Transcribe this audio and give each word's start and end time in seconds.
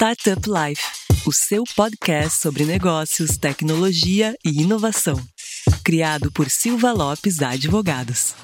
Startup 0.00 0.40
Life, 0.48 0.82
o 1.26 1.30
seu 1.30 1.62
podcast 1.76 2.40
sobre 2.40 2.64
negócios, 2.64 3.36
tecnologia 3.36 4.34
e 4.42 4.62
inovação. 4.62 5.20
Criado 5.84 6.32
por 6.32 6.48
Silva 6.48 6.90
Lopes 6.90 7.42
Advogados. 7.42 8.34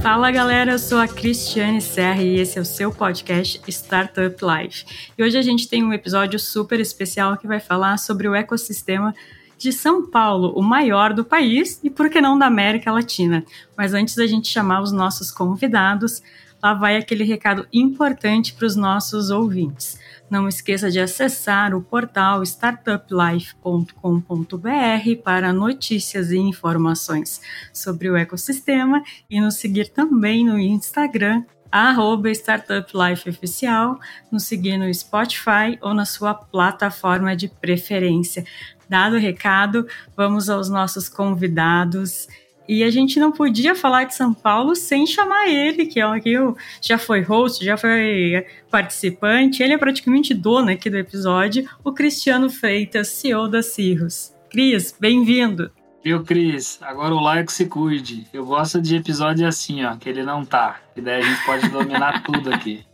Fala 0.00 0.30
galera, 0.30 0.70
eu 0.70 0.78
sou 0.78 0.98
a 0.98 1.08
Cristiane 1.08 1.82
Serra 1.82 2.22
e 2.22 2.38
esse 2.38 2.56
é 2.56 2.62
o 2.62 2.64
seu 2.64 2.92
podcast 2.92 3.60
Startup 3.66 4.36
Life. 4.40 4.84
E 5.18 5.24
hoje 5.24 5.36
a 5.36 5.42
gente 5.42 5.66
tem 5.68 5.82
um 5.82 5.92
episódio 5.92 6.38
super 6.38 6.78
especial 6.78 7.36
que 7.36 7.48
vai 7.48 7.58
falar 7.58 7.98
sobre 7.98 8.28
o 8.28 8.36
ecossistema 8.36 9.12
de 9.60 9.72
São 9.74 10.10
Paulo, 10.10 10.54
o 10.56 10.62
maior 10.62 11.12
do 11.12 11.22
país 11.22 11.78
e 11.84 11.90
por 11.90 12.08
que 12.08 12.18
não 12.18 12.38
da 12.38 12.46
América 12.46 12.90
Latina. 12.90 13.44
Mas 13.76 13.92
antes 13.92 14.16
da 14.16 14.26
gente 14.26 14.48
chamar 14.48 14.80
os 14.80 14.90
nossos 14.90 15.30
convidados, 15.30 16.22
lá 16.62 16.72
vai 16.72 16.96
aquele 16.96 17.24
recado 17.24 17.68
importante 17.70 18.54
para 18.54 18.64
os 18.64 18.74
nossos 18.74 19.28
ouvintes. 19.28 20.00
Não 20.30 20.48
esqueça 20.48 20.90
de 20.90 20.98
acessar 20.98 21.74
o 21.74 21.82
portal 21.82 22.42
startuplife.com.br 22.42 25.22
para 25.22 25.52
notícias 25.52 26.30
e 26.30 26.38
informações 26.38 27.42
sobre 27.70 28.08
o 28.08 28.16
ecossistema 28.16 29.02
e 29.28 29.42
nos 29.42 29.56
seguir 29.56 29.90
também 29.90 30.42
no 30.42 30.58
Instagram 30.58 31.44
arroba 31.70 32.30
Startup 32.30 32.90
Life 32.92 33.28
Oficial, 33.28 33.98
nos 34.30 34.44
seguir 34.44 34.76
no 34.76 34.92
Spotify 34.92 35.78
ou 35.80 35.94
na 35.94 36.04
sua 36.04 36.34
plataforma 36.34 37.36
de 37.36 37.48
preferência. 37.48 38.44
Dado 38.90 39.14
o 39.14 39.20
recado, 39.20 39.86
vamos 40.16 40.50
aos 40.50 40.68
nossos 40.68 41.08
convidados. 41.08 42.26
E 42.68 42.82
a 42.82 42.90
gente 42.90 43.20
não 43.20 43.30
podia 43.30 43.72
falar 43.76 44.02
de 44.02 44.16
São 44.16 44.34
Paulo 44.34 44.74
sem 44.74 45.06
chamar 45.06 45.48
ele, 45.48 45.86
que 45.86 46.00
é 46.00 46.02
aqui 46.02 46.34
já 46.82 46.98
foi 46.98 47.20
host, 47.20 47.64
já 47.64 47.76
foi 47.76 48.44
participante, 48.68 49.62
ele 49.62 49.74
é 49.74 49.78
praticamente 49.78 50.34
dono 50.34 50.72
aqui 50.72 50.90
do 50.90 50.96
episódio, 50.96 51.68
o 51.84 51.92
Cristiano 51.92 52.50
Freitas, 52.50 53.06
CEO 53.06 53.46
da 53.46 53.62
Cirrus. 53.62 54.34
Cris, 54.50 54.92
bem-vindo. 54.98 55.70
Viu, 56.02 56.24
Cris? 56.24 56.80
Agora 56.82 57.14
o 57.14 57.20
like 57.20 57.52
se 57.52 57.66
cuide. 57.66 58.26
Eu 58.32 58.44
gosto 58.44 58.82
de 58.82 58.96
episódio 58.96 59.46
assim, 59.46 59.84
ó, 59.84 59.94
que 59.94 60.08
ele 60.08 60.24
não 60.24 60.44
tá. 60.44 60.80
E 60.96 61.00
daí 61.00 61.20
a 61.20 61.24
gente 61.24 61.46
pode 61.46 61.68
dominar 61.68 62.22
tudo 62.26 62.52
aqui. 62.52 62.84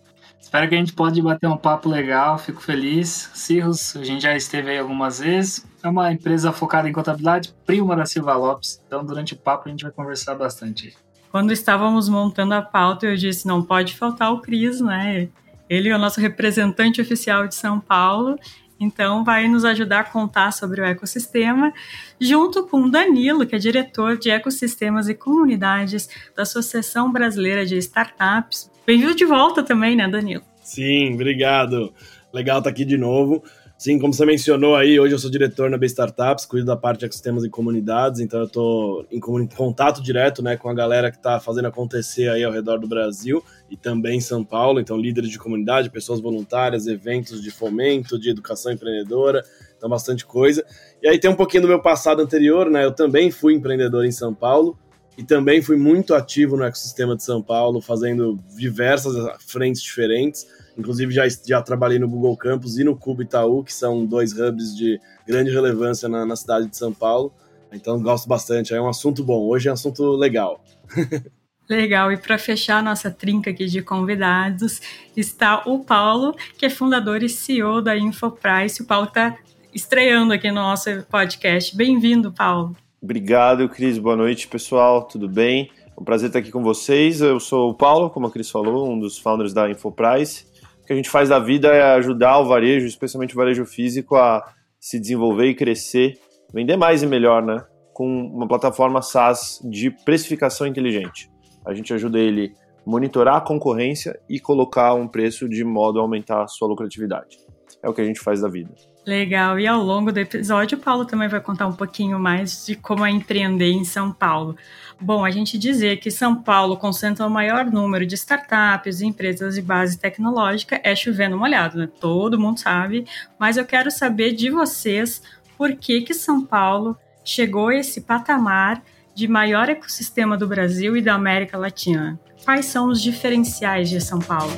Espero 0.47 0.69
que 0.69 0.77
a 0.77 0.78
gente 0.78 0.92
pode 0.92 1.20
bater 1.20 1.48
um 1.48 1.56
papo 1.56 1.89
legal, 1.89 2.39
fico 2.39 2.62
feliz. 2.62 3.33
Cirrus, 3.34 3.97
a 3.97 4.05
gente 4.05 4.22
já 4.22 4.36
esteve 4.36 4.70
aí 4.70 4.78
algumas 4.78 5.19
vezes. 5.19 5.66
É 5.83 5.89
uma 5.89 6.12
empresa 6.12 6.52
focada 6.52 6.89
em 6.89 6.92
contabilidade, 6.92 7.52
prima 7.66 7.97
da 7.97 8.06
Silva 8.06 8.36
Lopes. 8.36 8.80
Então, 8.86 9.05
durante 9.05 9.34
o 9.34 9.36
papo, 9.36 9.67
a 9.67 9.70
gente 9.72 9.83
vai 9.83 9.91
conversar 9.91 10.36
bastante. 10.36 10.97
Quando 11.33 11.52
estávamos 11.52 12.08
montando 12.08 12.55
a 12.55 12.62
pauta, 12.62 13.06
eu 13.06 13.17
disse: 13.17 13.44
não 13.44 13.61
pode 13.61 13.97
faltar 13.97 14.33
o 14.33 14.41
Cris, 14.41 14.80
né? 14.80 15.28
Ele 15.69 15.89
é 15.89 15.97
o 15.97 15.98
nosso 15.98 16.20
representante 16.20 17.00
oficial 17.00 17.48
de 17.48 17.56
São 17.56 17.80
Paulo. 17.80 18.39
Então, 18.78 19.24
vai 19.24 19.48
nos 19.48 19.64
ajudar 19.64 20.00
a 20.00 20.05
contar 20.05 20.52
sobre 20.52 20.80
o 20.80 20.84
ecossistema, 20.84 21.72
junto 22.20 22.69
com 22.69 22.83
o 22.83 22.91
Danilo, 22.91 23.44
que 23.47 23.56
é 23.56 23.58
diretor 23.58 24.17
de 24.17 24.30
ecossistemas 24.30 25.08
e 25.08 25.14
comunidades 25.14 26.08
da 26.36 26.42
Associação 26.44 27.11
Brasileira 27.11 27.67
de 27.67 27.77
Startups, 27.78 28.70
Bem-vindo 28.87 29.17
de 29.17 29.25
volta 29.25 29.65
também, 29.65 29.97
né, 29.97 30.09
Danilo? 30.09 30.45
Sim, 30.62 31.15
obrigado. 31.15 31.92
Legal 32.33 32.59
estar 32.59 32.70
aqui 32.70 32.84
de 32.84 32.97
novo. 32.97 33.42
Sim, 33.77 33.98
como 33.98 34.15
você 34.15 34.25
mencionou 34.25 34.77
aí, 34.77 34.98
hoje 35.01 35.12
eu 35.12 35.19
sou 35.19 35.29
diretor 35.29 35.69
na 35.69 35.77
B 35.77 35.87
Startups, 35.87 36.47
cuido 36.47 36.67
da 36.67 36.77
parte 36.77 37.01
de 37.01 37.07
ecossistemas 37.07 37.45
e 37.45 37.51
comunidades, 37.51 38.20
então 38.20 38.39
eu 38.39 38.47
estou 38.47 39.07
em 39.11 39.19
contato 39.20 40.01
direto 40.01 40.41
né, 40.41 40.57
com 40.57 40.69
a 40.69 40.73
galera 40.73 41.11
que 41.11 41.17
está 41.17 41.41
fazendo 41.41 41.67
acontecer 41.67 42.31
aí 42.31 42.45
ao 42.45 42.53
redor 42.53 42.79
do 42.79 42.87
Brasil 42.87 43.45
e 43.69 43.77
também 43.77 44.19
em 44.19 44.20
São 44.20 44.45
Paulo, 44.45 44.79
então 44.79 44.97
líderes 44.97 45.31
de 45.31 45.39
comunidade, 45.39 45.91
pessoas 45.91 46.20
voluntárias, 46.20 46.86
eventos 46.86 47.42
de 47.42 47.51
fomento, 47.51 48.19
de 48.19 48.30
educação 48.30 48.70
empreendedora, 48.70 49.42
então 49.77 49.91
bastante 49.91 50.25
coisa. 50.25 50.64
E 51.02 51.08
aí 51.08 51.19
tem 51.19 51.30
um 51.30 51.36
pouquinho 51.36 51.64
do 51.64 51.69
meu 51.69 51.83
passado 51.83 52.23
anterior, 52.23 52.70
né? 52.70 52.85
Eu 52.85 52.92
também 52.92 53.33
fui 53.33 53.52
empreendedor 53.52 54.07
em 54.07 54.13
São 54.13 54.33
Paulo, 54.33 54.79
e 55.16 55.24
também 55.24 55.62
fui 55.62 55.77
muito 55.77 56.14
ativo 56.14 56.56
no 56.56 56.64
ecossistema 56.64 57.16
de 57.16 57.22
São 57.22 57.40
Paulo, 57.40 57.80
fazendo 57.80 58.38
diversas 58.56 59.14
frentes 59.46 59.82
diferentes. 59.82 60.46
Inclusive, 60.77 61.12
já, 61.12 61.24
já 61.28 61.62
trabalhei 61.62 61.98
no 61.98 62.08
Google 62.08 62.36
Campus 62.36 62.77
e 62.77 62.84
no 62.84 62.94
Cubo 62.94 63.22
Itaú, 63.22 63.64
que 63.64 63.72
são 63.72 64.04
dois 64.04 64.38
hubs 64.38 64.77
de 64.77 65.00
grande 65.27 65.50
relevância 65.50 66.08
na, 66.08 66.27
na 66.27 66.36
cidade 66.36 66.68
de 66.68 66.77
São 66.77 66.92
Paulo. 66.92 67.32
Então, 67.72 68.00
gosto 68.00 68.28
bastante. 68.28 68.74
É 68.74 68.80
um 68.80 68.88
assunto 68.88 69.24
bom. 69.24 69.46
Hoje 69.46 69.68
é 69.68 69.70
um 69.70 69.74
assunto 69.74 70.04
legal. 70.12 70.62
Legal, 71.68 72.12
e 72.12 72.16
para 72.16 72.38
fechar 72.38 72.78
a 72.78 72.83
nossa 72.83 73.10
trinca 73.10 73.50
aqui 73.50 73.66
de 73.66 73.83
convidados, 73.83 74.80
está 75.16 75.64
o 75.66 75.80
Paulo, 75.80 76.33
que 76.56 76.64
é 76.64 76.70
fundador 76.70 77.24
e 77.24 77.28
CEO 77.28 77.83
da 77.83 77.98
Infoprice. 77.98 78.83
O 78.83 78.86
Paulo 78.86 79.08
está 79.08 79.36
estreando 79.74 80.33
aqui 80.33 80.46
no 80.46 80.60
nosso 80.60 81.02
podcast. 81.10 81.77
Bem-vindo, 81.77 82.33
Paulo. 82.33 82.77
Obrigado, 83.02 83.68
Cris. 83.68 83.98
Boa 83.98 84.17
noite, 84.17 84.48
pessoal. 84.48 85.02
Tudo 85.02 85.29
bem? 85.29 85.70
É 85.96 86.01
um 86.01 86.05
prazer 86.05 86.29
estar 86.29 86.39
aqui 86.39 86.51
com 86.51 86.62
vocês. 86.62 87.20
Eu 87.20 87.39
sou 87.39 87.70
o 87.70 87.74
Paulo, 87.74 88.11
como 88.11 88.27
a 88.27 88.30
Cris 88.30 88.51
falou, 88.51 88.90
um 88.90 88.98
dos 88.98 89.18
founders 89.18 89.52
da 89.52 89.70
Infoprice. 89.70 90.46
O 90.83 90.86
que 90.86 90.92
a 90.92 90.96
gente 90.96 91.11
faz 91.11 91.29
da 91.29 91.39
vida 91.39 91.68
é 91.68 91.83
ajudar 91.95 92.39
o 92.39 92.46
varejo, 92.46 92.86
especialmente 92.86 93.34
o 93.34 93.36
varejo 93.36 93.64
físico, 93.64 94.17
a 94.17 94.42
se 94.80 94.98
desenvolver 94.98 95.46
e 95.46 95.55
crescer, 95.55 96.18
vender 96.52 96.77
mais 96.77 97.02
e 97.02 97.07
melhor, 97.07 97.42
né? 97.42 97.64
Com 97.92 98.07
uma 98.07 98.48
plataforma 98.48 99.02
SaaS 99.02 99.61
de 99.64 99.90
precificação 99.90 100.67
inteligente. 100.67 101.30
A 101.67 101.74
gente 101.74 101.92
ajuda 101.92 102.18
ele 102.18 102.55
a 102.86 102.90
monitorar 102.90 103.36
a 103.36 103.40
concorrência 103.40 104.18
e 104.28 104.40
colocar 104.40 104.95
um 104.95 105.08
preço 105.08 105.48
de 105.48 105.64
modo 105.64 105.98
a 105.98 106.02
aumentar 106.02 106.45
a 106.45 106.46
sua 106.46 106.68
lucratividade. 106.68 107.36
É 107.83 107.89
o 107.89 107.92
que 107.92 108.01
a 108.01 108.05
gente 108.05 108.20
faz 108.20 108.40
da 108.40 108.48
vida. 108.48 108.70
Legal. 109.06 109.61
E 109.61 109.68
ao 109.68 109.80
longo 109.80 110.11
do 110.11 110.18
episódio, 110.18 110.77
o 110.77 110.80
Paulo 110.80 111.05
também 111.05 111.28
vai 111.28 111.40
contar 111.40 111.68
um 111.68 111.72
pouquinho 111.72 112.18
mais 112.18 112.67
de 112.67 112.74
como 112.74 113.06
é 113.06 113.11
empreender 113.11 113.70
em 113.70 113.84
São 113.84 114.11
Paulo. 114.11 114.56
Bom, 115.00 115.24
a 115.24 115.30
gente 115.30 115.56
dizer 115.56 115.98
que 115.98 116.11
São 116.11 116.34
Paulo 116.34 116.77
concentra 116.77 117.24
o 117.24 117.30
maior 117.30 117.66
número 117.66 118.05
de 118.05 118.16
startups 118.16 119.00
e 119.00 119.06
empresas 119.06 119.55
de 119.55 119.62
base 119.62 119.96
tecnológica 119.96 120.80
é 120.83 120.92
chovendo 120.96 121.39
molhado, 121.39 121.78
né? 121.78 121.89
Todo 122.00 122.39
mundo 122.39 122.58
sabe. 122.58 123.06
Mas 123.39 123.56
eu 123.56 123.64
quero 123.64 123.92
saber 123.92 124.33
de 124.33 124.50
vocês 124.50 125.22
por 125.56 125.72
que, 125.77 126.00
que 126.00 126.12
São 126.12 126.45
Paulo 126.45 126.96
chegou 127.24 127.68
a 127.68 127.77
esse 127.77 128.00
patamar 128.00 128.82
de 129.14 129.28
maior 129.28 129.69
ecossistema 129.69 130.37
do 130.37 130.49
Brasil 130.49 130.96
e 130.96 131.00
da 131.00 131.14
América 131.14 131.56
Latina. 131.56 132.19
Quais 132.44 132.66
são 132.66 132.88
os 132.88 133.00
diferenciais 133.00 133.88
de 133.88 134.00
São 134.00 134.19
Paulo? 134.19 134.52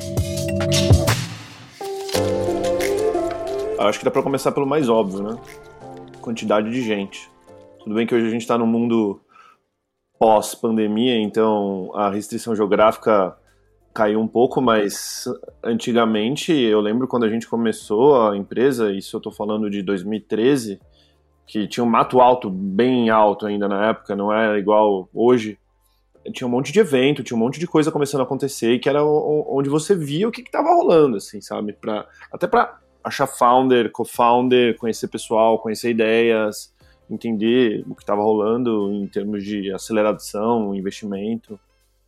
Acho 3.79 4.01
que 4.01 4.05
dá 4.05 4.11
para 4.11 4.23
começar 4.23 4.51
pelo 4.51 4.67
mais 4.67 4.89
óbvio, 4.89 5.23
né? 5.23 5.39
Quantidade 6.21 6.69
de 6.69 6.83
gente. 6.83 7.31
Tudo 7.79 7.95
bem 7.95 8.07
que 8.07 8.15
hoje 8.15 8.27
a 8.27 8.31
gente 8.31 8.43
está 8.43 8.59
num 8.59 8.67
mundo 8.67 9.21
pós-pandemia, 10.19 11.17
então 11.21 11.93
a 11.95 12.11
restrição 12.11 12.57
geográfica 12.57 13.37
caiu 13.95 14.21
um 14.21 14.27
pouco, 14.27 14.61
mas 14.61 15.27
antigamente, 15.63 16.53
eu 16.53 16.81
lembro 16.81 17.07
quando 17.07 17.25
a 17.25 17.29
gente 17.29 17.47
começou 17.47 18.29
a 18.29 18.37
empresa, 18.37 18.93
isso 18.93 19.15
eu 19.15 19.19
estou 19.19 19.33
falando 19.33 19.71
de 19.71 19.81
2013, 19.81 20.81
que 21.47 21.69
tinha 21.69 21.85
um 21.85 21.89
mato 21.89 22.21
alto, 22.21 22.51
bem 22.51 23.11
alto 23.11 23.47
ainda 23.47 23.69
na 23.69 23.91
época, 23.91 24.17
não 24.17 24.33
era 24.33 24.59
igual 24.59 25.09
hoje. 25.15 25.57
Tinha 26.33 26.47
um 26.47 26.51
monte 26.51 26.73
de 26.73 26.81
evento, 26.81 27.23
tinha 27.23 27.37
um 27.37 27.41
monte 27.41 27.61
de 27.61 27.67
coisa 27.67 27.93
começando 27.93 28.21
a 28.21 28.25
acontecer, 28.25 28.81
que 28.81 28.89
era 28.89 29.05
onde 29.05 29.71
você 29.71 29.95
via 29.95 30.29
o 30.29 30.33
que 30.33 30.43
estava 30.43 30.69
rolando, 30.75 31.17
assim, 31.17 31.41
sabe? 31.41 31.73
Pra, 31.73 32.07
até 32.31 32.47
para 32.47 32.79
achar 33.09 33.27
founder, 33.27 33.91
co-founder, 33.91 34.77
conhecer 34.77 35.09
pessoal, 35.09 35.59
conhecer 35.59 35.91
ideias, 35.91 36.73
entender 37.11 37.85
o 37.89 37.95
que 37.95 38.03
estava 38.03 38.23
rolando 38.23 38.93
em 38.93 39.07
termos 39.07 39.45
de 39.45 39.73
aceleração, 39.73 40.75
investimento. 40.75 41.59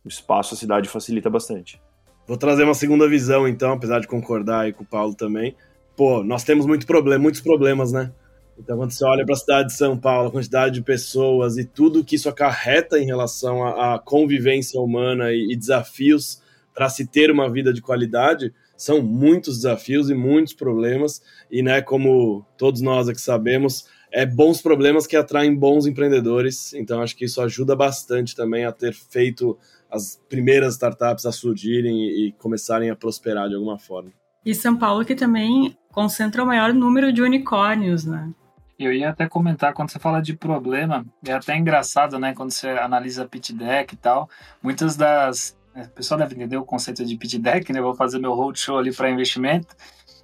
O 0.03 0.07
espaço, 0.07 0.53
a 0.53 0.57
cidade 0.57 0.89
facilita 0.89 1.29
bastante. 1.29 1.81
Vou 2.27 2.37
trazer 2.37 2.63
uma 2.63 2.73
segunda 2.73 3.07
visão, 3.07 3.47
então, 3.47 3.73
apesar 3.73 3.99
de 3.99 4.07
concordar 4.07 4.61
aí 4.61 4.73
com 4.73 4.83
o 4.83 4.87
Paulo 4.87 5.13
também. 5.13 5.55
Pô, 5.95 6.23
nós 6.23 6.43
temos 6.43 6.65
muito 6.65 6.87
problema, 6.87 7.21
muitos 7.21 7.41
problemas, 7.41 7.91
né? 7.91 8.11
Então, 8.57 8.77
quando 8.77 8.91
você 8.91 9.03
olha 9.03 9.25
para 9.25 9.33
a 9.33 9.37
cidade 9.37 9.69
de 9.69 9.73
São 9.73 9.97
Paulo, 9.97 10.29
a 10.29 10.31
quantidade 10.31 10.75
de 10.75 10.81
pessoas 10.83 11.57
e 11.57 11.65
tudo 11.65 12.03
que 12.03 12.15
isso 12.15 12.29
acarreta 12.29 12.99
em 12.99 13.05
relação 13.05 13.65
à, 13.65 13.97
convivência 13.99 14.79
humana 14.79 15.31
e, 15.31 15.51
e 15.51 15.55
desafios 15.55 16.41
para 16.73 16.87
se 16.87 17.05
ter 17.05 17.31
uma 17.31 17.49
vida 17.49 17.73
de 17.73 17.81
qualidade, 17.81 18.53
são 18.81 18.99
muitos 18.99 19.57
desafios 19.57 20.09
e 20.09 20.15
muitos 20.15 20.53
problemas, 20.53 21.21
e 21.51 21.61
né, 21.61 21.83
como 21.83 22.43
todos 22.57 22.81
nós 22.81 23.07
aqui 23.07 23.21
sabemos, 23.21 23.85
é 24.11 24.25
bons 24.25 24.59
problemas 24.59 25.05
que 25.05 25.15
atraem 25.15 25.55
bons 25.55 25.85
empreendedores, 25.85 26.73
então 26.73 26.99
acho 26.99 27.15
que 27.15 27.25
isso 27.25 27.39
ajuda 27.41 27.75
bastante 27.75 28.35
também 28.35 28.65
a 28.65 28.71
ter 28.71 28.93
feito 28.93 29.55
as 29.89 30.19
primeiras 30.27 30.73
startups 30.73 31.27
a 31.27 31.31
surgirem 31.31 32.07
e 32.07 32.31
começarem 32.39 32.89
a 32.89 32.95
prosperar 32.95 33.47
de 33.49 33.53
alguma 33.53 33.77
forma. 33.77 34.11
E 34.43 34.55
São 34.55 34.75
Paulo 34.75 35.05
que 35.05 35.13
também 35.13 35.77
concentra 35.91 36.43
o 36.43 36.47
maior 36.47 36.73
número 36.73 37.13
de 37.13 37.21
unicórnios, 37.21 38.03
né? 38.03 38.31
Eu 38.79 38.91
ia 38.91 39.11
até 39.11 39.29
comentar, 39.29 39.75
quando 39.75 39.91
você 39.91 39.99
fala 39.99 40.19
de 40.21 40.35
problema, 40.35 41.05
é 41.23 41.33
até 41.33 41.55
engraçado, 41.55 42.17
né? 42.17 42.33
Quando 42.33 42.49
você 42.49 42.69
analisa 42.69 43.27
pitch 43.27 43.51
deck 43.51 43.93
e 43.93 43.97
tal, 43.97 44.27
muitas 44.63 44.95
das 44.95 45.55
o 45.75 45.89
pessoal 45.89 46.19
deve 46.19 46.35
entender 46.35 46.57
o 46.57 46.65
conceito 46.65 47.05
de 47.05 47.15
pitch 47.15 47.35
deck, 47.35 47.71
né? 47.71 47.79
Eu 47.79 47.83
vou 47.83 47.95
fazer 47.95 48.19
meu 48.19 48.33
roadshow 48.33 48.77
ali 48.77 48.93
para 48.93 49.09
investimento. 49.09 49.75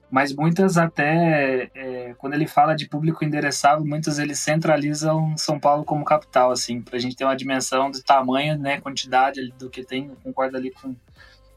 Mas 0.10 0.34
muitas 0.34 0.78
até, 0.78 1.70
é, 1.76 2.16
quando 2.18 2.34
ele 2.34 2.48
fala 2.48 2.74
de 2.74 2.88
público 2.88 3.26
endereçável, 3.26 3.86
muitas 3.86 4.20
eles 4.20 4.40
centralizam 4.40 5.36
São 5.36 5.60
Paulo 5.60 5.84
como 5.84 6.06
capital, 6.06 6.50
assim, 6.50 6.82
para 6.82 6.96
a 6.96 7.00
gente 7.00 7.16
ter 7.16 7.26
uma 7.26 7.36
dimensão 7.36 7.92
do 7.92 8.02
tamanho, 8.02 8.58
né, 8.58 8.80
quantidade 8.80 9.54
do 9.60 9.70
que 9.70 9.84
tem, 9.84 10.10
concordo 10.24 10.56
ali 10.56 10.72
com, 10.72 10.96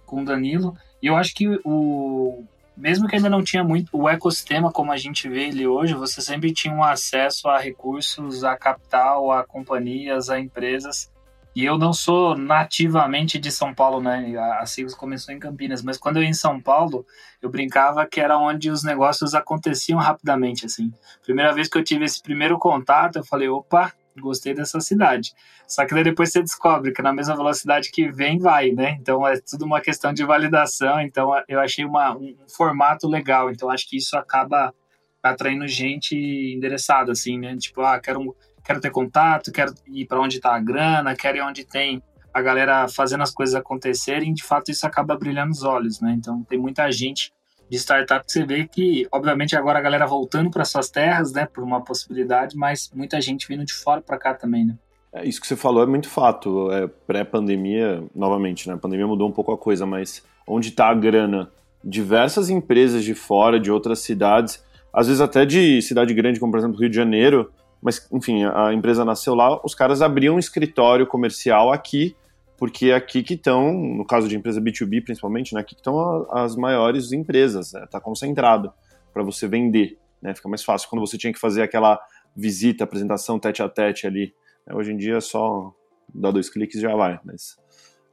com 0.05 0.23
o 0.23 0.25
Danilo, 0.25 0.77
e 1.01 1.07
eu 1.07 1.17
acho 1.17 1.33
que 1.33 1.47
o, 1.65 2.45
mesmo 2.77 3.07
que 3.07 3.15
ainda 3.15 3.31
não 3.31 3.43
tinha 3.43 3.63
muito 3.63 3.91
o 3.93 4.09
ecossistema 4.09 4.73
como 4.73 4.91
a 4.91 4.97
gente 4.97 5.29
vê 5.29 5.49
ele 5.49 5.67
hoje, 5.67 5.95
você 5.95 6.21
sempre 6.21 6.53
tinha 6.53 6.75
um 6.75 6.83
acesso 6.83 7.49
a 7.49 7.57
recursos, 7.57 8.43
a 8.43 8.57
capital, 8.57 9.31
a 9.31 9.45
companhias, 9.45 10.29
a 10.29 10.41
empresas, 10.41 11.09
e 11.55 11.65
eu 11.65 11.77
não 11.77 11.93
sou 11.93 12.37
nativamente 12.37 13.39
de 13.39 13.51
São 13.51 13.75
Paulo, 13.75 14.01
né? 14.01 14.37
A 14.61 14.67
Sigos 14.67 14.95
começou 14.95 15.35
em 15.35 15.39
Campinas, 15.39 15.83
mas 15.83 15.99
quando 15.99 16.19
eu 16.19 16.23
ia 16.23 16.29
em 16.29 16.35
São 16.35 16.61
Paulo, 16.61 17.05
eu 17.43 17.51
brincava 17.51 18.07
que 18.07 18.21
era 18.21 18.39
onde 18.39 18.71
os 18.71 18.85
negócios 18.85 19.35
aconteciam 19.35 19.99
rapidamente, 19.99 20.67
assim. 20.67 20.93
Primeira 21.25 21.53
vez 21.53 21.69
que 21.69 21.77
eu 21.77 21.85
tive 21.85 22.05
esse 22.05 22.23
primeiro 22.23 22.59
contato, 22.59 23.17
eu 23.17 23.25
falei, 23.25 23.49
opa, 23.49 23.93
gostei 24.19 24.55
dessa 24.55 24.81
cidade. 24.81 25.33
Só 25.67 25.85
que 25.85 25.95
daí 25.95 26.05
depois 26.05 26.31
você 26.31 26.41
descobre 26.41 26.93
que 26.93 27.03
na 27.03 27.13
mesma 27.13 27.37
velocidade 27.37 27.91
que 27.91 28.11
vem, 28.11 28.39
vai, 28.39 28.71
né? 28.71 28.97
Então 29.01 29.27
é 29.27 29.41
tudo 29.41 29.65
uma 29.65 29.81
questão 29.81 30.13
de 30.13 30.25
validação. 30.25 31.01
Então 31.01 31.33
eu 31.49 31.61
achei 31.61 31.85
uma, 31.85 32.17
um 32.17 32.37
formato 32.49 33.09
legal. 33.09 33.51
Então 33.51 33.71
acho 33.71 33.89
que 33.89 33.97
isso 33.97 34.17
acaba 34.17 34.75
atraindo 35.23 35.67
gente 35.69 36.17
endereçada, 36.17 37.13
assim, 37.13 37.39
né? 37.39 37.57
Tipo, 37.57 37.83
ah, 37.83 38.01
quero 38.01 38.21
um 38.21 38.35
quero 38.71 38.81
ter 38.81 38.91
contato, 38.91 39.51
quero 39.51 39.75
ir 39.89 40.07
para 40.07 40.21
onde 40.21 40.37
está 40.37 40.55
a 40.55 40.61
grana, 40.61 41.17
quero 41.17 41.39
ir 41.39 41.41
onde 41.41 41.65
tem 41.65 42.01
a 42.33 42.41
galera 42.41 42.87
fazendo 42.87 43.23
as 43.23 43.33
coisas 43.33 43.57
acontecerem, 43.57 44.33
de 44.33 44.45
fato 44.45 44.71
isso 44.71 44.87
acaba 44.87 45.17
brilhando 45.17 45.51
os 45.51 45.65
olhos, 45.65 46.01
né? 46.01 46.15
Então 46.17 46.45
tem 46.45 46.57
muita 46.57 46.91
gente 46.93 47.33
de 47.69 47.77
startup 47.77 48.25
que 48.25 48.31
você 48.31 48.47
vê 48.47 48.69
que, 48.69 49.09
obviamente, 49.11 49.57
agora 49.57 49.81
a 49.81 49.83
galera 49.83 50.07
voltando 50.07 50.51
para 50.51 50.65
suas 50.65 50.89
terras, 50.89 51.33
né, 51.33 51.47
por 51.47 51.65
uma 51.65 51.83
possibilidade, 51.83 52.57
mas 52.57 52.91
muita 52.95 53.21
gente 53.21 53.49
vindo 53.49 53.65
de 53.65 53.73
fora 53.73 54.01
para 54.01 54.17
cá 54.17 54.35
também, 54.35 54.65
né? 54.65 54.77
É, 55.13 55.27
isso 55.27 55.41
que 55.41 55.49
você 55.49 55.57
falou 55.57 55.83
é 55.83 55.87
muito 55.87 56.09
fato. 56.09 56.71
É, 56.71 56.87
Pré-pandemia, 56.87 58.05
novamente, 58.15 58.69
né? 58.69 58.75
A 58.75 58.79
pandemia 58.79 59.07
mudou 59.07 59.29
um 59.29 59.33
pouco 59.33 59.53
a 59.53 59.59
coisa, 59.59 59.85
mas 59.85 60.25
onde 60.47 60.69
está 60.69 60.89
a 60.89 60.95
grana? 60.95 61.51
Diversas 61.83 62.51
empresas 62.51 63.03
de 63.03 63.15
fora, 63.15 63.59
de 63.59 63.71
outras 63.71 63.99
cidades, 63.99 64.65
às 64.93 65.09
vezes 65.09 65.21
até 65.21 65.45
de 65.45 65.83
cidade 65.83 66.15
grande, 66.15 66.39
como 66.39 66.53
por 66.53 66.59
exemplo 66.59 66.79
Rio 66.79 66.91
de 66.91 66.97
Janeiro, 66.97 67.51
mas, 67.83 68.07
enfim, 68.13 68.45
a 68.45 68.73
empresa 68.75 69.05
nasceu 69.05 69.35
lá, 69.35 69.59
os 69.65 69.75
caras 69.75 70.03
abriam 70.03 70.37
um 70.37 70.39
escritório 70.39 71.07
comercial 71.07 71.73
aqui, 71.73 72.15
porque 72.59 72.91
é 72.91 72.95
aqui 72.95 73.23
que 73.23 73.35
estão, 73.35 73.73
no 73.73 74.05
caso 74.05 74.29
de 74.29 74.37
empresa 74.37 74.61
B2B 74.61 75.03
principalmente, 75.03 75.55
né, 75.55 75.61
aqui 75.61 75.75
que 75.75 75.81
estão 75.81 76.27
as 76.31 76.57
maiores 76.57 77.11
empresas, 77.11 77.69
está 77.69 77.81
né, 77.81 77.87
tá 77.87 78.01
concentrado 78.01 78.73
para 79.15 79.23
você 79.23 79.49
vender, 79.49 79.99
né, 80.21 80.35
fica 80.35 80.49
mais 80.49 80.63
fácil. 80.63 80.89
Quando 80.91 81.01
você 81.01 81.17
tinha 81.17 81.33
que 81.33 81.39
fazer 81.39 81.63
aquela 81.63 81.99
visita, 82.37 82.85
apresentação 82.85 83.39
tete 83.39 83.63
a 83.63 83.69
tete 83.69 84.07
ali, 84.07 84.35
né, 84.67 84.75
hoje 84.75 84.93
em 84.93 84.97
dia 84.99 85.17
é 85.17 85.21
só 85.21 85.73
dar 86.15 86.33
dois 86.33 86.51
cliques 86.51 86.77
e 86.77 86.83
já 86.83 86.95
vai, 86.95 87.19
mas 87.25 87.57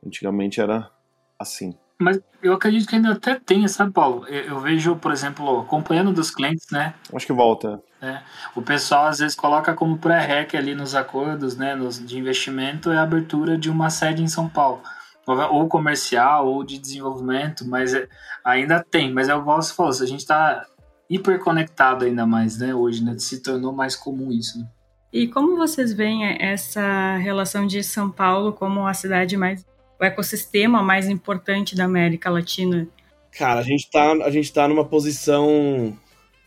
antigamente 0.05 0.61
era 0.61 0.89
assim. 1.37 1.77
Mas 1.99 2.19
eu 2.43 2.53
acredito 2.53 2.87
que 2.87 2.95
ainda 2.95 3.13
até 3.13 3.35
tem, 3.35 3.67
sabe, 3.67 3.91
Paulo? 3.91 4.25
Eu, 4.27 4.43
eu, 4.43 4.59
vejo, 4.59 4.95
por 4.95 5.11
exemplo, 5.11 5.61
acompanhando 5.61 6.13
dos 6.13 6.29
clientes, 6.29 6.67
né? 6.71 6.93
Acho 7.13 7.25
que 7.25 7.33
volta. 7.33 7.81
É, 7.99 8.21
o 8.55 8.61
pessoal 8.61 9.07
às 9.07 9.17
vezes 9.17 9.35
coloca 9.35 9.73
como 9.73 9.97
pré-rec 9.97 10.55
ali 10.55 10.75
nos 10.75 10.93
acordos, 10.93 11.57
né, 11.57 11.73
nos, 11.73 12.05
de 12.05 12.19
investimento, 12.19 12.91
é 12.91 12.97
a 12.97 13.01
abertura 13.01 13.57
de 13.57 13.71
uma 13.71 13.89
sede 13.89 14.21
em 14.21 14.27
São 14.27 14.47
Paulo. 14.47 14.81
Ou 15.25 15.67
comercial, 15.67 16.47
ou 16.47 16.63
de 16.63 16.77
desenvolvimento, 16.77 17.67
mas 17.67 17.93
é, 17.93 18.07
ainda 18.45 18.83
tem. 18.83 19.11
Mas 19.11 19.27
é 19.27 19.35
o 19.35 19.39
que 19.39 19.45
você 19.45 19.73
falou, 19.73 19.91
a 19.91 20.05
gente 20.05 20.19
está 20.19 20.65
hiperconectado 21.09 22.05
ainda 22.05 22.25
mais, 22.25 22.59
né, 22.59 22.73
hoje, 22.73 23.03
né? 23.03 23.17
Se 23.17 23.41
tornou 23.41 23.73
mais 23.73 23.95
comum 23.95 24.31
isso, 24.31 24.59
né? 24.59 24.67
E 25.11 25.27
como 25.27 25.57
vocês 25.57 25.93
veem 25.93 26.37
essa 26.39 27.15
relação 27.17 27.65
de 27.65 27.81
São 27.83 28.11
Paulo 28.11 28.53
como 28.53 28.85
a 28.85 28.93
cidade 28.93 29.35
mais 29.35 29.65
o 29.99 30.03
ecossistema 30.03 30.81
mais 30.81 31.07
importante 31.07 31.75
da 31.75 31.85
América 31.85 32.29
Latina? 32.29 32.87
Cara, 33.31 33.59
a 33.59 33.63
gente 33.63 33.89
tá, 33.89 34.11
a 34.11 34.29
gente 34.29 34.51
tá 34.51 34.67
numa 34.67 34.85
posição 34.85 35.97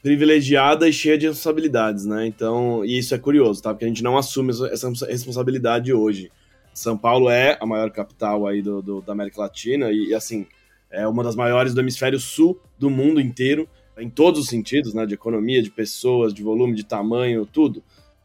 privilegiada 0.02 0.88
e 0.88 0.92
cheia 0.92 1.18
de 1.18 1.26
responsabilidades, 1.26 2.06
né? 2.06 2.26
Então, 2.26 2.84
e 2.84 2.98
isso 2.98 3.14
é 3.14 3.18
curioso, 3.18 3.62
tá? 3.62 3.70
Porque 3.70 3.84
a 3.84 3.88
gente 3.88 4.02
não 4.02 4.16
assume 4.16 4.50
essa 4.50 4.90
responsabilidade 5.06 5.92
hoje. 5.92 6.30
São 6.72 6.96
Paulo 6.96 7.28
é 7.28 7.58
a 7.60 7.66
maior 7.66 7.90
capital 7.90 8.46
aí 8.46 8.62
do, 8.62 8.80
do 8.80 9.00
da 9.02 9.12
América 9.12 9.40
Latina 9.40 9.90
e, 9.90 10.14
assim, 10.14 10.46
é 10.90 11.06
uma 11.06 11.22
das 11.22 11.36
maiores 11.36 11.74
do 11.74 11.80
hemisfério 11.80 12.18
sul 12.18 12.60
do 12.78 12.88
mundo 12.88 13.20
inteiro, 13.20 13.68
em 13.98 14.08
todos 14.08 14.40
os 14.40 14.46
sentidos, 14.46 14.94
né? 14.94 15.04
De 15.04 15.14
economia, 15.14 15.62
de 15.62 15.70
pessoas, 15.70 16.32
de 16.32 16.42
volume, 16.42 16.74
de 16.74 16.84
tamanho, 16.84 17.44
tudo. 17.44 17.82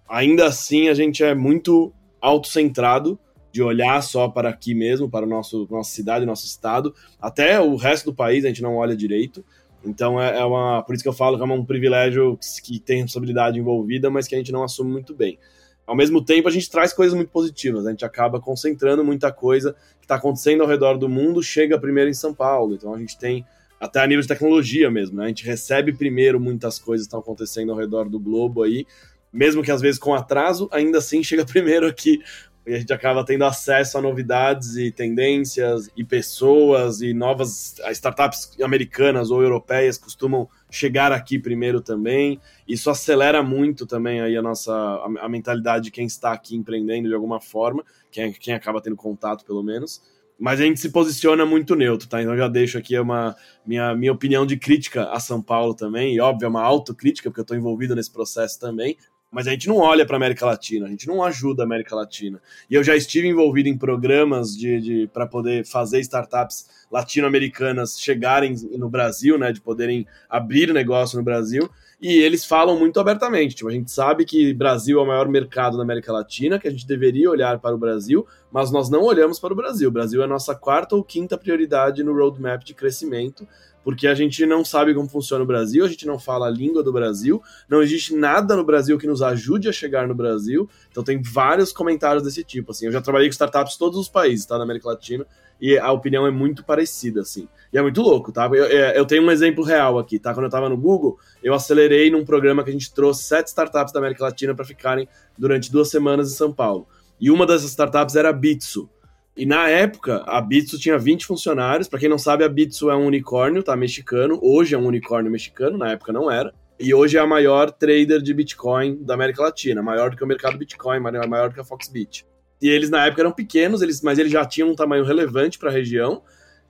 Ainda 0.08 0.46
assim, 0.46 0.88
a 0.88 0.94
gente 0.94 1.24
é 1.24 1.36
muito 1.36 1.92
autocentrado 2.22 3.20
de 3.56 3.64
olhar 3.64 4.04
só 4.04 4.28
para 4.28 4.50
aqui 4.50 4.76
mesmo, 4.76 5.10
para 5.10 5.26
nosso 5.26 5.66
nossa 5.72 5.90
cidade, 5.90 6.26
nosso 6.26 6.46
estado, 6.46 6.94
até 7.22 7.58
o 7.58 7.78
resto 7.78 8.12
do 8.12 8.14
país 8.14 8.44
a 8.44 8.50
gente 8.50 8.62
não 8.62 8.76
olha 8.76 8.98
direito. 8.98 9.46
Então 9.82 10.22
é, 10.22 10.40
é 10.40 10.44
uma, 10.44 10.84
por 10.84 10.94
isso 10.94 11.02
que 11.02 11.08
eu 11.08 11.14
falo 11.14 11.38
que 11.38 11.42
é 11.42 11.46
um 11.46 11.64
privilégio 11.64 12.38
que 12.62 12.82
tem 12.82 13.04
responsabilidade 13.04 13.58
envolvida, 13.58 14.10
mas 14.10 14.28
que 14.28 14.36
a 14.36 14.38
gente 14.38 14.52
não 14.52 14.62
assume 14.62 14.92
muito 14.92 15.16
bem. 15.16 15.40
Ao 15.88 15.96
mesmo 15.96 16.22
tempo, 16.22 16.50
a 16.50 16.52
gente 16.52 16.70
traz 16.70 16.92
coisas 16.92 17.16
muito 17.16 17.30
positivas, 17.30 17.88
a 17.88 17.92
gente 17.92 18.04
acaba 18.04 18.42
concentrando 18.42 19.06
muita 19.06 19.32
coisa 19.32 19.74
que 20.00 20.04
está 20.04 20.16
acontecendo 20.16 20.62
ao 20.62 20.68
redor 20.68 20.98
do 20.98 21.08
mundo, 21.08 21.42
chega 21.42 21.80
primeiro 21.80 22.10
em 22.10 22.14
São 22.14 22.34
Paulo. 22.34 22.76
Então 22.76 22.94
a 22.94 23.00
gente 23.00 23.18
tem 23.18 23.46
até 23.80 24.02
a 24.02 24.08
nível 24.08 24.22
de 24.22 24.28
tecnologia 24.28 24.92
mesmo, 24.92 25.16
né? 25.16 25.24
A 25.24 25.28
gente 25.30 25.46
recebe 25.46 25.94
primeiro 25.94 26.42
muitas 26.42 26.78
coisas 26.78 27.06
que 27.06 27.08
estão 27.08 27.22
acontecendo 27.22 27.72
ao 27.72 27.78
redor 27.78 28.10
do 28.10 28.20
globo 28.20 28.64
aí, 28.64 28.86
mesmo 29.32 29.64
que 29.64 29.72
às 29.72 29.80
vezes 29.80 29.98
com 29.98 30.14
atraso, 30.14 30.68
ainda 30.74 30.98
assim 30.98 31.24
chega 31.24 31.46
primeiro 31.48 31.88
aqui 31.88 32.20
e 32.66 32.74
a 32.74 32.80
gente 32.80 32.92
acaba 32.92 33.24
tendo 33.24 33.46
acesso 33.46 33.98
a 33.98 34.02
novidades 34.02 34.76
e 34.76 34.92
tendências 34.92 35.90
e 35.96 36.04
pessoas 36.04 37.02
e 37.02 37.14
novas 37.14 37.80
startups 37.92 38.52
americanas 38.62 39.30
ou 39.30 39.42
europeias 39.42 39.98
costumam 39.98 40.50
chegar 40.70 41.12
aqui 41.12 41.38
primeiro 41.38 41.80
também. 41.80 42.40
Isso 42.68 42.90
acelera 42.90 43.44
muito 43.44 43.86
também 43.86 44.20
aí 44.20 44.36
a 44.36 44.42
nossa 44.42 44.74
a, 44.74 45.26
a 45.26 45.30
mentalidade 45.30 45.86
de 45.86 45.92
quem 45.92 46.08
está 46.08 46.32
aqui 46.32 46.56
empreendendo 46.56 47.08
de 47.08 47.14
alguma 47.14 47.40
forma, 47.40 47.84
quem, 48.12 48.34
quem 48.34 48.54
acaba 48.54 48.82
tendo 48.82 48.96
contato 48.96 49.46
pelo 49.46 49.62
menos. 49.62 50.02
Mas 50.38 50.60
a 50.60 50.64
gente 50.64 50.80
se 50.80 50.90
posiciona 50.90 51.46
muito 51.46 51.76
neutro, 51.76 52.10
tá? 52.10 52.22
Então 52.22 52.36
já 52.36 52.48
deixo 52.48 52.78
aqui 52.78 52.98
uma 53.00 53.36
minha, 53.66 53.96
minha 53.96 54.12
opinião 54.12 54.46
de 54.46 54.58
crítica 54.58 55.10
a 55.12 55.20
São 55.20 55.42
Paulo 55.42 55.74
também, 55.74 56.14
e 56.14 56.20
óbvio, 56.20 56.48
é 56.48 56.50
uma 56.50 56.62
autocrítica, 56.62 57.30
porque 57.30 57.40
eu 57.40 57.44
estou 57.44 57.56
envolvido 57.56 57.96
nesse 57.96 58.12
processo 58.12 58.60
também, 58.60 58.98
mas 59.32 59.48
a 59.48 59.52
gente 59.52 59.68
não 59.68 59.78
olha 59.78 60.06
para 60.06 60.16
a 60.16 60.18
América 60.18 60.46
Latina, 60.46 60.86
a 60.86 60.90
gente 60.90 61.08
não 61.08 61.24
ajuda 61.24 61.64
a 61.64 61.66
América 61.66 61.96
Latina. 61.96 62.42
E 62.70 62.76
eu 62.76 62.84
já 62.84 62.96
estive 62.96 63.28
envolvido 63.28 63.68
em 63.68 63.78
programas 63.78 64.56
de, 64.56 64.80
de 64.80 65.08
para 65.14 65.28
poder 65.28 65.66
fazer 65.66 66.00
startups 66.00 66.68
latino-americanas 66.92 68.00
chegarem 68.00 68.56
no 68.78 68.90
Brasil, 68.90 69.38
né, 69.38 69.52
de 69.52 69.60
poderem 69.60 70.08
abrir 70.30 70.74
negócio 70.74 71.18
no 71.18 71.24
Brasil. 71.24 71.70
E 72.02 72.20
eles 72.20 72.46
falam 72.46 72.78
muito 72.78 73.00
abertamente. 73.00 73.56
Tipo, 73.56 73.70
a 73.70 73.74
gente 73.74 73.92
sabe 73.92 74.26
que 74.26 74.54
Brasil 74.54 75.00
é 75.00 75.02
o 75.02 75.08
maior 75.08 75.28
mercado 75.28 75.78
da 75.78 75.84
América 75.84 76.12
Latina, 76.12 76.60
que 76.60 76.68
a 76.68 76.72
gente 76.72 76.86
deveria 76.86 77.30
olhar 77.30 77.60
para 77.60 77.74
o 77.74 77.78
Brasil, 77.78 78.26
mas 78.52 78.72
nós 78.72 78.90
não 78.90 79.04
olhamos 79.04 79.40
para 79.40 79.54
o 79.54 79.56
Brasil. 79.56 79.90
O 79.90 79.92
Brasil 79.92 80.22
é 80.22 80.26
a 80.26 80.28
nossa 80.28 80.54
quarta 80.54 80.96
ou 80.96 81.04
quinta 81.04 81.38
prioridade 81.38 82.04
no 82.04 82.14
roadmap 82.14 82.64
de 82.64 82.74
crescimento 82.74 83.48
porque 83.86 84.08
a 84.08 84.16
gente 84.16 84.44
não 84.48 84.66
sabe 84.66 84.96
como 84.96 85.08
funciona 85.08 85.44
o 85.44 85.48
Brasil, 85.48 85.86
a 85.86 85.88
gente 85.88 86.08
não 86.08 86.18
fala 86.18 86.48
a 86.48 86.50
língua 86.50 86.82
do 86.82 86.92
Brasil, 86.92 87.40
não 87.70 87.84
existe 87.84 88.16
nada 88.16 88.56
no 88.56 88.64
Brasil 88.64 88.98
que 88.98 89.06
nos 89.06 89.22
ajude 89.22 89.70
a 89.70 89.72
chegar 89.72 90.08
no 90.08 90.16
Brasil. 90.16 90.68
Então 90.90 91.04
tem 91.04 91.22
vários 91.22 91.72
comentários 91.72 92.24
desse 92.24 92.44
tipo, 92.44 92.72
assim. 92.72 92.88
Eu 92.88 92.92
já 92.92 93.00
trabalhei 93.00 93.28
com 93.28 93.34
startups 93.34 93.74
de 93.74 93.80
todos 93.80 94.00
os 94.00 94.10
países, 94.10 94.44
tá, 94.44 94.58
na 94.58 94.64
América 94.64 94.90
Latina, 94.90 95.24
e 95.62 95.78
a 95.78 95.92
opinião 95.92 96.26
é 96.26 96.32
muito 96.32 96.66
parecida, 96.66 97.22
assim. 97.22 97.48
E 97.72 97.78
é 97.78 97.82
muito 97.82 98.02
louco, 98.02 98.32
tá? 98.32 98.48
Eu, 98.48 98.66
é, 98.66 98.98
eu 98.98 99.06
tenho 99.06 99.22
um 99.22 99.30
exemplo 99.30 99.64
real 99.64 100.00
aqui, 100.00 100.18
tá? 100.18 100.34
Quando 100.34 100.46
eu 100.46 100.52
tava 100.52 100.68
no 100.68 100.76
Google, 100.76 101.20
eu 101.44 101.54
acelerei 101.54 102.10
num 102.10 102.26
programa 102.26 102.64
que 102.64 102.72
a 102.72 102.74
gente 102.74 102.92
trouxe 102.92 103.26
sete 103.26 103.50
startups 103.50 103.94
da 103.94 104.00
América 104.00 104.24
Latina 104.24 104.56
para 104.56 104.66
ficarem 104.66 105.08
durante 105.38 105.72
duas 105.72 105.92
semanas 105.92 106.32
em 106.32 106.36
São 106.36 106.52
Paulo. 106.52 106.88
E 107.22 107.30
uma 107.30 107.46
dessas 107.46 107.70
startups 107.70 108.16
era 108.16 108.30
a 108.30 108.34
Bitsu. 108.34 108.90
E 109.38 109.46
na 109.46 109.68
época, 109.68 110.24
a 110.26 110.40
Bitsu 110.40 110.80
tinha 110.80 110.98
20 110.98 111.26
funcionários. 111.26 111.90
Para 111.90 112.00
quem 112.00 112.08
não 112.08 112.18
sabe, 112.18 112.46
a 112.46 112.50
Bitsu 112.50 112.90
é 112.90 112.96
um 112.96 113.06
unicórnio, 113.06 113.62
tá? 113.62 113.76
Mexicano. 113.76 114.40
Hoje 114.42 114.76
é 114.76 114.78
um 114.78 114.86
unicórnio 114.86 115.30
mexicano, 115.30 115.78
na 115.78 115.92
época 115.92 116.14
não 116.14 116.32
era. 116.32 116.54
E 116.80 116.94
hoje 116.94 117.18
é 117.18 117.20
a 117.20 117.28
maior 117.28 117.70
trader 117.70 118.22
de 118.22 118.34
Bitcoin 118.34 119.04
da 119.04 119.14
América 119.14 119.42
Latina, 119.42 119.82
maior 119.82 120.10
do 120.10 120.18
que 120.18 120.24
o 120.24 120.28
mercado 120.28 120.58
Bitcoin, 120.58 121.00
maior 121.00 121.50
do 121.50 121.56
que 121.56 121.60
a 121.60 121.66
Foxbit. 121.66 122.26
E 122.62 122.70
eles 122.70 122.90
na 122.90 123.06
época 123.06 123.22
eram 123.22 123.32
pequenos, 123.32 123.82
eles, 123.82 124.02
mas 124.02 124.18
eles 124.18 124.32
já 124.32 124.46
tinham 124.46 124.70
um 124.70 124.76
tamanho 124.76 125.04
relevante 125.04 125.60
para 125.60 125.70
a 125.70 125.74
região. 125.74 126.22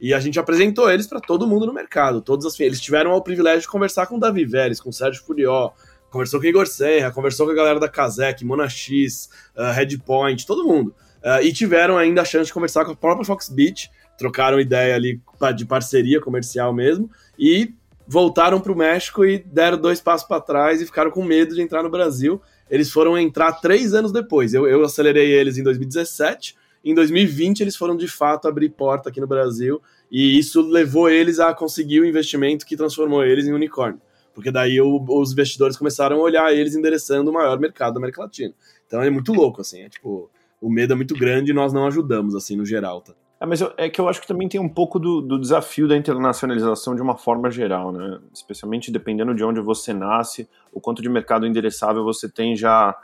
E 0.01 0.13
a 0.13 0.19
gente 0.19 0.39
apresentou 0.39 0.89
eles 0.89 1.07
para 1.07 1.19
todo 1.19 1.47
mundo 1.47 1.67
no 1.67 1.73
mercado. 1.73 2.21
Todos 2.21 2.45
as, 2.45 2.59
eles 2.59 2.81
tiveram 2.81 3.11
o 3.11 3.21
privilégio 3.21 3.61
de 3.61 3.67
conversar 3.67 4.07
com 4.07 4.17
o 4.17 4.19
Davi 4.19 4.43
Vélez, 4.43 4.81
com 4.81 4.89
o 4.89 4.93
Sérgio 4.93 5.23
Furió, 5.23 5.71
conversou 6.09 6.39
com 6.39 6.45
o 6.45 6.49
Igor 6.49 6.67
Serra, 6.67 7.11
conversou 7.11 7.45
com 7.45 7.51
a 7.51 7.55
galera 7.55 7.79
da 7.79 7.87
Kazek, 7.87 8.43
Monax, 8.43 9.29
uh, 9.55 9.71
Redpoint, 9.71 10.45
todo 10.45 10.65
mundo. 10.65 10.93
Uh, 11.25 11.41
e 11.41 11.51
tiveram 11.51 11.97
ainda 11.97 12.21
a 12.21 12.25
chance 12.25 12.45
de 12.45 12.53
conversar 12.53 12.85
com 12.85 12.91
a 12.91 12.95
própria 12.95 13.25
Foxbit, 13.25 13.89
trocaram 14.15 14.59
ideia 14.59 14.93
ali 14.93 15.19
de 15.55 15.65
parceria 15.65 16.21
comercial 16.21 16.71
mesmo, 16.71 17.09
e 17.37 17.73
voltaram 18.07 18.61
para 18.61 18.71
o 18.71 18.77
México 18.77 19.25
e 19.25 19.39
deram 19.39 19.79
dois 19.79 19.99
passos 19.99 20.27
para 20.27 20.39
trás 20.39 20.81
e 20.81 20.85
ficaram 20.85 21.09
com 21.09 21.23
medo 21.23 21.55
de 21.55 21.61
entrar 21.61 21.81
no 21.81 21.89
Brasil. 21.89 22.39
Eles 22.69 22.91
foram 22.91 23.17
entrar 23.17 23.53
três 23.53 23.93
anos 23.93 24.11
depois. 24.11 24.53
Eu, 24.53 24.67
eu 24.67 24.83
acelerei 24.83 25.31
eles 25.31 25.57
em 25.57 25.63
2017. 25.63 26.55
Em 26.83 26.93
2020, 26.93 27.61
eles 27.61 27.75
foram 27.75 27.97
de 27.97 28.07
fato 28.07 28.47
abrir 28.47 28.69
porta 28.69 29.09
aqui 29.09 29.19
no 29.19 29.27
Brasil. 29.27 29.81
E 30.11 30.37
isso 30.37 30.61
levou 30.61 31.09
eles 31.09 31.39
a 31.39 31.53
conseguir 31.53 32.01
o 32.01 32.05
investimento 32.05 32.65
que 32.65 32.77
transformou 32.77 33.23
eles 33.23 33.47
em 33.47 33.53
unicórnio. 33.53 33.99
Porque 34.33 34.51
daí 34.51 34.79
o, 34.79 35.03
os 35.09 35.31
investidores 35.31 35.77
começaram 35.77 36.17
a 36.17 36.21
olhar 36.21 36.53
eles 36.53 36.75
endereçando 36.75 37.31
o 37.31 37.33
maior 37.33 37.59
mercado 37.59 37.93
da 37.93 37.99
América 37.99 38.21
Latina. 38.21 38.53
Então 38.85 39.01
é 39.01 39.09
muito 39.09 39.33
louco, 39.33 39.61
assim. 39.61 39.81
É 39.81 39.89
tipo, 39.89 40.29
o 40.61 40.69
medo 40.69 40.93
é 40.93 40.95
muito 40.95 41.15
grande 41.15 41.51
e 41.51 41.53
nós 41.53 41.73
não 41.73 41.85
ajudamos, 41.87 42.35
assim, 42.35 42.55
no 42.55 42.65
geral, 42.65 43.01
tá? 43.01 43.13
É, 43.39 43.45
mas 43.45 43.59
eu, 43.59 43.73
é 43.77 43.89
que 43.89 43.99
eu 43.99 44.07
acho 44.07 44.21
que 44.21 44.27
também 44.27 44.47
tem 44.47 44.59
um 44.59 44.69
pouco 44.69 44.97
do, 44.97 45.21
do, 45.21 45.39
desafio 45.39 45.87
da 45.87 45.97
internacionalização 45.97 46.95
de 46.95 47.01
uma 47.01 47.17
forma 47.17 47.51
geral, 47.51 47.91
né? 47.91 48.19
Especialmente 48.33 48.91
dependendo 48.91 49.35
de 49.35 49.43
onde 49.43 49.59
você 49.59 49.93
nasce, 49.93 50.47
o 50.71 50.79
quanto 50.79 51.01
de 51.01 51.09
mercado 51.09 51.45
endereçável 51.45 52.03
você 52.03 52.29
tem 52.29 52.55
já, 52.55 52.95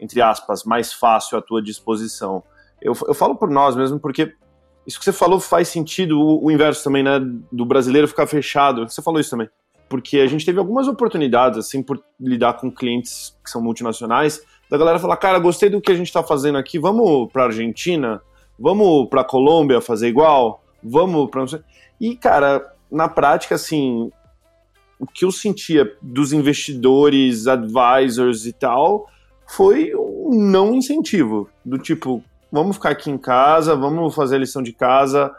entre 0.00 0.22
aspas, 0.22 0.64
mais 0.64 0.92
fácil 0.92 1.36
à 1.36 1.42
tua 1.42 1.62
disposição. 1.62 2.42
Eu, 2.80 2.94
eu 3.06 3.14
falo 3.14 3.36
por 3.36 3.50
nós 3.50 3.76
mesmo, 3.76 4.00
porque 4.00 4.34
isso 4.86 4.98
que 4.98 5.04
você 5.04 5.12
falou 5.12 5.38
faz 5.40 5.68
sentido, 5.68 6.18
o, 6.18 6.46
o 6.46 6.50
inverso 6.50 6.82
também, 6.82 7.02
né? 7.02 7.20
Do 7.52 7.66
brasileiro 7.66 8.08
ficar 8.08 8.26
fechado. 8.26 8.88
Você 8.88 9.02
falou 9.02 9.20
isso 9.20 9.30
também. 9.30 9.48
Porque 9.88 10.18
a 10.18 10.26
gente 10.26 10.44
teve 10.44 10.58
algumas 10.58 10.88
oportunidades, 10.88 11.58
assim, 11.58 11.82
por 11.82 12.02
lidar 12.18 12.54
com 12.54 12.72
clientes 12.72 13.36
que 13.44 13.50
são 13.50 13.62
multinacionais, 13.62 14.42
da 14.70 14.76
galera 14.76 14.98
falar, 14.98 15.16
cara, 15.16 15.38
gostei 15.38 15.68
do 15.68 15.80
que 15.80 15.92
a 15.92 15.94
gente 15.94 16.08
está 16.08 16.22
fazendo 16.22 16.58
aqui, 16.58 16.78
vamos 16.78 17.30
para 17.32 17.44
Argentina? 17.44 18.20
Vamos 18.58 19.08
para 19.08 19.24
Colômbia 19.24 19.80
fazer 19.80 20.08
igual? 20.08 20.62
Vamos 20.82 21.30
para 21.30 21.44
E 22.00 22.16
cara, 22.16 22.74
na 22.90 23.08
prática 23.08 23.54
assim, 23.54 24.10
o 24.98 25.06
que 25.06 25.24
eu 25.24 25.30
sentia 25.30 25.94
dos 26.00 26.32
investidores, 26.32 27.46
advisors 27.46 28.46
e 28.46 28.52
tal, 28.52 29.08
foi 29.46 29.94
um 29.94 30.40
não 30.42 30.74
incentivo, 30.74 31.48
do 31.64 31.78
tipo, 31.78 32.22
vamos 32.50 32.76
ficar 32.76 32.90
aqui 32.90 33.10
em 33.10 33.18
casa, 33.18 33.76
vamos 33.76 34.14
fazer 34.14 34.36
a 34.36 34.40
lição 34.40 34.62
de 34.62 34.72
casa 34.72 35.32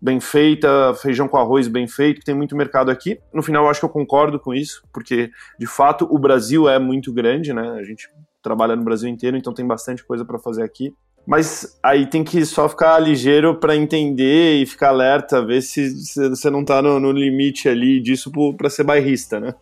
bem 0.00 0.20
feita, 0.20 0.94
feijão 1.00 1.26
com 1.26 1.38
arroz 1.38 1.68
bem 1.68 1.88
feito, 1.88 2.22
tem 2.22 2.34
muito 2.34 2.54
mercado 2.54 2.90
aqui. 2.90 3.18
No 3.32 3.42
final, 3.42 3.64
eu 3.64 3.70
acho 3.70 3.80
que 3.80 3.86
eu 3.86 3.90
concordo 3.90 4.38
com 4.38 4.52
isso, 4.52 4.82
porque 4.92 5.30
de 5.58 5.66
fato 5.66 6.06
o 6.10 6.18
Brasil 6.18 6.68
é 6.68 6.78
muito 6.78 7.12
grande, 7.12 7.52
né? 7.54 7.70
A 7.78 7.82
gente 7.82 8.08
trabalha 8.46 8.76
no 8.76 8.84
Brasil 8.84 9.08
inteiro, 9.08 9.36
então 9.36 9.52
tem 9.52 9.66
bastante 9.66 10.04
coisa 10.04 10.24
para 10.24 10.38
fazer 10.38 10.62
aqui. 10.62 10.94
Mas 11.26 11.76
aí 11.82 12.06
tem 12.06 12.22
que 12.22 12.46
só 12.46 12.68
ficar 12.68 12.96
ligeiro 13.00 13.56
para 13.56 13.74
entender 13.74 14.62
e 14.62 14.66
ficar 14.66 14.90
alerta, 14.90 15.44
ver 15.44 15.60
se, 15.60 15.90
se 15.90 16.28
você 16.28 16.48
não 16.48 16.60
está 16.60 16.80
no, 16.80 17.00
no, 17.00 17.10
limite 17.10 17.68
ali 17.68 18.00
disso 18.00 18.30
para 18.56 18.70
ser 18.70 18.84
bairrista, 18.84 19.40
né? 19.40 19.52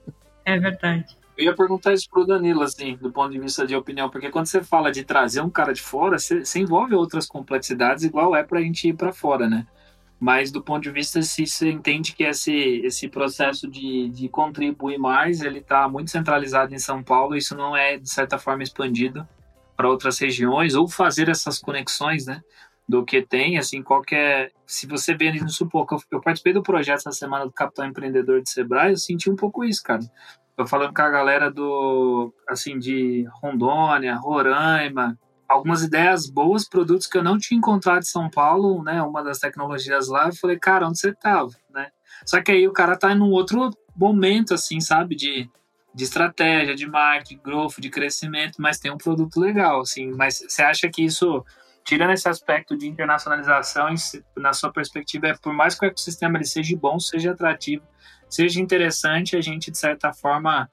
É 0.44 0.58
verdade. 0.58 1.16
Eu 1.38 1.46
ia 1.46 1.56
perguntar 1.56 1.94
isso 1.94 2.06
pro 2.10 2.26
Danilo, 2.26 2.62
assim, 2.62 2.96
do 3.00 3.10
ponto 3.10 3.32
de 3.32 3.40
vista 3.40 3.66
de 3.66 3.74
opinião, 3.74 4.10
porque 4.10 4.30
quando 4.30 4.46
você 4.46 4.62
fala 4.62 4.92
de 4.92 5.02
trazer 5.02 5.40
um 5.40 5.48
cara 5.48 5.72
de 5.72 5.80
fora, 5.80 6.18
você, 6.18 6.44
você 6.44 6.58
envolve 6.60 6.94
outras 6.94 7.26
complexidades, 7.26 8.04
igual 8.04 8.36
é 8.36 8.42
para 8.44 8.58
a 8.58 8.62
gente 8.62 8.86
ir 8.86 8.92
para 8.92 9.10
fora, 9.10 9.48
né? 9.48 9.66
Mas 10.24 10.50
do 10.50 10.62
ponto 10.62 10.82
de 10.84 10.90
vista, 10.90 11.20
se 11.20 11.46
você 11.46 11.70
entende 11.70 12.14
que 12.14 12.24
esse, 12.24 12.50
esse 12.82 13.08
processo 13.08 13.68
de, 13.68 14.08
de 14.08 14.26
contribuir 14.26 14.96
mais, 14.96 15.42
ele 15.42 15.58
está 15.58 15.86
muito 15.86 16.10
centralizado 16.10 16.74
em 16.74 16.78
São 16.78 17.02
Paulo, 17.02 17.36
isso 17.36 17.54
não 17.54 17.76
é, 17.76 17.98
de 17.98 18.08
certa 18.08 18.38
forma, 18.38 18.62
expandido 18.62 19.28
para 19.76 19.86
outras 19.86 20.18
regiões 20.18 20.74
ou 20.74 20.88
fazer 20.88 21.28
essas 21.28 21.58
conexões, 21.58 22.24
né? 22.24 22.40
Do 22.88 23.04
que 23.04 23.20
tem, 23.20 23.58
assim, 23.58 23.82
qualquer. 23.82 24.50
Se 24.66 24.86
você 24.86 25.14
vê, 25.14 25.30
no 25.30 25.50
supor, 25.50 25.86
eu, 25.92 25.98
eu 26.12 26.20
participei 26.22 26.54
do 26.54 26.62
projeto 26.62 27.00
essa 27.00 27.12
semana 27.12 27.44
do 27.44 27.52
Capitão 27.52 27.84
Empreendedor 27.84 28.40
de 28.40 28.48
Sebrae, 28.48 28.92
eu 28.92 28.96
senti 28.96 29.28
um 29.28 29.36
pouco 29.36 29.62
isso, 29.62 29.82
cara. 29.82 30.00
Eu 30.56 30.66
falando 30.66 30.94
com 30.94 31.02
a 31.02 31.10
galera 31.10 31.50
do, 31.50 32.32
assim, 32.48 32.78
de 32.78 33.28
Rondônia, 33.42 34.16
Roraima, 34.16 35.18
algumas 35.48 35.82
ideias 35.82 36.28
boas, 36.28 36.68
produtos 36.68 37.06
que 37.06 37.18
eu 37.18 37.22
não 37.22 37.38
tinha 37.38 37.58
encontrado 37.58 38.02
em 38.02 38.06
São 38.06 38.30
Paulo, 38.30 38.82
né? 38.82 39.02
Uma 39.02 39.22
das 39.22 39.38
tecnologias 39.38 40.08
lá, 40.08 40.28
eu 40.28 40.34
falei, 40.34 40.58
cara, 40.58 40.86
onde 40.88 40.98
você 40.98 41.12
tava, 41.12 41.50
né? 41.70 41.88
Só 42.24 42.42
que 42.42 42.52
aí 42.52 42.66
o 42.66 42.72
cara 42.72 42.96
tá 42.96 43.12
em 43.12 43.20
um 43.20 43.30
outro 43.30 43.70
momento, 43.96 44.54
assim, 44.54 44.80
sabe? 44.80 45.14
De 45.14 45.50
de 45.94 46.02
estratégia, 46.02 46.74
de 46.74 46.86
marketing, 46.86 47.40
growth, 47.42 47.76
de 47.78 47.88
crescimento, 47.88 48.56
mas 48.58 48.80
tem 48.80 48.90
um 48.90 48.98
produto 48.98 49.38
legal, 49.38 49.80
assim. 49.80 50.10
Mas 50.10 50.44
você 50.46 50.62
acha 50.62 50.88
que 50.90 51.04
isso, 51.04 51.44
tirando 51.84 52.12
esse 52.12 52.28
aspecto 52.28 52.76
de 52.76 52.88
internacionalização, 52.88 53.86
na 54.36 54.52
sua 54.52 54.72
perspectiva, 54.72 55.28
é 55.28 55.34
por 55.36 55.52
mais 55.52 55.78
que 55.78 55.86
o 55.86 55.88
ecossistema 55.88 56.36
ele 56.36 56.46
seja 56.46 56.76
bom, 56.76 56.98
seja 56.98 57.30
atrativo, 57.30 57.84
seja 58.28 58.60
interessante, 58.60 59.36
a 59.36 59.40
gente 59.40 59.70
de 59.70 59.78
certa 59.78 60.12
forma 60.12 60.68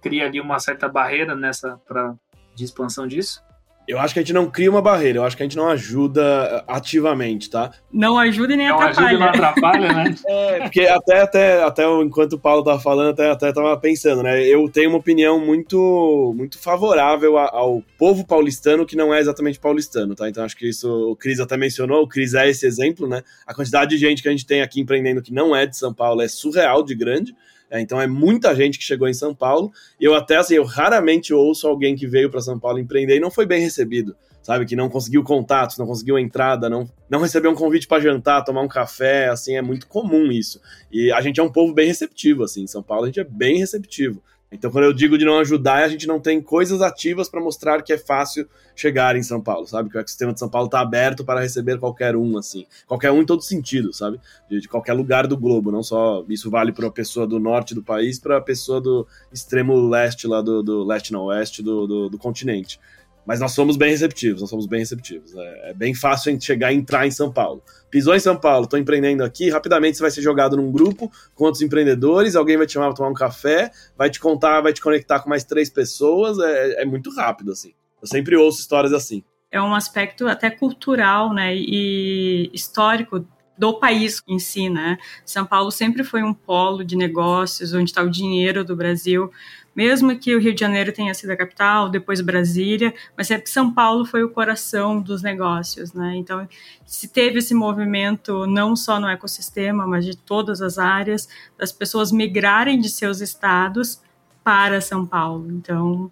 cria 0.00 0.24
ali 0.26 0.40
uma 0.40 0.58
certa 0.58 0.88
barreira 0.88 1.36
nessa 1.36 1.76
para 1.86 2.14
de 2.54 2.64
expansão 2.64 3.06
disso? 3.06 3.42
Eu 3.86 3.98
acho 3.98 4.14
que 4.14 4.20
a 4.20 4.22
gente 4.22 4.32
não 4.32 4.48
cria 4.48 4.70
uma 4.70 4.80
barreira, 4.80 5.18
eu 5.18 5.24
acho 5.24 5.36
que 5.36 5.42
a 5.42 5.46
gente 5.46 5.56
não 5.56 5.68
ajuda 5.68 6.22
eh, 6.22 6.64
ativamente, 6.68 7.50
tá? 7.50 7.72
Não 7.92 8.16
ajuda 8.16 8.54
e 8.54 8.56
nem 8.56 8.68
não 8.68 8.76
atrapalha. 8.76 9.08
Ajuda 9.08 9.14
e 9.14 9.18
não 9.18 9.28
atrapalha, 9.28 9.92
né? 9.92 10.14
é, 10.26 10.60
porque 10.60 10.80
até, 10.82 11.20
até, 11.20 11.62
até 11.62 11.84
enquanto 12.00 12.34
o 12.34 12.38
Paulo 12.38 12.62
tava 12.62 12.78
falando, 12.78 13.10
até, 13.10 13.30
até 13.30 13.52
tava 13.52 13.76
pensando, 13.76 14.22
né? 14.22 14.42
Eu 14.46 14.68
tenho 14.68 14.90
uma 14.90 14.98
opinião 14.98 15.44
muito, 15.44 16.32
muito 16.36 16.58
favorável 16.58 17.36
ao 17.36 17.82
povo 17.98 18.24
paulistano 18.24 18.86
que 18.86 18.96
não 18.96 19.12
é 19.12 19.18
exatamente 19.18 19.58
paulistano, 19.58 20.14
tá? 20.14 20.28
Então 20.28 20.44
acho 20.44 20.56
que 20.56 20.68
isso 20.68 20.88
o 21.10 21.16
Cris 21.16 21.40
até 21.40 21.56
mencionou, 21.56 22.02
o 22.02 22.08
Cris 22.08 22.34
é 22.34 22.48
esse 22.48 22.64
exemplo, 22.64 23.08
né? 23.08 23.22
A 23.46 23.52
quantidade 23.52 23.90
de 23.90 23.98
gente 23.98 24.22
que 24.22 24.28
a 24.28 24.32
gente 24.32 24.46
tem 24.46 24.62
aqui 24.62 24.80
empreendendo 24.80 25.20
que 25.20 25.32
não 25.32 25.54
é 25.54 25.66
de 25.66 25.76
São 25.76 25.92
Paulo 25.92 26.22
é 26.22 26.28
surreal 26.28 26.84
de 26.84 26.94
grande. 26.94 27.34
É, 27.72 27.80
então 27.80 27.98
é 27.98 28.06
muita 28.06 28.54
gente 28.54 28.78
que 28.78 28.84
chegou 28.84 29.08
em 29.08 29.14
São 29.14 29.34
Paulo. 29.34 29.72
Eu 29.98 30.14
até 30.14 30.36
assim, 30.36 30.56
eu 30.56 30.64
raramente 30.64 31.32
ouço 31.32 31.66
alguém 31.66 31.96
que 31.96 32.06
veio 32.06 32.30
para 32.30 32.42
São 32.42 32.58
Paulo 32.58 32.78
empreender 32.78 33.16
e 33.16 33.20
não 33.20 33.30
foi 33.30 33.46
bem 33.46 33.62
recebido, 33.62 34.14
sabe? 34.42 34.66
Que 34.66 34.76
não 34.76 34.90
conseguiu 34.90 35.24
contatos, 35.24 35.78
não 35.78 35.86
conseguiu 35.86 36.18
entrada, 36.18 36.68
não, 36.68 36.86
não 37.08 37.20
recebeu 37.22 37.50
um 37.50 37.54
convite 37.54 37.88
para 37.88 38.02
jantar, 38.02 38.44
tomar 38.44 38.60
um 38.60 38.68
café, 38.68 39.28
assim, 39.28 39.56
é 39.56 39.62
muito 39.62 39.86
comum 39.86 40.30
isso. 40.30 40.60
E 40.92 41.10
a 41.10 41.22
gente 41.22 41.40
é 41.40 41.42
um 41.42 41.50
povo 41.50 41.72
bem 41.72 41.86
receptivo, 41.86 42.44
assim, 42.44 42.64
em 42.64 42.66
São 42.66 42.82
Paulo 42.82 43.04
a 43.04 43.06
gente 43.06 43.20
é 43.20 43.24
bem 43.24 43.56
receptivo. 43.56 44.22
Então, 44.52 44.70
quando 44.70 44.84
eu 44.84 44.92
digo 44.92 45.16
de 45.16 45.24
não 45.24 45.38
ajudar, 45.38 45.82
a 45.82 45.88
gente 45.88 46.06
não 46.06 46.20
tem 46.20 46.40
coisas 46.40 46.82
ativas 46.82 47.26
para 47.26 47.40
mostrar 47.40 47.82
que 47.82 47.90
é 47.90 47.96
fácil 47.96 48.46
chegar 48.76 49.16
em 49.16 49.22
São 49.22 49.40
Paulo, 49.40 49.66
sabe? 49.66 49.88
Que 49.88 49.96
o 49.96 50.00
ecossistema 50.00 50.32
de 50.34 50.38
São 50.38 50.48
Paulo 50.48 50.66
está 50.66 50.80
aberto 50.80 51.24
para 51.24 51.40
receber 51.40 51.78
qualquer 51.78 52.14
um, 52.14 52.36
assim. 52.36 52.66
Qualquer 52.86 53.10
um 53.10 53.22
em 53.22 53.24
todo 53.24 53.42
sentido, 53.42 53.94
sabe? 53.94 54.20
De, 54.50 54.60
de 54.60 54.68
qualquer 54.68 54.92
lugar 54.92 55.26
do 55.26 55.38
globo, 55.38 55.72
não 55.72 55.82
só. 55.82 56.22
Isso 56.28 56.50
vale 56.50 56.70
para 56.70 56.86
a 56.86 56.90
pessoa 56.90 57.26
do 57.26 57.40
norte 57.40 57.74
do 57.74 57.82
país, 57.82 58.18
para 58.18 58.36
a 58.36 58.42
pessoa 58.42 58.78
do 58.78 59.06
extremo 59.32 59.88
leste, 59.88 60.26
lá 60.26 60.42
do, 60.42 60.62
do 60.62 60.84
leste 60.84 61.14
não 61.14 61.24
oeste 61.24 61.62
do, 61.62 61.86
do, 61.86 62.08
do 62.10 62.18
continente. 62.18 62.78
Mas 63.26 63.38
nós 63.38 63.52
somos 63.52 63.76
bem 63.76 63.90
receptivos, 63.90 64.40
nós 64.40 64.50
somos 64.50 64.66
bem 64.66 64.80
receptivos. 64.80 65.34
É, 65.34 65.70
é 65.70 65.74
bem 65.74 65.94
fácil 65.94 66.38
chegar 66.40 66.72
e 66.72 66.76
entrar 66.76 67.06
em 67.06 67.10
São 67.10 67.32
Paulo. 67.32 67.62
Pisou 67.90 68.14
em 68.14 68.20
São 68.20 68.36
Paulo, 68.36 68.64
estou 68.64 68.78
empreendendo 68.78 69.22
aqui, 69.22 69.50
rapidamente 69.50 69.96
você 69.96 70.02
vai 70.02 70.10
ser 70.10 70.22
jogado 70.22 70.56
num 70.56 70.72
grupo 70.72 71.10
com 71.34 71.44
outros 71.44 71.62
empreendedores, 71.62 72.34
alguém 72.34 72.56
vai 72.56 72.66
te 72.66 72.72
chamar 72.72 72.86
para 72.86 72.96
tomar 72.96 73.10
um 73.10 73.14
café, 73.14 73.70
vai 73.96 74.10
te 74.10 74.18
contar, 74.18 74.60
vai 74.60 74.72
te 74.72 74.80
conectar 74.80 75.20
com 75.20 75.28
mais 75.28 75.44
três 75.44 75.70
pessoas, 75.70 76.38
é, 76.38 76.82
é 76.82 76.84
muito 76.84 77.14
rápido, 77.14 77.52
assim. 77.52 77.72
Eu 78.00 78.08
sempre 78.08 78.36
ouço 78.36 78.60
histórias 78.60 78.92
assim. 78.92 79.22
É 79.50 79.60
um 79.60 79.74
aspecto 79.74 80.26
até 80.26 80.50
cultural, 80.50 81.32
né, 81.32 81.54
e 81.54 82.50
histórico 82.52 83.26
do 83.56 83.78
país 83.78 84.22
em 84.26 84.38
si, 84.38 84.68
né? 84.68 84.96
São 85.24 85.44
Paulo 85.44 85.70
sempre 85.70 86.02
foi 86.02 86.22
um 86.22 86.32
polo 86.32 86.82
de 86.82 86.96
negócios, 86.96 87.72
onde 87.74 87.90
está 87.90 88.02
o 88.02 88.10
dinheiro 88.10 88.64
do 88.64 88.74
Brasil 88.74 89.30
mesmo 89.74 90.18
que 90.18 90.34
o 90.34 90.40
Rio 90.40 90.54
de 90.54 90.60
Janeiro 90.60 90.92
tenha 90.92 91.14
sido 91.14 91.30
a 91.30 91.36
capital, 91.36 91.88
depois 91.88 92.20
Brasília, 92.20 92.92
mas 93.16 93.26
sempre 93.26 93.50
São 93.50 93.72
Paulo 93.72 94.04
foi 94.04 94.22
o 94.22 94.30
coração 94.30 95.00
dos 95.00 95.22
negócios, 95.22 95.92
né? 95.92 96.14
Então, 96.16 96.46
se 96.84 97.08
teve 97.08 97.38
esse 97.38 97.54
movimento 97.54 98.46
não 98.46 98.76
só 98.76 99.00
no 99.00 99.08
ecossistema, 99.08 99.86
mas 99.86 100.04
de 100.04 100.16
todas 100.16 100.60
as 100.60 100.78
áreas, 100.78 101.28
das 101.58 101.72
pessoas 101.72 102.12
migrarem 102.12 102.78
de 102.78 102.88
seus 102.88 103.20
estados 103.20 104.00
para 104.44 104.80
São 104.80 105.06
Paulo. 105.06 105.50
Então, 105.50 106.10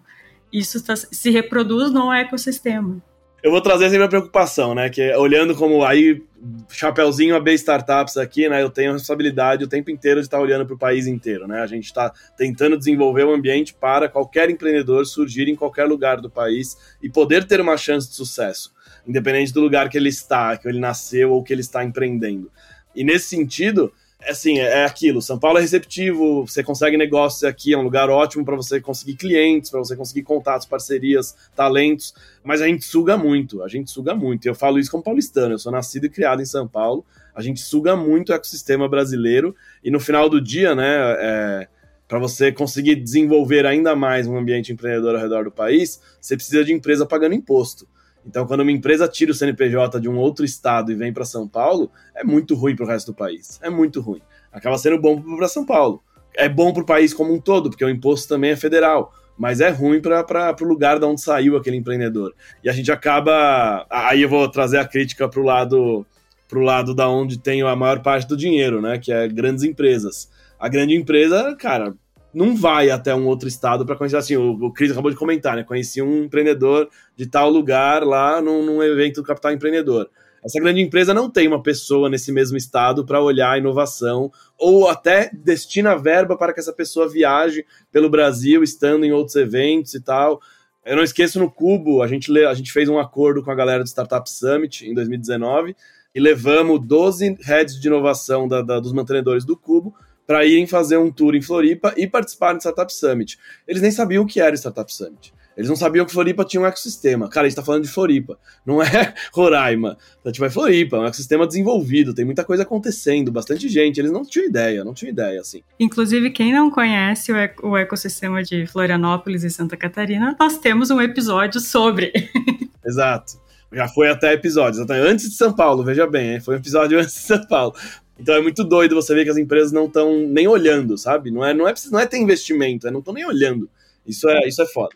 isso 0.51 0.83
tá, 0.83 0.95
se 0.95 1.29
reproduz 1.29 1.91
no 1.91 2.11
ecossistema 2.11 3.01
eu 3.43 3.49
vou 3.49 3.61
trazer 3.61 3.89
sempre 3.89 4.05
a 4.05 4.09
preocupação, 4.09 4.75
né? 4.75 4.89
Que 4.89 5.01
é, 5.01 5.17
olhando 5.17 5.55
como 5.55 5.83
aí, 5.83 6.21
chapéuzinho 6.69 7.35
a 7.35 7.39
B 7.39 7.53
Startups 7.53 8.15
aqui, 8.17 8.47
né? 8.47 8.61
Eu 8.61 8.69
tenho 8.69 8.91
a 8.91 8.93
responsabilidade 8.93 9.63
o 9.63 9.67
tempo 9.67 9.89
inteiro 9.89 10.19
de 10.19 10.27
estar 10.27 10.39
olhando 10.39 10.65
para 10.65 10.75
o 10.75 10.77
país 10.77 11.07
inteiro, 11.07 11.47
né? 11.47 11.61
A 11.61 11.67
gente 11.67 11.85
está 11.85 12.13
tentando 12.37 12.77
desenvolver 12.77 13.25
um 13.25 13.33
ambiente 13.33 13.73
para 13.73 14.07
qualquer 14.07 14.49
empreendedor 14.49 15.05
surgir 15.05 15.47
em 15.47 15.55
qualquer 15.55 15.85
lugar 15.85 16.21
do 16.21 16.29
país 16.29 16.77
e 17.01 17.09
poder 17.09 17.45
ter 17.45 17.59
uma 17.59 17.77
chance 17.77 18.07
de 18.07 18.15
sucesso, 18.15 18.71
independente 19.07 19.51
do 19.51 19.61
lugar 19.61 19.89
que 19.89 19.97
ele 19.97 20.09
está, 20.09 20.55
que 20.55 20.67
ele 20.67 20.79
nasceu 20.79 21.31
ou 21.31 21.43
que 21.43 21.51
ele 21.51 21.61
está 21.61 21.83
empreendendo. 21.83 22.51
E 22.95 23.03
nesse 23.03 23.29
sentido, 23.29 23.91
assim, 24.27 24.59
é 24.59 24.85
aquilo. 24.85 25.21
São 25.21 25.39
Paulo 25.39 25.57
é 25.57 25.61
receptivo, 25.61 26.47
você 26.47 26.63
consegue 26.63 26.97
negócios 26.97 27.43
aqui, 27.43 27.73
é 27.73 27.77
um 27.77 27.83
lugar 27.83 28.09
ótimo 28.09 28.45
para 28.45 28.55
você 28.55 28.79
conseguir 28.79 29.15
clientes, 29.15 29.69
para 29.69 29.79
você 29.79 29.95
conseguir 29.95 30.23
contatos, 30.23 30.67
parcerias, 30.67 31.35
talentos. 31.55 32.13
Mas 32.43 32.61
a 32.61 32.67
gente 32.67 32.85
suga 32.85 33.17
muito, 33.17 33.63
a 33.63 33.67
gente 33.67 33.89
suga 33.89 34.15
muito. 34.15 34.45
Eu 34.45 34.55
falo 34.55 34.79
isso 34.79 34.91
como 34.91 35.03
paulistano, 35.03 35.53
eu 35.53 35.59
sou 35.59 35.71
nascido 35.71 36.05
e 36.05 36.09
criado 36.09 36.41
em 36.41 36.45
São 36.45 36.67
Paulo. 36.67 37.05
A 37.33 37.41
gente 37.41 37.61
suga 37.61 37.95
muito 37.95 38.29
o 38.29 38.33
ecossistema 38.33 38.87
brasileiro 38.87 39.55
e 39.83 39.89
no 39.89 39.99
final 39.99 40.29
do 40.29 40.41
dia, 40.41 40.75
né, 40.75 41.15
é, 41.17 41.67
para 42.07 42.19
você 42.19 42.51
conseguir 42.51 42.95
desenvolver 42.95 43.65
ainda 43.65 43.95
mais 43.95 44.27
um 44.27 44.37
ambiente 44.37 44.73
empreendedor 44.73 45.15
ao 45.15 45.21
redor 45.21 45.45
do 45.45 45.51
país, 45.51 46.01
você 46.19 46.35
precisa 46.35 46.63
de 46.63 46.73
empresa 46.73 47.05
pagando 47.05 47.33
imposto. 47.33 47.87
Então, 48.25 48.45
quando 48.45 48.61
uma 48.61 48.71
empresa 48.71 49.07
tira 49.07 49.31
o 49.31 49.35
CNPJ 49.35 49.99
de 49.99 50.07
um 50.07 50.17
outro 50.17 50.45
estado 50.45 50.91
e 50.91 50.95
vem 50.95 51.11
para 51.11 51.25
São 51.25 51.47
Paulo, 51.47 51.91
é 52.15 52.23
muito 52.23 52.55
ruim 52.55 52.75
para 52.75 52.85
o 52.85 52.87
resto 52.87 53.11
do 53.11 53.15
país. 53.15 53.59
É 53.61 53.69
muito 53.69 53.99
ruim. 53.99 54.21
Acaba 54.51 54.77
sendo 54.77 54.99
bom 54.99 55.21
para 55.21 55.47
São 55.47 55.65
Paulo. 55.65 56.03
É 56.35 56.47
bom 56.47 56.71
para 56.71 56.83
o 56.83 56.85
país 56.85 57.13
como 57.13 57.33
um 57.33 57.39
todo, 57.39 57.69
porque 57.69 57.83
o 57.83 57.89
imposto 57.89 58.27
também 58.27 58.51
é 58.51 58.55
federal. 58.55 59.13
Mas 59.37 59.59
é 59.59 59.69
ruim 59.69 60.01
para 60.01 60.55
o 60.61 60.65
lugar 60.65 60.99
de 60.99 61.05
onde 61.05 61.21
saiu 61.21 61.57
aquele 61.57 61.77
empreendedor. 61.77 62.33
E 62.63 62.69
a 62.69 62.73
gente 62.73 62.91
acaba. 62.91 63.85
Aí 63.89 64.21
eu 64.21 64.29
vou 64.29 64.47
trazer 64.49 64.77
a 64.77 64.87
crítica 64.87 65.27
para 65.27 65.39
o 65.39 65.43
lado 65.43 66.05
pro 66.47 66.59
lado 66.59 66.93
da 66.93 67.07
onde 67.07 67.39
tem 67.39 67.61
a 67.61 67.75
maior 67.77 68.01
parte 68.01 68.27
do 68.27 68.35
dinheiro, 68.35 68.81
né? 68.81 68.99
Que 68.99 69.11
é 69.11 69.25
grandes 69.27 69.63
empresas. 69.63 70.29
A 70.59 70.67
grande 70.67 70.93
empresa, 70.93 71.55
cara, 71.55 71.95
não 72.33 72.55
vai 72.55 72.89
até 72.89 73.13
um 73.13 73.27
outro 73.27 73.47
estado 73.47 73.85
para 73.85 73.95
conhecer 73.95 74.17
assim. 74.17 74.37
O, 74.37 74.51
o 74.65 74.71
Cris 74.71 74.91
acabou 74.91 75.11
de 75.11 75.17
comentar, 75.17 75.55
né? 75.55 75.63
Conheci 75.63 76.01
um 76.01 76.23
empreendedor 76.23 76.89
de 77.15 77.25
tal 77.25 77.49
lugar 77.49 78.03
lá 78.03 78.41
num, 78.41 78.65
num 78.65 78.83
evento 78.83 79.21
do 79.21 79.27
Capital 79.27 79.51
Empreendedor. 79.51 80.09
Essa 80.43 80.59
grande 80.59 80.81
empresa 80.81 81.13
não 81.13 81.29
tem 81.29 81.47
uma 81.47 81.61
pessoa 81.61 82.09
nesse 82.09 82.31
mesmo 82.31 82.57
estado 82.57 83.05
para 83.05 83.21
olhar 83.21 83.51
a 83.51 83.57
inovação 83.59 84.31
ou 84.57 84.89
até 84.89 85.29
destina 85.31 85.95
verba 85.95 86.35
para 86.35 86.51
que 86.51 86.59
essa 86.59 86.73
pessoa 86.73 87.07
viaje 87.07 87.63
pelo 87.91 88.09
Brasil, 88.09 88.63
estando 88.63 89.05
em 89.05 89.11
outros 89.11 89.35
eventos 89.35 89.93
e 89.93 90.01
tal. 90.01 90.41
Eu 90.83 90.95
não 90.95 91.03
esqueço 91.03 91.39
no 91.39 91.51
Cubo, 91.51 92.01
a 92.01 92.07
gente, 92.07 92.35
a 92.39 92.53
gente 92.55 92.71
fez 92.71 92.89
um 92.89 92.97
acordo 92.97 93.43
com 93.43 93.51
a 93.51 93.55
galera 93.55 93.83
do 93.83 93.87
Startup 93.87 94.27
Summit 94.27 94.87
em 94.87 94.95
2019 94.95 95.75
e 96.13 96.19
levamos 96.19 96.81
12 96.87 97.37
heads 97.43 97.79
de 97.79 97.87
inovação 97.87 98.47
da, 98.47 98.63
da, 98.63 98.79
dos 98.79 98.93
mantenedores 98.93 99.45
do 99.45 99.55
Cubo 99.55 99.93
para 100.25 100.45
irem 100.45 100.67
fazer 100.67 100.97
um 100.97 101.11
tour 101.11 101.35
em 101.35 101.41
Floripa 101.41 101.93
e 101.97 102.07
participar 102.07 102.53
do 102.53 102.59
Startup 102.59 102.91
Summit. 102.93 103.37
Eles 103.67 103.81
nem 103.81 103.91
sabiam 103.91 104.23
o 104.23 104.27
que 104.27 104.39
era 104.39 104.53
o 104.53 104.57
Startup 104.57 104.93
Summit. 104.93 105.33
Eles 105.55 105.69
não 105.69 105.75
sabiam 105.75 106.05
que 106.05 106.11
Floripa 106.11 106.45
tinha 106.45 106.61
um 106.61 106.65
ecossistema. 106.65 107.29
Cara, 107.29 107.45
a 107.45 107.49
gente 107.49 107.55
tá 107.55 107.63
falando 107.63 107.83
de 107.83 107.89
Floripa, 107.89 108.39
não 108.65 108.81
é 108.81 109.13
Roraima. 109.33 109.97
A 110.23 110.29
gente 110.29 110.39
vai 110.39 110.49
Floripa, 110.49 110.97
é 110.97 110.99
um 111.01 111.05
ecossistema 111.05 111.45
desenvolvido, 111.45 112.13
tem 112.13 112.25
muita 112.25 112.43
coisa 112.43 112.63
acontecendo, 112.63 113.31
bastante 113.31 113.67
gente. 113.67 113.99
Eles 113.99 114.11
não 114.11 114.23
tinham 114.23 114.47
ideia, 114.47 114.83
não 114.83 114.93
tinham 114.93 115.11
ideia, 115.11 115.41
assim. 115.41 115.61
Inclusive, 115.79 116.31
quem 116.31 116.53
não 116.53 116.71
conhece 116.71 117.31
o, 117.61 117.77
ecossistema 117.77 118.41
de 118.41 118.65
Florianópolis 118.65 119.43
e 119.43 119.49
Santa 119.49 119.75
Catarina, 119.75 120.35
nós 120.39 120.57
temos 120.57 120.89
um 120.89 121.01
episódio 121.01 121.59
sobre. 121.59 122.11
Exato. 122.85 123.39
Já 123.73 123.87
foi 123.87 124.09
até 124.09 124.33
episódio, 124.33 124.85
antes 124.89 125.29
de 125.29 125.35
São 125.35 125.53
Paulo, 125.53 125.81
veja 125.81 126.05
bem, 126.05 126.41
foi 126.41 126.55
um 126.55 126.57
episódio 126.57 126.99
antes 126.99 127.13
de 127.13 127.21
São 127.21 127.47
Paulo. 127.47 127.73
Então 128.19 128.35
é 128.35 128.41
muito 128.41 128.63
doido 128.63 128.95
você 128.95 129.13
ver 129.15 129.23
que 129.23 129.31
as 129.31 129.37
empresas 129.37 129.71
não 129.71 129.85
estão 129.85 130.27
nem 130.27 130.47
olhando, 130.47 130.97
sabe? 130.97 131.31
Não 131.31 131.43
é, 131.43 131.53
não 131.53 131.67
é, 131.67 131.73
não 131.89 131.99
é 131.99 132.05
ter 132.05 132.17
investimento, 132.17 132.87
é 132.87 132.91
não 132.91 132.99
estão 132.99 133.13
nem 133.13 133.25
olhando. 133.25 133.69
Isso 134.05 134.29
é, 134.29 134.47
isso 134.47 134.61
é 134.61 134.65
foda. 134.65 134.95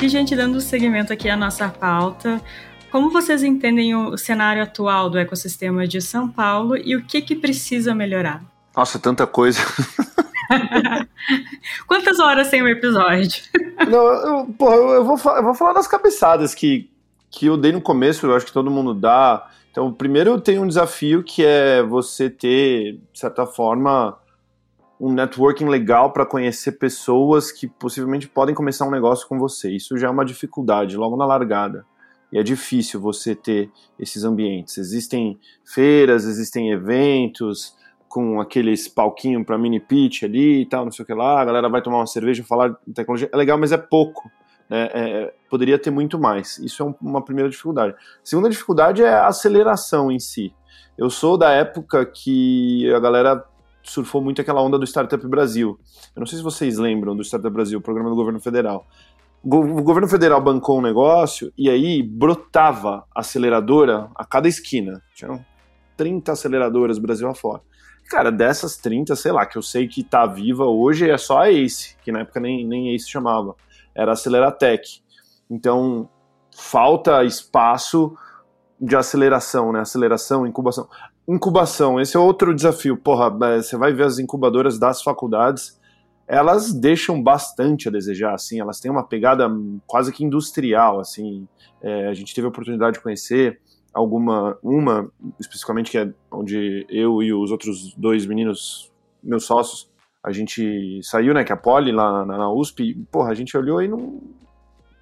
E, 0.00 0.08
gente, 0.08 0.36
dando 0.36 0.60
seguimento 0.60 1.12
aqui 1.12 1.28
à 1.28 1.36
nossa 1.36 1.68
pauta, 1.68 2.40
como 2.90 3.10
vocês 3.10 3.42
entendem 3.42 3.94
o 3.94 4.16
cenário 4.16 4.62
atual 4.62 5.10
do 5.10 5.18
ecossistema 5.18 5.86
de 5.86 6.00
São 6.00 6.28
Paulo 6.28 6.76
e 6.76 6.94
o 6.96 7.04
que, 7.04 7.20
que 7.20 7.34
precisa 7.34 7.94
melhorar? 7.94 8.42
Nossa, 8.76 8.98
tanta 8.98 9.26
coisa. 9.26 9.60
Quantas 11.86 12.18
horas 12.18 12.48
tem 12.48 12.62
o 12.62 12.68
episódio? 12.68 13.42
Não, 13.90 14.06
eu, 14.06 14.46
porra, 14.56 14.76
eu, 14.76 14.88
eu, 14.90 15.04
vou, 15.04 15.18
eu 15.18 15.42
vou 15.42 15.54
falar 15.54 15.72
das 15.72 15.86
cabeçadas 15.86 16.54
que, 16.54 16.90
que 17.30 17.46
eu 17.46 17.56
dei 17.56 17.72
no 17.72 17.80
começo, 17.80 18.24
eu 18.24 18.34
acho 18.34 18.46
que 18.46 18.52
todo 18.52 18.70
mundo 18.70 18.94
dá. 18.94 19.50
Então, 19.70 19.92
primeiro 19.92 20.40
tem 20.40 20.58
um 20.58 20.66
desafio 20.66 21.22
que 21.22 21.44
é 21.44 21.82
você 21.82 22.28
ter, 22.28 23.00
de 23.12 23.18
certa 23.18 23.46
forma, 23.46 24.18
um 25.00 25.12
networking 25.12 25.66
legal 25.66 26.12
para 26.12 26.26
conhecer 26.26 26.72
pessoas 26.72 27.52
que 27.52 27.68
possivelmente 27.68 28.28
podem 28.28 28.54
começar 28.54 28.86
um 28.86 28.90
negócio 28.90 29.28
com 29.28 29.38
você. 29.38 29.70
Isso 29.70 29.96
já 29.96 30.08
é 30.08 30.10
uma 30.10 30.24
dificuldade 30.24 30.96
logo 30.96 31.16
na 31.16 31.24
largada. 31.24 31.86
E 32.32 32.38
é 32.38 32.42
difícil 32.42 33.00
você 33.00 33.34
ter 33.34 33.70
esses 33.98 34.24
ambientes. 34.24 34.76
Existem 34.76 35.38
feiras, 35.64 36.24
existem 36.24 36.70
eventos 36.70 37.76
com 38.08 38.40
aqueles 38.40 38.88
palquinhos 38.88 39.44
para 39.44 39.58
mini 39.58 39.78
pitch 39.78 40.24
ali 40.24 40.62
e 40.62 40.66
tal, 40.66 40.84
não 40.84 40.92
sei 40.92 41.04
o 41.04 41.06
que 41.06 41.14
lá. 41.14 41.40
A 41.40 41.44
galera 41.44 41.68
vai 41.68 41.80
tomar 41.80 41.98
uma 41.98 42.06
cerveja, 42.06 42.42
falar 42.42 42.70
de 42.86 42.94
tecnologia. 42.94 43.30
É 43.32 43.36
legal, 43.36 43.56
mas 43.56 43.72
é 43.72 43.78
pouco. 43.78 44.30
Né? 44.68 44.88
É, 44.92 45.34
poderia 45.48 45.78
ter 45.78 45.90
muito 45.90 46.18
mais. 46.18 46.58
Isso 46.58 46.82
é 46.82 46.94
uma 47.00 47.24
primeira 47.24 47.48
dificuldade. 47.48 47.94
Segunda 48.22 48.50
dificuldade 48.50 49.02
é 49.02 49.10
a 49.10 49.28
aceleração 49.28 50.10
em 50.10 50.18
si. 50.18 50.52
Eu 50.96 51.10
sou 51.10 51.38
da 51.38 51.50
época 51.52 52.04
que 52.04 52.92
a 52.92 52.98
galera 52.98 53.44
surfou 53.82 54.20
muito 54.20 54.40
aquela 54.40 54.62
onda 54.62 54.78
do 54.78 54.84
Startup 54.84 55.26
Brasil. 55.26 55.78
Eu 56.14 56.20
não 56.20 56.26
sei 56.26 56.38
se 56.38 56.44
vocês 56.44 56.76
lembram 56.78 57.16
do 57.16 57.22
Startup 57.22 57.52
Brasil, 57.52 57.78
o 57.78 57.82
programa 57.82 58.10
do 58.10 58.16
governo 58.16 58.40
federal. 58.40 58.86
O 59.42 59.82
governo 59.82 60.08
federal 60.08 60.42
bancou 60.42 60.78
um 60.78 60.82
negócio 60.82 61.52
e 61.56 61.70
aí 61.70 62.02
brotava 62.02 63.04
aceleradora 63.14 64.10
a 64.14 64.24
cada 64.24 64.48
esquina. 64.48 65.00
Tinham 65.14 65.44
30 65.96 66.32
aceleradoras 66.32 66.98
Brasil 66.98 67.28
afora. 67.28 67.62
Cara, 68.10 68.32
dessas 68.32 68.76
30, 68.76 69.14
sei 69.14 69.32
lá, 69.32 69.46
que 69.46 69.56
eu 69.56 69.62
sei 69.62 69.86
que 69.86 70.02
tá 70.02 70.26
viva 70.26 70.64
hoje 70.64 71.08
é 71.08 71.16
só 71.16 71.42
a 71.42 71.52
Ace, 71.52 71.94
que 72.02 72.10
na 72.10 72.20
época 72.20 72.40
nem, 72.40 72.66
nem 72.66 72.94
Ace 72.94 73.08
chamava 73.08 73.54
era 73.98 74.12
a 74.12 74.14
Aceleratec. 74.14 75.02
Então, 75.50 76.08
falta 76.56 77.24
espaço 77.24 78.16
de 78.80 78.94
aceleração, 78.94 79.72
né? 79.72 79.80
Aceleração, 79.80 80.46
incubação. 80.46 80.88
Incubação, 81.26 82.00
esse 82.00 82.16
é 82.16 82.20
outro 82.20 82.54
desafio. 82.54 82.96
Porra, 82.96 83.28
você 83.60 83.76
vai 83.76 83.92
ver 83.92 84.04
as 84.04 84.20
incubadoras 84.20 84.78
das 84.78 85.02
faculdades, 85.02 85.78
elas 86.28 86.72
deixam 86.72 87.20
bastante 87.20 87.88
a 87.88 87.90
desejar, 87.90 88.34
assim, 88.34 88.60
elas 88.60 88.78
têm 88.80 88.90
uma 88.90 89.02
pegada 89.02 89.50
quase 89.86 90.12
que 90.12 90.24
industrial, 90.24 91.00
assim. 91.00 91.48
É, 91.82 92.06
a 92.06 92.14
gente 92.14 92.34
teve 92.34 92.46
a 92.46 92.50
oportunidade 92.50 92.94
de 92.94 93.02
conhecer 93.02 93.60
alguma, 93.92 94.56
uma 94.62 95.10
especificamente 95.40 95.90
que 95.90 95.98
é 95.98 96.12
onde 96.30 96.86
eu 96.88 97.22
e 97.22 97.32
os 97.32 97.50
outros 97.50 97.94
dois 97.94 98.26
meninos, 98.26 98.92
meus 99.22 99.44
sócios, 99.44 99.90
a 100.28 100.32
gente 100.32 101.00
saiu, 101.02 101.32
né, 101.32 101.42
que 101.42 101.50
é 101.50 101.54
a 101.54 101.58
Poli 101.58 101.90
lá 101.90 102.24
na, 102.24 102.36
na 102.36 102.52
USP, 102.52 102.94
porra, 103.10 103.30
a 103.30 103.34
gente 103.34 103.56
olhou 103.56 103.82
e 103.82 103.88
não. 103.88 104.20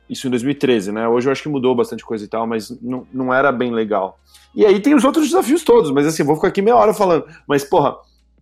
Isso 0.09 0.29
em 0.29 0.31
2013, 0.31 0.93
né? 0.93 1.09
Hoje 1.09 1.27
eu 1.27 1.33
acho 1.33 1.43
que 1.43 1.49
mudou 1.49 1.75
bastante 1.75 2.05
coisa 2.05 2.25
e 2.25 2.29
tal, 2.29 2.47
mas 2.47 2.71
não, 2.81 3.05
não 3.13 3.35
era 3.35 3.51
bem 3.51 3.73
legal. 3.73 4.21
E 4.55 4.65
aí 4.65 4.79
tem 4.81 4.95
os 4.95 5.03
outros 5.03 5.27
desafios 5.27 5.65
todos, 5.65 5.91
mas 5.91 6.07
assim, 6.07 6.23
vou 6.23 6.37
ficar 6.37 6.49
aqui 6.49 6.63
meia 6.63 6.77
hora 6.77 6.95
falando. 6.95 7.27
Mas, 7.45 7.65
porra, 7.65 7.97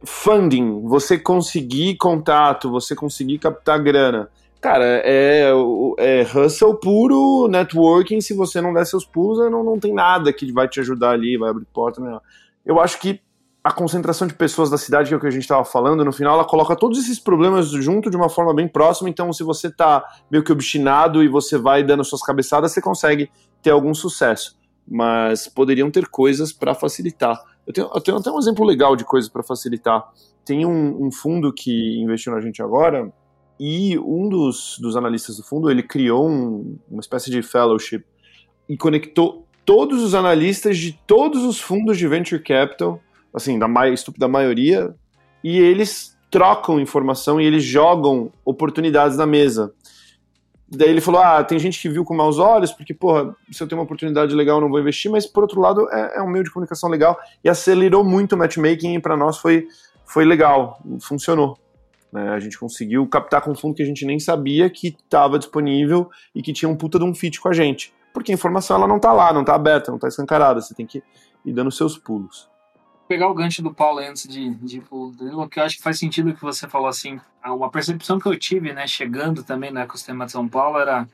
funding, 0.04 0.82
você 0.82 1.18
conseguir 1.18 1.96
contato, 1.96 2.70
você 2.70 2.94
conseguir 2.94 3.38
captar 3.38 3.82
grana. 3.82 4.28
Cara, 4.60 4.84
é, 4.84 5.50
é 5.98 6.22
hustle 6.22 6.78
puro, 6.78 7.48
networking. 7.48 8.20
Se 8.20 8.34
você 8.34 8.60
não 8.60 8.74
der 8.74 8.84
seus 8.84 9.06
pulos, 9.06 9.38
não, 9.50 9.64
não 9.64 9.78
tem 9.78 9.94
nada 9.94 10.34
que 10.34 10.52
vai 10.52 10.68
te 10.68 10.80
ajudar 10.80 11.12
ali, 11.12 11.38
vai 11.38 11.48
abrir 11.48 11.66
porta. 11.72 11.98
Né? 12.00 12.18
Eu 12.64 12.78
acho 12.78 13.00
que 13.00 13.20
a 13.64 13.72
concentração 13.72 14.26
de 14.26 14.34
pessoas 14.34 14.68
da 14.68 14.76
cidade, 14.76 15.08
que 15.08 15.14
é 15.14 15.16
o 15.16 15.20
que 15.20 15.26
a 15.26 15.30
gente 15.30 15.40
estava 15.40 15.64
falando, 15.64 16.04
no 16.04 16.12
final 16.12 16.34
ela 16.34 16.44
coloca 16.44 16.76
todos 16.76 16.98
esses 16.98 17.18
problemas 17.18 17.70
junto 17.70 18.10
de 18.10 18.16
uma 18.16 18.28
forma 18.28 18.52
bem 18.52 18.68
próxima. 18.68 19.08
Então, 19.08 19.32
se 19.32 19.42
você 19.42 19.68
está 19.68 20.04
meio 20.30 20.44
que 20.44 20.52
obstinado 20.52 21.24
e 21.24 21.28
você 21.28 21.56
vai 21.56 21.82
dando 21.82 22.04
suas 22.04 22.20
cabeçadas, 22.20 22.72
você 22.72 22.82
consegue 22.82 23.30
ter 23.62 23.70
algum 23.70 23.94
sucesso. 23.94 24.54
Mas 24.86 25.48
poderiam 25.48 25.90
ter 25.90 26.06
coisas 26.08 26.52
para 26.52 26.74
facilitar. 26.74 27.42
Eu 27.66 27.72
tenho, 27.72 27.90
eu 27.94 28.00
tenho, 28.02 28.18
até 28.18 28.30
um 28.30 28.38
exemplo 28.38 28.66
legal 28.66 28.94
de 28.94 29.02
coisas 29.02 29.30
para 29.30 29.42
facilitar. 29.42 30.12
Tem 30.44 30.66
um, 30.66 31.06
um, 31.06 31.10
fundo 31.10 31.50
que 31.50 31.98
investiu 32.02 32.34
na 32.34 32.42
gente 32.42 32.60
agora 32.60 33.10
e 33.58 33.98
um 33.98 34.28
dos, 34.28 34.78
dos 34.78 34.94
analistas 34.94 35.38
do 35.38 35.42
fundo 35.42 35.70
ele 35.70 35.82
criou 35.82 36.28
um, 36.28 36.76
uma 36.90 37.00
espécie 37.00 37.30
de 37.30 37.40
fellowship 37.42 38.04
e 38.68 38.76
conectou 38.76 39.46
todos 39.64 40.02
os 40.02 40.14
analistas 40.14 40.76
de 40.76 40.92
todos 41.06 41.42
os 41.44 41.58
fundos 41.58 41.96
de 41.96 42.06
venture 42.06 42.42
capital 42.42 43.00
assim, 43.34 43.58
da 43.58 43.66
mais 43.66 43.94
estúpida 44.00 44.28
maioria, 44.28 44.94
e 45.42 45.58
eles 45.58 46.16
trocam 46.30 46.80
informação 46.80 47.40
e 47.40 47.44
eles 47.44 47.62
jogam 47.62 48.32
oportunidades 48.44 49.16
na 49.16 49.26
mesa. 49.26 49.72
Daí 50.68 50.88
ele 50.88 51.00
falou: 51.00 51.20
ah, 51.20 51.44
tem 51.44 51.58
gente 51.58 51.80
que 51.80 51.88
viu 51.88 52.04
com 52.04 52.14
maus 52.14 52.38
olhos, 52.38 52.72
porque, 52.72 52.94
porra, 52.94 53.34
se 53.50 53.62
eu 53.62 53.68
tenho 53.68 53.78
uma 53.78 53.84
oportunidade 53.84 54.34
legal, 54.34 54.56
eu 54.56 54.62
não 54.62 54.70
vou 54.70 54.80
investir, 54.80 55.10
mas 55.10 55.26
por 55.26 55.42
outro 55.42 55.60
lado, 55.60 55.88
é, 55.92 56.18
é 56.18 56.22
um 56.22 56.28
meio 56.28 56.44
de 56.44 56.50
comunicação 56.50 56.88
legal 56.88 57.18
e 57.42 57.48
acelerou 57.48 58.02
muito 58.02 58.34
o 58.34 58.38
matchmaking 58.38 58.94
e 58.94 59.00
para 59.00 59.16
nós 59.16 59.38
foi, 59.38 59.66
foi 60.04 60.24
legal, 60.24 60.80
funcionou. 61.00 61.58
Né? 62.12 62.30
A 62.30 62.40
gente 62.40 62.58
conseguiu 62.58 63.06
captar 63.06 63.42
com 63.42 63.50
um 63.50 63.54
fundo 63.54 63.74
que 63.74 63.82
a 63.82 63.86
gente 63.86 64.06
nem 64.06 64.18
sabia 64.18 64.70
que 64.70 64.88
estava 64.88 65.38
disponível 65.38 66.08
e 66.34 66.42
que 66.42 66.52
tinha 66.52 66.68
um 66.68 66.76
puta 66.76 66.98
de 66.98 67.04
um 67.04 67.14
fit 67.14 67.40
com 67.40 67.48
a 67.48 67.52
gente. 67.52 67.92
Porque 68.12 68.32
a 68.32 68.34
informação 68.34 68.76
ela 68.76 68.86
não 68.86 68.96
está 68.96 69.12
lá, 69.12 69.32
não 69.32 69.40
está 69.40 69.54
aberta, 69.54 69.90
não 69.90 69.96
está 69.96 70.08
escancarada, 70.08 70.60
você 70.60 70.74
tem 70.74 70.86
que 70.86 71.02
ir 71.44 71.52
dando 71.52 71.70
seus 71.70 71.98
pulos. 71.98 72.48
Pegar 73.08 73.28
o 73.28 73.34
gancho 73.34 73.62
do 73.62 73.72
Paulo 73.72 73.98
antes 73.98 74.26
de, 74.26 74.54
de 74.54 74.80
que 75.50 75.60
eu 75.60 75.64
acho 75.64 75.76
que 75.76 75.82
faz 75.82 75.98
sentido 75.98 76.30
o 76.30 76.34
que 76.34 76.42
você 76.42 76.68
falou 76.68 76.88
assim. 76.88 77.20
Uma 77.44 77.70
percepção 77.70 78.18
que 78.18 78.26
eu 78.26 78.38
tive, 78.38 78.72
né, 78.72 78.86
chegando 78.86 79.42
também 79.42 79.70
no 79.70 79.80
ecossistema 79.80 80.26
de 80.26 80.32
São 80.32 80.48
Paulo 80.48 80.78
era 80.78 81.08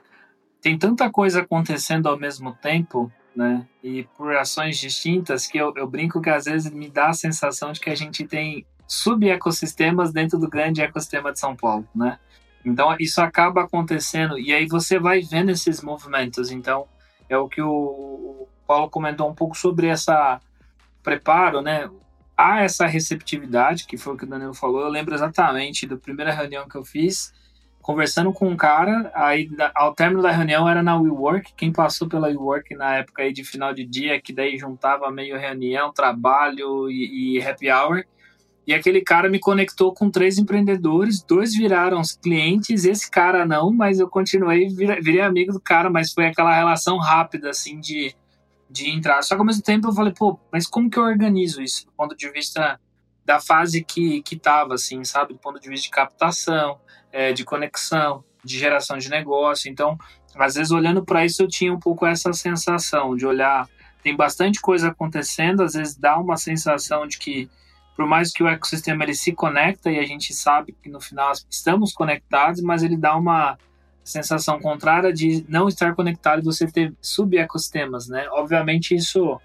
tem 0.61 0.79
tanta 0.79 1.11
coisa 1.11 1.41
acontecendo 1.41 2.07
ao 2.07 2.19
mesmo 2.19 2.53
tempo, 2.53 3.11
né, 3.35 3.67
e 3.83 4.05
por 4.17 4.37
ações 4.37 4.79
distintas 4.79 5.47
que 5.47 5.57
eu, 5.57 5.73
eu 5.75 5.89
brinco 5.89 6.21
que 6.21 6.29
às 6.29 6.45
vezes 6.45 6.71
me 6.71 6.89
dá 6.89 7.09
a 7.09 7.15
sensação 7.15 7.73
de 7.73 7.81
que 7.81 7.89
a 7.89 7.95
gente 7.95 8.27
tem 8.27 8.67
sub-ecossistemas 8.87 10.13
dentro 10.13 10.39
do 10.39 10.49
grande 10.49 10.83
ecossistema 10.83 11.33
de 11.33 11.39
São 11.39 11.57
Paulo, 11.57 11.89
né? 11.95 12.19
Então 12.65 12.95
isso 12.99 13.23
acaba 13.23 13.63
acontecendo 13.63 14.39
e 14.39 14.53
aí 14.53 14.67
você 14.67 14.99
vai 14.99 15.23
vendo 15.23 15.51
esses 15.51 15.81
movimentos. 15.81 16.51
Então 16.51 16.87
é 17.29 17.39
o 17.39 17.49
que 17.49 17.63
o 17.63 18.47
Paulo 18.67 18.91
comentou 18.91 19.31
um 19.31 19.35
pouco 19.35 19.57
sobre 19.57 19.87
essa 19.87 20.41
preparo, 21.03 21.61
né? 21.61 21.89
Há 22.37 22.63
essa 22.63 22.87
receptividade, 22.87 23.87
que 23.87 23.99
foi 23.99 24.15
o 24.15 24.17
que 24.17 24.25
o 24.25 24.29
Danilo 24.29 24.55
falou. 24.55 24.81
Eu 24.81 24.89
lembro 24.89 25.15
exatamente 25.15 25.87
da 25.87 25.97
primeira 25.97 26.33
reunião 26.33 26.69
que 26.69 26.77
eu 26.77 26.85
fiz, 26.85 27.33
conversando 27.83 28.33
com 28.33 28.49
um 28.49 28.57
cara, 28.57 29.11
aí 29.15 29.51
ao 29.75 29.95
término 29.95 30.23
da 30.23 30.31
reunião 30.31 30.69
era 30.69 30.83
na 30.83 30.97
WeWork, 30.97 31.53
quem 31.57 31.73
passou 31.73 32.09
pela 32.09 32.29
WeWork 32.29 32.75
na 32.75 32.97
época 32.97 33.23
aí 33.23 33.33
de 33.33 33.43
final 33.43 33.73
de 33.73 33.85
dia, 33.85 34.21
que 34.21 34.33
daí 34.33 34.59
juntava 34.59 35.11
meio 35.11 35.39
reunião, 35.39 35.93
trabalho 35.93 36.91
e, 36.91 37.39
e 37.39 37.43
happy 37.43 37.71
hour, 37.71 38.05
e 38.67 38.75
aquele 38.75 39.01
cara 39.01 39.29
me 39.29 39.41
conectou 39.41 39.93
com 39.93 40.11
três 40.11 40.39
empreendedores, 40.39 41.23
dois 41.23 41.55
viraram 41.55 42.01
os 42.01 42.13
clientes, 42.13 42.85
esse 42.85 43.11
cara 43.11 43.45
não, 43.47 43.73
mas 43.73 43.99
eu 43.99 44.09
continuei, 44.09 44.69
virei 44.69 45.23
amigo 45.23 45.53
do 45.53 45.61
cara, 45.61 45.91
mas 45.91 46.13
foi 46.13 46.27
aquela 46.27 46.55
relação 46.55 46.99
rápida, 46.99 47.51
assim, 47.51 47.81
de 47.81 48.15
de 48.71 48.89
entrar. 48.89 49.23
Só 49.23 49.35
que 49.35 49.41
ao 49.41 49.47
mesmo 49.47 49.63
tempo 49.63 49.89
eu 49.89 49.93
falei, 49.93 50.13
pô, 50.17 50.39
mas 50.53 50.67
como 50.67 50.89
que 50.89 50.99
eu 50.99 51.03
organizo 51.03 51.61
isso 51.61 51.87
do 51.87 51.93
ponto 51.93 52.17
de 52.17 52.31
vista 52.31 52.81
da 53.25 53.41
fase 53.41 53.85
que, 53.85 54.23
que 54.23 54.37
tava, 54.37 54.75
assim, 54.75 55.05
sabe? 55.05 55.35
Do 55.35 55.39
ponto 55.39 55.61
de 55.61 55.69
vista 55.69 55.85
de 55.85 55.91
captação, 55.91 56.81
é, 57.13 57.33
de 57.33 57.45
conexão, 57.45 58.25
de 58.45 58.59
geração 58.59 58.97
de 58.97 59.11
negócio. 59.11 59.71
Então, 59.71 59.99
às 60.37 60.55
vezes 60.55 60.71
olhando 60.71 61.05
para 61.05 61.25
isso 61.25 61.43
eu 61.43 61.49
tinha 61.49 61.73
um 61.73 61.79
pouco 61.79 62.07
essa 62.07 62.33
sensação 62.33 63.17
de 63.17 63.27
olhar, 63.27 63.69
tem 64.03 64.17
bastante 64.17 64.61
coisa 64.61 64.89
acontecendo, 64.89 65.63
às 65.63 65.75
vezes 65.75 65.97
dá 65.97 66.19
uma 66.19 66.37
sensação 66.37 67.07
de 67.07 67.19
que 67.19 67.51
por 67.97 68.07
mais 68.07 68.33
que 68.33 68.43
o 68.43 68.49
ecossistema 68.49 69.05
ele 69.05 69.15
se 69.15 69.33
conecta 69.33 69.91
e 69.91 69.99
a 69.99 70.07
gente 70.07 70.33
sabe 70.33 70.75
que 70.81 70.89
no 70.89 71.01
final 71.01 71.33
estamos 71.51 71.93
conectados, 71.93 72.63
mas 72.63 72.83
ele 72.83 72.97
dá 72.97 73.15
uma 73.15 73.59
sensação 74.05 74.59
contrária 74.61 75.13
de 75.13 75.45
não 75.49 75.69
estar 75.69 75.95
conectado 75.95 76.41
e 76.41 76.45
você 76.45 76.67
ter 76.67 76.93
sub-ecossistemas, 77.01 78.09
né? 78.09 78.29
Obviamente 78.31 78.95
isso 78.95 79.41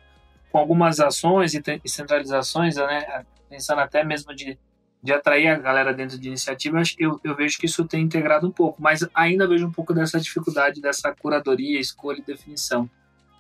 com 0.52 0.58
algumas 0.58 1.00
ações 1.00 1.54
e 1.54 1.62
centralizações, 1.86 2.76
né? 2.78 3.26
Pensando 3.50 3.82
até 3.82 4.04
mesmo 4.04 4.34
de, 4.34 4.58
de 5.04 5.14
atrair 5.14 5.48
a 5.48 5.60
galera 5.60 5.94
dentro 5.94 6.18
de 6.18 6.28
iniciativa, 6.28 6.82
eu, 6.98 7.20
eu 7.24 7.36
vejo 7.36 7.58
que 7.58 7.66
isso 7.66 7.86
tem 7.86 8.02
integrado 8.02 8.48
um 8.48 8.52
pouco, 8.52 8.82
mas 8.82 9.08
ainda 9.14 9.48
vejo 9.48 9.68
um 9.68 9.72
pouco 9.72 9.94
dessa 9.94 10.20
dificuldade 10.20 10.82
dessa 10.82 11.14
curadoria, 11.14 11.80
escolha 11.80 12.20
e 12.20 12.24
definição. 12.24 12.90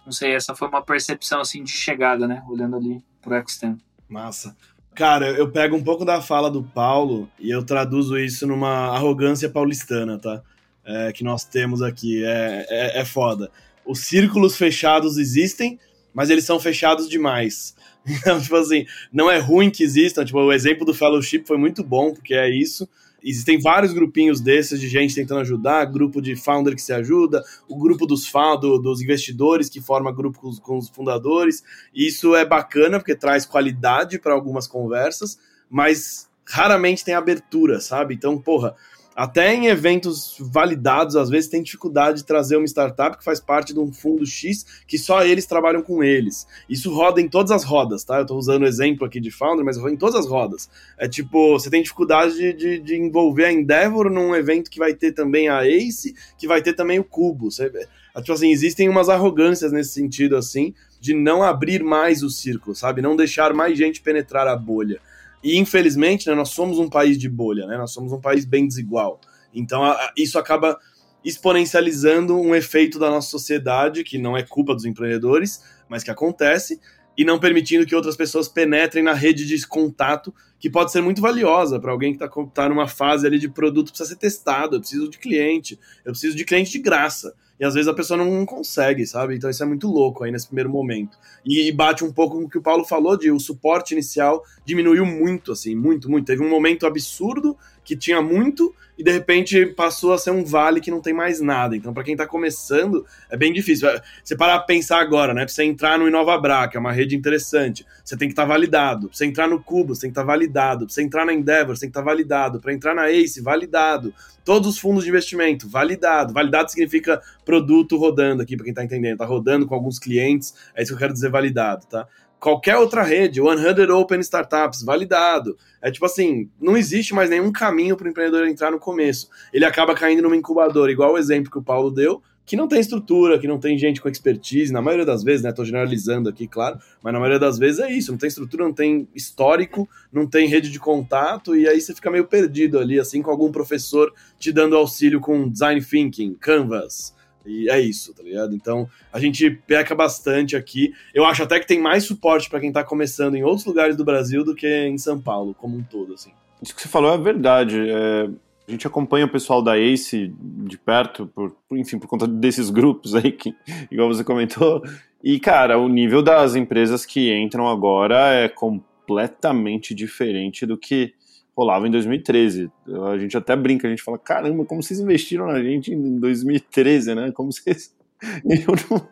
Não 0.06 0.12
sei, 0.12 0.36
essa 0.36 0.54
foi 0.54 0.68
uma 0.68 0.84
percepção 0.84 1.42
assim 1.42 1.64
de 1.64 1.72
chegada, 1.72 2.28
né? 2.28 2.44
Olhando 2.48 2.76
ali 2.76 3.04
pro 3.22 3.34
ecossistema. 3.34 3.78
Massa. 4.08 4.56
Cara, 4.94 5.30
eu 5.32 5.52
pego 5.52 5.76
um 5.76 5.84
pouco 5.84 6.06
da 6.06 6.22
fala 6.22 6.50
do 6.50 6.64
Paulo 6.64 7.30
e 7.40 7.50
eu 7.50 7.66
traduzo 7.66 8.18
isso 8.18 8.46
numa 8.48 8.96
arrogância 8.96 9.50
paulistana, 9.50 10.18
tá? 10.18 10.42
É, 10.86 11.12
que 11.12 11.24
nós 11.24 11.44
temos 11.44 11.82
aqui. 11.82 12.24
É, 12.24 12.66
é, 12.70 13.02
é 13.02 13.06
foda. 13.06 13.52
Os 13.86 14.00
círculos 14.00 14.56
fechados 14.56 15.18
existem, 15.18 15.80
mas 16.14 16.30
eles 16.30 16.46
são 16.46 16.60
fechados 16.60 17.10
demais. 17.10 17.76
Então, 18.08 18.40
tipo 18.40 18.56
assim, 18.56 18.86
não 19.12 19.32
é 19.32 19.40
ruim 19.40 19.72
que 19.72 19.84
existam. 19.84 20.24
Tipo, 20.24 20.38
o 20.38 20.54
exemplo 20.54 20.86
do 20.86 20.94
Fellowship 20.94 21.44
foi 21.48 21.58
muito 21.58 21.84
bom, 21.84 22.14
porque 22.14 22.36
é 22.36 22.48
isso. 22.48 22.88
Existem 23.24 23.60
vários 23.60 23.92
grupinhos 23.92 24.40
desses 24.40 24.80
de 24.80 24.88
gente 24.88 25.16
tentando 25.16 25.42
ajudar, 25.42 25.84
grupo 25.86 26.22
de 26.22 26.36
founder 26.36 26.76
que 26.76 26.82
se 26.84 26.94
ajuda, 26.94 27.44
o 27.68 27.76
grupo 27.76 28.06
dos 28.06 28.32
do, 28.62 28.78
dos 28.78 29.02
investidores 29.02 29.68
que 29.68 29.82
forma 29.82 30.12
grupo 30.12 30.40
com 30.40 30.48
os, 30.50 30.60
com 30.60 30.78
os 30.78 30.90
fundadores. 30.90 31.64
Isso 31.96 32.36
é 32.36 32.46
bacana 32.46 33.00
porque 33.00 33.16
traz 33.16 33.44
qualidade 33.44 34.20
para 34.20 34.34
algumas 34.34 34.68
conversas, 34.68 35.40
mas 35.68 36.30
raramente 36.48 37.04
tem 37.04 37.16
abertura, 37.16 37.82
sabe? 37.82 38.14
Então, 38.14 38.40
porra, 38.40 38.76
até 39.16 39.54
em 39.54 39.68
eventos 39.68 40.36
validados, 40.38 41.16
às 41.16 41.30
vezes 41.30 41.50
tem 41.50 41.64
dificuldade 41.64 42.18
de 42.18 42.26
trazer 42.26 42.58
uma 42.58 42.68
startup 42.68 43.18
que 43.18 43.24
faz 43.24 43.40
parte 43.40 43.74
de 43.74 43.80
um 43.80 43.94
fundo 43.94 44.26
X 44.26 44.84
que 44.86 44.98
só 44.98 45.24
eles 45.24 45.46
trabalham 45.46 45.82
com 45.82 46.04
eles. 46.04 46.46
Isso 46.70 46.94
roda 46.94 47.22
em 47.22 47.30
todas 47.30 47.52
as 47.52 47.64
rodas, 47.64 48.04
tá? 48.04 48.20
Eu 48.20 48.26
tô 48.26 48.36
usando 48.36 48.64
o 48.64 48.68
exemplo 48.68 49.06
aqui 49.06 49.22
de 49.22 49.32
founder, 49.32 49.64
mas 49.64 49.78
roda 49.78 49.94
em 49.94 49.98
todas 49.98 50.16
as 50.16 50.28
rodas. 50.28 50.70
É 50.98 51.08
tipo, 51.08 51.54
você 51.54 51.70
tem 51.70 51.82
dificuldade 51.82 52.36
de, 52.36 52.52
de, 52.52 52.80
de, 52.80 52.96
envolver 52.98 53.46
a 53.46 53.54
Endeavor 53.54 54.10
num 54.10 54.36
evento 54.36 54.70
que 54.70 54.80
vai 54.80 54.94
ter 54.94 55.14
também 55.14 55.48
a 55.48 55.66
Ace, 55.66 56.14
que 56.38 56.46
vai 56.46 56.62
ter 56.62 56.74
também 56.74 57.00
o 57.00 57.04
Cubo. 57.06 57.50
Você, 57.50 57.72
é, 58.14 58.20
tipo 58.20 58.34
assim, 58.34 58.52
existem 58.52 58.90
umas 58.90 59.08
arrogâncias 59.08 59.72
nesse 59.72 59.92
sentido, 59.92 60.36
assim, 60.36 60.74
de 61.00 61.14
não 61.14 61.42
abrir 61.42 61.82
mais 61.82 62.22
o 62.22 62.30
círculo, 62.30 62.76
sabe? 62.76 63.02
Não 63.02 63.16
deixar 63.16 63.54
mais 63.54 63.78
gente 63.78 64.02
penetrar 64.02 64.46
a 64.46 64.58
bolha. 64.58 65.00
E 65.46 65.60
infelizmente, 65.60 66.28
né, 66.28 66.34
nós 66.34 66.50
somos 66.50 66.80
um 66.80 66.90
país 66.90 67.20
de 67.20 67.30
bolha, 67.30 67.68
né? 67.68 67.78
Nós 67.78 67.92
somos 67.92 68.12
um 68.12 68.20
país 68.20 68.46
bem 68.46 68.68
desigual. 68.68 69.22
Então 69.54 69.84
a, 69.84 69.92
a, 69.92 70.14
isso 70.18 70.40
acaba 70.40 70.76
exponencializando 71.24 72.36
um 72.36 72.56
efeito 72.56 72.98
da 72.98 73.12
nossa 73.12 73.30
sociedade 73.30 74.04
que 74.04 74.18
não 74.18 74.36
é 74.36 74.42
culpa 74.42 74.74
dos 74.74 74.86
empreendedores, 74.86 75.64
mas 75.88 76.04
que 76.04 76.10
acontece 76.10 76.82
e 77.16 77.24
não 77.24 77.40
permitindo 77.40 77.86
que 77.86 77.94
outras 77.94 78.18
pessoas 78.18 78.50
penetrem 78.50 79.04
na 79.04 79.14
rede 79.14 79.46
de 79.46 79.68
contato 79.68 80.34
que 80.60 80.68
pode 80.68 80.92
ser 80.92 81.02
muito 81.02 81.22
valiosa 81.22 81.80
para 81.80 81.92
alguém 81.92 82.18
que 82.18 82.24
está 82.24 82.44
tá 82.52 82.68
numa 82.68 82.88
fase 82.88 83.28
ali 83.28 83.38
de 83.38 83.48
produto 83.48 83.90
precisa 83.90 84.10
ser 84.10 84.16
testado, 84.16 84.78
eu 84.78 84.80
preciso 84.80 85.08
de 85.08 85.20
cliente, 85.20 85.80
eu 86.04 86.12
preciso 86.12 86.36
de 86.36 86.44
cliente 86.44 86.72
de 86.72 86.80
graça. 86.80 87.36
E 87.60 87.66
às 87.66 87.74
vezes 87.74 87.88
a 87.88 87.94
pessoa 87.94 88.18
não 88.18 88.46
consegue, 88.46 89.06
sabe? 89.06 89.36
Então 89.36 89.50
isso 89.50 89.64
é 89.64 89.66
muito 89.66 89.88
louco 89.88 90.24
aí 90.24 90.32
nesse 90.32 90.48
primeiro 90.48 90.70
momento. 90.70 91.18
E, 91.46 91.72
bate 91.72 92.04
um 92.04 92.12
pouco 92.12 92.38
com 92.38 92.46
o 92.46 92.50
que 92.50 92.58
o 92.58 92.62
Paulo 92.62 92.84
falou 92.84 93.18
de 93.18 93.32
o 93.32 93.40
suporte 93.40 93.94
inicial 93.94 94.44
diminuiu 94.66 95.06
muito, 95.06 95.52
assim, 95.52 95.76
muito, 95.76 96.10
muito. 96.10 96.26
Teve 96.26 96.44
um 96.44 96.50
momento 96.50 96.86
absurdo 96.86 97.58
que 97.86 97.96
tinha 97.96 98.22
muito 98.22 98.76
e 98.98 99.04
de 99.04 99.12
repente 99.12 99.66
passou 99.68 100.14
a 100.14 100.18
ser 100.18 100.32
um 100.32 100.44
vale 100.44 100.80
que 100.80 100.90
não 100.90 101.02
tem 101.02 101.14
mais 101.14 101.40
nada. 101.40 101.76
Então, 101.76 101.94
para 101.94 102.04
quem 102.04 102.14
está 102.14 102.26
começando, 102.26 103.06
é 103.30 103.38
bem 103.38 103.54
difícil. 103.54 103.88
Você 104.24 104.36
parar 104.36 104.60
pensar 104.62 105.00
agora, 105.00 105.34
né? 105.34 105.46
Pra 105.46 105.54
você 105.54 105.64
entrar 105.64 106.00
no 106.00 106.08
InovaBra, 106.08 106.68
que 106.68 106.78
é 106.78 106.80
uma 106.80 106.92
rede 106.92 107.16
interessante, 107.16 107.86
você 108.04 108.18
tem 108.18 108.28
que 108.28 108.34
estar 108.34 108.44
tá 108.44 108.48
validado. 108.48 109.08
Pra 109.08 109.18
você 109.18 109.26
entrar 109.26 109.48
no 109.48 109.62
Cubo, 109.62 109.94
você 109.94 110.02
tem 110.02 110.10
que 110.10 110.14
estar 110.14 110.22
tá 110.22 110.28
validado. 110.28 110.86
Pra 110.86 110.94
você 110.94 111.02
entrar 111.02 111.26
na 111.26 111.34
Endeavor, 111.34 111.76
você 111.76 111.82
tem 111.82 111.90
que 111.90 111.92
estar 111.92 112.02
tá 112.02 112.06
validado. 112.06 112.60
Para 112.60 112.74
entrar 112.74 112.96
na 112.96 113.12
Ace, 113.12 113.42
validado. 113.42 114.14
Todos 114.44 114.70
os 114.70 114.80
fundos 114.80 115.04
de 115.04 115.10
investimento, 115.10 115.68
validado. 115.68 116.34
Validado 116.34 116.70
significa 116.70 117.22
produto 117.44 117.98
rodando 117.98 118.42
aqui, 118.44 118.56
para 118.56 118.64
quem 118.64 118.72
está 118.72 118.84
entendendo. 118.84 119.18
Tá 119.18 119.26
rodando 119.26 119.66
com 119.68 119.76
alguns 119.76 120.00
clientes, 120.00 120.54
é 120.74 120.82
isso 120.82 120.92
que 120.92 120.96
eu 120.96 121.00
quero 121.00 121.14
dizer 121.14 121.30
validado, 121.30 121.86
tá? 121.88 122.08
Qualquer 122.40 122.78
outra 122.78 123.04
rede, 123.04 123.42
100 123.42 123.92
Open 123.92 124.20
Startups, 124.20 124.84
validado. 124.84 125.58
É 125.82 125.92
tipo 125.92 126.06
assim, 126.06 126.50
não 126.60 126.78
existe 126.78 127.14
mais 127.14 127.30
nenhum 127.30 127.52
caminho 127.52 127.96
para 127.96 128.08
o 128.08 128.10
empreendedor 128.10 128.48
entrar 128.48 128.72
no 128.72 128.80
começo. 128.80 129.30
Ele 129.54 129.66
acaba 129.66 129.96
caindo 129.96 130.22
numa 130.22 130.36
incubadora, 130.36 130.92
igual 130.92 131.14
o 131.14 131.18
exemplo 131.18 131.52
que 131.52 131.58
o 131.58 131.64
Paulo 131.64 131.90
deu, 131.92 132.22
que 132.46 132.56
não 132.56 132.68
tem 132.68 132.80
estrutura, 132.80 133.40
que 133.40 133.48
não 133.48 133.60
tem 133.60 133.78
gente 133.78 134.00
com 134.00 134.08
expertise, 134.08 134.72
na 134.72 134.82
maioria 134.82 135.06
das 135.06 135.24
vezes, 135.24 135.42
né? 135.42 135.52
Tô 135.52 135.66
generalizando 135.66 136.30
aqui, 136.30 136.48
claro, 136.48 136.78
mas 137.02 137.12
na 137.12 137.20
maioria 137.20 137.40
das 137.40 137.58
vezes 137.58 137.80
é 137.80 137.92
isso, 137.92 138.12
não 138.12 138.20
tem 138.20 138.28
estrutura, 138.28 138.64
não 138.64 138.74
tem 138.74 139.08
histórico, 139.16 139.90
não 140.14 140.28
tem 140.28 140.48
rede 140.48 140.70
de 140.70 140.80
contato, 140.80 141.56
e 141.56 141.68
aí 141.68 141.82
você 141.82 141.96
fica 141.96 142.12
meio 142.12 142.26
perdido 142.26 142.78
ali, 142.78 143.00
assim, 143.00 143.22
com 143.22 143.32
algum 143.32 143.52
professor 143.52 144.14
te 144.38 144.52
dando 144.52 144.76
auxílio 144.76 145.20
com 145.20 145.50
design 145.50 145.84
thinking, 145.84 146.36
canvas, 146.36 147.15
e 147.46 147.70
é 147.70 147.80
isso, 147.80 148.14
tá 148.14 148.24
ligado? 148.24 148.56
Então, 148.56 148.88
a 149.12 149.20
gente 149.20 149.50
peca 149.50 149.94
bastante 149.96 150.56
aqui. 150.56 150.94
Eu 151.14 151.26
acho 151.26 151.44
até 151.44 151.60
que 151.60 151.68
tem 151.68 151.80
mais 151.82 152.04
suporte 152.04 152.50
para 152.50 152.60
quem 152.60 152.72
tá 152.72 152.84
começando 152.84 153.36
em 153.36 153.44
outros 153.44 153.66
lugares 153.66 153.96
do 153.96 154.06
Brasil 154.06 154.44
do 154.44 154.56
que 154.56 154.68
em 154.68 154.98
São 154.98 155.20
Paulo, 155.20 155.54
como 155.54 155.78
um 155.78 155.84
todo, 155.84 156.14
assim. 156.14 156.32
Isso 156.62 156.76
que 156.76 156.82
você 156.82 156.88
falou 156.88 157.14
é 157.14 157.18
verdade. 157.18 157.78
É, 157.90 158.30
a 158.68 158.72
gente 158.72 158.88
acompanha 158.88 159.26
o 159.26 159.30
pessoal 159.30 159.62
da 159.62 159.78
ACE 159.78 160.34
de 160.40 160.78
perto, 160.78 161.28
por, 161.28 161.56
enfim, 161.72 162.00
por 162.00 162.08
conta 162.08 162.28
desses 162.28 162.70
grupos 162.70 163.16
aí, 163.16 163.32
que, 163.32 163.54
igual 163.92 164.08
você 164.08 164.24
comentou. 164.24 164.84
E, 165.24 165.40
cara, 165.40 165.78
o 165.80 165.90
nível 165.90 166.22
das 166.22 166.56
empresas 166.56 167.06
que 167.06 167.34
entram 167.34 167.68
agora 167.68 168.34
é 168.34 168.48
completamente 168.48 169.96
diferente 169.96 170.66
do 170.66 170.78
que 170.78 171.15
rolava 171.56 171.88
em 171.88 171.92
2013. 171.92 172.70
A 173.12 173.18
gente 173.18 173.38
até 173.38 173.56
brinca, 173.56 173.88
a 173.88 173.90
gente 173.90 174.04
fala, 174.04 174.18
caramba, 174.18 174.66
como 174.66 174.84
vocês 174.84 175.00
investiram 175.00 175.48
na 175.48 175.62
gente 175.64 175.94
em 175.94 176.20
2013, 176.20 177.16
né? 177.16 177.32
Como 177.32 177.52
vocês. 177.52 177.94
Eu 178.44 178.74
não, 178.90 179.08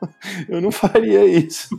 eu 0.50 0.62
não 0.62 0.72
faria 0.72 1.26
isso. 1.26 1.78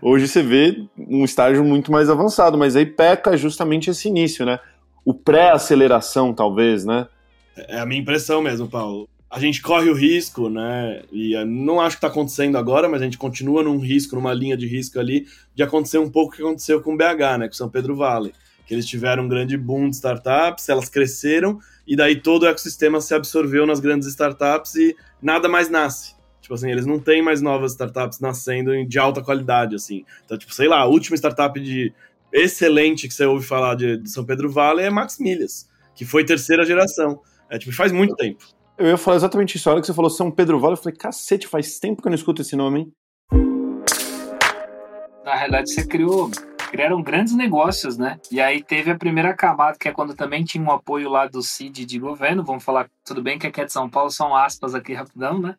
Hoje 0.00 0.28
você 0.28 0.40
vê 0.40 0.86
um 0.96 1.24
estágio 1.24 1.64
muito 1.64 1.90
mais 1.90 2.08
avançado, 2.08 2.56
mas 2.56 2.76
aí 2.76 2.86
peca 2.86 3.36
justamente 3.36 3.90
esse 3.90 4.08
início, 4.08 4.46
né? 4.46 4.60
O 5.04 5.12
pré-aceleração, 5.12 6.32
talvez, 6.32 6.84
né? 6.84 7.08
É 7.56 7.80
a 7.80 7.84
minha 7.84 8.00
impressão 8.00 8.40
mesmo, 8.40 8.68
Paulo. 8.68 9.08
a 9.30 9.40
gente 9.40 9.60
corre 9.60 9.90
o 9.90 9.94
risco, 9.94 10.48
né? 10.48 11.02
E 11.12 11.34
não 11.44 11.80
acho 11.80 11.96
que 11.96 11.98
está 11.98 12.06
acontecendo 12.06 12.56
agora, 12.56 12.88
mas 12.88 13.02
a 13.02 13.04
gente 13.04 13.18
continua 13.18 13.64
num 13.64 13.78
risco, 13.78 14.14
numa 14.14 14.32
linha 14.32 14.56
de 14.56 14.66
risco 14.66 14.98
ali, 15.00 15.26
de 15.52 15.62
acontecer 15.64 15.98
um 15.98 16.08
pouco 16.08 16.32
o 16.32 16.36
que 16.36 16.42
aconteceu 16.42 16.80
com 16.80 16.94
o 16.94 16.96
BH, 16.96 17.38
né? 17.40 17.48
Com 17.48 17.54
São 17.54 17.68
Pedro 17.68 17.96
Vale. 17.96 18.32
Que 18.66 18.74
eles 18.74 18.86
tiveram 18.86 19.24
um 19.24 19.28
grande 19.28 19.56
boom 19.56 19.90
de 19.90 19.96
startups, 19.96 20.68
elas 20.68 20.88
cresceram, 20.88 21.58
e 21.86 21.94
daí 21.94 22.20
todo 22.20 22.44
o 22.44 22.46
ecossistema 22.46 23.00
se 23.00 23.14
absorveu 23.14 23.66
nas 23.66 23.80
grandes 23.80 24.08
startups 24.08 24.74
e 24.74 24.96
nada 25.20 25.48
mais 25.48 25.68
nasce. 25.68 26.14
Tipo 26.40 26.54
assim, 26.54 26.70
eles 26.70 26.84
não 26.84 26.98
têm 26.98 27.22
mais 27.22 27.40
novas 27.40 27.72
startups 27.72 28.20
nascendo 28.20 28.84
de 28.86 28.98
alta 28.98 29.22
qualidade, 29.22 29.74
assim. 29.74 30.04
Então, 30.24 30.36
tipo, 30.36 30.52
sei 30.54 30.68
lá, 30.68 30.80
a 30.80 30.86
última 30.86 31.16
startup 31.16 31.58
de 31.58 31.92
excelente 32.32 33.08
que 33.08 33.14
você 33.14 33.24
ouve 33.24 33.46
falar 33.46 33.76
de, 33.76 33.96
de 33.96 34.10
São 34.10 34.24
Pedro 34.24 34.50
Vale 34.50 34.82
é 34.82 34.90
Max 34.90 35.18
Milhas, 35.18 35.68
que 35.94 36.04
foi 36.04 36.24
terceira 36.24 36.66
geração. 36.66 37.20
É, 37.48 37.58
tipo, 37.58 37.72
faz 37.74 37.92
muito 37.92 38.14
tempo. 38.16 38.44
Eu 38.76 38.88
ia 38.88 38.98
falar 38.98 39.16
exatamente 39.16 39.56
isso. 39.56 39.68
A 39.70 39.72
hora 39.72 39.80
que 39.80 39.86
você 39.86 39.94
falou 39.94 40.10
São 40.10 40.30
Pedro 40.30 40.58
Vale, 40.58 40.74
eu 40.74 40.76
falei, 40.76 40.96
cacete, 40.96 41.46
faz 41.46 41.78
tempo 41.78 42.02
que 42.02 42.08
eu 42.08 42.10
não 42.10 42.16
escuto 42.16 42.42
esse 42.42 42.56
nome, 42.56 42.80
hein? 42.80 42.92
Na 45.24 45.34
realidade, 45.34 45.72
você 45.72 45.86
criou 45.86 46.30
criaram 46.74 47.00
grandes 47.00 47.36
negócios, 47.36 47.96
né? 47.96 48.18
E 48.32 48.40
aí 48.40 48.60
teve 48.60 48.90
a 48.90 48.98
primeira 48.98 49.32
camada, 49.32 49.78
que 49.78 49.88
é 49.88 49.92
quando 49.92 50.12
também 50.12 50.42
tinha 50.42 50.64
um 50.64 50.72
apoio 50.72 51.08
lá 51.08 51.24
do 51.28 51.40
CID 51.40 51.86
de 51.86 52.00
governo. 52.00 52.42
Vamos 52.42 52.64
falar, 52.64 52.90
tudo 53.04 53.22
bem 53.22 53.38
que 53.38 53.46
aqui 53.46 53.60
é 53.60 53.64
de 53.64 53.72
São 53.72 53.88
Paulo, 53.88 54.10
são 54.10 54.34
aspas 54.34 54.74
aqui 54.74 54.92
rapidão, 54.92 55.38
né? 55.38 55.54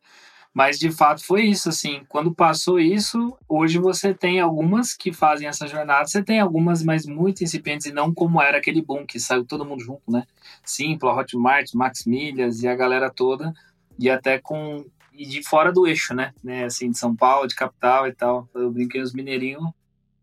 Mas 0.54 0.78
de 0.78 0.92
fato 0.92 1.26
foi 1.26 1.44
isso, 1.44 1.70
assim. 1.70 2.04
Quando 2.10 2.36
passou 2.36 2.82
isso, 2.82 3.34
hoje 3.48 3.80
você 3.80 4.14
tem 4.14 4.42
algumas 4.42 4.94
que 4.94 5.14
fazem 5.14 5.48
essa 5.48 5.66
jornada, 5.68 6.06
você 6.06 6.22
tem 6.22 6.42
algumas, 6.42 6.84
mas 6.84 7.06
muito 7.06 7.46
incipientes, 7.46 7.88
e 7.88 7.94
não 7.94 8.14
como 8.14 8.42
era 8.42 8.58
aquele 8.58 8.82
boom 8.82 9.06
que 9.06 9.18
saiu 9.18 9.46
todo 9.46 9.64
mundo 9.64 9.82
junto, 9.82 10.12
né? 10.12 10.26
Simpla, 10.66 11.16
Hotmart, 11.16 11.74
Max 11.76 12.04
Milhas 12.06 12.62
e 12.62 12.68
a 12.68 12.76
galera 12.76 13.10
toda, 13.10 13.54
e 13.98 14.10
até 14.10 14.38
com. 14.38 14.86
E 15.14 15.26
de 15.26 15.42
fora 15.44 15.72
do 15.72 15.88
eixo, 15.88 16.14
né? 16.14 16.34
né? 16.44 16.66
Assim, 16.66 16.92
de 16.92 16.98
São 16.98 17.16
Paulo, 17.16 17.48
de 17.48 17.56
capital 17.56 18.06
e 18.06 18.14
tal. 18.14 18.50
Eu 18.54 18.70
brinquei 18.70 19.02
os 19.02 19.14
mineirinhos 19.14 19.72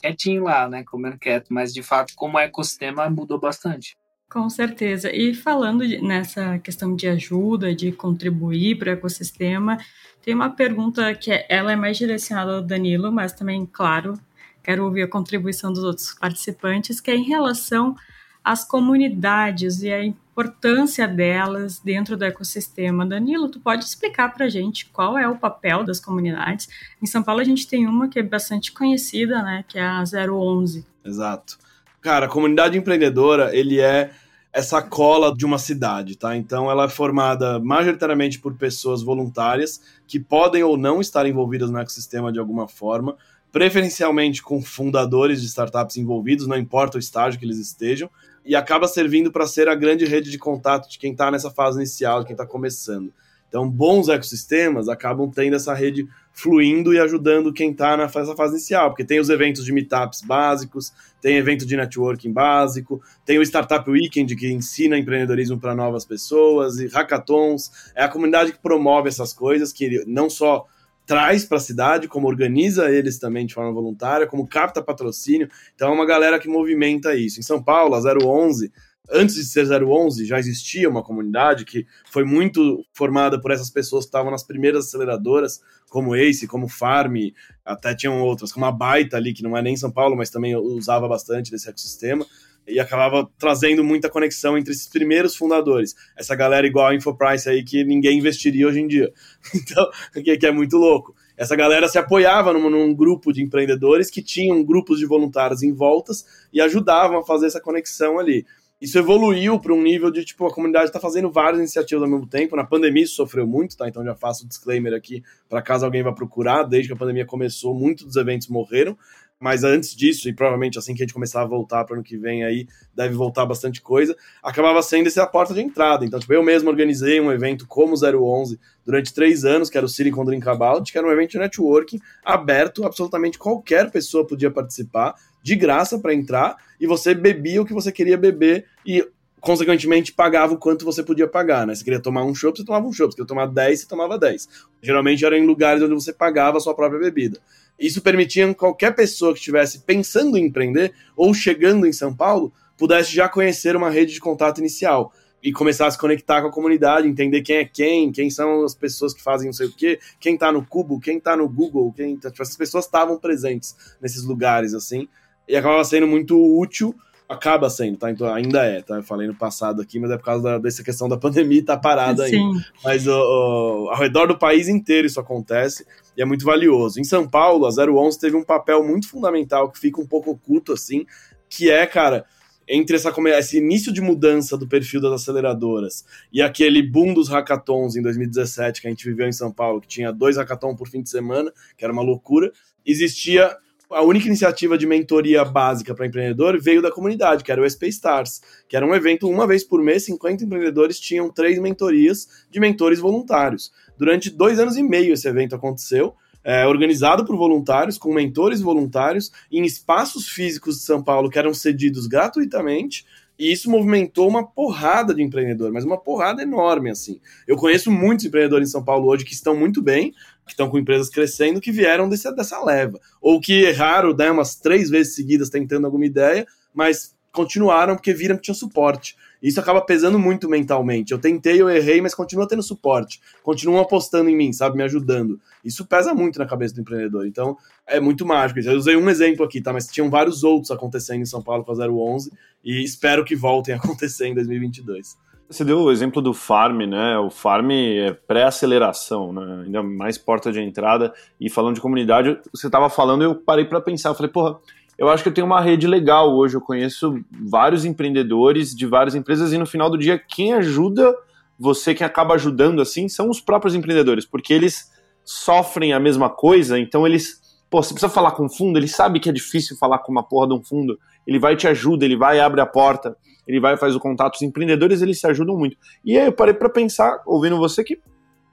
quietinho 0.03 0.45
lá, 0.45 0.69
né? 0.69 0.83
Comendo 0.85 1.19
quieto, 1.19 1.49
mas 1.51 1.73
de 1.73 1.83
fato, 1.83 2.13
como 2.17 2.39
ecossistema, 2.39 3.09
mudou 3.09 3.39
bastante. 3.39 3.97
Com 4.29 4.49
certeza. 4.49 5.15
E 5.15 5.35
falando 5.35 5.87
de, 5.87 6.01
nessa 6.01 6.59
questão 6.59 6.97
de 6.97 7.07
ajuda, 7.07 7.75
de 7.75 7.93
contribuir 7.93 8.79
para 8.79 8.91
o 8.91 8.93
ecossistema, 8.95 9.79
tem 10.23 10.35
uma 10.35 10.51
pergunta 10.51 11.15
que 11.15 11.31
é, 11.31 11.47
ela 11.49 11.73
é 11.73 11.77
mais 11.77 11.99
direcionada 11.99 12.57
ao 12.57 12.63
Danilo, 12.63 13.13
mas 13.13 13.33
também, 13.33 13.67
claro, 13.71 14.19
quero 14.63 14.85
ouvir 14.85 15.03
a 15.03 15.09
contribuição 15.09 15.73
dos 15.73 15.85
outros 15.85 16.15
participantes, 16.15 17.01
que 17.01 17.11
é 17.11 17.15
em 17.15 17.25
relação 17.25 17.95
às 18.43 18.65
comunidades 18.65 19.83
e 19.83 19.93
a 19.93 20.03
importância 20.33 21.07
delas 21.07 21.79
dentro 21.79 22.17
do 22.17 22.25
ecossistema. 22.25 23.05
Danilo, 23.05 23.51
tu 23.51 23.61
pode 23.61 23.85
explicar 23.85 24.33
para 24.33 24.47
a 24.47 24.49
gente 24.49 24.87
qual 24.87 25.19
é 25.19 25.29
o 25.29 25.37
papel 25.37 25.85
das 25.85 26.01
comunidades? 26.01 26.69
Em 27.03 27.07
São 27.07 27.23
Paulo 27.23 27.43
a 27.43 27.45
gente 27.45 27.69
tem 27.69 27.87
uma 27.87 28.09
que 28.09 28.19
é 28.19 28.23
bastante 28.23 28.73
conhecida, 28.73 29.43
né, 29.43 29.65
que 29.69 29.79
é 29.79 29.83
a 29.83 30.03
011. 30.03 30.87
Exato. 31.05 31.59
Cara, 32.01 32.27
a 32.27 32.29
comunidade 32.29 32.79
empreendedora, 32.79 33.55
ele 33.55 33.79
é 33.79 34.11
essa 34.53 34.83
cola 34.83 35.35
de 35.35 35.47
uma 35.47 35.59
cidade, 35.59 36.17
tá? 36.17 36.37
Então 36.37 36.71
ela 36.71 36.85
é 36.85 36.89
formada 36.89 37.59
majoritariamente 37.59 38.39
por 38.39 38.55
pessoas 38.55 39.03
voluntárias 39.03 39.81
que 40.07 40.19
podem 40.19 40.63
ou 40.63 40.77
não 40.77 41.01
estar 41.01 41.27
envolvidas 41.27 41.71
no 41.71 41.79
ecossistema 41.79 42.33
de 42.33 42.39
alguma 42.39 42.67
forma, 42.67 43.17
preferencialmente 43.51 44.43
com 44.43 44.63
fundadores 44.63 45.41
de 45.41 45.47
startups 45.47 45.97
envolvidos, 45.97 46.47
não 46.47 46.57
importa 46.57 46.97
o 46.97 47.01
estágio 47.01 47.39
que 47.39 47.47
eles 47.47 47.59
estejam, 47.59 48.11
e 48.45 48.55
acaba 48.57 48.89
servindo 48.89 49.31
para 49.31 49.47
ser 49.47 49.69
a 49.69 49.75
grande 49.75 50.05
rede 50.05 50.31
de 50.31 50.39
contato 50.39 50.89
de 50.89 50.99
quem 50.99 51.13
está 51.13 51.31
nessa 51.31 51.51
fase 51.51 51.79
inicial, 51.79 52.25
quem 52.25 52.33
está 52.33 52.47
começando. 52.47 53.13
Então, 53.53 53.69
bons 53.69 54.09
ecossistemas 54.09 54.89
acabam 54.89 55.31
tendo 55.31 55.57
essa 55.57 55.75
rede 55.75 56.09
fluindo 56.33 56.95
e 56.95 56.99
ajudando 56.99 57.53
quem 57.53 57.71
está 57.71 57.99
nessa 57.99 58.35
fase 58.35 58.55
inicial, 58.55 58.89
porque 58.89 59.05
tem 59.05 59.21
os 59.21 59.29
eventos 59.29 59.63
de 59.63 59.71
meetups 59.73 60.23
básicos, 60.23 60.91
tem 61.21 61.37
evento 61.37 61.67
de 61.67 61.77
networking 61.77 62.33
básico, 62.33 63.03
tem 63.27 63.39
o 63.39 63.43
Startup 63.43 63.89
Weekend 63.91 64.35
que 64.35 64.51
ensina 64.51 64.97
empreendedorismo 64.97 65.61
para 65.61 65.75
novas 65.75 66.07
pessoas, 66.07 66.79
e 66.79 66.87
hackathons. 66.87 67.93
É 67.95 68.03
a 68.03 68.09
comunidade 68.09 68.53
que 68.53 68.59
promove 68.59 69.11
essas 69.11 69.35
coisas, 69.35 69.71
que 69.71 70.03
não 70.07 70.31
só 70.31 70.67
traz 71.07 71.45
para 71.45 71.59
a 71.59 71.61
cidade, 71.61 72.09
como 72.09 72.29
organiza 72.29 72.91
eles 72.91 73.19
também 73.19 73.47
de 73.47 73.55
forma 73.55 73.73
voluntária, 73.73 74.27
como 74.27 74.47
capta 74.47 74.83
patrocínio. 74.83 75.49
Então 75.75 75.89
é 75.89 75.93
uma 75.93 76.07
galera 76.07 76.39
que 76.39 76.49
movimenta 76.49 77.15
isso. 77.15 77.41
Em 77.41 77.43
São 77.43 77.63
Paulo, 77.63 77.95
a 77.95 78.01
011 78.01 78.73
antes 79.11 79.35
de 79.35 79.45
ser 79.45 79.67
011, 79.67 80.25
já 80.25 80.39
existia 80.39 80.89
uma 80.89 81.03
comunidade 81.03 81.65
que 81.65 81.87
foi 82.11 82.25
muito 82.25 82.85
formada 82.93 83.41
por 83.41 83.51
essas 83.51 83.69
pessoas 83.69 84.05
que 84.05 84.09
estavam 84.09 84.31
nas 84.31 84.43
primeiras 84.43 84.87
aceleradoras, 84.87 85.61
como 85.91 86.17
Ace, 86.17 86.47
como 86.47 86.69
Farm, 86.69 87.17
até 87.65 87.95
tinham 87.95 88.23
outras, 88.23 88.53
como 88.53 88.65
a 88.65 88.73
Baita 88.73 89.17
ali, 89.17 89.35
que 89.35 89.43
não 89.43 89.57
é 89.57 89.63
nem 89.63 89.77
São 89.77 89.91
Paulo, 89.91 90.17
mas 90.17 90.31
também 90.31 90.57
usava 90.57 91.07
bastante 91.09 91.51
desse 91.51 91.69
ecossistema, 91.69 92.25
e 92.67 92.79
acabava 92.79 93.29
trazendo 93.39 93.83
muita 93.83 94.09
conexão 94.09 94.57
entre 94.57 94.73
esses 94.73 94.89
primeiros 94.89 95.37
fundadores. 95.37 95.95
Essa 96.17 96.35
galera 96.35 96.67
igual 96.67 96.89
a 96.89 96.95
Infoprice 96.95 97.49
aí, 97.49 97.65
que 97.65 97.85
ninguém 97.85 98.19
investiria 98.19 98.67
hoje 98.67 98.81
em 98.81 98.87
dia. 98.87 99.13
Então, 99.55 99.91
que 100.23 100.47
é 100.47 100.53
muito 100.53 100.77
louco 100.77 101.15
essa 101.37 101.57
galera 101.57 101.89
se 101.89 101.99
apoiava 101.99 102.53
num, 102.53 102.71
num, 102.71 102.95
grupo 102.95 103.33
de 103.33 103.43
empreendedores 103.43 104.11
que 104.11 104.23
tinham 104.23 104.63
grupos 104.63 104.99
de 104.99 105.07
voluntários 105.07 105.63
em 105.63 105.73
voltas 105.73 106.25
e 106.53 106.61
ajudavam 106.61 107.19
a 107.19 107.25
fazer 107.25 107.47
essa 107.47 107.61
conexão 107.61 108.19
ali 108.19 108.47
isso 108.83 108.99
evoluiu 108.99 109.61
para 109.61 109.73
um 109.73 109.81
nível 109.81 110.11
de, 110.11 110.25
tipo, 110.25 110.45
a 110.45 110.53
comunidade 110.53 110.87
está 110.87 110.99
fazendo 110.99 111.31
várias 111.31 111.61
iniciativas 111.61 112.03
ao 112.03 112.11
mesmo 112.11 112.27
tempo. 112.27 112.57
Na 112.57 112.65
pandemia 112.65 113.05
isso 113.05 113.15
sofreu 113.15 113.47
muito, 113.47 113.77
tá? 113.77 113.87
Então 113.87 114.05
já 114.05 114.13
faço 114.17 114.45
o 114.45 114.49
disclaimer 114.49 114.93
aqui 114.93 115.23
para 115.49 115.63
caso 115.63 115.85
alguém 115.85 116.03
vá 116.03 116.13
procurar. 116.13 116.65
Desde 116.65 116.89
que 116.89 116.93
a 116.93 116.97
pandemia 116.97 117.25
começou, 117.25 117.77
muitos 117.77 118.05
dos 118.05 118.17
eventos 118.17 118.49
morreram. 118.49 118.99
Mas 119.43 119.65
antes 119.65 119.97
disso, 119.97 120.29
e 120.29 120.33
provavelmente 120.33 120.79
assim 120.79 120.95
que 120.95 121.03
a 121.03 121.05
gente 121.05 121.13
começar 121.13 121.43
a 121.43 121.45
voltar 121.45 121.83
para 121.83 121.97
ano 121.97 122.05
que 122.05 122.17
vem 122.17 122.45
aí, 122.45 122.69
deve 122.95 123.13
voltar 123.15 123.45
bastante 123.45 123.83
coisa, 123.83 124.17
acabava 124.41 124.81
sendo 124.83 125.09
essa 125.09 125.25
a 125.25 125.27
porta 125.27 125.53
de 125.53 125.61
entrada. 125.61 126.05
Então, 126.05 126.21
tipo, 126.21 126.33
eu 126.33 126.45
mesmo 126.45 126.71
organizei 126.71 127.21
um 127.21 127.33
evento 127.33 127.67
como 127.67 127.97
011 127.97 128.57
durante 128.87 129.13
três 129.13 129.45
anos, 129.45 129.69
que 129.69 129.77
era 129.77 129.85
o 129.85 129.89
Silicon 129.89 130.25
Drink 130.25 130.49
About, 130.49 130.93
que 130.93 130.97
era 130.97 131.05
um 131.05 131.11
evento 131.11 131.33
de 131.33 131.39
networking 131.39 132.01
aberto, 132.25 132.87
absolutamente 132.87 133.37
qualquer 133.37 133.91
pessoa 133.91 134.25
podia 134.25 134.49
participar 134.49 135.17
de 135.43 135.57
graça 135.57 135.99
para 135.99 136.15
entrar 136.15 136.57
e 136.81 136.87
você 136.87 137.13
bebia 137.13 137.61
o 137.61 137.67
que 137.67 137.75
você 137.75 137.91
queria 137.91 138.17
beber 138.17 138.67
e 138.87 139.05
consequentemente 139.41 140.13
pagava 140.13 140.55
o 140.55 140.57
quanto 140.57 140.85
você 140.85 141.03
podia 141.03 141.27
pagar, 141.27 141.67
né? 141.67 141.75
Se 141.75 141.83
queria 141.83 141.99
tomar 141.99 142.23
um 142.23 142.33
chopp, 142.33 142.57
você 142.57 142.65
tomava 142.65 142.87
um 142.87 142.93
chopp, 142.93 143.11
se 143.11 143.17
queria 143.17 143.27
tomar 143.27 143.47
10, 143.47 143.81
você 143.81 143.89
tomava 143.89 144.17
10. 144.17 144.49
Geralmente 144.81 145.25
era 145.25 145.37
em 145.37 145.45
lugares 145.45 145.83
onde 145.83 145.95
você 145.95 146.13
pagava 146.13 146.59
a 146.59 146.61
sua 146.61 146.77
própria 146.77 147.01
bebida. 147.01 147.41
Isso 147.83 148.01
permitia 148.01 148.47
que 148.47 148.55
qualquer 148.55 148.95
pessoa 148.95 149.33
que 149.33 149.41
estivesse 149.41 149.81
pensando 149.81 150.39
em 150.39 150.45
empreender 150.45 150.95
ou 151.17 151.35
chegando 151.35 151.85
em 151.85 151.93
São 151.93 152.15
Paulo 152.15 152.53
pudesse 152.79 153.13
já 153.13 153.29
conhecer 153.29 153.75
uma 153.75 153.91
rede 153.91 154.13
de 154.13 154.21
contato 154.21 154.59
inicial 154.59 155.13
e 155.43 155.53
começar 155.53 155.89
a 155.89 155.91
se 155.91 155.99
conectar 155.99 156.41
com 156.41 156.47
a 156.47 156.53
comunidade, 156.53 157.09
entender 157.09 157.43
quem 157.43 157.57
é 157.57 157.65
quem, 157.65 158.13
quem 158.13 158.31
são 158.31 158.63
as 158.65 158.73
pessoas 158.73 159.13
que 159.13 159.21
fazem 159.21 159.47
não 159.47 159.53
sei 159.53 159.67
o 159.67 159.73
quê, 159.73 159.99
quem 160.21 160.39
tá 160.39 160.53
no 160.53 160.65
Cubo, 160.65 161.01
quem 161.01 161.19
tá 161.19 161.37
no 161.37 161.49
Google, 161.49 161.93
quem 161.93 162.17
tá, 162.17 162.31
tipo, 162.31 162.41
essas 162.41 162.57
pessoas 162.57 162.85
estavam 162.85 163.19
presentes 163.19 163.75
nesses 164.01 164.23
lugares 164.23 164.75
assim 164.75 165.09
e 165.49 165.57
acaba 165.57 165.83
sendo 165.83 166.07
muito 166.07 166.41
útil, 166.41 166.95
acaba 167.33 167.69
sendo, 167.69 167.97
tá? 167.97 168.11
Então 168.11 168.33
ainda 168.33 168.65
é, 168.65 168.81
tá? 168.83 168.97
Eu 168.97 169.03
falei 169.03 169.27
no 169.27 169.35
passado 169.35 169.83
aqui, 169.83 169.99
mas 169.99 170.11
é 170.11 170.17
por 170.17 170.25
causa 170.25 170.43
da, 170.43 170.59
dessa 170.59 170.83
questão 170.85 171.09
da 171.09 171.17
pandemia 171.17 171.59
e 171.59 171.63
tá 171.63 171.77
parada 171.77 172.25
aí. 172.25 172.39
Mas 172.85 173.07
ao 173.09 173.97
redor 173.97 174.27
do 174.27 174.39
país 174.39 174.69
inteiro 174.69 175.07
isso 175.07 175.21
acontece 175.21 175.87
e 176.17 176.23
é 176.23 176.25
muito 176.25 176.45
valioso. 176.45 177.01
Em 177.01 177.05
São 177.05 177.29
Paulo, 177.29 177.67
a 177.67 177.71
011 177.71 178.19
teve 178.19 178.37
um 178.37 178.45
papel 178.45 178.85
muito 178.85 179.09
fundamental 179.09 179.71
que 179.71 179.79
fica 179.79 180.01
um 180.01 180.07
pouco 180.07 180.31
oculto 180.31 180.73
assim, 180.73 181.07
que 181.49 181.71
é, 181.71 181.87
cara, 181.87 182.25
entre 182.69 182.97
essa, 182.97 183.13
esse 183.39 183.59
início 183.59 183.93
de 183.93 184.01
mudança 184.01 184.57
do 184.57 184.67
perfil 184.69 185.01
das 185.01 185.13
aceleradoras 185.13 186.05
e 186.33 186.41
aquele 186.41 186.83
boom 186.83 187.13
dos 187.13 187.29
hackathons 187.29 187.97
em 187.97 188.03
2017 188.03 188.81
que 188.81 188.87
a 188.87 188.91
gente 188.91 189.05
viveu 189.05 189.27
em 189.27 189.33
São 189.33 189.53
Paulo, 189.53 189.81
que 189.81 189.89
tinha 189.89 190.13
dois 190.13 190.37
hackathons 190.37 190.77
por 190.77 190.89
fim 190.89 191.03
de 191.03 191.11
semana, 191.11 191.53
que 191.77 191.85
era 191.85 191.93
uma 191.93 192.03
loucura, 192.03 192.53
existia 192.85 193.57
a 193.95 194.03
única 194.03 194.27
iniciativa 194.27 194.77
de 194.77 194.87
mentoria 194.87 195.45
básica 195.45 195.95
para 195.95 196.07
empreendedor 196.07 196.61
veio 196.61 196.83
da 196.83 196.91
comunidade, 196.91 197.45
que 197.45 197.53
era 197.53 197.63
o 197.63 197.69
SP 197.69 197.89
Stars, 197.89 198.41
que 198.69 198.77
era 198.77 198.87
um 198.87 198.95
evento 198.95 199.29
uma 199.29 199.47
vez 199.47 199.65
por 199.65 199.83
mês, 199.83 200.05
50 200.05 200.45
empreendedores 200.45 200.99
tinham 200.99 201.31
três 201.31 201.59
mentorias 201.59 202.27
de 202.51 202.61
mentores 202.61 202.99
voluntários. 202.99 203.73
Durante 203.97 204.31
dois 204.31 204.59
anos 204.59 204.77
e 204.77 204.83
meio 204.83 205.13
esse 205.13 205.29
evento 205.29 205.55
aconteceu, 205.55 206.15
é, 206.45 206.67
organizado 206.67 207.25
por 207.25 207.37
voluntários, 207.37 207.99
com 207.99 208.13
mentores 208.13 208.61
voluntários, 208.61 209.31
em 209.51 209.65
espaços 209.65 210.29
físicos 210.29 210.77
de 210.77 210.83
São 210.83 211.03
Paulo 211.03 211.31
que 211.31 211.39
eram 211.39 211.55
cedidos 211.55 212.07
gratuitamente, 212.07 213.07
e 213.39 213.51
isso 213.51 213.71
movimentou 213.71 214.29
uma 214.29 214.47
porrada 214.47 215.15
de 215.15 215.23
empreendedor, 215.23 215.73
mas 215.73 215.85
uma 215.85 215.99
porrada 215.99 216.43
enorme, 216.43 216.91
assim. 216.91 217.21
Eu 217.47 217.57
conheço 217.57 217.91
muitos 217.91 218.25
empreendedores 218.25 218.69
em 218.69 218.71
São 218.71 218.85
Paulo 218.85 219.09
hoje 219.09 219.25
que 219.25 219.33
estão 219.33 219.57
muito 219.57 219.83
bem, 219.83 220.15
que 220.45 220.53
estão 220.53 220.69
com 220.69 220.79
empresas 220.79 221.09
crescendo, 221.09 221.61
que 221.61 221.73
vieram 221.73 222.09
desse, 222.09 222.31
dessa 222.35 222.63
leva. 222.63 223.01
Ou 223.21 223.41
que 223.41 223.63
erraram 223.65 224.15
né, 224.15 224.31
umas 224.31 224.57
três 224.57 224.91
vezes 224.91 225.15
seguidas 225.15 225.49
tentando 225.49 225.85
alguma 225.85 226.07
ideia, 226.07 226.47
mas 226.75 227.15
continuaram 227.33 227.97
porque 227.97 228.13
viram 228.13 228.37
que 228.37 228.43
tinha 228.43 228.55
suporte. 228.55 229.17
Isso 229.43 229.59
acaba 229.59 229.81
pesando 229.81 230.19
muito 230.19 230.49
mentalmente. 230.49 231.13
Eu 231.13 231.19
tentei, 231.19 231.61
eu 231.61 231.69
errei, 231.69 232.01
mas 232.01 232.15
continua 232.15 232.47
tendo 232.47 232.63
suporte. 232.63 233.21
Continuam 233.43 233.83
apostando 233.83 234.31
em 234.31 234.37
mim, 234.37 234.53
sabe? 234.53 234.77
Me 234.77 234.85
ajudando. 234.85 235.41
Isso 235.65 235.85
pesa 235.85 236.15
muito 236.15 236.39
na 236.39 236.47
cabeça 236.47 236.75
do 236.75 236.81
empreendedor. 236.81 237.27
Então, 237.27 237.57
é 237.87 237.99
muito 237.99 238.25
mágico. 238.25 238.61
Eu 238.61 238.77
usei 238.77 238.95
um 238.95 239.11
exemplo 239.11 239.45
aqui, 239.45 239.61
tá? 239.61 239.73
Mas 239.73 239.89
tinham 239.89 240.09
vários 240.09 240.45
outros 240.45 240.71
acontecendo 240.71 241.23
em 241.23 241.27
São 241.27 241.43
Paulo 241.43 241.65
com 241.65 241.73
a 241.73 241.89
011 241.89 242.31
e 242.63 242.85
espero 242.85 243.25
que 243.25 243.35
voltem 243.35 243.75
a 243.75 243.79
acontecer 243.83 244.27
em 244.27 244.35
2022. 244.35 245.17
Você 245.53 245.65
deu 245.65 245.81
o 245.81 245.91
exemplo 245.91 246.23
do 246.23 246.33
farm, 246.33 246.83
né? 246.87 247.19
O 247.19 247.29
farm 247.29 247.71
é 247.71 248.13
pré-aceleração, 248.13 249.33
né? 249.33 249.65
Ainda 249.67 249.83
mais 249.83 250.17
porta 250.17 250.51
de 250.51 250.61
entrada. 250.61 251.13
E 251.39 251.51
falando 251.51 251.75
de 251.75 251.81
comunidade, 251.81 252.39
você 252.53 252.69
estava 252.69 252.89
falando, 252.89 253.23
eu 253.23 253.35
parei 253.35 253.67
para 253.67 253.81
pensar. 253.81 254.09
Eu 254.09 254.15
falei, 254.15 254.33
porra, 254.33 254.59
eu 254.97 255.09
acho 255.11 255.23
que 255.23 255.29
eu 255.29 255.35
tenho 255.35 255.47
uma 255.47 255.61
rede 255.61 255.87
legal 255.87 256.35
hoje. 256.35 256.57
Eu 256.57 256.61
conheço 256.61 257.23
vários 257.31 257.85
empreendedores 257.85 258.75
de 258.75 258.87
várias 258.87 259.15
empresas 259.15 259.53
e 259.53 259.59
no 259.59 259.67
final 259.67 259.91
do 259.91 259.99
dia, 259.99 260.19
quem 260.19 260.55
ajuda 260.55 261.15
você, 261.59 261.95
quem 261.95 262.07
acaba 262.07 262.35
ajudando 262.35 262.81
assim, 262.81 263.09
são 263.09 263.29
os 263.29 263.41
próprios 263.41 263.75
empreendedores, 263.75 264.25
porque 264.25 264.53
eles 264.53 264.91
sofrem 265.25 265.93
a 265.93 266.01
mesma 266.01 266.29
coisa, 266.29 266.79
então 266.79 267.07
eles. 267.07 267.41
Pô, 267.71 267.83
você 267.83 267.95
precisa 267.95 268.13
falar 268.13 268.33
com 268.33 268.49
fundo, 268.49 268.79
ele 268.79 268.89
sabe 268.89 269.21
que 269.21 269.29
é 269.29 269.33
difícil 269.33 269.77
falar 269.77 269.99
com 269.99 270.11
uma 270.11 270.23
porra 270.23 270.49
de 270.49 270.55
um 270.55 270.63
fundo, 270.63 270.99
ele 271.27 271.39
vai 271.39 271.57
te 271.57 271.69
ajuda, 271.69 272.05
ele 272.05 272.17
vai 272.17 272.41
abre 272.41 272.61
a 272.61 272.67
porta, 272.67 273.17
ele 273.47 273.61
vai 273.61 273.77
faz 273.77 273.95
o 273.95 274.01
contato. 274.01 274.37
Os 274.37 274.43
empreendedores, 274.43 275.03
eles 275.03 275.21
se 275.21 275.27
ajudam 275.27 275.57
muito. 275.57 275.77
E 276.05 276.19
aí 276.19 276.27
eu 276.27 276.33
parei 276.33 276.55
para 276.55 276.69
pensar, 276.69 277.23
ouvindo 277.27 277.57
você, 277.57 277.83
que 277.83 278.01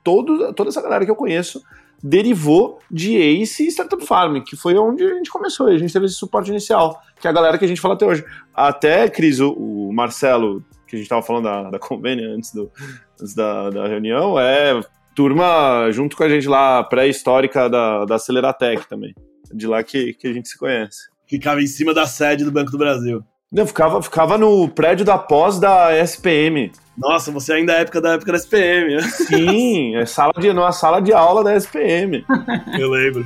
todo, 0.04 0.54
toda 0.54 0.70
essa 0.70 0.82
galera 0.82 1.06
que 1.06 1.12
eu 1.12 1.16
conheço 1.16 1.62
derivou 2.02 2.80
de 2.90 3.18
Ace 3.18 3.64
e 3.64 3.68
Startup 3.68 4.04
Farm, 4.06 4.42
que 4.42 4.56
foi 4.56 4.78
onde 4.78 5.04
a 5.04 5.16
gente 5.16 5.30
começou, 5.30 5.68
a 5.68 5.78
gente 5.78 5.92
teve 5.92 6.06
esse 6.06 6.16
suporte 6.16 6.50
inicial, 6.50 7.02
que 7.20 7.28
é 7.28 7.30
a 7.30 7.34
galera 7.34 7.58
que 7.58 7.66
a 7.66 7.68
gente 7.68 7.82
fala 7.82 7.94
até 7.94 8.06
hoje. 8.06 8.24
Até, 8.54 9.10
Cris, 9.10 9.40
o, 9.40 9.52
o 9.52 9.94
Marcelo, 9.94 10.64
que 10.88 10.96
a 10.96 10.98
gente 10.98 11.06
estava 11.06 11.22
falando 11.22 11.44
da, 11.44 11.70
da 11.70 11.80
antes, 12.34 12.54
do, 12.54 12.72
antes 13.20 13.36
da, 13.36 13.70
da 13.70 13.88
reunião, 13.88 14.40
é 14.40 14.80
turma 15.14 15.92
junto 15.92 16.16
com 16.16 16.24
a 16.24 16.30
gente 16.30 16.48
lá, 16.48 16.84
pré-histórica 16.84 17.70
da, 17.70 18.06
da 18.06 18.16
Aceleratec 18.16 18.88
também. 18.88 19.14
De 19.52 19.68
lá 19.68 19.84
que, 19.84 20.14
que 20.14 20.28
a 20.28 20.34
gente 20.34 20.48
se 20.48 20.58
conhece. 20.58 21.10
Ficava 21.28 21.62
em 21.62 21.68
cima 21.68 21.94
da 21.94 22.08
sede 22.08 22.46
do 22.46 22.52
Banco 22.52 22.72
do 22.72 22.78
Brasil. 22.78 23.24
Não, 23.52 23.66
ficava, 23.66 24.00
ficava 24.00 24.38
no 24.38 24.70
prédio 24.70 25.04
da 25.04 25.18
pós 25.18 25.60
da 25.60 25.92
SPM. 25.98 26.72
Nossa, 26.96 27.32
você 27.32 27.54
ainda 27.54 27.74
é 27.74 27.82
época 27.82 28.00
da 28.00 28.14
época 28.14 28.32
da 28.32 28.38
SPM. 28.38 28.96
Né? 28.96 29.02
Sim, 29.02 29.96
é 29.98 30.06
sala 30.06 30.34
de, 30.38 30.54
numa 30.54 30.72
sala 30.72 31.02
de 31.02 31.12
aula 31.12 31.44
da 31.44 31.56
SPM. 31.56 32.24
Eu 32.78 32.92
lembro. 32.92 33.26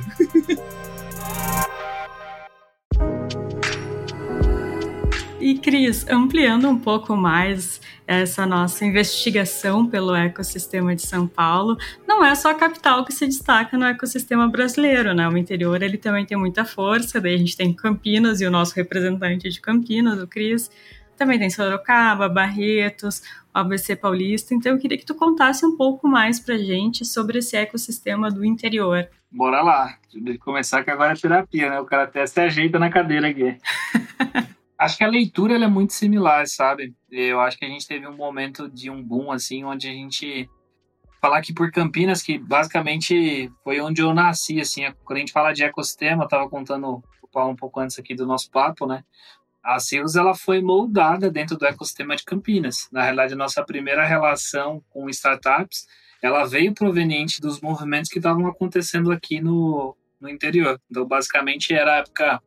E 5.38 5.58
Cris, 5.58 6.08
ampliando 6.08 6.70
um 6.70 6.78
pouco 6.78 7.14
mais 7.14 7.82
essa 8.06 8.46
nossa 8.46 8.84
investigação 8.84 9.86
pelo 9.86 10.14
ecossistema 10.14 10.94
de 10.94 11.02
São 11.02 11.26
Paulo, 11.26 11.76
não 12.06 12.24
é 12.24 12.34
só 12.34 12.50
a 12.50 12.54
capital 12.54 13.04
que 13.04 13.12
se 13.12 13.26
destaca 13.26 13.76
no 13.78 13.86
ecossistema 13.86 14.46
brasileiro, 14.48 15.14
né? 15.14 15.28
O 15.28 15.36
interior 15.36 15.82
ele 15.82 15.96
também 15.96 16.26
tem 16.26 16.36
muita 16.36 16.64
força, 16.64 17.20
daí 17.20 17.34
a 17.34 17.38
gente 17.38 17.56
tem 17.56 17.72
Campinas 17.72 18.40
e 18.40 18.46
o 18.46 18.50
nosso 18.50 18.74
representante 18.74 19.48
de 19.48 19.60
Campinas, 19.60 20.22
o 20.22 20.26
Cris, 20.26 20.70
também 21.16 21.38
tem 21.38 21.48
Sorocaba, 21.48 22.28
Barretos, 22.28 23.22
ABC 23.52 23.94
Paulista. 23.96 24.54
Então 24.54 24.72
eu 24.72 24.78
queria 24.78 24.98
que 24.98 25.06
tu 25.06 25.14
contasse 25.14 25.64
um 25.64 25.76
pouco 25.76 26.08
mais 26.08 26.40
pra 26.40 26.58
gente 26.58 27.04
sobre 27.04 27.38
esse 27.38 27.56
ecossistema 27.56 28.30
do 28.30 28.44
interior. 28.44 29.08
Bora 29.30 29.62
lá. 29.62 29.96
Começar 30.40 30.84
que 30.84 30.90
agora 30.90 31.12
é 31.12 31.16
terapia, 31.16 31.70
né? 31.70 31.80
O 31.80 31.84
cara 31.84 32.04
até 32.04 32.26
se 32.26 32.40
ajeita 32.40 32.78
na 32.78 32.90
cadeira 32.90 33.28
aqui. 33.28 33.56
acho 34.78 34.96
que 34.96 35.04
a 35.04 35.08
leitura 35.08 35.54
é 35.54 35.68
muito 35.68 35.92
similar, 35.92 36.46
sabe? 36.46 36.94
Eu 37.10 37.40
acho 37.40 37.58
que 37.58 37.64
a 37.64 37.68
gente 37.68 37.86
teve 37.86 38.06
um 38.06 38.16
momento 38.16 38.68
de 38.68 38.90
um 38.90 39.02
boom, 39.02 39.30
assim, 39.32 39.64
onde 39.64 39.88
a 39.88 39.92
gente. 39.92 40.48
Falar 41.20 41.38
aqui 41.38 41.54
por 41.54 41.70
Campinas, 41.70 42.22
que 42.22 42.38
basicamente 42.38 43.50
foi 43.62 43.80
onde 43.80 44.02
eu 44.02 44.12
nasci, 44.12 44.60
assim, 44.60 44.82
quando 45.04 45.16
a 45.16 45.20
gente 45.20 45.32
fala 45.32 45.54
de 45.54 45.64
ecossistema, 45.64 46.24
eu 46.24 46.28
tava 46.28 46.50
contando 46.50 47.02
o 47.22 47.28
Paulo 47.28 47.52
um 47.52 47.56
pouco 47.56 47.80
antes 47.80 47.98
aqui 47.98 48.14
do 48.14 48.26
nosso 48.26 48.50
papo, 48.50 48.86
né? 48.86 49.02
A 49.62 49.80
Seus 49.80 50.16
ela 50.16 50.34
foi 50.34 50.60
moldada 50.60 51.30
dentro 51.30 51.56
do 51.56 51.64
ecossistema 51.64 52.14
de 52.14 52.24
Campinas. 52.24 52.90
Na 52.92 53.02
realidade, 53.02 53.32
a 53.32 53.36
nossa 53.36 53.64
primeira 53.64 54.04
relação 54.04 54.84
com 54.90 55.08
startups, 55.08 55.86
ela 56.20 56.44
veio 56.44 56.74
proveniente 56.74 57.40
dos 57.40 57.58
movimentos 57.62 58.10
que 58.10 58.18
estavam 58.18 58.46
acontecendo 58.46 59.10
aqui 59.10 59.40
no, 59.40 59.96
no 60.20 60.28
interior. 60.28 60.78
Então, 60.90 61.06
basicamente, 61.06 61.72
era 61.72 61.94
a 61.94 61.96
época 62.00 62.42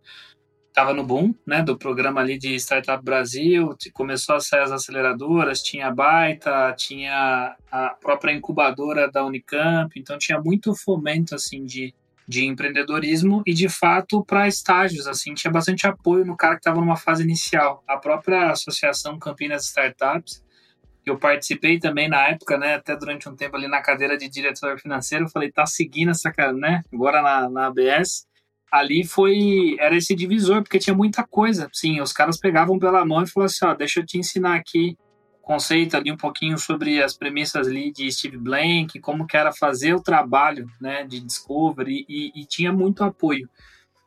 estava 0.77 0.93
no 0.93 1.03
boom, 1.03 1.33
né, 1.43 1.63
do 1.63 1.75
programa 1.75 2.21
ali 2.21 2.37
de 2.37 2.53
Startup 2.57 3.03
Brasil, 3.03 3.75
começou 3.93 4.35
a 4.35 4.39
sair 4.39 4.61
as 4.61 4.71
aceleradoras, 4.71 5.63
tinha 5.63 5.87
a 5.87 5.91
Baita, 5.91 6.71
tinha 6.77 7.55
a 7.71 7.89
própria 7.99 8.31
incubadora 8.31 9.09
da 9.09 9.25
Unicamp, 9.25 9.91
então 9.99 10.19
tinha 10.19 10.39
muito 10.39 10.75
fomento, 10.75 11.33
assim, 11.33 11.65
de, 11.65 11.95
de 12.27 12.45
empreendedorismo 12.45 13.41
e, 13.43 13.55
de 13.55 13.67
fato, 13.67 14.23
para 14.23 14.47
estágios, 14.47 15.07
assim, 15.07 15.33
tinha 15.33 15.51
bastante 15.51 15.87
apoio 15.87 16.23
no 16.23 16.37
cara 16.37 16.53
que 16.53 16.59
estava 16.59 16.79
numa 16.79 16.95
fase 16.95 17.23
inicial. 17.23 17.83
A 17.87 17.97
própria 17.97 18.51
Associação 18.51 19.17
Campinas 19.17 19.65
Startups, 19.65 20.45
que 21.03 21.09
eu 21.09 21.17
participei 21.17 21.79
também 21.79 22.07
na 22.07 22.27
época, 22.27 22.55
né, 22.55 22.75
até 22.75 22.95
durante 22.95 23.27
um 23.27 23.35
tempo 23.35 23.55
ali 23.55 23.67
na 23.67 23.81
cadeira 23.81 24.15
de 24.15 24.29
diretor 24.29 24.79
financeiro, 24.79 25.25
eu 25.25 25.29
falei, 25.29 25.51
tá 25.51 25.65
seguindo 25.65 26.11
essa, 26.11 26.31
né, 26.53 26.83
agora 26.93 27.23
na, 27.23 27.49
na 27.49 27.65
ABS, 27.65 28.26
ali 28.71 29.05
foi 29.05 29.75
era 29.79 29.95
esse 29.95 30.15
divisor 30.15 30.61
porque 30.61 30.79
tinha 30.79 30.95
muita 30.95 31.23
coisa. 31.23 31.69
Sim 31.73 32.01
os 32.01 32.13
caras 32.13 32.37
pegavam 32.37 32.77
pela 32.77 33.05
mão 33.05 33.23
e 33.23 33.27
falavam 33.27 33.45
assim 33.45 33.65
ó 33.65 33.73
deixa 33.73 33.99
eu 33.99 34.05
te 34.05 34.17
ensinar 34.17 34.55
aqui 34.55 34.97
conceito 35.41 35.95
ali 35.95 36.11
um 36.11 36.17
pouquinho 36.17 36.57
sobre 36.57 37.01
as 37.01 37.15
premissas 37.17 37.67
ali 37.67 37.91
de 37.91 38.11
Steve 38.11 38.37
Blank 38.37 38.99
como 38.99 39.25
que 39.25 39.37
era 39.37 39.51
fazer 39.53 39.93
o 39.93 40.03
trabalho 40.03 40.69
né 40.81 41.05
de 41.05 41.19
discovery 41.21 42.05
e, 42.07 42.31
e 42.35 42.45
tinha 42.45 42.71
muito 42.71 43.03
apoio. 43.03 43.49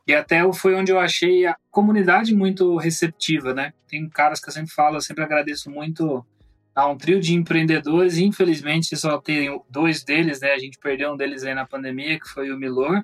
E 0.07 0.13
até 0.13 0.41
foi 0.53 0.75
onde 0.75 0.91
eu 0.91 0.99
achei 0.99 1.45
a 1.45 1.55
comunidade 1.69 2.33
muito 2.35 2.77
receptiva 2.77 3.53
né? 3.53 3.73
Tem 3.87 4.07
caras 4.09 4.39
que 4.39 4.49
eu 4.49 4.53
sempre 4.53 4.71
falo 4.71 4.97
eu 4.97 5.01
sempre 5.01 5.23
agradeço 5.23 5.69
muito 5.69 6.25
a 6.73 6.87
um 6.87 6.97
trio 6.97 7.19
de 7.19 7.33
empreendedores 7.33 8.17
infelizmente 8.17 8.95
só 8.95 9.19
tem 9.19 9.59
dois 9.69 10.03
deles 10.03 10.39
né? 10.39 10.51
A 10.51 10.59
gente 10.59 10.77
perdeu 10.77 11.13
um 11.13 11.17
deles 11.17 11.43
aí 11.43 11.55
na 11.55 11.65
pandemia 11.65 12.19
que 12.19 12.29
foi 12.29 12.51
o 12.51 12.57
Milor 12.57 13.03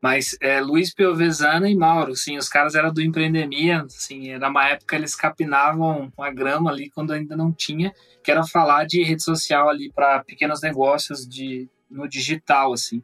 mas 0.00 0.36
é, 0.40 0.60
Luiz 0.60 0.94
Piovesana 0.94 1.68
e 1.68 1.74
Mauro, 1.74 2.14
sim, 2.14 2.36
os 2.36 2.48
caras 2.48 2.76
eram 2.76 2.92
do 2.92 3.02
Empreendemia, 3.02 3.82
assim, 3.82 4.30
era 4.30 4.48
uma 4.48 4.68
época 4.68 4.94
eles 4.94 5.16
capinavam 5.16 6.12
uma 6.16 6.30
grama 6.30 6.70
ali 6.70 6.88
quando 6.90 7.12
ainda 7.12 7.36
não 7.36 7.52
tinha, 7.52 7.92
que 8.22 8.30
era 8.30 8.44
falar 8.44 8.86
de 8.86 9.02
rede 9.02 9.24
social 9.24 9.68
ali 9.68 9.90
para 9.92 10.22
pequenos 10.22 10.62
negócios 10.62 11.26
de, 11.26 11.68
no 11.90 12.08
digital, 12.08 12.72
assim. 12.72 13.02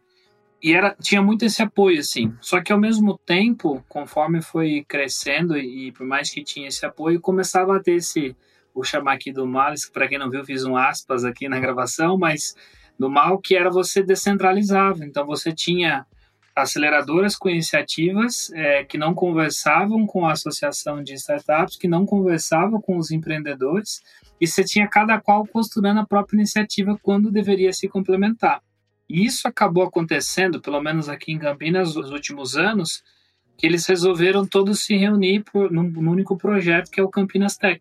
E 0.63 0.73
era, 0.73 0.97
tinha 1.01 1.21
muito 1.21 1.45
esse 1.45 1.63
apoio, 1.63 1.99
assim. 1.99 2.33
Só 2.41 2.63
que 2.63 2.73
ao 2.73 2.79
mesmo 2.79 3.19
tempo, 3.19 3.85
conforme 3.89 4.41
foi 4.41 4.85
crescendo 4.89 5.59
e, 5.59 5.89
e 5.89 5.93
por 5.93 6.07
mais 6.07 6.31
que 6.31 6.45
tinha 6.45 6.69
esse 6.69 6.87
apoio, 6.87 7.21
começava 7.21 7.77
a 7.77 7.81
ter 7.81 7.97
esse, 7.97 8.37
vou 8.73 8.85
chamar 8.85 9.15
aqui 9.15 9.33
do 9.33 9.47
mal, 9.47 9.75
para 9.93 10.09
quem 10.09 10.17
não 10.17 10.31
viu, 10.31 10.45
fiz 10.45 10.65
um 10.65 10.77
aspas 10.77 11.25
aqui 11.25 11.49
na 11.49 11.59
gravação, 11.59 12.17
mas 12.17 12.55
do 12.99 13.11
mal 13.11 13.39
que 13.39 13.57
era 13.57 13.69
você 13.69 14.03
descentralizava. 14.03 15.05
Então 15.05 15.27
você 15.27 15.53
tinha 15.53 16.07
aceleradoras 16.55 17.37
com 17.37 17.49
iniciativas 17.49 18.51
é, 18.53 18.85
que 18.85 18.97
não 18.97 19.13
conversavam 19.13 20.07
com 20.07 20.27
a 20.27 20.33
associação 20.33 21.03
de 21.03 21.15
startups, 21.15 21.77
que 21.77 21.89
não 21.89 22.07
conversavam 22.07 22.81
com 22.81 22.97
os 22.97 23.11
empreendedores, 23.11 24.01
e 24.41 24.47
você 24.47 24.63
tinha 24.63 24.89
cada 24.89 25.21
qual 25.21 25.47
costurando 25.47 26.01
a 26.01 26.07
própria 26.07 26.37
iniciativa 26.37 26.99
quando 27.03 27.31
deveria 27.31 27.73
se 27.73 27.89
complementar. 27.89 28.63
E 29.09 29.25
isso 29.25 29.49
acabou 29.49 29.83
acontecendo, 29.83 30.61
pelo 30.61 30.81
menos 30.81 31.09
aqui 31.09 31.33
em 31.33 31.39
Campinas, 31.39 31.95
nos 31.95 32.11
últimos 32.11 32.57
anos, 32.57 33.03
que 33.57 33.67
eles 33.67 33.87
resolveram 33.87 34.47
todos 34.47 34.85
se 34.85 34.97
reunir 34.97 35.45
por, 35.45 35.71
num, 35.71 35.83
num 35.83 36.11
único 36.11 36.37
projeto 36.37 36.91
que 36.91 37.01
é 37.01 37.03
o 37.03 37.09
Campinas 37.09 37.57
Tech. 37.57 37.81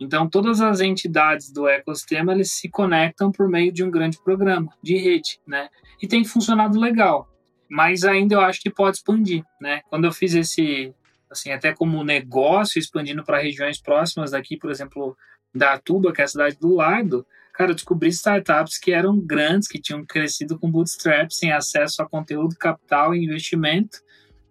Então, 0.00 0.28
todas 0.28 0.60
as 0.60 0.80
entidades 0.80 1.52
do 1.52 1.68
ecossistema 1.68 2.32
eles 2.32 2.52
se 2.52 2.68
conectam 2.68 3.30
por 3.30 3.48
meio 3.48 3.72
de 3.72 3.84
um 3.84 3.90
grande 3.90 4.18
programa 4.22 4.70
de 4.82 4.96
rede, 4.96 5.38
né? 5.46 5.68
E 6.02 6.08
tem 6.08 6.24
funcionado 6.24 6.78
legal 6.78 7.28
mas 7.74 8.04
ainda 8.04 8.36
eu 8.36 8.40
acho 8.40 8.60
que 8.60 8.70
pode 8.70 8.98
expandir, 8.98 9.42
né? 9.60 9.80
Quando 9.90 10.04
eu 10.04 10.12
fiz 10.12 10.32
esse, 10.32 10.94
assim, 11.28 11.50
até 11.50 11.74
como 11.74 12.04
negócio, 12.04 12.78
expandindo 12.78 13.24
para 13.24 13.42
regiões 13.42 13.80
próximas 13.80 14.30
daqui, 14.30 14.56
por 14.56 14.70
exemplo, 14.70 15.16
da 15.52 15.72
Atuba, 15.72 16.12
que 16.12 16.20
é 16.20 16.24
a 16.24 16.28
cidade 16.28 16.56
do 16.56 16.72
lado, 16.72 17.26
cara, 17.52 17.72
eu 17.72 17.74
descobri 17.74 18.10
startups 18.10 18.78
que 18.78 18.92
eram 18.92 19.18
grandes, 19.18 19.66
que 19.66 19.80
tinham 19.80 20.06
crescido 20.06 20.56
com 20.56 20.70
bootstrap, 20.70 21.32
sem 21.32 21.50
acesso 21.50 22.00
a 22.00 22.08
conteúdo, 22.08 22.54
capital 22.54 23.12
e 23.12 23.24
investimento, 23.24 23.98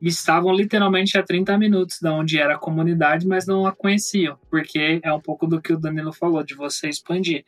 e 0.01 0.09
estavam 0.09 0.53
literalmente 0.53 1.17
a 1.17 1.24
30 1.24 1.57
minutos 1.57 2.01
da 2.01 2.11
onde 2.11 2.38
era 2.38 2.55
a 2.55 2.59
comunidade, 2.59 3.26
mas 3.26 3.47
não 3.47 3.65
a 3.65 3.71
conheciam, 3.71 4.38
porque 4.49 4.99
é 5.01 5.13
um 5.13 5.21
pouco 5.21 5.47
do 5.47 5.61
que 5.61 5.71
o 5.71 5.80
Danilo 5.80 6.11
falou, 6.11 6.43
de 6.43 6.55
você 6.55 6.89
expandir. 6.89 7.45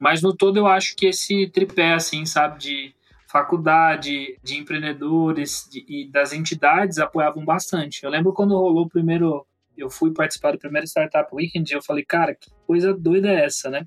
Mas 0.00 0.22
no 0.22 0.34
todo 0.34 0.56
eu 0.56 0.66
acho 0.66 0.96
que 0.96 1.04
esse 1.04 1.50
tripé, 1.50 1.92
assim, 1.92 2.24
sabe, 2.24 2.58
de 2.58 2.97
faculdade, 3.30 4.38
de 4.42 4.56
empreendedores 4.56 5.68
de, 5.70 5.84
e 5.88 6.10
das 6.10 6.32
entidades 6.32 6.98
apoiavam 6.98 7.44
bastante. 7.44 8.02
Eu 8.02 8.10
lembro 8.10 8.32
quando 8.32 8.56
rolou 8.56 8.86
o 8.86 8.88
primeiro 8.88 9.46
eu 9.76 9.88
fui 9.88 10.12
participar 10.12 10.52
do 10.52 10.58
primeiro 10.58 10.86
Startup 10.86 11.28
Weekend 11.32 11.70
e 11.70 11.76
eu 11.76 11.82
falei, 11.82 12.04
cara, 12.04 12.34
que 12.34 12.50
coisa 12.66 12.92
doida 12.92 13.28
é 13.28 13.44
essa, 13.44 13.70
né? 13.70 13.86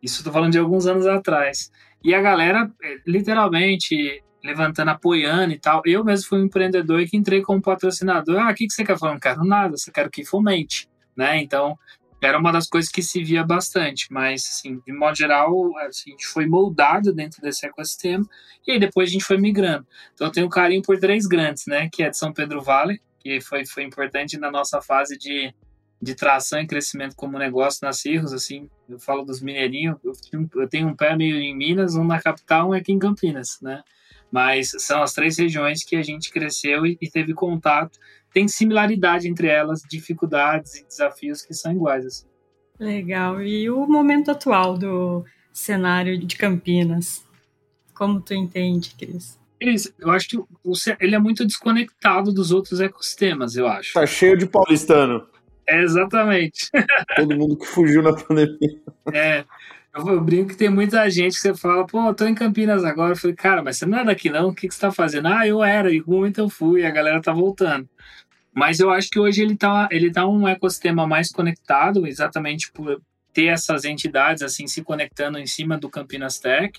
Isso 0.00 0.20
eu 0.20 0.24
tô 0.24 0.32
falando 0.32 0.52
de 0.52 0.58
alguns 0.58 0.86
anos 0.86 1.06
atrás. 1.06 1.70
E 2.02 2.14
a 2.14 2.20
galera, 2.20 2.70
é, 2.82 2.96
literalmente, 3.06 4.22
levantando, 4.42 4.90
apoiando 4.90 5.52
e 5.52 5.58
tal. 5.58 5.82
Eu 5.84 6.04
mesmo 6.04 6.28
fui 6.28 6.40
um 6.40 6.44
empreendedor 6.44 7.04
que 7.06 7.16
entrei 7.16 7.42
como 7.42 7.62
patrocinador. 7.62 8.38
Ah, 8.38 8.50
o 8.50 8.54
que, 8.54 8.66
que 8.66 8.72
você 8.72 8.84
quer 8.84 8.98
falar? 8.98 9.12
Não 9.12 9.20
quero 9.20 9.44
nada, 9.44 9.76
você 9.76 9.90
quer 9.90 10.08
que 10.10 10.24
fomente, 10.24 10.88
né? 11.16 11.40
Então, 11.40 11.76
era 12.22 12.38
uma 12.38 12.52
das 12.52 12.68
coisas 12.68 12.90
que 12.90 13.02
se 13.02 13.22
via 13.24 13.44
bastante, 13.44 14.06
mas, 14.10 14.42
assim, 14.48 14.80
de 14.86 14.92
modo 14.92 15.16
geral, 15.16 15.76
assim, 15.78 16.10
a 16.10 16.12
gente 16.12 16.26
foi 16.26 16.46
moldado 16.46 17.12
dentro 17.12 17.42
desse 17.42 17.66
ecossistema 17.66 18.24
e 18.66 18.72
aí 18.72 18.78
depois 18.78 19.08
a 19.08 19.12
gente 19.12 19.24
foi 19.24 19.36
migrando. 19.36 19.84
Então, 20.14 20.28
eu 20.28 20.32
tenho 20.32 20.48
carinho 20.48 20.82
por 20.82 20.98
três 21.00 21.26
grandes, 21.26 21.66
né? 21.66 21.88
Que 21.92 22.04
é 22.04 22.10
de 22.10 22.16
São 22.16 22.32
Pedro 22.32 22.62
Vale, 22.62 23.00
que 23.18 23.40
foi, 23.40 23.66
foi 23.66 23.82
importante 23.82 24.38
na 24.38 24.52
nossa 24.52 24.80
fase 24.80 25.18
de, 25.18 25.52
de 26.00 26.14
tração 26.14 26.60
e 26.60 26.66
crescimento 26.66 27.16
como 27.16 27.38
negócio 27.38 27.80
nas 27.82 27.98
Cirros, 27.98 28.32
assim, 28.32 28.70
eu 28.88 29.00
falo 29.00 29.24
dos 29.24 29.40
mineirinhos, 29.40 29.96
eu, 30.04 30.12
eu 30.54 30.68
tenho 30.68 30.88
um 30.88 30.96
pé 30.96 31.16
meio 31.16 31.36
em 31.36 31.56
Minas, 31.56 31.96
um 31.96 32.04
na 32.04 32.20
capital, 32.20 32.70
um 32.70 32.72
aqui 32.72 32.92
em 32.92 32.98
Campinas, 33.00 33.58
né? 33.60 33.82
Mas 34.30 34.70
são 34.78 35.02
as 35.02 35.12
três 35.12 35.36
regiões 35.38 35.84
que 35.84 35.96
a 35.96 36.02
gente 36.02 36.30
cresceu 36.30 36.86
e, 36.86 36.96
e 37.00 37.10
teve 37.10 37.34
contato 37.34 37.98
tem 38.32 38.48
similaridade 38.48 39.28
entre 39.28 39.46
elas, 39.46 39.82
dificuldades 39.88 40.76
e 40.76 40.86
desafios 40.86 41.42
que 41.42 41.54
são 41.54 41.72
iguais. 41.72 42.06
Assim. 42.06 42.26
Legal. 42.78 43.42
E 43.42 43.70
o 43.70 43.86
momento 43.86 44.30
atual 44.30 44.76
do 44.76 45.24
cenário 45.52 46.18
de 46.18 46.36
Campinas? 46.36 47.24
Como 47.94 48.20
tu 48.20 48.34
entende, 48.34 48.94
Cris? 48.98 49.38
Eu 49.98 50.10
acho 50.10 50.28
que 50.28 50.38
ele 50.98 51.14
é 51.14 51.18
muito 51.18 51.46
desconectado 51.46 52.32
dos 52.32 52.50
outros 52.50 52.80
ecossistemas, 52.80 53.54
eu 53.54 53.68
acho. 53.68 53.92
Tá 53.92 54.04
cheio 54.04 54.36
de 54.36 54.46
paulistano. 54.46 55.24
É, 55.68 55.80
exatamente. 55.82 56.68
Todo 57.14 57.36
mundo 57.36 57.56
que 57.56 57.66
fugiu 57.66 58.02
na 58.02 58.12
pandemia. 58.12 58.82
É. 59.12 59.44
Eu, 59.94 60.20
brinco 60.20 60.50
que 60.50 60.56
tem 60.56 60.70
muita 60.70 61.08
gente 61.10 61.34
que 61.34 61.40
você 61.40 61.54
fala, 61.54 61.86
pô, 61.86 62.08
eu 62.08 62.14
tô 62.14 62.26
em 62.26 62.34
Campinas 62.34 62.82
agora. 62.84 63.12
Eu 63.12 63.16
falei, 63.16 63.36
cara, 63.36 63.62
mas 63.62 63.76
você 63.76 63.86
não 63.86 63.98
é 63.98 64.04
daqui 64.04 64.30
não? 64.30 64.48
O 64.48 64.54
que, 64.54 64.66
que 64.66 64.74
você 64.74 64.80
tá 64.80 64.90
fazendo? 64.90 65.28
Ah, 65.28 65.46
eu 65.46 65.62
era, 65.62 65.92
e 65.92 66.00
no 66.00 66.06
momento 66.06 66.38
eu 66.38 66.48
fui, 66.48 66.84
a 66.84 66.90
galera 66.90 67.20
tá 67.20 67.32
voltando. 67.32 67.88
Mas 68.54 68.80
eu 68.80 68.90
acho 68.90 69.10
que 69.10 69.18
hoje 69.18 69.42
ele 69.42 69.54
está 69.54 69.88
ele 69.90 70.10
tá 70.12 70.26
um 70.26 70.46
ecossistema 70.46 71.06
mais 71.06 71.30
conectado, 71.30 72.06
exatamente 72.06 72.70
por 72.72 73.00
ter 73.32 73.46
essas 73.46 73.84
entidades 73.84 74.42
assim 74.42 74.66
se 74.66 74.82
conectando 74.82 75.38
em 75.38 75.46
cima 75.46 75.78
do 75.78 75.88
Campinas 75.88 76.38
Tech. 76.38 76.78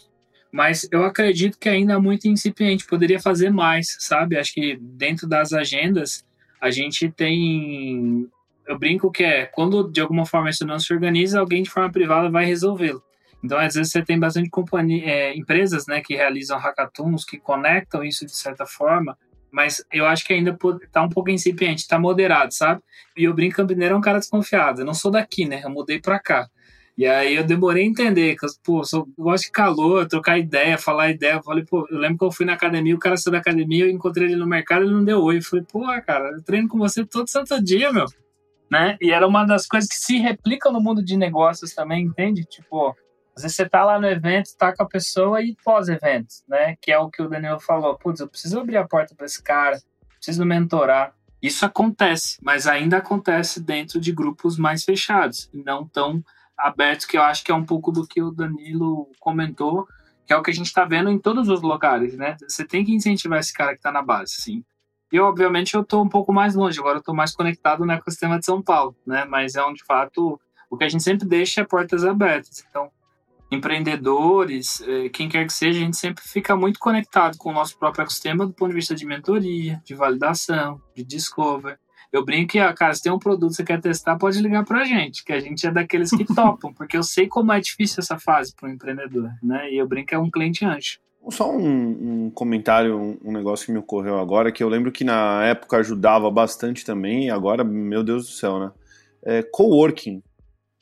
Mas 0.51 0.87
eu 0.91 1.03
acredito 1.03 1.57
que 1.57 1.67
ainda 1.67 1.93
é 1.93 1.97
muito 1.97 2.27
incipiente, 2.27 2.85
poderia 2.85 3.19
fazer 3.19 3.49
mais, 3.49 3.95
sabe? 3.99 4.37
Acho 4.37 4.53
que 4.53 4.77
dentro 4.79 5.27
das 5.27 5.51
agendas 5.51 6.23
a 6.61 6.69
gente 6.69 7.09
tem. 7.11 8.29
Eu 8.67 8.77
brinco 8.79 9.11
que 9.11 9.23
é 9.23 9.45
quando 9.45 9.91
de 9.91 10.01
alguma 10.01 10.25
forma 10.25 10.49
isso 10.49 10.65
não 10.65 10.79
se 10.79 10.93
organiza, 10.93 11.39
alguém 11.39 11.63
de 11.63 11.69
forma 11.69 11.91
privada 11.91 12.29
vai 12.29 12.45
resolvê-lo. 12.45 13.03
Então, 13.43 13.57
às 13.57 13.73
vezes, 13.75 13.91
você 13.91 14.01
tem 14.01 14.17
bastante 14.17 14.49
companhia, 14.49 15.05
é, 15.05 15.35
empresas 15.35 15.85
né, 15.85 16.01
que 16.01 16.15
realizam 16.15 16.57
hackathons, 16.57 17.25
que 17.25 17.37
conectam 17.37 18.03
isso 18.03 18.25
de 18.25 18.33
certa 18.33 18.65
forma, 18.65 19.17
mas 19.51 19.83
eu 19.91 20.05
acho 20.05 20.25
que 20.25 20.33
ainda 20.33 20.57
tá 20.91 21.03
um 21.03 21.09
pouco 21.09 21.29
incipiente, 21.29 21.87
tá 21.87 21.99
moderado, 21.99 22.53
sabe? 22.53 22.81
E 23.15 23.27
o 23.27 23.33
Brinco 23.33 23.57
Campineiro 23.57 23.93
é 23.93 23.97
um 23.97 24.01
cara 24.01 24.17
desconfiado. 24.17 24.81
Eu 24.81 24.85
não 24.85 24.95
sou 24.95 25.11
daqui, 25.11 25.45
né? 25.45 25.61
Eu 25.63 25.69
mudei 25.69 25.99
pra 25.99 26.19
cá. 26.19 26.49
E 26.97 27.05
aí 27.05 27.35
eu 27.35 27.43
demorei 27.43 27.83
a 27.83 27.87
entender, 27.87 28.35
que 28.35 28.45
eu, 28.45 28.49
pô, 28.63 28.81
eu 28.93 29.07
gosto 29.17 29.45
de 29.45 29.51
calor, 29.51 30.07
trocar 30.07 30.39
ideia, 30.39 30.77
falar 30.77 31.09
ideia. 31.09 31.33
Eu 31.33 31.43
falei, 31.43 31.63
pô, 31.65 31.87
eu 31.91 31.99
lembro 31.99 32.17
que 32.17 32.25
eu 32.25 32.31
fui 32.31 32.45
na 32.45 32.53
academia, 32.53 32.95
o 32.95 32.99
cara 32.99 33.17
saiu 33.17 33.33
da 33.33 33.39
academia, 33.39 33.85
eu 33.85 33.91
encontrei 33.91 34.27
ele 34.27 34.37
no 34.37 34.47
mercado, 34.47 34.85
ele 34.85 34.93
não 34.93 35.03
deu 35.03 35.21
oi. 35.21 35.37
Eu 35.37 35.43
falei, 35.43 35.65
pô, 35.71 35.81
cara, 36.03 36.31
eu 36.31 36.41
treino 36.41 36.67
com 36.67 36.77
você 36.77 37.05
todo 37.05 37.27
santo 37.27 37.61
dia, 37.63 37.91
meu. 37.91 38.05
Né? 38.73 38.97
E 38.99 39.11
era 39.11 39.27
uma 39.27 39.45
das 39.45 39.67
coisas 39.67 39.87
que 39.87 39.95
se 39.95 40.17
replicam 40.17 40.73
no 40.73 40.81
mundo 40.81 41.05
de 41.05 41.15
negócios 41.15 41.75
também, 41.75 42.05
entende? 42.05 42.43
Tipo, 42.43 42.95
às 43.35 43.43
vezes 43.43 43.55
você 43.55 43.69
tá 43.69 43.85
lá 43.85 43.99
no 43.99 44.07
evento, 44.07 44.49
tá 44.57 44.75
com 44.75 44.81
a 44.81 44.87
pessoa 44.87 45.43
e 45.43 45.55
pós-evento, 45.63 46.33
né? 46.47 46.75
Que 46.81 46.91
é 46.91 46.97
o 46.97 47.07
que 47.07 47.21
o 47.21 47.29
Daniel 47.29 47.59
falou. 47.59 47.95
Putz, 47.99 48.19
eu 48.19 48.27
preciso 48.27 48.59
abrir 48.59 48.77
a 48.77 48.87
porta 48.87 49.13
para 49.13 49.27
esse 49.27 49.43
cara, 49.43 49.79
preciso 50.15 50.43
mentorar. 50.43 51.13
Isso 51.39 51.63
acontece, 51.63 52.39
mas 52.41 52.65
ainda 52.65 52.97
acontece 52.97 53.61
dentro 53.61 53.99
de 53.99 54.11
grupos 54.11 54.57
mais 54.57 54.83
fechados 54.83 55.51
não 55.53 55.87
tão 55.87 56.23
abertos, 56.57 57.05
que 57.05 57.15
eu 57.15 57.21
acho 57.21 57.43
que 57.43 57.51
é 57.51 57.55
um 57.55 57.65
pouco 57.65 57.91
do 57.91 58.07
que 58.07 58.23
o 58.23 58.31
Danilo 58.31 59.07
comentou, 59.19 59.87
que 60.25 60.33
é 60.33 60.35
o 60.35 60.41
que 60.41 60.49
a 60.49 60.53
gente 60.53 60.65
está 60.65 60.83
vendo 60.83 61.11
em 61.11 61.19
todos 61.19 61.47
os 61.47 61.61
lugares, 61.61 62.17
né? 62.17 62.37
Você 62.47 62.65
tem 62.65 62.83
que 62.83 62.95
incentivar 62.95 63.39
esse 63.39 63.53
cara 63.53 63.73
que 63.73 63.77
está 63.77 63.91
na 63.91 64.01
base, 64.01 64.33
sim. 64.39 64.63
E, 65.13 65.19
obviamente, 65.19 65.75
eu 65.75 65.81
estou 65.81 66.03
um 66.03 66.09
pouco 66.09 66.33
mais 66.33 66.55
longe, 66.55 66.79
agora 66.79 66.95
eu 66.95 66.99
estou 66.99 67.13
mais 67.13 67.35
conectado 67.35 67.85
no 67.85 67.91
ecossistema 67.91 68.39
de 68.39 68.45
São 68.45 68.63
Paulo, 68.63 68.95
né? 69.05 69.25
Mas 69.25 69.53
é 69.53 69.63
onde, 69.63 69.75
de 69.75 69.85
fato, 69.85 70.41
o 70.67 70.75
que 70.75 70.83
a 70.83 70.89
gente 70.89 71.03
sempre 71.03 71.27
deixa 71.27 71.61
é 71.61 71.63
portas 71.63 72.03
abertas. 72.03 72.65
Então, 72.67 72.89
empreendedores, 73.51 74.81
eh, 74.81 75.09
quem 75.09 75.29
quer 75.29 75.45
que 75.45 75.53
seja, 75.53 75.79
a 75.79 75.83
gente 75.83 75.97
sempre 75.97 76.23
fica 76.23 76.55
muito 76.55 76.79
conectado 76.79 77.37
com 77.37 77.51
o 77.51 77.53
nosso 77.53 77.77
próprio 77.77 78.01
ecossistema 78.01 78.47
do 78.47 78.53
ponto 78.53 78.69
de 78.69 78.75
vista 78.75 78.95
de 78.95 79.05
mentoria, 79.05 79.79
de 79.85 79.93
validação, 79.93 80.81
de 80.95 81.03
discover. 81.03 81.77
Eu 82.11 82.25
brinco 82.25 82.53
que, 82.53 82.59
ah, 82.59 82.73
cara, 82.73 82.95
se 82.95 83.03
tem 83.03 83.11
um 83.11 83.19
produto 83.19 83.51
que 83.51 83.57
você 83.57 83.63
quer 83.63 83.79
testar, 83.79 84.17
pode 84.17 84.41
ligar 84.41 84.65
para 84.65 84.79
a 84.79 84.83
gente, 84.83 85.23
que 85.23 85.31
a 85.31 85.39
gente 85.39 85.67
é 85.67 85.71
daqueles 85.71 86.09
que 86.09 86.25
topam, 86.33 86.73
porque 86.73 86.97
eu 86.97 87.03
sei 87.03 87.27
como 87.27 87.53
é 87.53 87.59
difícil 87.59 87.97
essa 87.99 88.17
fase 88.17 88.51
para 88.55 88.67
o 88.67 88.71
empreendedor, 88.71 89.29
né? 89.43 89.71
E 89.71 89.77
eu 89.77 89.87
brinco 89.87 90.07
que 90.07 90.15
é 90.15 90.19
um 90.19 90.31
cliente 90.31 90.65
anjo. 90.65 90.97
Só 91.29 91.51
um, 91.51 92.25
um 92.25 92.29
comentário, 92.29 92.97
um, 92.97 93.17
um, 93.23 93.31
negócio 93.31 93.65
que 93.65 93.71
me 93.71 93.79
ocorreu 93.79 94.19
agora, 94.19 94.51
que 94.51 94.63
eu 94.63 94.69
lembro 94.69 94.91
que 94.91 95.03
na 95.03 95.45
época 95.45 95.77
ajudava 95.77 96.29
bastante 96.29 96.85
também, 96.85 97.27
e 97.27 97.29
agora, 97.29 97.63
meu 97.63 98.03
Deus 98.03 98.25
do 98.25 98.31
céu, 98.31 98.59
né? 98.59 98.71
É, 99.25 99.41
coworking 99.41 100.21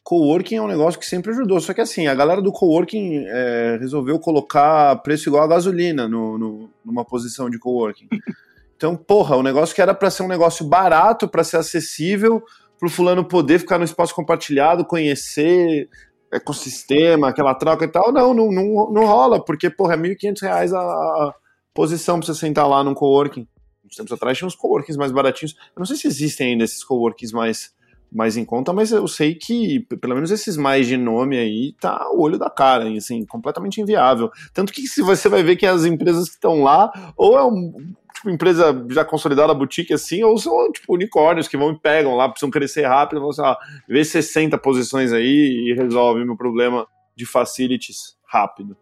coworking 0.03 0.55
é 0.55 0.61
um 0.61 0.67
negócio 0.67 0.99
que 0.99 1.05
sempre 1.05 1.31
ajudou. 1.31 1.59
Só 1.59 1.73
que 1.73 1.81
assim, 1.81 2.07
a 2.07 2.15
galera 2.15 2.41
do 2.41 2.51
coworking 2.51 3.25
é, 3.27 3.77
resolveu 3.79 4.19
colocar 4.19 4.95
preço 4.97 5.29
igual 5.29 5.43
a 5.43 5.47
gasolina 5.47 6.07
no, 6.07 6.37
no, 6.37 6.69
numa 6.83 7.05
posição 7.05 7.49
de 7.49 7.57
coworking. 7.57 8.07
Então, 8.81 8.95
porra, 8.95 9.35
o 9.35 9.43
negócio 9.43 9.75
que 9.75 9.81
era 9.83 9.93
para 9.93 10.09
ser 10.09 10.23
um 10.23 10.27
negócio 10.27 10.65
barato, 10.65 11.27
para 11.27 11.43
ser 11.43 11.57
acessível, 11.57 12.43
para 12.79 12.87
o 12.87 12.89
fulano 12.89 13.23
poder 13.23 13.59
ficar 13.59 13.77
no 13.77 13.83
espaço 13.83 14.15
compartilhado, 14.15 14.83
conhecer 14.83 15.87
ecossistema, 16.31 17.29
aquela 17.29 17.53
troca 17.53 17.85
e 17.85 17.87
tal, 17.87 18.11
não, 18.11 18.33
não, 18.33 18.51
não, 18.51 18.91
não 18.91 19.05
rola, 19.05 19.43
porque, 19.43 19.69
porra, 19.69 19.95
é 19.95 19.97
R$ 19.97 20.15
1.500 20.15 20.73
a 20.73 21.35
posição 21.73 22.19
para 22.19 22.27
você 22.27 22.39
sentar 22.39 22.67
lá 22.67 22.83
num 22.83 22.93
coworking. 22.93 23.47
Uns 23.85 23.95
tempos 23.95 24.11
atrás 24.11 24.37
tinha 24.37 24.47
uns 24.47 24.55
coworkings 24.55 24.97
mais 24.97 25.11
baratinhos. 25.11 25.55
Eu 25.75 25.79
não 25.79 25.85
sei 25.85 25.97
se 25.97 26.07
existem 26.07 26.51
ainda 26.51 26.63
esses 26.63 26.83
coworkings 26.83 27.33
mais 27.33 27.73
mais 28.11 28.35
em 28.35 28.43
conta, 28.43 28.73
mas 28.73 28.91
eu 28.91 29.07
sei 29.07 29.33
que, 29.33 29.79
pelo 30.01 30.15
menos 30.15 30.31
esses 30.31 30.57
mais 30.57 30.85
de 30.85 30.97
nome 30.97 31.37
aí, 31.37 31.73
tá 31.79 32.09
o 32.11 32.21
olho 32.21 32.37
da 32.37 32.49
cara, 32.49 32.89
assim, 32.89 33.25
completamente 33.25 33.79
inviável. 33.79 34.29
Tanto 34.53 34.73
que 34.73 34.85
se 34.85 35.01
você 35.01 35.29
vai 35.29 35.41
ver 35.41 35.55
que 35.55 35.65
as 35.65 35.85
empresas 35.85 36.27
que 36.27 36.35
estão 36.35 36.61
lá, 36.61 36.91
ou 37.15 37.37
é 37.37 37.45
um, 37.45 37.71
tipo, 38.13 38.29
empresa 38.29 38.85
já 38.89 39.05
consolidada, 39.05 39.53
boutique 39.53 39.93
assim, 39.93 40.23
ou 40.23 40.37
são, 40.37 40.71
tipo, 40.71 40.93
unicórnios 40.93 41.47
que 41.47 41.55
vão 41.55 41.71
e 41.71 41.79
pegam 41.79 42.15
lá, 42.15 42.27
precisam 42.27 42.51
crescer 42.51 42.85
rápido, 42.85 43.21
vão, 43.21 43.31
sei 43.31 43.43
lá, 43.43 43.57
ver 43.87 44.03
60 44.03 44.57
posições 44.57 45.13
aí 45.13 45.69
e 45.69 45.73
resolve 45.73 46.25
meu 46.25 46.35
problema 46.35 46.85
de 47.15 47.25
facilities 47.25 48.17
rápido. 48.27 48.75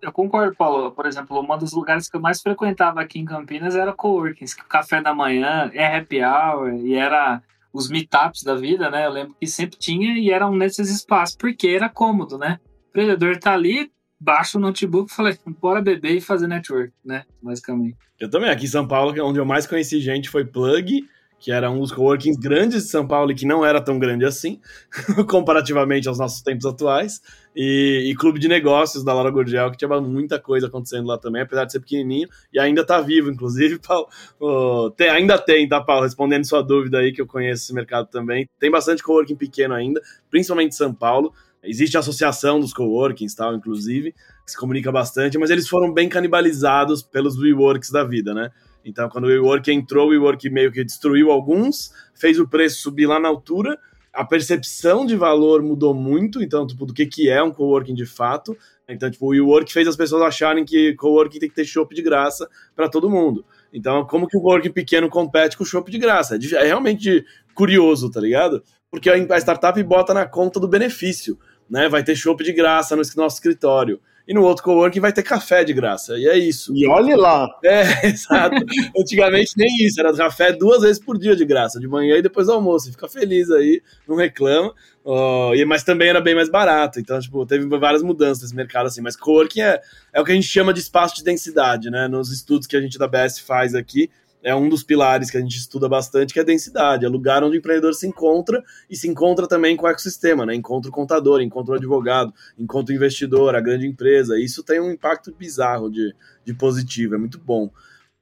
Eu 0.00 0.12
concordo, 0.12 0.56
Paulo. 0.56 0.92
Por 0.92 1.04
exemplo, 1.04 1.38
um 1.38 1.58
dos 1.58 1.72
lugares 1.72 2.08
que 2.08 2.16
eu 2.16 2.20
mais 2.20 2.40
frequentava 2.40 3.02
aqui 3.02 3.18
em 3.18 3.24
Campinas 3.24 3.76
era 3.76 3.92
coworkings, 3.92 4.54
que 4.54 4.62
o 4.62 4.66
café 4.66 5.02
da 5.02 5.14
manhã 5.14 5.70
é 5.74 5.98
happy 5.98 6.22
hour 6.24 6.72
e 6.74 6.94
era 6.94 7.42
os 7.74 7.88
meetups 7.90 8.44
da 8.44 8.54
vida, 8.54 8.88
né? 8.88 9.04
Eu 9.04 9.10
lembro 9.10 9.34
que 9.38 9.48
sempre 9.48 9.76
tinha 9.76 10.16
e 10.16 10.30
eram 10.30 10.54
nesses 10.54 10.88
espaços, 10.88 11.36
porque 11.36 11.66
era 11.66 11.88
cômodo, 11.88 12.38
né? 12.38 12.60
O 12.64 12.88
empreendedor 12.90 13.36
tá 13.38 13.52
ali, 13.52 13.90
baixa 14.20 14.56
o 14.56 14.60
notebook 14.60 15.10
e 15.10 15.14
falei, 15.14 15.36
bora 15.60 15.82
beber 15.82 16.16
e 16.16 16.20
fazer 16.20 16.46
network, 16.46 16.92
né? 17.04 17.24
Basicamente. 17.42 17.96
Eu 18.20 18.30
também, 18.30 18.48
aqui 18.48 18.66
em 18.66 18.68
São 18.68 18.86
Paulo, 18.86 19.18
é 19.18 19.22
onde 19.22 19.40
eu 19.40 19.44
mais 19.44 19.66
conheci 19.66 20.00
gente 20.00 20.30
foi 20.30 20.44
Plug, 20.44 21.04
que 21.44 21.52
era 21.52 21.70
um 21.70 21.78
dos 21.78 21.92
coworkings 21.92 22.38
grandes 22.38 22.84
de 22.84 22.88
São 22.88 23.06
Paulo 23.06 23.30
e 23.30 23.34
que 23.34 23.44
não 23.44 23.62
era 23.66 23.78
tão 23.78 23.98
grande 23.98 24.24
assim, 24.24 24.62
comparativamente 25.28 26.08
aos 26.08 26.18
nossos 26.18 26.40
tempos 26.40 26.64
atuais, 26.64 27.20
e, 27.54 28.08
e, 28.10 28.14
Clube 28.16 28.40
de 28.40 28.48
Negócios 28.48 29.04
da 29.04 29.12
Laura 29.12 29.30
Gurgel, 29.30 29.70
que 29.70 29.76
tinha 29.76 30.00
muita 30.00 30.40
coisa 30.40 30.68
acontecendo 30.68 31.06
lá 31.06 31.18
também, 31.18 31.42
apesar 31.42 31.66
de 31.66 31.72
ser 31.72 31.80
pequenininho, 31.80 32.30
e 32.50 32.58
ainda 32.58 32.82
tá 32.82 32.98
vivo, 32.98 33.30
inclusive, 33.30 33.78
Paulo, 33.86 34.08
oh, 34.40 34.90
tem, 34.96 35.10
ainda 35.10 35.36
tem, 35.36 35.68
tá, 35.68 35.82
Paulo? 35.82 36.04
Respondendo 36.04 36.46
sua 36.46 36.62
dúvida 36.62 37.00
aí, 37.00 37.12
que 37.12 37.20
eu 37.20 37.26
conheço 37.26 37.64
esse 37.64 37.74
mercado 37.74 38.08
também, 38.08 38.48
tem 38.58 38.70
bastante 38.70 39.02
coworking 39.02 39.36
pequeno 39.36 39.74
ainda, 39.74 40.00
principalmente 40.30 40.72
em 40.72 40.76
São 40.76 40.94
Paulo, 40.94 41.30
existe 41.62 41.94
a 41.98 42.00
associação 42.00 42.58
dos 42.58 42.72
coworkings, 42.72 43.34
tal, 43.34 43.54
inclusive, 43.54 44.12
que 44.12 44.50
se 44.50 44.56
comunica 44.56 44.90
bastante, 44.90 45.36
mas 45.36 45.50
eles 45.50 45.68
foram 45.68 45.92
bem 45.92 46.08
canibalizados 46.08 47.02
pelos 47.02 47.36
WeWorks 47.36 47.90
da 47.90 48.02
vida, 48.02 48.32
né? 48.32 48.50
Então, 48.84 49.08
quando 49.08 49.24
o 49.24 49.28
WeWork 49.28 49.72
entrou, 49.72 50.08
o 50.08 50.10
WeWork 50.10 50.48
meio 50.50 50.70
que 50.70 50.84
destruiu 50.84 51.30
alguns, 51.30 51.92
fez 52.14 52.38
o 52.38 52.46
preço 52.46 52.82
subir 52.82 53.06
lá 53.06 53.18
na 53.18 53.28
altura, 53.28 53.78
a 54.12 54.24
percepção 54.24 55.04
de 55.04 55.16
valor 55.16 55.62
mudou 55.62 55.92
muito, 55.92 56.42
então, 56.42 56.66
tipo, 56.66 56.86
do 56.86 56.94
que, 56.94 57.06
que 57.06 57.28
é 57.28 57.42
um 57.42 57.50
coworking 57.50 57.94
de 57.94 58.06
fato. 58.06 58.56
Então, 58.88 59.10
tipo, 59.10 59.26
o 59.26 59.30
WeWork 59.30 59.72
fez 59.72 59.88
as 59.88 59.96
pessoas 59.96 60.22
acharem 60.22 60.64
que 60.64 60.94
coworking 60.94 61.40
tem 61.40 61.48
que 61.48 61.54
ter 61.54 61.64
show 61.64 61.88
de 61.90 62.02
graça 62.02 62.48
para 62.76 62.88
todo 62.88 63.10
mundo. 63.10 63.44
Então, 63.72 64.06
como 64.06 64.28
que 64.28 64.36
o 64.36 64.40
coworking 64.40 64.70
pequeno 64.70 65.08
compete 65.08 65.56
com 65.56 65.64
o 65.64 65.66
shopping 65.66 65.90
de 65.90 65.98
graça? 65.98 66.36
É, 66.36 66.54
é 66.54 66.66
realmente 66.66 67.24
curioso, 67.54 68.08
tá 68.08 68.20
ligado? 68.20 68.62
Porque 68.88 69.10
a 69.10 69.38
startup 69.38 69.82
bota 69.82 70.14
na 70.14 70.26
conta 70.26 70.60
do 70.60 70.68
benefício, 70.68 71.36
né? 71.68 71.88
Vai 71.88 72.04
ter 72.04 72.14
shopping 72.14 72.44
de 72.44 72.52
graça 72.52 72.94
no 72.94 73.02
nosso 73.16 73.36
escritório 73.36 74.00
e 74.26 74.32
no 74.32 74.42
outro 74.42 74.64
coworking 74.64 75.00
vai 75.00 75.12
ter 75.12 75.22
café 75.22 75.64
de 75.64 75.72
graça. 75.72 76.18
E 76.18 76.26
é 76.26 76.36
isso. 76.38 76.74
E 76.74 76.86
olhe 76.86 77.14
lá. 77.14 77.48
É, 77.64 78.06
exato. 78.06 78.56
Antigamente 78.96 79.52
nem 79.56 79.68
isso, 79.84 79.98
era 79.98 80.14
café 80.14 80.52
duas 80.52 80.82
vezes 80.82 81.02
por 81.02 81.18
dia 81.18 81.34
de 81.34 81.44
graça, 81.44 81.80
de 81.80 81.88
manhã 81.88 82.16
e 82.16 82.22
depois 82.22 82.46
do 82.46 82.52
almoço. 82.52 82.90
Fica 82.90 83.08
feliz 83.08 83.50
aí, 83.50 83.82
não 84.06 84.16
reclama. 84.16 84.72
Uh, 85.04 85.54
e, 85.54 85.64
mas 85.64 85.82
também 85.82 86.08
era 86.08 86.20
bem 86.20 86.34
mais 86.34 86.48
barato. 86.48 87.00
Então, 87.00 87.18
tipo, 87.18 87.44
teve 87.46 87.66
várias 87.66 88.02
mudanças 88.02 88.42
nesse 88.42 88.54
mercado 88.54 88.86
assim. 88.86 89.00
Mas 89.00 89.16
coworking 89.16 89.62
é, 89.62 89.80
é 90.12 90.20
o 90.20 90.24
que 90.24 90.32
a 90.32 90.34
gente 90.34 90.46
chama 90.46 90.72
de 90.72 90.80
espaço 90.80 91.16
de 91.16 91.24
densidade, 91.24 91.90
né? 91.90 92.06
Nos 92.06 92.30
estudos 92.30 92.66
que 92.66 92.76
a 92.76 92.80
gente 92.80 92.98
da 92.98 93.08
BS 93.08 93.38
faz 93.40 93.74
aqui, 93.74 94.10
é 94.44 94.54
um 94.54 94.68
dos 94.68 94.84
pilares 94.84 95.30
que 95.30 95.38
a 95.38 95.40
gente 95.40 95.56
estuda 95.56 95.88
bastante, 95.88 96.34
que 96.34 96.38
é 96.38 96.42
a 96.42 96.44
densidade, 96.44 97.06
é 97.06 97.08
lugar 97.08 97.42
onde 97.42 97.56
o 97.56 97.58
empreendedor 97.58 97.94
se 97.94 98.06
encontra 98.06 98.62
e 98.90 98.94
se 98.94 99.08
encontra 99.08 99.48
também 99.48 99.74
com 99.74 99.86
o 99.86 99.88
ecossistema, 99.88 100.44
né? 100.44 100.54
Encontra 100.54 100.90
o 100.90 100.92
contador, 100.92 101.40
encontra 101.40 101.72
o 101.72 101.76
advogado, 101.76 102.32
encontra 102.58 102.92
o 102.92 102.96
investidor, 102.96 103.56
a 103.56 103.60
grande 103.60 103.86
empresa. 103.86 104.38
Isso 104.38 104.62
tem 104.62 104.78
um 104.78 104.90
impacto 104.90 105.34
bizarro 105.34 105.90
de, 105.90 106.14
de 106.44 106.52
positivo, 106.52 107.14
é 107.14 107.18
muito 107.18 107.38
bom. 107.38 107.70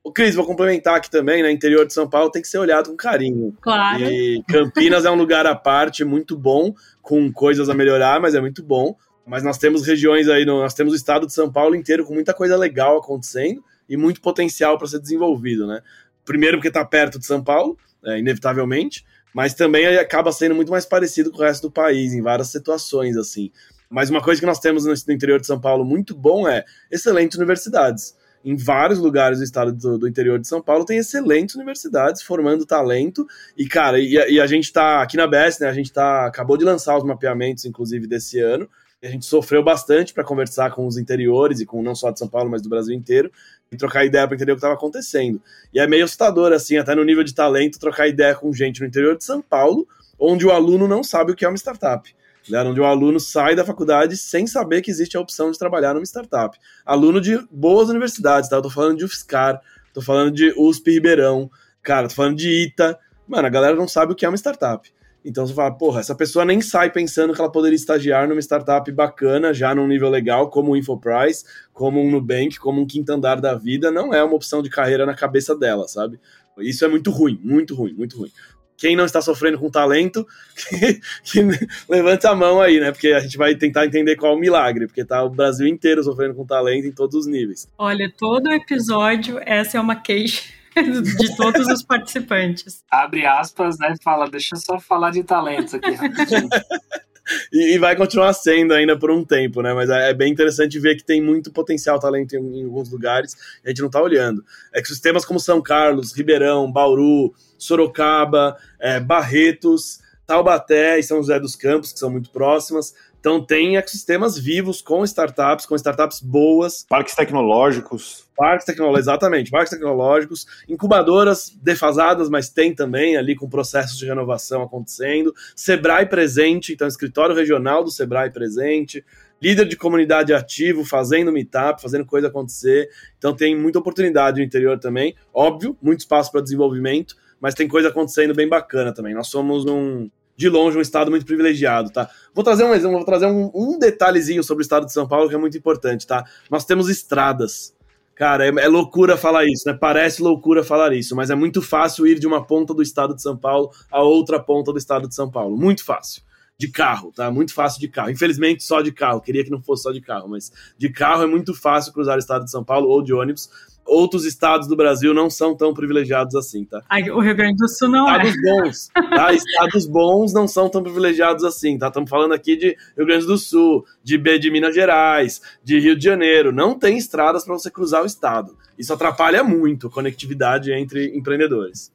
O 0.05 0.13
Cris, 0.13 0.35
vou 0.35 0.47
complementar 0.47 0.97
aqui 0.97 1.11
também, 1.11 1.43
né? 1.43 1.51
Interior 1.51 1.85
de 1.87 1.93
São 1.93 2.09
Paulo 2.09 2.31
tem 2.31 2.41
que 2.41 2.49
ser 2.49 2.59
olhado 2.59 2.91
com 2.91 2.97
carinho. 2.97 3.57
Claro. 3.61 4.05
E 4.05 4.45
Campinas 4.49 5.05
é 5.05 5.11
um 5.11 5.17
lugar 5.17 5.45
à 5.45 5.57
parte, 5.57 6.05
muito 6.05 6.37
bom, 6.37 6.73
com 7.01 7.33
coisas 7.33 7.69
a 7.69 7.75
melhorar, 7.75 8.21
mas 8.21 8.37
é 8.37 8.41
muito 8.41 8.63
bom. 8.63 8.97
Mas 9.27 9.43
nós 9.43 9.59
temos 9.59 9.87
regiões 9.87 10.29
aí, 10.29 10.45
nós 10.45 10.75
temos 10.75 10.93
o 10.93 10.97
estado 10.97 11.27
de 11.27 11.33
São 11.33 11.51
Paulo 11.51 11.75
inteiro 11.75 12.05
com 12.05 12.15
muita 12.15 12.35
coisa 12.35 12.57
legal 12.57 12.99
acontecendo 12.99 13.63
e 13.89 13.97
muito 13.97 14.21
potencial 14.21 14.79
para 14.79 14.89
ser 14.89 15.01
desenvolvido, 15.01 15.67
né? 15.67 15.83
Primeiro 16.25 16.59
porque 16.59 16.69
está 16.69 16.85
perto 16.85 17.19
de 17.19 17.27
São 17.27 17.43
Paulo, 17.43 17.77
é, 18.05 18.19
inevitavelmente, 18.19 19.05
mas 19.35 19.55
também 19.55 19.87
acaba 19.99 20.31
sendo 20.33 20.55
muito 20.55 20.71
mais 20.71 20.85
parecido 20.85 21.31
com 21.31 21.39
o 21.39 21.43
resto 21.43 21.63
do 21.63 21.71
país, 21.71 22.13
em 22.13 22.21
várias 22.21 22.49
situações, 22.49 23.17
assim. 23.17 23.51
Mas 23.89 24.11
uma 24.11 24.23
coisa 24.23 24.41
que 24.41 24.47
nós 24.47 24.59
temos 24.59 24.85
no 24.85 25.15
interior 25.15 25.39
de 25.39 25.47
São 25.47 25.61
Paulo 25.61 25.85
muito 25.85 26.15
bom 26.15 26.49
é 26.49 26.65
excelentes 26.91 27.37
universidades. 27.37 28.17
Em 28.45 28.57
vários 28.57 28.99
lugares 28.99 29.39
do 29.39 29.45
estado 29.45 29.73
do, 29.73 29.99
do 29.99 30.09
interior 30.09 30.39
de 30.39 30.49
São 30.49 30.61
Paulo 30.61 30.85
tem 30.85 30.99
excelentes 30.99 31.55
universidades 31.55 32.23
formando 32.23 32.67
talento. 32.67 33.27
E, 33.57 33.67
cara, 33.67 34.01
e, 34.01 34.15
e 34.15 34.41
a 34.41 34.47
gente 34.47 34.65
está 34.65 35.01
aqui 35.03 35.17
na 35.17 35.27
BS, 35.27 35.61
né? 35.61 35.69
A 35.69 35.73
gente 35.73 35.93
tá, 35.93 36.27
acabou 36.27 36.57
de 36.57 36.65
lançar 36.65 36.97
os 36.97 37.05
mapeamentos, 37.05 37.65
inclusive, 37.65 38.07
desse 38.07 38.41
ano. 38.41 38.69
A 39.03 39.09
gente 39.09 39.27
sofreu 39.27 39.65
bastante 39.65 40.15
para 40.15 40.23
conversar 40.23 40.71
com 40.71 40.87
os 40.87 40.97
interiores 40.97 41.59
e 41.59 41.67
com 41.67 41.83
não 41.83 41.93
só 41.93 42.13
de 42.13 42.21
São 42.21 42.29
Paulo, 42.29 42.49
mas 42.49 42.63
do 42.63 42.69
Brasil 42.69 42.95
inteiro 42.95 43.33
e 43.73 43.77
trocar 43.77 44.05
ideia 44.05 44.29
para 44.29 44.37
entender 44.37 44.53
o 44.53 44.55
que 44.55 44.61
estava 44.61 44.75
acontecendo. 44.75 45.43
E 45.75 45.81
é 45.81 45.87
meio 45.89 46.05
assustador, 46.05 46.53
assim, 46.53 46.77
até 46.77 46.95
no 46.95 47.03
nível 47.03 47.25
de 47.25 47.35
talento, 47.35 47.81
trocar 47.81 48.07
ideia 48.07 48.33
com 48.33 48.53
gente 48.53 48.81
no 48.81 48.87
interior 48.87 49.17
de 49.17 49.25
São 49.25 49.43
Paulo, 49.43 49.89
onde 50.17 50.47
o 50.47 50.53
aluno 50.53 50.87
não 50.87 51.03
sabe 51.03 51.33
o 51.33 51.35
que 51.35 51.45
é 51.45 51.49
uma 51.49 51.57
startup. 51.57 52.15
Né? 52.49 52.63
Onde 52.63 52.81
o 52.81 52.85
aluno 52.85 53.19
sai 53.19 53.57
da 53.57 53.65
faculdade 53.65 54.17
sem 54.17 54.47
saber 54.47 54.83
que 54.83 54.91
existe 54.91 55.17
a 55.17 55.21
opção 55.21 55.51
de 55.51 55.59
trabalhar 55.59 55.95
numa 55.95 56.05
startup. 56.05 56.57
Aluno 56.87 57.21
de 57.21 57.37
boas 57.51 57.89
universidades, 57.89 58.49
tá? 58.49 58.57
Eu 58.57 58.63
tô 58.63 58.71
falando 58.71 58.99
de 58.99 59.05
UFSCar, 59.05 59.61
tô 59.93 60.01
falando 60.01 60.31
de 60.31 60.55
USP 60.57 60.93
Ribeirão, 60.93 61.51
cara, 61.83 62.09
tô 62.09 62.15
falando 62.15 62.37
de 62.37 62.49
ITA. 62.49 62.97
Mano, 63.27 63.49
a 63.49 63.51
galera 63.51 63.75
não 63.75 63.89
sabe 63.89 64.13
o 64.13 64.15
que 64.15 64.25
é 64.25 64.29
uma 64.29 64.37
startup. 64.37 64.89
Então 65.25 65.47
você 65.47 65.55
fala, 65.55 65.73
porra, 65.73 66.01
essa 66.01 66.15
pessoa 66.15 66.45
nem 66.45 66.61
sai 66.61 66.91
pensando 66.91 67.33
que 67.33 67.41
ela 67.41 67.51
poderia 67.51 67.77
estagiar 67.77 68.29
numa 68.29 68.41
startup 68.41 68.91
bacana, 68.91 69.55
já 69.55 69.75
num 69.75 69.87
nível 69.87 70.11
legal, 70.11 70.51
como 70.51 70.73
o 70.73 70.77
Infoprice, 70.77 71.45
como 71.73 72.01
um 72.01 72.11
Nubank, 72.11 72.59
como 72.59 72.81
um 72.81 72.87
quinto 72.87 73.13
andar 73.13 73.41
da 73.41 73.55
vida, 73.55 73.91
não 73.91 74.13
é 74.13 74.23
uma 74.23 74.35
opção 74.35 74.63
de 74.63 74.71
carreira 74.71 75.07
na 75.07 75.15
cabeça 75.15 75.57
dela, 75.57 75.87
sabe? 75.87 76.19
Isso 76.59 76.85
é 76.85 76.89
muito 76.89 77.11
ruim, 77.11 77.39
muito 77.43 77.75
ruim, 77.75 77.95
muito 77.95 78.19
ruim. 78.19 78.31
Quem 78.77 78.97
não 78.97 79.05
está 79.05 79.23
sofrendo 79.23 79.59
com 79.59 79.71
talento, 79.71 80.27
que, 80.69 81.01
que 81.23 81.41
levanta 81.89 82.31
a 82.31 82.35
mão 82.35 82.61
aí, 82.61 82.81
né? 82.81 82.91
Porque 82.91 83.09
a 83.09 83.21
gente 83.21 83.37
vai 83.37 83.55
tentar 83.55 83.87
entender 83.87 84.17
qual 84.17 84.33
é 84.33 84.37
o 84.37 84.41
milagre, 84.41 84.87
porque 84.87 85.05
tá 85.05 85.23
o 85.23 85.31
Brasil 85.31 85.69
inteiro 85.69 86.03
sofrendo 86.03 86.35
com 86.35 86.45
talento 86.45 86.87
em 86.87 86.93
todos 86.93 87.15
os 87.15 87.27
níveis. 87.27 87.69
Olha, 87.79 88.13
todo 88.19 88.51
episódio, 88.51 89.39
essa 89.45 89.79
é 89.79 89.81
uma 89.81 89.95
queixa 89.95 90.62
de 91.19 91.37
todos 91.37 91.67
os 91.69 91.83
participantes. 91.83 92.83
Abre 92.91 93.27
aspas, 93.27 93.79
né? 93.79 93.95
Fala, 94.03 94.29
deixa 94.29 94.55
eu 94.55 94.61
só 94.61 94.81
falar 94.81 95.11
de 95.11 95.23
talentos 95.23 95.75
aqui 95.75 95.91
e, 97.53 97.75
e, 97.75 97.79
vai 97.79 97.97
continuar 97.97 98.33
sendo 98.33 98.73
ainda 98.73 98.99
por 98.99 99.11
um 99.11 99.25
tempo, 99.25 99.63
né? 99.63 99.73
Mas 99.75 99.91
é, 99.91 100.11
é 100.11 100.15
bem 100.15 100.33
interessante 100.33 100.79
ver 100.79 100.97
que 100.97 101.05
tem 101.05 101.23
muito 101.23 101.53
potencial 101.53 101.99
talento 101.99 102.35
em, 102.35 102.61
em 102.61 102.65
alguns 102.65 102.91
lugares 102.91 103.35
e 103.65 103.67
a 103.67 103.69
gente 103.71 103.81
não 103.81 103.87
está 103.87 104.03
olhando. 104.03 104.45
Ecossistemas 104.75 105.25
como 105.25 105.39
São 105.39 105.61
Carlos, 105.61 106.13
Ribeirão, 106.13 106.71
Bauru, 106.71 107.33
Sorocaba, 107.59 108.57
é, 108.81 108.99
Barretos, 108.99 110.01
Taubaté 110.27 110.99
e 110.99 111.03
São 111.03 111.19
José 111.19 111.39
dos 111.39 111.57
Campos, 111.57 111.93
que 111.93 111.99
são 111.99 112.11
muito 112.11 112.31
próximas, 112.31 112.95
então 113.23 113.41
tem 113.41 113.77
ecossistemas 113.77 114.37
vivos 114.37 114.83
com 114.83 115.05
startups, 115.05 115.65
com 115.65 115.77
startups 115.77 116.21
boas. 116.21 116.85
Parques 116.89 117.15
tecnológicos. 117.15 118.29
Parques 118.37 118.67
tecnológicos, 118.67 119.07
exatamente, 119.07 119.49
parques 119.49 119.71
tecnológicos, 119.71 120.45
incubadoras 120.69 121.57
defasadas, 121.63 122.29
mas 122.29 122.49
tem 122.49 122.75
também 122.75 123.17
ali 123.17 123.37
com 123.37 123.49
processos 123.49 123.97
de 123.97 124.07
renovação 124.07 124.61
acontecendo. 124.63 125.33
Sebrae 125.55 126.07
presente, 126.07 126.73
então 126.73 126.89
escritório 126.89 127.33
regional 127.33 127.85
do 127.85 127.93
Sebrae 127.93 128.29
presente, 128.29 129.05
líder 129.41 129.69
de 129.69 129.77
comunidade 129.77 130.35
ativo, 130.35 130.85
fazendo 130.85 131.31
meetup, 131.31 131.81
fazendo 131.81 132.05
coisa 132.05 132.27
acontecer. 132.27 132.91
Então 133.19 133.37
tem 133.37 133.57
muita 133.57 133.79
oportunidade 133.79 134.41
no 134.41 134.45
interior 134.45 134.81
também. 134.81 135.15
Óbvio, 135.33 135.79
muito 135.81 136.01
espaço 136.01 136.33
para 136.33 136.41
desenvolvimento, 136.41 137.15
mas 137.41 137.55
tem 137.55 137.69
coisa 137.69 137.91
acontecendo 137.91 138.35
bem 138.35 138.49
bacana 138.49 138.93
também. 138.93 139.15
Nós 139.15 139.29
somos 139.29 139.65
um 139.65 140.11
de 140.43 140.49
longe 140.49 140.77
um 140.77 140.81
estado 140.81 141.11
muito 141.11 141.25
privilegiado, 141.25 141.91
tá? 141.91 142.11
Vou 142.35 142.43
trazer 142.43 142.65
um 142.65 142.75
exemplo, 142.75 142.97
vou 142.97 143.05
trazer 143.05 143.27
um, 143.27 143.51
um, 143.55 143.79
detalhezinho 143.79 144.43
sobre 144.43 144.63
o 144.63 144.65
estado 144.65 144.87
de 144.87 144.93
São 144.93 145.07
Paulo 145.07 145.29
que 145.29 145.35
é 145.35 145.39
muito 145.39 145.57
importante, 145.57 146.07
tá? 146.07 146.25
Nós 146.51 146.65
temos 146.65 146.89
estradas. 146.89 147.75
Cara, 148.15 148.45
é, 148.45 148.49
é, 148.49 148.69
loucura 148.69 149.17
falar 149.17 149.45
isso, 149.47 149.63
né? 149.67 149.77
Parece 149.81 150.21
loucura 150.21 150.65
falar 150.65 150.93
isso, 150.93 151.15
mas 151.15 151.31
é 151.31 151.35
muito 151.35 151.63
fácil 151.63 152.07
ir 152.07 152.19
de 152.19 152.27
uma 152.27 152.45
ponta 152.45 152.75
do 152.75 152.83
estado 152.83 153.15
de 153.15 153.23
São 153.23 153.37
Paulo 153.37 153.71
a 153.91 154.03
outra 154.03 154.41
ponta 154.41 154.73
do 154.73 154.79
estado 154.79 155.09
de 155.09 155.15
São 155.15 155.31
Paulo. 155.31 155.57
Muito 155.57 155.85
fácil. 155.85 156.23
De 156.59 156.69
carro, 156.69 157.13
tá? 157.13 157.31
Muito 157.31 157.53
fácil 157.53 157.81
de 157.81 157.89
carro. 157.89 158.11
Infelizmente, 158.11 158.63
só 158.63 158.81
de 158.81 158.93
carro. 158.93 159.21
Queria 159.21 159.43
que 159.43 159.51
não 159.51 159.61
fosse 159.61 159.83
só 159.83 159.93
de 159.93 160.01
carro, 160.01 160.29
mas 160.29 160.53
de 160.79 160.89
carro 160.91 161.23
é 161.23 161.27
muito 161.27 161.55
fácil 161.55 161.93
cruzar 161.93 162.17
o 162.17 162.21
estado 162.21 162.45
de 162.45 162.51
São 162.51 162.63
Paulo 162.63 162.89
ou 162.89 163.03
de 163.03 163.13
ônibus 163.13 163.51
outros 163.85 164.25
estados 164.25 164.69
do 164.69 164.77
Brasil 164.77 165.13
não 165.13 165.29
são 165.29 165.57
tão 165.57 165.75
privilegiados 165.75 166.35
assim, 166.35 166.65
tá? 166.65 166.83
o 167.13 167.21
Rio 167.21 167.35
Grande 167.35 167.57
do 167.57 167.69
Sul 167.69 167.89
não 167.89 168.07
estados 168.07 168.35
é. 168.35 168.41
Bons, 168.41 168.89
tá? 168.95 169.33
Estados 169.35 169.87
bons 169.87 170.33
não 170.33 170.47
são 170.47 170.69
tão 170.69 170.83
privilegiados 170.83 171.45
assim, 171.45 171.79
tá? 171.79 171.89
Estamos 171.89 172.09
falando 172.09 172.33
aqui 172.33 172.57
de 172.57 172.77
Rio 172.97 173.07
Grande 173.07 173.27
do 173.27 173.37
Sul, 173.37 173.85
de, 174.03 174.19
de 174.39 174.51
Minas 174.51 174.75
Gerais, 174.75 175.41
de 175.63 175.79
Rio 175.79 175.97
de 175.97 176.05
Janeiro. 176.05 176.53
Não 176.53 176.79
tem 176.79 176.97
estradas 176.97 177.45
para 177.45 177.55
você 177.55 177.71
cruzar 177.71 178.03
o 178.03 178.07
estado. 178.07 178.57
Isso 178.79 178.93
atrapalha 178.93 179.45
muito 179.45 179.89
a 179.89 179.91
conectividade 179.91 180.73
entre 180.73 181.17
empreendedores. 181.17 181.93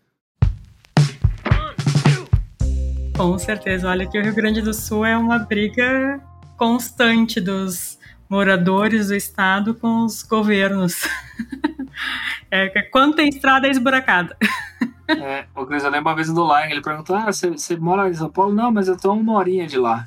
Com 3.18 3.40
certeza. 3.40 3.90
Olha 3.90 4.06
que 4.06 4.16
o 4.20 4.22
Rio 4.22 4.34
Grande 4.36 4.62
do 4.62 4.72
Sul 4.72 5.04
é 5.04 5.18
uma 5.18 5.40
briga 5.40 6.22
constante 6.56 7.42
dos 7.42 7.98
moradores 8.30 9.08
do 9.08 9.16
estado 9.16 9.74
com 9.74 10.06
os 10.06 10.22
governos. 10.22 11.02
é, 12.52 12.70
quando 12.84 13.16
tem 13.16 13.30
estrada 13.30 13.68
é 13.68 13.72
esburacada. 13.72 14.38
É, 15.10 15.46
o 15.56 15.66
Cris, 15.66 15.86
eu 15.86 15.90
lembro 15.90 16.10
uma 16.10 16.16
vez 16.18 16.28
do 16.28 16.46
Lion, 16.46 16.70
ele 16.70 16.82
perguntou: 16.82 17.16
Ah, 17.16 17.32
você, 17.32 17.50
você 17.50 17.78
mora 17.78 18.10
em 18.10 18.14
São 18.14 18.30
Paulo? 18.30 18.54
Não, 18.54 18.70
mas 18.70 18.90
eu 18.90 18.98
tô 18.98 19.14
uma 19.14 19.38
horinha 19.38 19.66
de 19.66 19.78
lá. 19.78 20.06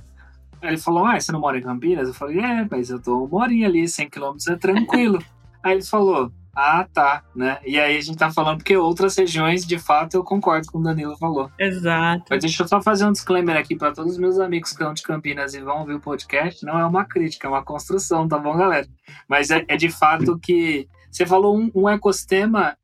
Aí 0.60 0.68
ele 0.68 0.76
falou: 0.76 1.06
Ah, 1.06 1.18
você 1.18 1.32
não 1.32 1.40
mora 1.40 1.56
em 1.56 1.62
Campinas? 1.62 2.08
Eu 2.08 2.12
falei: 2.12 2.38
É, 2.38 2.68
mas 2.70 2.90
eu 2.90 3.00
tô 3.00 3.24
uma 3.24 3.42
horinha 3.42 3.66
ali, 3.66 3.88
100 3.88 4.10
km 4.10 4.36
é 4.50 4.56
tranquilo. 4.56 5.18
Aí 5.64 5.72
ele 5.72 5.82
falou: 5.82 6.30
ah, 6.54 6.86
tá, 6.92 7.22
né? 7.34 7.58
E 7.64 7.78
aí 7.78 7.96
a 7.96 8.00
gente 8.00 8.18
tá 8.18 8.30
falando 8.30 8.58
porque 8.58 8.76
outras 8.76 9.16
regiões, 9.16 9.64
de 9.64 9.78
fato, 9.78 10.14
eu 10.14 10.24
concordo 10.24 10.66
com 10.70 10.78
o 10.78 10.82
Danilo 10.82 11.16
falou. 11.16 11.50
Exato. 11.58 12.24
Mas 12.28 12.40
deixa 12.40 12.62
eu 12.62 12.68
só 12.68 12.82
fazer 12.82 13.06
um 13.06 13.12
disclaimer 13.12 13.56
aqui 13.56 13.76
para 13.76 13.92
todos 13.92 14.12
os 14.12 14.18
meus 14.18 14.38
amigos 14.38 14.70
que 14.70 14.74
estão 14.74 14.92
de 14.92 15.02
Campinas 15.02 15.54
e 15.54 15.60
vão 15.60 15.80
ouvir 15.80 15.94
o 15.94 16.00
podcast. 16.00 16.64
Não 16.64 16.78
é 16.78 16.84
uma 16.84 17.04
crítica, 17.04 17.46
é 17.46 17.50
uma 17.50 17.64
construção, 17.64 18.26
tá 18.26 18.38
bom, 18.38 18.56
galera? 18.56 18.86
Mas 19.28 19.50
é, 19.50 19.64
é 19.68 19.76
de 19.76 19.88
fato 19.88 20.38
que. 20.38 20.88
Você 21.10 21.26
falou 21.26 21.56
um, 21.56 21.70
um 21.74 21.88
ecossistema 21.88 22.76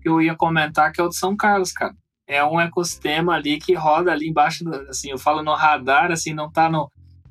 que 0.00 0.08
eu 0.08 0.20
ia 0.20 0.36
comentar, 0.36 0.92
que 0.92 1.00
é 1.00 1.04
o 1.04 1.08
de 1.08 1.16
São 1.16 1.36
Carlos, 1.36 1.72
cara. 1.72 1.94
É 2.26 2.44
um 2.44 2.60
ecossistema 2.60 3.34
ali 3.34 3.58
que 3.58 3.74
roda 3.74 4.12
ali 4.12 4.28
embaixo, 4.28 4.64
do, 4.64 4.74
assim, 4.88 5.10
eu 5.10 5.18
falo 5.18 5.42
no 5.42 5.54
radar, 5.54 6.12
assim, 6.12 6.32
não 6.32 6.50
tá 6.50 6.68
no 6.68 6.88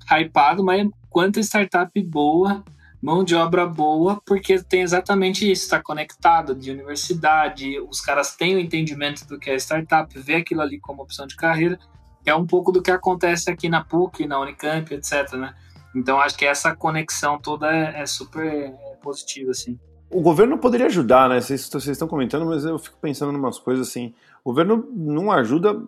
hypado, 0.09 0.63
mas 0.63 0.87
quanta 1.09 1.39
startup 1.39 1.91
boa 2.03 2.63
mão 3.01 3.23
de 3.23 3.35
obra 3.35 3.65
boa, 3.65 4.21
porque 4.25 4.61
tem 4.61 4.81
exatamente 4.81 5.49
isso, 5.49 5.63
está 5.63 5.81
conectado 5.81 6.53
de 6.53 6.69
universidade, 6.69 7.79
os 7.79 7.99
caras 7.99 8.35
têm 8.35 8.55
o 8.55 8.59
entendimento 8.59 9.25
do 9.25 9.39
que 9.39 9.49
é 9.49 9.55
startup, 9.55 10.17
vê 10.19 10.35
aquilo 10.35 10.61
ali 10.61 10.79
como 10.79 11.01
opção 11.01 11.25
de 11.25 11.35
carreira, 11.35 11.79
é 12.25 12.35
um 12.35 12.45
pouco 12.45 12.71
do 12.71 12.81
que 12.81 12.91
acontece 12.91 13.49
aqui 13.49 13.67
na 13.67 13.83
PUC, 13.83 14.27
na 14.27 14.39
Unicamp, 14.39 14.93
etc, 14.93 15.33
né? 15.33 15.55
Então 15.95 16.19
acho 16.19 16.37
que 16.37 16.45
essa 16.45 16.75
conexão 16.75 17.39
toda 17.39 17.73
é, 17.73 18.01
é 18.01 18.05
super 18.05 18.71
positiva, 19.01 19.51
assim. 19.51 19.79
o 20.09 20.21
governo 20.21 20.57
poderia 20.57 20.85
ajudar, 20.85 21.27
né? 21.27 21.41
Vocês, 21.41 21.67
vocês 21.67 21.87
estão 21.87 22.07
comentando, 22.07 22.45
mas 22.45 22.63
eu 22.63 22.77
fico 22.77 22.97
pensando 23.01 23.33
em 23.33 23.39
umas 23.39 23.57
coisas 23.57 23.87
assim. 23.87 24.13
O 24.43 24.51
governo 24.51 24.87
não 24.93 25.31
ajuda 25.31 25.81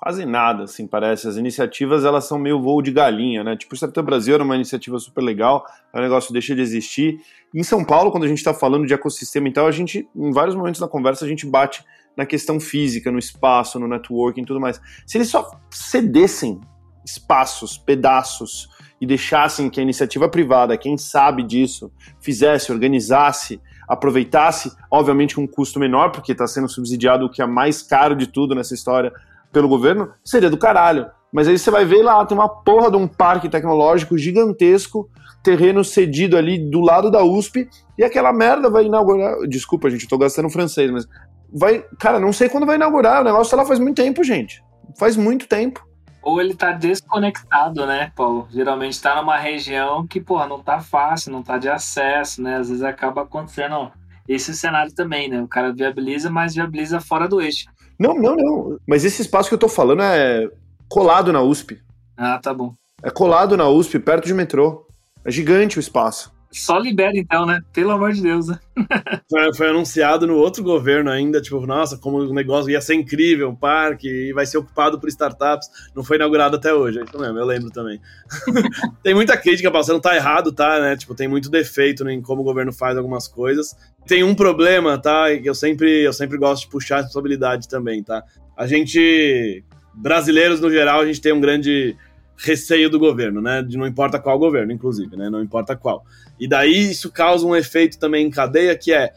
quase 0.00 0.24
nada, 0.24 0.64
assim, 0.64 0.86
parece. 0.86 1.26
As 1.26 1.36
iniciativas, 1.36 2.04
elas 2.04 2.24
são 2.24 2.38
meio 2.38 2.60
voo 2.60 2.80
de 2.80 2.92
galinha, 2.92 3.42
né? 3.42 3.56
Tipo, 3.56 3.74
o 3.74 3.76
Startup 3.76 4.04
Brasil 4.04 4.34
era 4.34 4.44
uma 4.44 4.54
iniciativa 4.54 4.98
super 4.98 5.22
legal, 5.22 5.66
o 5.92 6.00
negócio 6.00 6.32
deixa 6.32 6.54
de 6.54 6.62
existir. 6.62 7.20
Em 7.54 7.62
São 7.62 7.84
Paulo, 7.84 8.10
quando 8.10 8.24
a 8.24 8.28
gente 8.28 8.38
está 8.38 8.54
falando 8.54 8.86
de 8.86 8.94
ecossistema 8.94 9.48
e 9.48 9.52
tal, 9.52 9.66
a 9.66 9.72
gente, 9.72 10.08
em 10.14 10.32
vários 10.32 10.54
momentos 10.54 10.80
da 10.80 10.86
conversa, 10.86 11.24
a 11.24 11.28
gente 11.28 11.46
bate 11.46 11.84
na 12.16 12.24
questão 12.24 12.60
física, 12.60 13.10
no 13.10 13.18
espaço, 13.18 13.78
no 13.78 13.88
networking 13.88 14.42
e 14.42 14.46
tudo 14.46 14.60
mais. 14.60 14.80
Se 15.06 15.18
eles 15.18 15.28
só 15.28 15.50
cedessem 15.70 16.60
espaços, 17.04 17.76
pedaços, 17.76 18.68
e 19.00 19.06
deixassem 19.06 19.70
que 19.70 19.78
a 19.78 19.82
iniciativa 19.82 20.28
privada, 20.28 20.76
quem 20.76 20.96
sabe 20.96 21.42
disso, 21.42 21.92
fizesse, 22.20 22.72
organizasse, 22.72 23.60
aproveitasse, 23.88 24.72
obviamente 24.90 25.34
com 25.34 25.42
um 25.42 25.46
custo 25.46 25.78
menor, 25.78 26.10
porque 26.10 26.32
está 26.32 26.46
sendo 26.46 26.68
subsidiado 26.68 27.24
o 27.24 27.30
que 27.30 27.40
é 27.40 27.46
mais 27.46 27.82
caro 27.82 28.16
de 28.16 28.26
tudo 28.26 28.54
nessa 28.54 28.74
história 28.74 29.12
pelo 29.52 29.68
governo, 29.68 30.10
seria 30.24 30.50
do 30.50 30.58
caralho. 30.58 31.06
Mas 31.32 31.46
aí 31.46 31.58
você 31.58 31.70
vai 31.70 31.84
ver 31.84 32.02
lá, 32.02 32.24
tem 32.24 32.36
uma 32.36 32.48
porra 32.48 32.90
de 32.90 32.96
um 32.96 33.06
parque 33.06 33.48
tecnológico 33.48 34.16
gigantesco, 34.16 35.08
terreno 35.42 35.84
cedido 35.84 36.36
ali 36.36 36.58
do 36.70 36.80
lado 36.80 37.10
da 37.10 37.22
USP, 37.22 37.68
e 37.96 38.04
aquela 38.04 38.32
merda 38.32 38.70
vai 38.70 38.84
inaugurar. 38.84 39.36
Desculpa, 39.46 39.90
gente, 39.90 40.04
eu 40.04 40.08
tô 40.08 40.18
gastando 40.18 40.50
francês, 40.50 40.90
mas. 40.90 41.06
Vai. 41.52 41.84
Cara, 41.98 42.18
não 42.18 42.32
sei 42.32 42.48
quando 42.48 42.66
vai 42.66 42.76
inaugurar. 42.76 43.20
O 43.20 43.24
negócio 43.24 43.50
tá 43.50 43.56
lá 43.56 43.66
faz 43.66 43.78
muito 43.78 43.96
tempo, 43.96 44.22
gente. 44.22 44.62
Faz 44.98 45.16
muito 45.16 45.46
tempo 45.46 45.88
ou 46.28 46.40
ele 46.40 46.54
tá 46.54 46.72
desconectado, 46.72 47.86
né, 47.86 48.12
Paulo? 48.14 48.46
Geralmente 48.50 49.00
tá 49.00 49.16
numa 49.16 49.38
região 49.38 50.06
que, 50.06 50.20
porra, 50.20 50.46
não 50.46 50.62
tá 50.62 50.78
fácil, 50.78 51.32
não 51.32 51.42
tá 51.42 51.56
de 51.56 51.70
acesso, 51.70 52.42
né? 52.42 52.56
Às 52.56 52.68
vezes 52.68 52.84
acaba 52.84 53.22
acontecendo 53.22 53.90
esse 54.28 54.54
cenário 54.54 54.94
também, 54.94 55.28
né? 55.28 55.40
O 55.40 55.48
cara 55.48 55.72
viabiliza, 55.72 56.28
mas 56.28 56.54
viabiliza 56.54 57.00
fora 57.00 57.26
do 57.26 57.40
eixo. 57.40 57.64
Não, 57.98 58.14
não, 58.14 58.36
não. 58.36 58.78
Mas 58.86 59.04
esse 59.04 59.22
espaço 59.22 59.48
que 59.48 59.54
eu 59.54 59.58
tô 59.58 59.68
falando 59.68 60.02
é 60.02 60.48
colado 60.88 61.32
na 61.32 61.42
USP. 61.42 61.80
Ah, 62.16 62.38
tá 62.38 62.54
bom. 62.54 62.74
É 63.02 63.10
colado 63.10 63.56
na 63.56 63.68
USP, 63.68 63.98
perto 63.98 64.26
de 64.26 64.34
metrô. 64.34 64.86
É 65.24 65.30
gigante 65.30 65.78
o 65.78 65.80
espaço. 65.80 66.32
Só 66.50 66.78
libera 66.78 67.12
então, 67.14 67.44
né? 67.44 67.60
Pelo 67.74 67.90
amor 67.90 68.12
de 68.12 68.22
Deus, 68.22 68.48
né? 68.48 68.58
foi, 69.30 69.54
foi, 69.54 69.68
anunciado 69.68 70.26
no 70.26 70.36
outro 70.36 70.62
governo 70.62 71.10
ainda, 71.10 71.42
tipo, 71.42 71.64
nossa, 71.66 71.98
como 71.98 72.18
o 72.18 72.32
negócio 72.32 72.70
ia 72.70 72.80
ser 72.80 72.94
incrível, 72.94 73.50
um 73.50 73.54
parque, 73.54 74.08
e 74.08 74.32
vai 74.32 74.46
ser 74.46 74.56
ocupado 74.56 74.98
por 74.98 75.08
startups. 75.08 75.68
Não 75.94 76.02
foi 76.02 76.16
inaugurado 76.16 76.56
até 76.56 76.72
hoje, 76.72 77.00
é 77.00 77.04
isso 77.04 77.18
mesmo, 77.18 77.38
eu 77.38 77.44
lembro 77.44 77.70
também. 77.70 78.00
tem 79.02 79.14
muita 79.14 79.36
crítica, 79.36 79.70
passando, 79.70 80.00
tá 80.00 80.16
errado, 80.16 80.50
tá, 80.50 80.80
né? 80.80 80.96
Tipo, 80.96 81.14
tem 81.14 81.28
muito 81.28 81.50
defeito 81.50 82.08
em 82.08 82.22
como 82.22 82.40
o 82.40 82.44
governo 82.44 82.72
faz 82.72 82.96
algumas 82.96 83.28
coisas. 83.28 83.76
Tem 84.06 84.24
um 84.24 84.34
problema, 84.34 84.96
tá? 84.96 85.26
Que 85.36 85.48
eu 85.48 85.54
sempre, 85.54 86.02
eu 86.02 86.14
sempre 86.14 86.38
gosto 86.38 86.62
de 86.62 86.70
puxar 86.70 86.96
a 86.96 87.00
responsabilidade 87.02 87.68
também, 87.68 88.02
tá? 88.02 88.24
A 88.56 88.66
gente, 88.66 89.62
brasileiros 89.94 90.60
no 90.60 90.70
geral, 90.70 91.00
a 91.00 91.06
gente 91.06 91.20
tem 91.20 91.32
um 91.32 91.40
grande 91.40 91.94
receio 92.38 92.88
do 92.88 92.98
governo, 92.98 93.42
né? 93.42 93.62
De 93.62 93.76
não 93.76 93.86
importa 93.86 94.18
qual 94.18 94.38
governo, 94.38 94.72
inclusive, 94.72 95.16
né? 95.16 95.28
Não 95.28 95.42
importa 95.42 95.76
qual. 95.76 96.04
E 96.38 96.48
daí 96.48 96.90
isso 96.90 97.10
causa 97.10 97.46
um 97.46 97.56
efeito 97.56 97.98
também 97.98 98.26
em 98.26 98.30
cadeia 98.30 98.76
que 98.76 98.92
é 98.92 99.12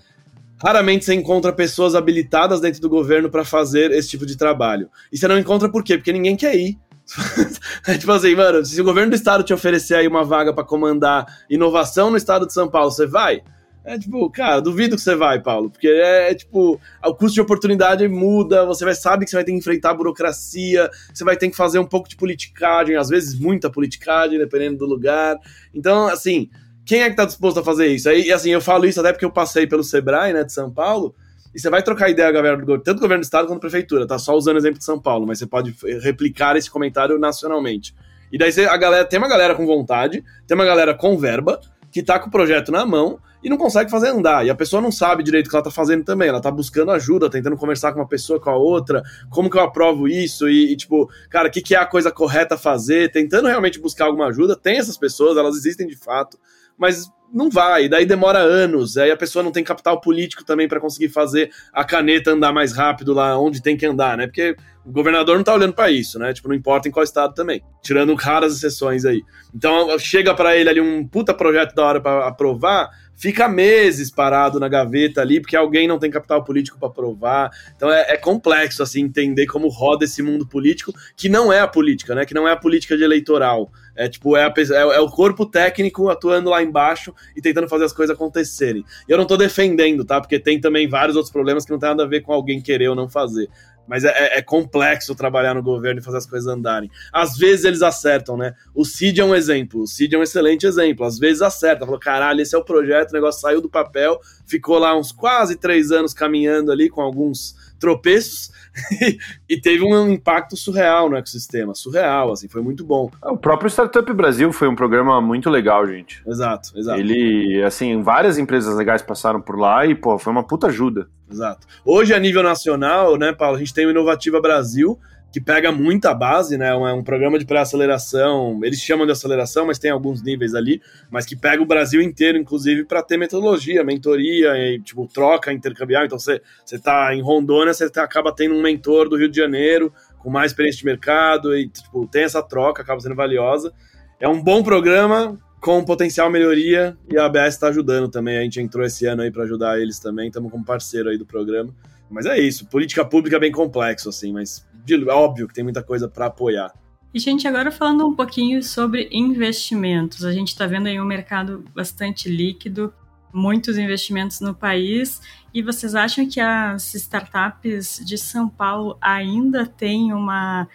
raramente 0.62 1.06
você 1.06 1.14
encontra 1.14 1.52
pessoas 1.52 1.96
habilitadas 1.96 2.62
dentro 2.62 2.82
do 2.82 2.90
governo 2.90 3.30
para 3.30 3.44
fazer 3.44 3.92
esse 3.92 4.10
tipo 4.10 4.26
de 4.26 4.38
trabalho. 4.38 4.90
E 5.12 5.18
você 5.18 5.28
não 5.28 5.40
encontra 5.40 5.70
por 5.70 5.84
quê? 5.84 5.98
Porque 5.98 6.14
ninguém 6.14 6.36
quer 6.36 6.56
ir. 6.56 6.78
é 7.88 7.98
tipo 7.98 8.12
assim, 8.12 8.36
mano, 8.36 8.64
se 8.64 8.80
o 8.80 8.84
governo 8.84 9.10
do 9.10 9.16
estado 9.16 9.44
te 9.44 9.54
oferecer 9.54 9.96
aí 9.96 10.08
uma 10.08 10.24
vaga 10.24 10.54
para 10.54 10.64
comandar 10.64 11.26
inovação 11.50 12.12
no 12.12 12.18
estado 12.18 12.46
de 12.46 12.54
São 12.54 12.70
Paulo, 12.70 12.92
você 12.92 13.08
vai? 13.08 13.42
É 13.84 13.98
tipo, 13.98 14.30
cara, 14.30 14.62
duvido 14.62 14.96
que 14.96 15.02
você 15.02 15.16
vai, 15.16 15.42
Paulo, 15.42 15.72
porque 15.72 15.88
é, 15.88 16.32
é, 16.32 16.36
tipo, 16.36 16.80
o 17.04 17.16
custo 17.16 17.34
de 17.34 17.42
oportunidade 17.42 18.08
muda, 18.08 18.64
você 18.64 18.86
vai 18.86 18.94
sabe 18.94 19.26
que 19.26 19.32
você 19.32 19.38
vai 19.38 19.44
ter 19.44 19.52
que 19.52 19.58
enfrentar 19.58 19.90
a 19.90 19.94
burocracia, 19.96 20.88
você 21.12 21.24
vai 21.24 21.36
ter 21.36 21.50
que 21.50 21.56
fazer 21.56 21.80
um 21.80 21.86
pouco 21.86 22.08
de 22.08 22.16
politicagem, 22.16 22.96
às 22.96 23.10
vezes 23.10 23.38
muita 23.38 23.72
politicagem, 23.72 24.38
dependendo 24.38 24.78
do 24.78 24.86
lugar. 24.86 25.36
Então, 25.74 26.08
assim, 26.08 26.48
quem 26.92 27.04
é 27.04 27.10
que 27.10 27.16
tá 27.16 27.24
disposto 27.24 27.58
a 27.58 27.64
fazer 27.64 27.88
isso? 27.88 28.10
Aí, 28.10 28.34
assim, 28.34 28.50
eu 28.50 28.60
falo 28.60 28.86
isso 28.86 29.00
até 29.00 29.14
porque 29.14 29.24
eu 29.24 29.32
passei 29.32 29.66
pelo 29.66 29.82
Sebrae, 29.82 30.34
né, 30.34 30.44
de 30.44 30.52
São 30.52 30.70
Paulo, 30.70 31.16
e 31.56 31.58
você 31.58 31.70
vai 31.70 31.82
trocar 31.82 32.10
ideia, 32.10 32.30
galera, 32.30 32.58
tanto 32.58 32.96
do 32.96 33.00
governo 33.00 33.22
do 33.22 33.24
estado 33.24 33.48
quanto 33.48 33.60
da 33.60 33.62
prefeitura, 33.62 34.06
tá? 34.06 34.20
Só 34.20 34.36
usando 34.36 34.56
o 34.56 34.60
exemplo 34.60 34.78
de 34.78 34.84
São 34.84 35.00
Paulo, 35.00 35.26
mas 35.26 35.40
você 35.40 35.48
pode 35.48 35.74
replicar 36.02 36.58
esse 36.58 36.70
comentário 36.70 37.18
nacionalmente. 37.18 37.96
E 38.30 38.38
daí 38.38 38.52
você, 38.52 38.66
a 38.66 38.76
galera, 38.76 39.06
tem 39.06 39.18
uma 39.18 39.30
galera 39.30 39.56
com 39.56 39.66
vontade, 39.66 40.22
tem 40.46 40.54
uma 40.54 40.66
galera 40.66 40.94
com 40.94 41.18
verba, 41.18 41.62
que 41.90 42.04
tá 42.04 42.20
com 42.20 42.28
o 42.28 42.32
projeto 42.32 42.74
na 42.74 42.86
mão, 42.86 43.20
e 43.42 43.50
não 43.50 43.56
consegue 43.56 43.90
fazer 43.90 44.10
andar. 44.10 44.46
E 44.46 44.50
a 44.50 44.56
pessoa 44.56 44.82
não 44.82 44.92
sabe 44.92 45.24
direito 45.24 45.48
o 45.48 45.50
que 45.50 45.56
ela 45.56 45.64
tá 45.64 45.72
fazendo 45.72 46.04
também. 46.04 46.28
Ela 46.28 46.42
tá 46.42 46.52
buscando 46.52 46.92
ajuda, 46.92 47.30
tentando 47.30 47.56
conversar 47.56 47.94
com 47.94 48.00
uma 48.00 48.08
pessoa, 48.08 48.38
com 48.38 48.50
a 48.50 48.58
outra, 48.58 49.02
como 49.30 49.50
que 49.50 49.58
eu 49.58 49.62
aprovo 49.62 50.10
isso, 50.10 50.50
e, 50.50 50.74
e 50.74 50.76
tipo, 50.76 51.10
cara, 51.30 51.48
o 51.48 51.52
que, 51.52 51.62
que 51.62 51.74
é 51.74 51.80
a 51.80 51.86
coisa 51.86 52.12
correta 52.12 52.56
a 52.56 52.58
fazer, 52.58 53.12
tentando 53.14 53.48
realmente 53.48 53.80
buscar 53.80 54.08
alguma 54.08 54.28
ajuda. 54.28 54.58
Tem 54.58 54.78
essas 54.78 54.98
pessoas, 54.98 55.38
elas 55.38 55.56
existem 55.56 55.88
de 55.88 55.96
fato, 55.96 56.38
mas 56.78 57.10
não 57.34 57.50
vai, 57.50 57.88
daí 57.88 58.06
demora 58.06 58.40
anos, 58.40 58.98
aí 58.98 59.10
a 59.10 59.16
pessoa 59.16 59.42
não 59.42 59.52
tem 59.52 59.64
capital 59.64 60.02
político 60.02 60.44
também 60.44 60.68
para 60.68 60.82
conseguir 60.82 61.10
fazer 61.10 61.50
a 61.72 61.84
caneta 61.84 62.32
andar 62.32 62.52
mais 62.52 62.74
rápido 62.74 63.14
lá 63.14 63.40
onde 63.40 63.62
tem 63.62 63.78
que 63.78 63.86
andar, 63.86 64.18
né? 64.18 64.28
Porque 64.28 64.56
o 64.86 64.92
governador 64.92 65.38
não 65.38 65.44
tá 65.44 65.54
olhando 65.54 65.74
para 65.74 65.90
isso, 65.90 66.20
né? 66.20 66.34
Tipo, 66.34 66.50
não 66.50 66.56
importa 66.56 66.90
em 66.90 66.92
qual 66.92 67.04
estado 67.04 67.34
também, 67.34 67.64
tirando 67.82 68.14
raras 68.16 68.58
exceções 68.58 69.06
aí. 69.06 69.22
Então, 69.56 69.98
chega 69.98 70.34
para 70.34 70.58
ele 70.58 70.70
ali 70.70 70.82
um 70.82 71.08
puta 71.08 71.34
projeto 71.34 71.74
da 71.74 71.86
hora 71.86 72.02
para 72.02 72.28
aprovar, 72.28 72.90
fica 73.22 73.48
meses 73.48 74.10
parado 74.10 74.60
na 74.60 74.68
gaveta 74.68 75.22
ali, 75.22 75.40
porque 75.40 75.56
alguém 75.56 75.88
não 75.88 76.00
tem 76.00 76.10
capital 76.10 76.44
político 76.44 76.80
para 76.80 76.88
aprovar. 76.88 77.52
Então 77.76 77.92
é, 77.92 78.14
é, 78.14 78.18
complexo 78.18 78.82
assim 78.82 79.04
entender 79.04 79.46
como 79.46 79.68
roda 79.68 80.06
esse 80.06 80.24
mundo 80.24 80.48
político, 80.48 80.92
que 81.16 81.30
não 81.30 81.54
é 81.54 81.60
a 81.60 81.68
política, 81.68 82.16
né? 82.16 82.26
Que 82.26 82.34
não 82.34 82.48
é 82.48 82.52
a 82.52 82.58
política 82.58 82.98
de 82.98 83.04
eleitoral. 83.04 83.72
É 83.96 84.10
tipo, 84.10 84.36
é, 84.36 84.46
a, 84.46 84.54
é, 84.58 84.96
é 84.96 85.00
o 85.00 85.08
corpo 85.08 85.46
técnico 85.46 86.10
atuando 86.10 86.50
lá 86.50 86.64
embaixo 86.64 87.14
e 87.36 87.42
tentando 87.42 87.70
fazer 87.70 87.86
as 87.86 87.94
coisas 87.94 88.16
acontecerem. 88.16 88.84
Eu 89.08 89.20
não 89.20 89.26
tô 89.26 89.38
defendendo, 89.38 90.04
tá? 90.04 90.20
Porque 90.20 90.40
tem 90.40 90.60
também 90.60 90.90
vários 90.90 91.16
outros 91.16 91.32
problemas 91.32 91.64
que 91.64 91.72
não 91.72 91.78
tem 91.78 91.90
nada 91.90 92.04
a 92.04 92.08
ver 92.08 92.22
com 92.22 92.34
alguém 92.34 92.60
querer 92.60 92.88
ou 92.88 92.96
não 92.96 93.08
fazer. 93.08 93.48
Mas 93.88 94.04
é, 94.04 94.10
é, 94.10 94.38
é, 94.40 94.42
complexo 94.42 95.16
trabalhar 95.16 95.54
no 95.54 95.64
governo 95.64 96.00
e 96.00 96.04
fazer 96.04 96.18
as 96.18 96.26
coisas 96.26 96.48
andarem. 96.48 96.90
Às 97.12 97.38
vezes 97.38 97.66
eles 97.66 97.82
acertam, 97.82 98.38
né? 98.38 98.54
O 98.74 98.86
Cid 98.86 99.20
é 99.20 99.26
um 99.26 99.36
exemplo. 99.36 99.82
O 99.82 99.88
Cid 99.88 100.16
é 100.16 100.18
um 100.18 100.24
excelente 100.24 100.66
exemplo. 100.66 101.06
Às 101.06 101.20
vezes 101.20 101.42
acerta. 101.42 101.86
Falou, 101.86 102.00
caralho, 102.00 102.42
esse 102.42 102.56
é 102.56 102.58
o 102.58 102.64
projeto, 102.64 103.12
o 103.12 103.14
negócio 103.14 103.42
saiu 103.42 103.62
do 103.62 103.70
papel, 103.70 104.20
ficou 104.46 104.78
lá 104.78 104.98
uns 104.98 105.12
quase 105.12 105.56
três 105.56 105.92
anos 105.92 106.14
caminhando 106.14 106.72
ali 106.72 106.90
com 106.90 107.02
alguns 107.02 107.56
tropeços 107.82 108.52
e 109.50 109.60
teve 109.60 109.84
um 109.84 110.10
impacto 110.10 110.56
surreal 110.56 111.10
no 111.10 111.18
ecossistema, 111.18 111.74
surreal, 111.74 112.32
assim, 112.32 112.48
foi 112.48 112.62
muito 112.62 112.86
bom. 112.86 113.12
O 113.24 113.36
próprio 113.36 113.70
Startup 113.70 114.14
Brasil 114.14 114.54
foi 114.54 114.70
um 114.70 114.76
programa 114.76 115.20
muito 115.20 115.50
legal, 115.50 115.86
gente. 115.86 116.22
Exato, 116.26 116.72
exato. 116.78 117.00
Ele, 117.00 117.62
assim, 117.64 118.02
várias 118.02 118.38
empresas 118.38 118.78
legais 118.78 119.02
passaram 119.02 119.42
por 119.42 119.60
lá 119.60 119.86
e, 119.86 119.96
pô, 119.96 120.18
foi 120.18 120.32
uma 120.32 120.44
puta 120.44 120.68
ajuda. 120.68 121.10
Exato. 121.30 121.68
Hoje, 121.84 122.14
a 122.14 122.20
nível 122.20 122.44
nacional, 122.44 123.18
né, 123.18 123.34
Paulo, 123.34 123.56
a 123.56 123.60
gente 123.60 123.74
tem 123.74 123.86
o 123.86 123.90
Inovativa 123.90 124.40
Brasil, 124.40 124.98
que 125.32 125.40
pega 125.40 125.72
muita 125.72 126.14
base, 126.14 126.58
né? 126.58 126.70
É 126.70 126.94
um 126.94 127.04
programa 127.04 127.40
de 127.40 127.46
pré-aceleração. 127.46 128.60
Eles 128.64 128.80
chamam 128.80 129.06
de 129.06 129.14
aceleração, 129.14 129.66
mas 129.66 129.80
tem 129.80 129.90
alguns 129.90 130.22
níveis 130.22 130.54
ali, 130.54 130.82
mas 131.10 131.26
que 131.26 131.36
pega 131.36 131.64
o 131.64 131.66
Brasil 131.66 132.02
inteiro, 132.02 132.38
inclusive, 132.38 132.84
para 132.84 133.02
ter 133.02 133.18
metodologia, 133.18 133.84
mentoria 133.84 134.58
e 134.58 134.80
tipo 134.82 135.08
troca 135.08 135.54
intercambiar. 135.54 136.06
Então 136.06 136.20
você 136.20 136.42
você 136.66 136.78
tá 136.78 137.16
em 137.16 137.22
Rondônia, 137.22 137.74
você 137.74 137.90
tá, 137.90 138.04
acaba 138.04 138.34
tendo 138.36 138.56
um 138.56 138.62
mentor 138.62 139.08
do 139.08 139.16
Rio 139.16 139.30
de 139.30 139.38
Janeiro 139.38 139.94
com 140.20 140.30
mais 140.30 140.52
experiência 140.52 140.80
de 140.80 140.86
mercado 140.86 141.58
e 141.58 141.70
tipo 141.70 142.06
tem 142.08 142.24
essa 142.24 142.44
troca, 142.44 142.82
acaba 142.82 143.00
sendo 143.00 143.16
valiosa. 143.16 143.74
É 144.20 144.28
um 144.28 144.42
bom 144.42 144.62
programa 144.62 145.40
com 145.62 145.84
potencial 145.86 146.30
melhoria 146.30 146.98
e 147.10 147.18
a 147.18 147.26
ABS 147.26 147.54
está 147.54 147.68
ajudando 147.70 148.10
também. 148.10 148.38
A 148.38 148.42
gente 148.42 148.60
entrou 148.60 148.86
esse 148.86 149.06
ano 149.06 149.22
aí 149.22 149.32
para 149.32 149.44
ajudar 149.44 149.80
eles 149.80 149.98
também, 149.98 150.28
estamos 150.28 150.52
como 150.52 150.66
parceiro 150.66 151.10
aí 151.10 151.18
do 151.18 151.26
programa. 151.26 151.74
Mas 152.10 152.26
é 152.26 152.38
isso, 152.38 152.68
política 152.68 153.06
pública 153.06 153.38
é 153.38 153.40
bem 153.40 153.54
complexo 153.54 154.10
assim, 154.10 154.34
mas 154.34 154.68
óbvio 155.10 155.48
que 155.48 155.54
tem 155.54 155.64
muita 155.64 155.84
coisa 155.84 156.08
para 156.08 156.28
apoiar. 156.28 156.74
E, 157.14 157.20
gente, 157.20 157.48
agora 157.48 157.72
falando 157.72 158.08
um 158.08 158.16
pouquinho 158.16 158.64
sobre 158.64 159.10
investimentos. 159.12 160.24
A 160.24 160.32
gente 160.32 160.50
está 160.50 160.66
vendo 160.66 160.88
aí 160.88 161.00
um 161.00 161.06
mercado 161.06 161.64
bastante 161.76 162.30
líquido, 162.30 162.94
muitos 163.34 163.78
investimentos 163.78 164.40
no 164.40 164.56
país. 164.56 165.22
E 165.54 165.62
vocês 165.62 165.94
acham 165.94 166.28
que 166.28 166.40
as 166.40 166.94
startups 166.94 168.02
de 168.06 168.18
São 168.18 168.48
Paulo 168.48 168.98
ainda 169.02 169.66
têm 169.66 170.14
uma, 170.14 170.70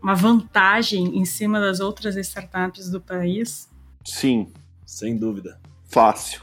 uma 0.00 0.14
vantagem 0.14 1.18
em 1.18 1.24
cima 1.24 1.58
das 1.58 1.80
outras 1.80 2.14
startups 2.16 2.88
do 2.88 3.00
país? 3.00 3.68
Sim. 4.04 4.46
Sem 4.86 5.16
dúvida. 5.16 5.58
Fácil. 5.88 6.42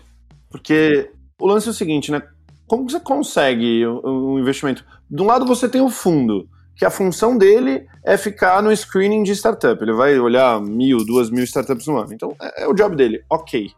Porque 0.50 1.12
o 1.40 1.48
lance 1.48 1.68
é 1.68 1.72
o 1.72 1.74
seguinte, 1.74 2.12
né? 2.12 2.22
Como 2.68 2.90
você 2.90 3.00
consegue 3.00 3.88
um 3.88 4.38
investimento? 4.38 4.84
De 5.10 5.22
um 5.22 5.26
lado 5.26 5.46
você 5.46 5.70
tem 5.70 5.82
o 5.82 5.90
fundo 5.90 6.50
que 6.80 6.86
a 6.86 6.90
função 6.90 7.38
dele 7.38 7.86
é 8.06 8.16
ficar 8.16 8.64
no 8.64 8.74
screening 8.74 9.22
de 9.24 9.34
startup. 9.34 9.84
Ele 9.84 9.92
vai 9.92 10.18
olhar 10.18 10.62
mil, 10.62 11.04
duas 11.06 11.30
mil 11.30 11.44
startups 11.44 11.86
no 11.88 11.98
ano. 11.98 12.14
Então, 12.14 12.34
é, 12.42 12.64
é 12.64 12.68
o 12.70 12.74
job 12.74 12.96
dele. 12.96 13.22
Ok. 13.30 13.70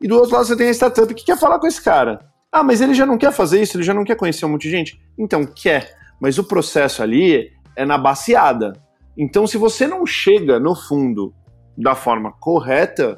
E 0.00 0.08
do 0.08 0.16
outro 0.16 0.32
lado 0.34 0.46
você 0.46 0.56
tem 0.56 0.70
a 0.70 0.72
startup 0.74 1.12
que 1.12 1.26
quer 1.26 1.38
falar 1.38 1.58
com 1.58 1.66
esse 1.66 1.84
cara. 1.84 2.20
Ah, 2.50 2.62
mas 2.62 2.80
ele 2.80 2.94
já 2.94 3.04
não 3.04 3.18
quer 3.18 3.32
fazer 3.32 3.60
isso, 3.60 3.76
ele 3.76 3.84
já 3.84 3.92
não 3.92 4.02
quer 4.02 4.16
conhecer 4.16 4.46
um 4.46 4.48
monte 4.48 4.62
de 4.62 4.70
gente? 4.70 4.98
Então, 5.18 5.44
quer. 5.44 5.94
Mas 6.18 6.38
o 6.38 6.44
processo 6.44 7.02
ali 7.02 7.52
é 7.76 7.84
na 7.84 7.98
baseada. 7.98 8.72
Então, 9.14 9.46
se 9.46 9.58
você 9.58 9.86
não 9.86 10.06
chega 10.06 10.58
no 10.58 10.74
fundo 10.74 11.34
da 11.76 11.94
forma 11.94 12.32
correta, 12.32 13.14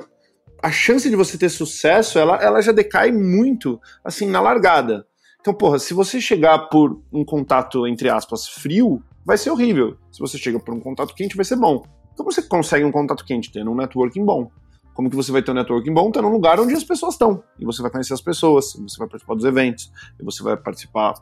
a 0.61 0.73
chance 0.73 1.09
de 1.09 1.15
você 1.15 1.39
ter 1.39 1.51
sucesso, 1.51 2.19
ela, 2.19 2.37
ela 2.43 2.61
já 2.61 2.73
decai 2.73 3.13
muito, 3.13 3.81
assim, 4.05 4.29
na 4.29 4.41
largada. 4.41 5.07
Então, 5.45 5.53
porra, 5.53 5.79
se 5.79 5.93
você 5.93 6.23
chegar 6.23 6.59
por 6.71 7.03
um 7.13 7.23
contato, 7.23 7.87
entre 7.87 8.09
aspas, 8.09 8.49
frio, 8.49 9.03
vai 9.27 9.37
ser 9.37 9.51
horrível. 9.51 9.95
Se 10.11 10.19
você 10.19 10.39
chega 10.39 10.59
por 10.59 10.73
um 10.73 10.81
contato 10.81 11.15
quente, 11.15 11.37
vai 11.37 11.45
ser 11.45 11.57
bom. 11.57 11.85
Então 12.15 12.25
você 12.25 12.41
consegue 12.41 12.83
um 12.83 12.91
contato 12.91 13.23
quente 13.27 13.53
tendo 13.53 13.71
um 13.71 13.75
networking 13.75 14.25
bom. 14.25 14.51
Como 14.95 15.11
que 15.11 15.15
você 15.15 15.31
vai 15.31 15.43
ter 15.43 15.51
um 15.51 15.55
networking 15.55 15.93
bom? 15.93 16.11
Tendo 16.11 16.29
um 16.29 16.33
lugar 16.33 16.59
onde 16.59 16.73
as 16.73 16.83
pessoas 16.83 17.13
estão. 17.13 17.45
E 17.59 17.65
você 17.67 17.83
vai 17.83 17.91
conhecer 17.91 18.15
as 18.15 18.23
pessoas, 18.23 18.73
você 18.73 18.97
vai 18.97 19.07
participar 19.07 19.35
dos 19.35 19.45
eventos, 19.45 19.93
e 20.19 20.25
você 20.25 20.43
vai 20.43 20.57
participar, 20.57 21.13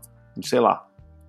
sei 0.44 0.60
lá, 0.60 0.86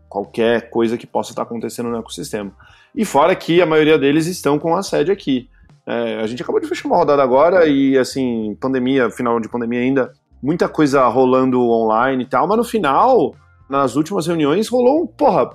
qualquer 0.07 0.69
coisa 0.69 0.95
que 0.95 1.07
possa 1.07 1.31
estar 1.31 1.41
acontecendo 1.41 1.89
no 1.89 1.97
ecossistema. 1.97 2.55
E 2.93 3.03
fora 3.03 3.35
que 3.35 3.59
a 3.59 3.65
maioria 3.65 3.97
deles 3.97 4.27
estão 4.27 4.59
com 4.59 4.75
a 4.75 4.83
sede 4.83 5.11
aqui. 5.11 5.49
É, 5.87 6.19
a 6.21 6.27
gente 6.27 6.43
acabou 6.43 6.61
de 6.61 6.67
fechar 6.67 6.87
uma 6.87 6.97
rodada 6.97 7.23
agora 7.23 7.65
e, 7.65 7.97
assim, 7.97 8.55
pandemia, 8.61 9.09
final 9.09 9.39
de 9.39 9.49
pandemia 9.49 9.79
ainda, 9.79 10.13
muita 10.43 10.67
coisa 10.67 11.07
rolando 11.07 11.61
online 11.61 12.23
e 12.23 12.27
tal, 12.27 12.45
mas 12.45 12.57
no 12.57 12.63
final, 12.65 13.33
nas 13.69 13.95
últimas 13.95 14.27
reuniões, 14.27 14.67
rolou 14.67 15.03
um, 15.03 15.07
porra, 15.07 15.51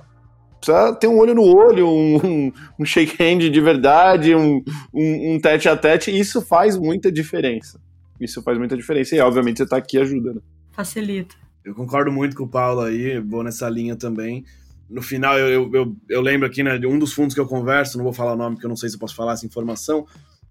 precisa 0.59 0.93
ter 0.95 1.07
um 1.07 1.19
olho 1.19 1.35
no 1.35 1.43
olho, 1.43 1.87
um, 1.87 2.51
um 2.79 2.83
shake 2.83 3.21
hand 3.21 3.51
de 3.51 3.61
verdade, 3.61 4.33
um, 4.33 4.63
um, 4.91 5.35
um, 5.35 5.39
tete 5.39 5.69
a 5.69 5.77
tete, 5.77 6.09
e 6.09 6.19
isso 6.19 6.41
faz 6.41 6.75
muita 6.75 7.11
diferença. 7.11 7.79
Isso 8.19 8.41
faz 8.41 8.57
muita 8.57 8.75
diferença, 8.75 9.15
e 9.15 9.19
obviamente 9.19 9.57
você 9.57 9.63
está 9.63 9.77
aqui 9.77 9.99
ajudando. 9.99 10.37
Né? 10.37 10.41
Facilita. 10.71 11.35
Eu 11.63 11.75
concordo 11.75 12.11
muito 12.11 12.35
com 12.35 12.45
o 12.45 12.49
Paulo 12.49 12.81
aí, 12.81 13.19
vou 13.19 13.43
nessa 13.43 13.69
linha 13.69 13.95
também 13.95 14.43
no 14.89 15.03
final, 15.03 15.37
eu, 15.37 15.71
eu, 15.71 15.95
eu, 16.09 16.21
lembro 16.21 16.47
aqui, 16.47 16.63
né, 16.63 16.77
de 16.79 16.87
um 16.87 16.97
dos 16.97 17.13
fundos 17.13 17.35
que 17.35 17.39
eu 17.39 17.45
converso, 17.45 17.95
não 17.95 18.03
vou 18.03 18.11
falar 18.11 18.33
o 18.33 18.35
nome, 18.35 18.55
porque 18.55 18.65
eu 18.65 18.69
não 18.69 18.75
sei 18.75 18.89
se 18.89 18.95
eu 18.95 18.99
posso 18.99 19.15
falar 19.15 19.33
essa 19.33 19.45
informação, 19.45 20.05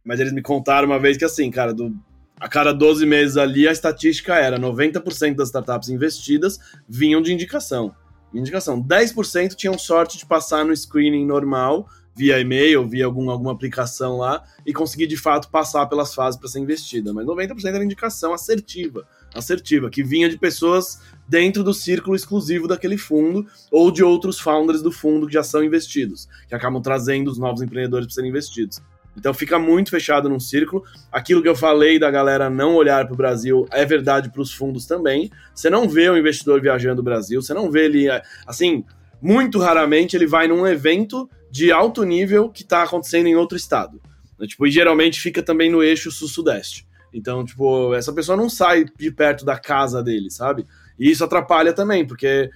mas 0.04 0.20
eles 0.20 0.32
me 0.32 0.40
contaram 0.40 0.86
uma 0.86 0.98
vez 0.98 1.16
que, 1.16 1.24
assim, 1.24 1.50
cara, 1.50 1.74
do, 1.74 1.92
a 2.40 2.48
cada 2.48 2.72
12 2.72 3.04
meses 3.04 3.36
ali, 3.36 3.66
a 3.66 3.72
estatística 3.72 4.34
era 4.36 4.58
90% 4.58 5.34
das 5.34 5.48
startups 5.48 5.88
investidas 5.88 6.58
vinham 6.88 7.20
de 7.20 7.32
indicação. 7.32 7.94
Indicação. 8.32 8.82
10% 8.82 9.54
tinham 9.54 9.78
sorte 9.78 10.18
de 10.18 10.26
passar 10.26 10.64
no 10.64 10.76
screening 10.76 11.26
normal, 11.26 11.88
via 12.14 12.38
e-mail, 12.38 12.86
via 12.86 13.06
algum, 13.06 13.30
alguma 13.30 13.52
aplicação 13.52 14.18
lá, 14.18 14.44
e 14.66 14.72
conseguir 14.72 15.06
de 15.06 15.16
fato 15.16 15.48
passar 15.50 15.86
pelas 15.86 16.14
fases 16.14 16.38
para 16.38 16.48
ser 16.48 16.58
investida. 16.58 17.12
Mas 17.12 17.26
90% 17.26 17.74
era 17.74 17.84
indicação 17.84 18.32
assertiva 18.32 19.06
assertiva, 19.34 19.90
que 19.90 20.02
vinha 20.02 20.28
de 20.28 20.38
pessoas 20.38 21.00
dentro 21.28 21.62
do 21.62 21.74
círculo 21.74 22.16
exclusivo 22.16 22.66
daquele 22.66 22.96
fundo 22.96 23.46
ou 23.70 23.90
de 23.90 24.02
outros 24.02 24.38
founders 24.38 24.82
do 24.82 24.90
fundo 24.90 25.26
que 25.26 25.34
já 25.34 25.42
são 25.42 25.62
investidos, 25.62 26.28
que 26.48 26.54
acabam 26.54 26.80
trazendo 26.80 27.30
os 27.30 27.38
novos 27.38 27.62
empreendedores 27.62 28.06
para 28.06 28.14
serem 28.14 28.30
investidos. 28.30 28.80
Então 29.18 29.34
fica 29.34 29.58
muito 29.58 29.90
fechado 29.90 30.28
num 30.28 30.38
círculo. 30.38 30.84
Aquilo 31.10 31.42
que 31.42 31.48
eu 31.48 31.56
falei 31.56 31.98
da 31.98 32.10
galera 32.10 32.48
não 32.48 32.74
olhar 32.74 33.04
para 33.04 33.14
o 33.14 33.16
Brasil 33.16 33.66
é 33.70 33.84
verdade 33.84 34.30
para 34.30 34.40
os 34.40 34.52
fundos 34.52 34.86
também. 34.86 35.30
Você 35.54 35.68
não 35.68 35.88
vê 35.88 36.08
o 36.08 36.16
investidor 36.16 36.60
viajando 36.60 37.00
o 37.00 37.04
Brasil, 37.04 37.42
você 37.42 37.52
não 37.52 37.70
vê 37.70 37.86
ele 37.86 38.06
assim, 38.46 38.84
muito 39.20 39.58
raramente 39.58 40.16
ele 40.16 40.26
vai 40.26 40.46
num 40.46 40.66
evento 40.66 41.28
de 41.50 41.72
alto 41.72 42.04
nível 42.04 42.48
que 42.48 42.62
está 42.62 42.82
acontecendo 42.84 43.26
em 43.26 43.34
outro 43.34 43.56
estado. 43.56 44.00
Tipo, 44.46 44.66
e 44.66 44.70
geralmente 44.70 45.20
fica 45.20 45.42
também 45.42 45.70
no 45.70 45.82
eixo 45.82 46.10
sul-sudeste. 46.10 46.86
Então, 47.12 47.44
tipo, 47.44 47.94
essa 47.94 48.12
pessoa 48.12 48.36
não 48.36 48.48
sai 48.48 48.84
de 48.84 49.10
perto 49.10 49.44
da 49.44 49.58
casa 49.58 50.02
dele, 50.02 50.30
sabe? 50.30 50.66
E 50.98 51.10
isso 51.10 51.24
atrapalha 51.24 51.72
também, 51.72 52.06
porque 52.06 52.50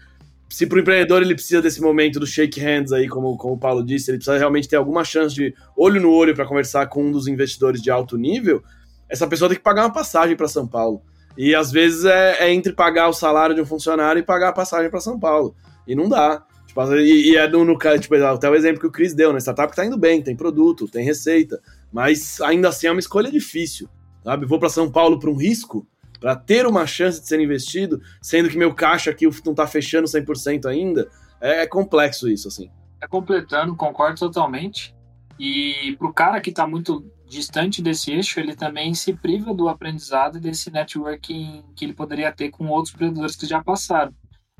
se 0.52 0.66
para 0.66 0.76
o 0.76 0.80
empreendedor 0.80 1.22
ele 1.22 1.34
precisa 1.34 1.62
desse 1.62 1.80
momento 1.80 2.20
do 2.20 2.26
shake 2.26 2.60
hands 2.60 2.92
aí, 2.92 3.08
como, 3.08 3.36
como 3.38 3.54
o 3.54 3.58
Paulo 3.58 3.82
disse, 3.82 4.10
ele 4.10 4.18
precisa 4.18 4.36
realmente 4.36 4.68
ter 4.68 4.76
alguma 4.76 5.02
chance 5.02 5.34
de 5.34 5.54
olho 5.74 6.00
no 6.00 6.10
olho 6.10 6.34
para 6.34 6.44
conversar 6.44 6.86
com 6.88 7.04
um 7.06 7.10
dos 7.10 7.26
investidores 7.26 7.80
de 7.80 7.90
alto 7.90 8.18
nível, 8.18 8.62
essa 9.08 9.26
pessoa 9.26 9.48
tem 9.48 9.56
que 9.56 9.64
pagar 9.64 9.84
uma 9.84 9.92
passagem 9.92 10.36
para 10.36 10.46
São 10.46 10.68
Paulo. 10.68 11.02
E 11.38 11.54
às 11.54 11.72
vezes 11.72 12.04
é, 12.04 12.44
é, 12.44 12.52
entre 12.52 12.74
pagar 12.74 13.08
o 13.08 13.14
salário 13.14 13.54
de 13.54 13.62
um 13.62 13.66
funcionário 13.66 14.20
e 14.20 14.22
pagar 14.22 14.50
a 14.50 14.52
passagem 14.52 14.90
para 14.90 15.00
São 15.00 15.18
Paulo. 15.18 15.56
E 15.88 15.94
não 15.94 16.06
dá. 16.06 16.44
Tipo, 16.66 16.94
e, 16.96 17.30
e, 17.30 17.36
é 17.36 17.48
no, 17.48 17.64
no 17.64 17.78
tipo, 17.98 18.14
até 18.14 18.50
o 18.50 18.54
exemplo 18.54 18.80
que 18.80 18.86
o 18.86 18.92
Chris 18.92 19.14
deu, 19.14 19.32
né? 19.32 19.38
Startup 19.38 19.70
que 19.70 19.76
tá 19.76 19.86
indo 19.86 19.98
bem, 19.98 20.22
tem 20.22 20.36
produto, 20.36 20.86
tem 20.86 21.04
receita, 21.04 21.58
mas 21.90 22.40
ainda 22.42 22.68
assim 22.68 22.86
é 22.86 22.90
uma 22.90 23.00
escolha 23.00 23.30
difícil 23.30 23.88
sabe? 24.22 24.46
Vou 24.46 24.58
para 24.58 24.68
São 24.68 24.90
Paulo 24.90 25.18
para 25.18 25.30
um 25.30 25.36
risco, 25.36 25.86
para 26.22 26.36
ter 26.36 26.64
uma 26.68 26.86
chance 26.86 27.20
de 27.20 27.26
ser 27.26 27.40
investido, 27.40 28.00
sendo 28.22 28.48
que 28.48 28.56
meu 28.56 28.72
caixa 28.72 29.10
aqui 29.10 29.26
não 29.44 29.50
está 29.50 29.66
fechando 29.66 30.06
100% 30.06 30.66
ainda. 30.66 31.10
É, 31.40 31.62
é 31.62 31.66
complexo 31.66 32.28
isso, 32.28 32.46
assim. 32.46 32.70
É 33.00 33.08
completando, 33.08 33.74
concordo 33.74 34.20
totalmente. 34.20 34.94
E 35.36 35.96
para 35.98 36.06
o 36.08 36.14
cara 36.14 36.40
que 36.40 36.50
está 36.50 36.64
muito 36.64 37.04
distante 37.28 37.82
desse 37.82 38.12
eixo, 38.12 38.38
ele 38.38 38.54
também 38.54 38.94
se 38.94 39.12
priva 39.12 39.52
do 39.52 39.68
aprendizado 39.68 40.38
e 40.38 40.40
desse 40.40 40.70
networking 40.70 41.64
que 41.74 41.84
ele 41.84 41.92
poderia 41.92 42.30
ter 42.30 42.50
com 42.50 42.68
outros 42.68 42.94
empreendedores 42.94 43.34
que 43.34 43.44
já 43.44 43.60
passaram. 43.60 44.14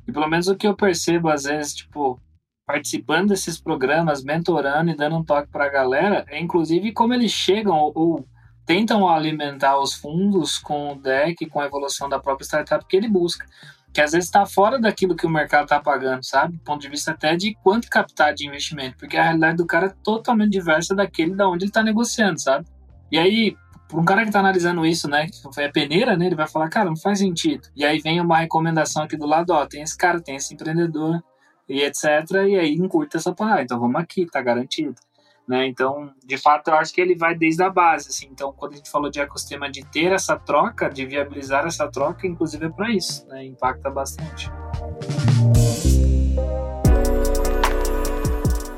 E 0.05 0.11
pelo 0.11 0.27
menos 0.27 0.49
o 0.49 0.57
que 0.57 0.67
eu 0.67 0.75
percebo, 0.75 1.29
às 1.29 1.43
vezes, 1.43 1.75
tipo, 1.75 2.19
participando 2.67 3.29
desses 3.29 3.57
programas, 3.57 4.21
mentorando 4.21 4.91
e 4.91 4.97
dando 4.97 5.15
um 5.15 5.23
toque 5.23 5.49
para 5.49 5.65
a 5.65 5.69
galera, 5.69 6.25
é 6.27 6.41
inclusive 6.41 6.91
como 6.91 7.13
eles 7.13 7.31
chegam 7.31 7.77
ou, 7.77 7.93
ou 7.95 8.27
tentam 8.65 9.07
alimentar 9.07 9.79
os 9.79 9.93
fundos 9.93 10.57
com 10.57 10.93
o 10.93 10.95
deck, 10.95 11.45
com 11.47 11.59
a 11.59 11.65
evolução 11.65 12.07
da 12.07 12.19
própria 12.19 12.45
startup 12.45 12.85
que 12.85 12.95
ele 12.95 13.07
busca. 13.07 13.45
Que 13.93 14.01
às 14.01 14.11
vezes 14.11 14.27
está 14.27 14.45
fora 14.45 14.79
daquilo 14.79 15.15
que 15.15 15.25
o 15.25 15.29
mercado 15.29 15.65
está 15.65 15.79
pagando, 15.79 16.25
sabe? 16.25 16.57
Do 16.57 16.63
ponto 16.63 16.81
de 16.81 16.89
vista 16.89 17.11
até 17.11 17.35
de 17.35 17.53
quanto 17.63 17.89
captar 17.89 18.33
de 18.33 18.47
investimento, 18.47 18.97
porque 18.97 19.17
a 19.17 19.23
realidade 19.23 19.57
do 19.57 19.67
cara 19.67 19.87
é 19.87 19.93
totalmente 20.03 20.51
diversa 20.51 20.95
daquele 20.95 21.35
da 21.35 21.47
onde 21.47 21.65
ele 21.65 21.69
está 21.69 21.83
negociando, 21.83 22.41
sabe? 22.41 22.65
E 23.11 23.19
aí, 23.19 23.55
para 23.87 23.99
um 23.99 24.05
cara 24.05 24.21
que 24.21 24.29
está 24.29 24.39
analisando 24.39 24.83
isso, 24.83 25.07
né, 25.07 25.27
que 25.27 25.61
a 25.61 25.71
peneira, 25.71 26.17
né, 26.17 26.25
ele 26.25 26.35
vai 26.35 26.47
falar, 26.47 26.67
cara, 26.69 26.89
não 26.89 26.97
faz 26.97 27.19
sentido. 27.19 27.67
E 27.75 27.85
aí 27.85 27.99
vem 27.99 28.19
uma 28.19 28.39
recomendação 28.39 29.03
aqui 29.03 29.15
do 29.15 29.27
lado, 29.27 29.51
ó, 29.51 29.67
tem 29.67 29.83
esse 29.83 29.95
cara, 29.95 30.19
tem 30.19 30.37
esse 30.37 30.55
empreendedor 30.55 31.23
e 31.69 31.81
etc. 31.83 32.03
E 32.49 32.57
aí 32.57 32.73
encurta 32.73 33.17
essa 33.17 33.31
parada. 33.31 33.61
Então 33.61 33.79
vamos 33.79 34.01
aqui, 34.01 34.25
tá 34.25 34.41
garantido. 34.41 34.95
Né? 35.47 35.67
Então, 35.67 36.13
de 36.25 36.37
fato, 36.37 36.69
eu 36.69 36.75
acho 36.75 36.93
que 36.93 37.01
ele 37.01 37.15
vai 37.15 37.35
desde 37.35 37.61
a 37.63 37.69
base. 37.69 38.09
Assim. 38.09 38.27
Então, 38.31 38.53
quando 38.53 38.73
a 38.73 38.75
gente 38.77 38.89
falou 38.89 39.09
de 39.09 39.19
ecossistema, 39.19 39.69
de 39.69 39.85
ter 39.85 40.11
essa 40.11 40.37
troca, 40.37 40.89
de 40.89 41.05
viabilizar 41.05 41.65
essa 41.65 41.89
troca, 41.89 42.25
inclusive 42.25 42.65
é 42.65 42.69
para 42.69 42.89
isso, 42.91 43.27
né? 43.27 43.45
impacta 43.45 43.89
bastante. 43.89 44.49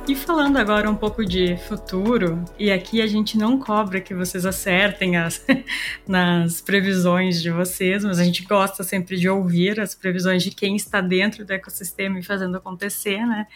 E 0.08 0.16
falando 0.16 0.58
agora 0.58 0.88
um 0.88 0.96
pouco 0.96 1.26
de 1.26 1.58
futuro, 1.58 2.46
e 2.60 2.72
aqui 2.72 3.02
a 3.02 3.08
gente 3.08 3.40
não 3.40 3.60
cobra 3.60 4.00
que 4.00 4.14
vocês 4.14 4.46
acertem 4.46 5.18
as, 5.18 5.44
nas 6.08 6.62
previsões 6.62 7.42
de 7.42 7.50
vocês, 7.50 8.04
mas 8.04 8.20
a 8.20 8.24
gente 8.24 8.44
gosta 8.44 8.84
sempre 8.84 9.18
de 9.18 9.28
ouvir 9.28 9.80
as 9.80 9.96
previsões 9.96 10.44
de 10.44 10.52
quem 10.52 10.76
está 10.76 11.02
dentro 11.02 11.44
do 11.44 11.52
ecossistema 11.52 12.20
e 12.20 12.24
fazendo 12.24 12.56
acontecer, 12.56 13.26
né? 13.26 13.48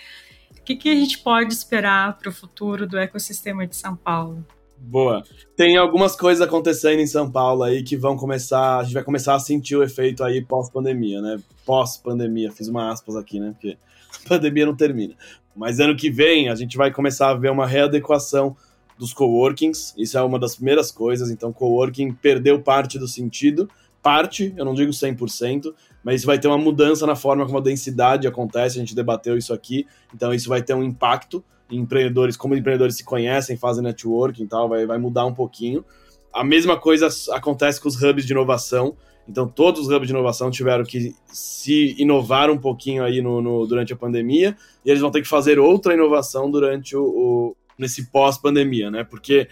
Que, 0.69 0.75
que 0.75 0.89
a 0.89 0.95
gente 0.95 1.17
pode 1.19 1.51
esperar 1.51 2.17
para 2.17 2.29
o 2.29 2.31
futuro 2.31 2.87
do 2.87 2.97
ecossistema 2.97 3.65
de 3.65 3.75
São 3.75 3.95
Paulo? 3.95 4.45
Boa. 4.77 5.23
Tem 5.55 5.75
algumas 5.77 6.15
coisas 6.15 6.45
acontecendo 6.45 6.99
em 6.99 7.07
São 7.07 7.29
Paulo 7.29 7.63
aí 7.63 7.83
que 7.83 7.97
vão 7.97 8.15
começar, 8.15 8.77
a 8.77 8.83
gente 8.83 8.93
vai 8.93 9.03
começar 9.03 9.35
a 9.35 9.39
sentir 9.39 9.75
o 9.75 9.83
efeito 9.83 10.23
aí 10.23 10.41
pós-pandemia, 10.43 11.21
né? 11.21 11.39
Pós-pandemia, 11.65 12.51
fiz 12.51 12.67
uma 12.67 12.91
aspas 12.91 13.15
aqui, 13.15 13.39
né? 13.39 13.51
Porque 13.51 13.77
a 14.25 14.29
pandemia 14.29 14.65
não 14.65 14.75
termina. 14.75 15.15
Mas 15.55 15.79
ano 15.79 15.95
que 15.95 16.09
vem 16.09 16.49
a 16.49 16.55
gente 16.55 16.77
vai 16.77 16.91
começar 16.91 17.31
a 17.31 17.33
ver 17.33 17.51
uma 17.51 17.65
readequação 17.65 18.55
dos 18.97 19.11
coworkings, 19.11 19.93
isso 19.97 20.17
é 20.17 20.21
uma 20.21 20.37
das 20.37 20.55
primeiras 20.55 20.91
coisas, 20.91 21.31
então 21.31 21.51
coworking 21.51 22.13
perdeu 22.13 22.61
parte 22.61 22.99
do 22.99 23.07
sentido, 23.07 23.69
parte, 24.01 24.53
eu 24.57 24.65
não 24.65 24.73
digo 24.73 24.91
100%, 24.91 25.73
mas 26.03 26.23
vai 26.23 26.39
ter 26.39 26.47
uma 26.47 26.57
mudança 26.57 27.05
na 27.05 27.15
forma 27.15 27.45
como 27.45 27.57
a 27.57 27.61
densidade 27.61 28.27
acontece, 28.27 28.77
a 28.77 28.79
gente 28.79 28.95
debateu 28.95 29.37
isso 29.37 29.53
aqui, 29.53 29.85
então 30.13 30.33
isso 30.33 30.49
vai 30.49 30.61
ter 30.61 30.73
um 30.73 30.83
impacto 30.83 31.43
em 31.69 31.79
empreendedores, 31.79 32.35
como 32.35 32.55
empreendedores 32.55 32.95
se 32.95 33.03
conhecem, 33.03 33.57
fazem 33.57 33.83
networking 33.83 34.43
e 34.43 34.47
tal, 34.47 34.67
vai, 34.67 34.85
vai 34.85 34.97
mudar 34.97 35.25
um 35.25 35.33
pouquinho. 35.33 35.85
A 36.33 36.43
mesma 36.43 36.77
coisa 36.77 37.07
acontece 37.31 37.81
com 37.81 37.87
os 37.87 38.01
hubs 38.01 38.25
de 38.25 38.33
inovação, 38.33 38.95
então 39.27 39.47
todos 39.47 39.81
os 39.81 39.89
hubs 39.89 40.07
de 40.07 40.13
inovação 40.13 40.49
tiveram 40.49 40.83
que 40.83 41.13
se 41.27 41.95
inovar 41.99 42.49
um 42.49 42.57
pouquinho 42.57 43.03
aí 43.03 43.21
no, 43.21 43.41
no 43.41 43.67
durante 43.67 43.93
a 43.93 43.95
pandemia, 43.95 44.57
e 44.83 44.89
eles 44.89 45.01
vão 45.01 45.11
ter 45.11 45.21
que 45.21 45.27
fazer 45.27 45.59
outra 45.59 45.93
inovação 45.93 46.49
durante 46.49 46.95
o, 46.95 47.03
o 47.03 47.55
nesse 47.77 48.11
pós-pandemia, 48.11 48.91
né? 48.91 49.03
Porque 49.03 49.47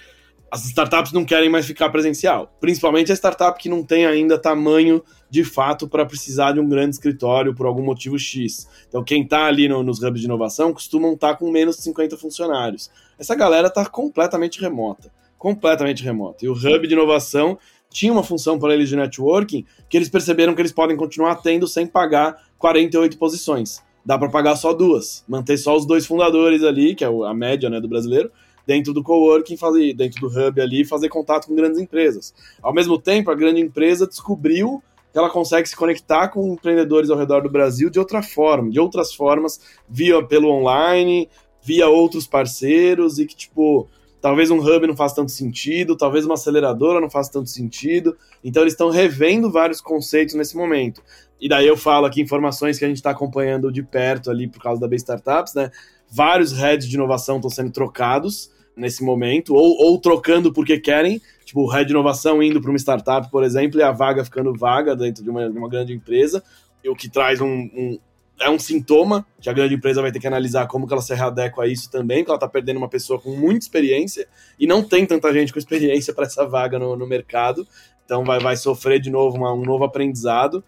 as 0.52 0.66
startups 0.66 1.12
não 1.12 1.26
querem 1.26 1.50
mais 1.50 1.66
ficar 1.66 1.90
presencial, 1.90 2.56
principalmente 2.60 3.12
a 3.12 3.16
startup 3.16 3.60
que 3.60 3.68
não 3.68 3.84
tem 3.84 4.06
ainda 4.06 4.38
tamanho 4.38 5.04
de 5.30 5.44
fato 5.44 5.88
para 5.88 6.06
precisar 6.06 6.54
de 6.54 6.60
um 6.60 6.70
grande 6.70 6.96
escritório 6.96 7.54
por 7.54 7.66
algum 7.66 7.84
motivo 7.84 8.18
X. 8.18 8.68
Então, 8.88 9.04
quem 9.04 9.24
está 9.24 9.46
ali 9.46 9.68
no, 9.68 9.84
nos 9.84 10.02
hubs 10.02 10.22
de 10.22 10.26
inovação 10.26 10.74
costumam 10.74 11.14
estar 11.14 11.34
tá 11.34 11.36
com 11.36 11.52
menos 11.52 11.76
de 11.78 11.84
50 11.84 12.18
funcionários. 12.18 12.90
Essa 13.20 13.36
galera 13.36 13.68
está 13.68 13.86
completamente 13.86 14.62
remota. 14.62 15.12
Completamente 15.38 16.04
remota. 16.04 16.46
E 16.46 16.50
o 16.50 16.54
hub 16.54 16.88
de 16.88 16.94
inovação 16.94 17.58
tinha 17.90 18.12
uma 18.12 18.24
função 18.24 18.58
para 18.58 18.74
eles 18.74 18.90
de 18.90 18.96
networking 18.96 19.66
que 19.90 19.98
eles 19.98 20.10
perceberam 20.10 20.56
que 20.56 20.62
eles 20.62 20.72
podem 20.72 20.96
continuar 20.96 21.36
tendo 21.36 21.68
sem 21.68 21.86
pagar 21.86 22.42
48 22.58 23.18
posições. 23.18 23.84
Dá 24.06 24.18
para 24.18 24.30
pagar 24.30 24.56
só 24.56 24.74
duas, 24.74 25.26
manter 25.28 25.58
só 25.58 25.76
os 25.76 25.86
dois 25.86 26.06
fundadores 26.06 26.64
ali, 26.64 26.96
que 26.96 27.04
é 27.04 27.08
a 27.08 27.34
média 27.34 27.70
né, 27.70 27.82
do 27.82 27.90
brasileiro, 27.90 28.32
dentro 28.68 28.94
do 28.94 29.02
coworking, 29.02 29.56
fazer, 29.56 29.94
dentro 29.94 30.20
do 30.20 30.28
hub 30.28 30.62
ali, 30.62 30.84
fazer 30.84 31.08
contato 31.08 31.48
com 31.48 31.56
grandes 31.56 31.80
empresas. 31.80 32.34
Ao 32.62 32.74
mesmo 32.74 33.00
tempo, 33.00 33.32
a 33.32 33.36
grande 33.36 33.62
empresa 33.62 34.06
descobriu 34.06 34.84
que 35.14 35.18
ela 35.18 35.30
consegue 35.30 35.68
se 35.70 35.76
conectar 35.76 36.28
com 36.28 36.54
empreendedores 36.54 37.10
ao 37.10 37.18
redor 37.18 37.42
do 37.42 37.50
Brasil 37.50 37.90
de 37.90 37.98
outra 37.98 38.22
forma, 38.22 38.70
de 38.70 38.78
outras 38.78 39.14
formas, 39.14 39.62
via 39.88 40.22
pelo 40.22 40.50
online, 40.50 41.30
via 41.64 41.88
outros 41.88 42.28
parceiros 42.28 43.18
e 43.18 43.26
que 43.26 43.36
tipo 43.36 43.88
talvez 44.20 44.52
um 44.52 44.60
hub 44.60 44.86
não 44.86 44.98
faça 44.98 45.16
tanto 45.16 45.32
sentido, 45.32 45.96
talvez 45.96 46.26
uma 46.26 46.34
aceleradora 46.34 47.00
não 47.00 47.10
faça 47.10 47.32
tanto 47.32 47.50
sentido. 47.50 48.18
Então 48.44 48.64
eles 48.64 48.74
estão 48.74 48.90
revendo 48.90 49.50
vários 49.50 49.80
conceitos 49.80 50.36
nesse 50.36 50.58
momento. 50.58 51.02
E 51.40 51.48
daí 51.48 51.66
eu 51.66 51.78
falo 51.78 52.06
aqui 52.06 52.22
informações 52.22 52.78
que 52.78 52.84
a 52.84 52.88
gente 52.90 52.98
está 52.98 53.12
acompanhando 53.12 53.72
de 53.72 53.82
perto 53.82 54.30
ali 54.30 54.46
por 54.46 54.62
causa 54.62 54.82
da 54.82 54.90
B 54.90 54.98
Startups, 54.98 55.54
né? 55.54 55.72
Vários 56.10 56.52
heads 56.52 56.88
de 56.88 56.96
inovação 56.96 57.38
estão 57.38 57.50
sendo 57.50 57.72
trocados 57.72 58.52
nesse 58.78 59.04
momento, 59.04 59.56
ou, 59.56 59.76
ou 59.84 60.00
trocando 60.00 60.54
porque 60.54 60.80
querem, 60.80 61.20
tipo, 61.44 61.62
o 61.62 61.84
de 61.84 61.92
inovação 61.92 62.42
indo 62.42 62.62
para 62.62 62.70
uma 62.70 62.78
startup, 62.78 63.30
por 63.30 63.44
exemplo, 63.44 63.80
e 63.80 63.84
a 63.84 63.92
vaga 63.92 64.24
ficando 64.24 64.54
vaga 64.54 64.96
dentro 64.96 65.24
de 65.24 65.30
uma, 65.30 65.50
de 65.50 65.58
uma 65.58 65.68
grande 65.68 65.92
empresa, 65.94 66.44
o 66.86 66.96
que 66.96 67.10
traz 67.10 67.42
um, 67.42 67.48
um 67.48 68.00
é 68.40 68.50
um 68.50 68.60
sintoma 68.60 69.26
que 69.42 69.50
a 69.50 69.54
grande 69.54 69.74
empresa 69.74 70.02
vai 70.02 70.12
ter 70.12 70.20
que 70.20 70.28
analisar 70.28 70.68
como 70.68 70.86
que 70.86 70.94
ela 70.94 71.02
se 71.02 71.14
readequa 71.14 71.64
a 71.64 71.68
isso 71.68 71.90
também, 71.90 72.24
que 72.24 72.30
ela 72.30 72.38
está 72.38 72.48
perdendo 72.48 72.78
uma 72.78 72.88
pessoa 72.88 73.20
com 73.20 73.36
muita 73.36 73.66
experiência 73.66 74.28
e 74.60 74.68
não 74.68 74.84
tem 74.84 75.06
tanta 75.06 75.34
gente 75.34 75.52
com 75.52 75.58
experiência 75.58 76.14
para 76.14 76.26
essa 76.26 76.46
vaga 76.46 76.78
no, 76.78 76.96
no, 76.96 77.08
mercado, 77.08 77.68
então 78.06 78.24
vai, 78.24 78.40
vai 78.40 78.56
sofrer 78.56 79.00
de 79.00 79.10
novo 79.10 79.38
uma, 79.38 79.54
um 79.54 79.64
novo 79.64 79.84
aprendizado. 79.84 80.64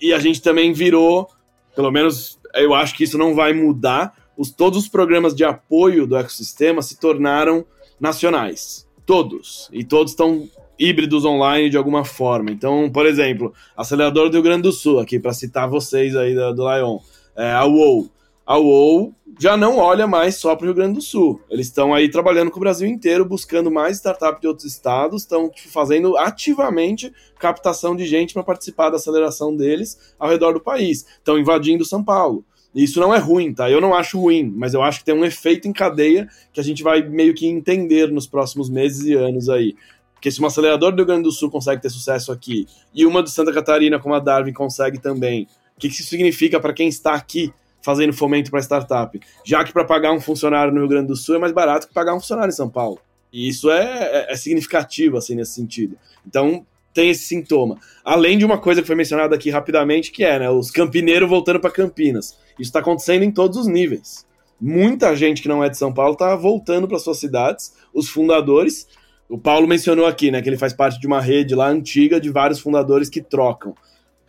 E 0.00 0.12
a 0.12 0.18
gente 0.18 0.42
também 0.42 0.74
virou, 0.74 1.26
pelo 1.74 1.90
menos 1.90 2.38
eu 2.54 2.74
acho 2.74 2.94
que 2.94 3.04
isso 3.04 3.16
não 3.16 3.34
vai 3.34 3.54
mudar, 3.54 4.12
os, 4.36 4.50
todos 4.50 4.78
os 4.78 4.88
programas 4.88 5.34
de 5.34 5.44
apoio 5.44 6.06
do 6.06 6.16
ecossistema 6.16 6.82
se 6.82 6.98
tornaram 6.98 7.64
nacionais. 7.98 8.86
Todos. 9.04 9.68
E 9.72 9.84
todos 9.84 10.12
estão 10.12 10.48
híbridos 10.78 11.24
online 11.24 11.70
de 11.70 11.76
alguma 11.76 12.04
forma. 12.04 12.50
Então, 12.50 12.90
por 12.90 13.06
exemplo, 13.06 13.52
acelerador 13.76 14.28
do 14.28 14.34
Rio 14.34 14.42
Grande 14.42 14.62
do 14.62 14.72
Sul, 14.72 14.98
aqui 14.98 15.18
para 15.18 15.32
citar 15.32 15.68
vocês 15.68 16.14
aí 16.14 16.34
do, 16.34 16.54
do 16.54 16.74
Lion, 16.74 16.98
é, 17.36 17.52
a 17.52 17.64
WoW. 17.64 18.10
A 18.44 18.56
WoW 18.56 19.12
já 19.40 19.56
não 19.56 19.78
olha 19.78 20.06
mais 20.06 20.36
só 20.36 20.54
para 20.54 20.64
o 20.64 20.66
Rio 20.66 20.74
Grande 20.74 20.94
do 20.94 21.02
Sul. 21.02 21.40
Eles 21.50 21.66
estão 21.66 21.92
aí 21.92 22.08
trabalhando 22.08 22.50
com 22.50 22.58
o 22.58 22.60
Brasil 22.60 22.86
inteiro, 22.86 23.24
buscando 23.24 23.70
mais 23.70 23.96
startups 23.96 24.40
de 24.40 24.46
outros 24.46 24.66
estados, 24.66 25.22
estão 25.22 25.50
tipo, 25.50 25.68
fazendo 25.68 26.16
ativamente 26.16 27.12
captação 27.38 27.96
de 27.96 28.06
gente 28.06 28.32
para 28.32 28.44
participar 28.44 28.90
da 28.90 28.96
aceleração 28.96 29.54
deles 29.54 30.14
ao 30.18 30.28
redor 30.28 30.52
do 30.52 30.60
país. 30.60 31.04
Estão 31.18 31.38
invadindo 31.38 31.84
São 31.84 32.04
Paulo. 32.04 32.44
Isso 32.82 33.00
não 33.00 33.14
é 33.14 33.18
ruim, 33.18 33.54
tá? 33.54 33.70
Eu 33.70 33.80
não 33.80 33.94
acho 33.94 34.20
ruim, 34.20 34.52
mas 34.54 34.74
eu 34.74 34.82
acho 34.82 34.98
que 34.98 35.06
tem 35.06 35.14
um 35.14 35.24
efeito 35.24 35.66
em 35.66 35.72
cadeia 35.72 36.28
que 36.52 36.60
a 36.60 36.62
gente 36.62 36.82
vai 36.82 37.02
meio 37.02 37.34
que 37.34 37.46
entender 37.46 38.12
nos 38.12 38.26
próximos 38.26 38.68
meses 38.68 39.06
e 39.06 39.14
anos 39.14 39.48
aí. 39.48 39.74
Porque 40.12 40.30
se 40.30 40.38
uma 40.40 40.48
aceleradora 40.48 40.92
do 40.92 40.98
Rio 40.98 41.06
Grande 41.06 41.22
do 41.22 41.32
Sul 41.32 41.50
consegue 41.50 41.80
ter 41.80 41.88
sucesso 41.88 42.30
aqui 42.30 42.66
e 42.94 43.06
uma 43.06 43.22
de 43.22 43.30
Santa 43.30 43.50
Catarina, 43.50 43.98
como 43.98 44.14
a 44.14 44.20
Darwin, 44.20 44.52
consegue 44.52 44.98
também, 44.98 45.48
o 45.74 45.80
que 45.80 45.86
isso 45.86 46.02
significa 46.04 46.60
para 46.60 46.74
quem 46.74 46.88
está 46.88 47.14
aqui 47.14 47.50
fazendo 47.80 48.12
fomento 48.12 48.50
para 48.50 48.60
startup? 48.60 49.18
Já 49.42 49.64
que 49.64 49.72
para 49.72 49.84
pagar 49.84 50.12
um 50.12 50.20
funcionário 50.20 50.72
no 50.72 50.80
Rio 50.80 50.88
Grande 50.88 51.08
do 51.08 51.16
Sul 51.16 51.36
é 51.36 51.38
mais 51.38 51.52
barato 51.52 51.88
que 51.88 51.94
pagar 51.94 52.14
um 52.14 52.20
funcionário 52.20 52.50
em 52.50 52.56
São 52.56 52.68
Paulo. 52.68 52.98
E 53.32 53.48
isso 53.48 53.70
é, 53.70 53.84
é, 53.84 54.32
é 54.32 54.36
significativo, 54.36 55.16
assim, 55.16 55.34
nesse 55.34 55.54
sentido. 55.54 55.96
Então, 56.26 56.66
tem 56.96 57.10
esse 57.10 57.24
sintoma. 57.24 57.78
Além 58.02 58.38
de 58.38 58.44
uma 58.44 58.56
coisa 58.56 58.80
que 58.80 58.86
foi 58.86 58.96
mencionada 58.96 59.34
aqui 59.34 59.50
rapidamente, 59.50 60.10
que 60.10 60.24
é 60.24 60.38
né, 60.38 60.50
os 60.50 60.70
campineiros 60.70 61.28
voltando 61.28 61.60
para 61.60 61.70
Campinas. 61.70 62.38
Isso 62.58 62.70
está 62.70 62.80
acontecendo 62.80 63.22
em 63.22 63.30
todos 63.30 63.58
os 63.58 63.66
níveis. 63.66 64.26
Muita 64.58 65.14
gente 65.14 65.42
que 65.42 65.48
não 65.48 65.62
é 65.62 65.68
de 65.68 65.76
São 65.76 65.92
Paulo 65.92 66.14
está 66.14 66.34
voltando 66.34 66.88
para 66.88 66.98
suas 66.98 67.18
cidades, 67.18 67.74
os 67.92 68.08
fundadores, 68.08 68.88
o 69.28 69.36
Paulo 69.36 69.68
mencionou 69.68 70.06
aqui, 70.06 70.30
né, 70.30 70.40
que 70.40 70.48
ele 70.48 70.56
faz 70.56 70.72
parte 70.72 70.98
de 70.98 71.06
uma 71.06 71.20
rede 71.20 71.54
lá 71.54 71.68
antiga 71.68 72.18
de 72.18 72.30
vários 72.30 72.58
fundadores 72.58 73.10
que 73.10 73.20
trocam. 73.20 73.74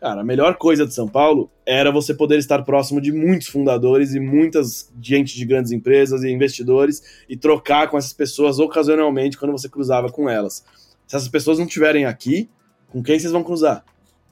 Cara, 0.01 0.21
a 0.21 0.25
melhor 0.25 0.57
coisa 0.57 0.85
de 0.85 0.93
São 0.93 1.07
Paulo 1.07 1.49
era 1.65 1.89
você 1.89 2.13
poder 2.13 2.37
estar 2.37 2.61
próximo 2.63 2.99
de 2.99 3.13
muitos 3.13 3.47
fundadores 3.47 4.13
e 4.13 4.19
muitas 4.19 4.91
gente 5.01 5.37
de 5.37 5.45
grandes 5.45 5.71
empresas 5.71 6.21
e 6.23 6.29
investidores 6.29 7.01
e 7.29 7.37
trocar 7.37 7.89
com 7.89 7.97
essas 7.97 8.13
pessoas 8.13 8.59
ocasionalmente 8.59 9.37
quando 9.37 9.53
você 9.53 9.69
cruzava 9.69 10.11
com 10.11 10.29
elas. 10.29 10.63
Se 11.07 11.15
essas 11.15 11.29
pessoas 11.29 11.57
não 11.57 11.65
estiverem 11.65 12.05
aqui, 12.05 12.49
com 12.89 13.03
quem 13.03 13.19
vocês 13.19 13.31
vão 13.31 13.43
cruzar? 13.43 13.83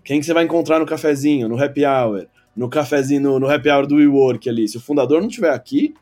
Quem 0.03 0.19
que 0.19 0.25
você 0.25 0.33
vai 0.33 0.43
encontrar 0.43 0.79
no 0.79 0.85
cafezinho, 0.85 1.49
no 1.49 1.61
happy 1.61 1.85
hour, 1.85 2.27
no 2.55 2.69
cafezinho, 2.69 3.21
no, 3.21 3.39
no 3.39 3.49
happy 3.49 3.69
hour 3.69 3.87
do 3.87 3.95
WeWork 3.95 4.47
ali? 4.47 4.67
Se 4.67 4.77
o 4.77 4.81
fundador 4.81 5.19
não 5.19 5.27
estiver 5.27 5.51
aqui, 5.51 5.95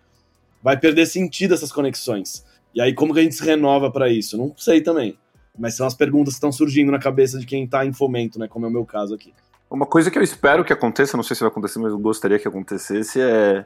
vai 0.61 0.77
perder 0.77 1.05
sentido 1.05 1.53
essas 1.53 1.71
conexões. 1.71 2.45
E 2.73 2.81
aí, 2.81 2.93
como 2.93 3.13
que 3.13 3.19
a 3.19 3.23
gente 3.23 3.35
se 3.35 3.43
renova 3.43 3.91
para 3.91 4.09
isso? 4.09 4.37
Não 4.37 4.53
sei 4.57 4.81
também. 4.81 5.17
Mas 5.57 5.75
são 5.75 5.85
as 5.85 5.93
perguntas 5.93 6.33
que 6.33 6.37
estão 6.37 6.51
surgindo 6.51 6.91
na 6.91 6.99
cabeça 6.99 7.39
de 7.39 7.45
quem 7.45 7.65
está 7.65 7.85
em 7.85 7.93
fomento, 7.93 8.39
né? 8.39 8.47
Como 8.47 8.65
é 8.65 8.69
o 8.69 8.71
meu 8.71 8.85
caso 8.85 9.13
aqui. 9.13 9.33
Uma 9.69 9.85
coisa 9.85 10.09
que 10.09 10.17
eu 10.17 10.23
espero 10.23 10.63
que 10.63 10.73
aconteça, 10.73 11.15
não 11.15 11.23
sei 11.23 11.35
se 11.35 11.41
vai 11.41 11.49
acontecer, 11.49 11.79
mas 11.79 11.91
eu 11.91 11.99
gostaria 11.99 12.39
que 12.39 12.47
acontecesse, 12.47 13.19
é 13.21 13.65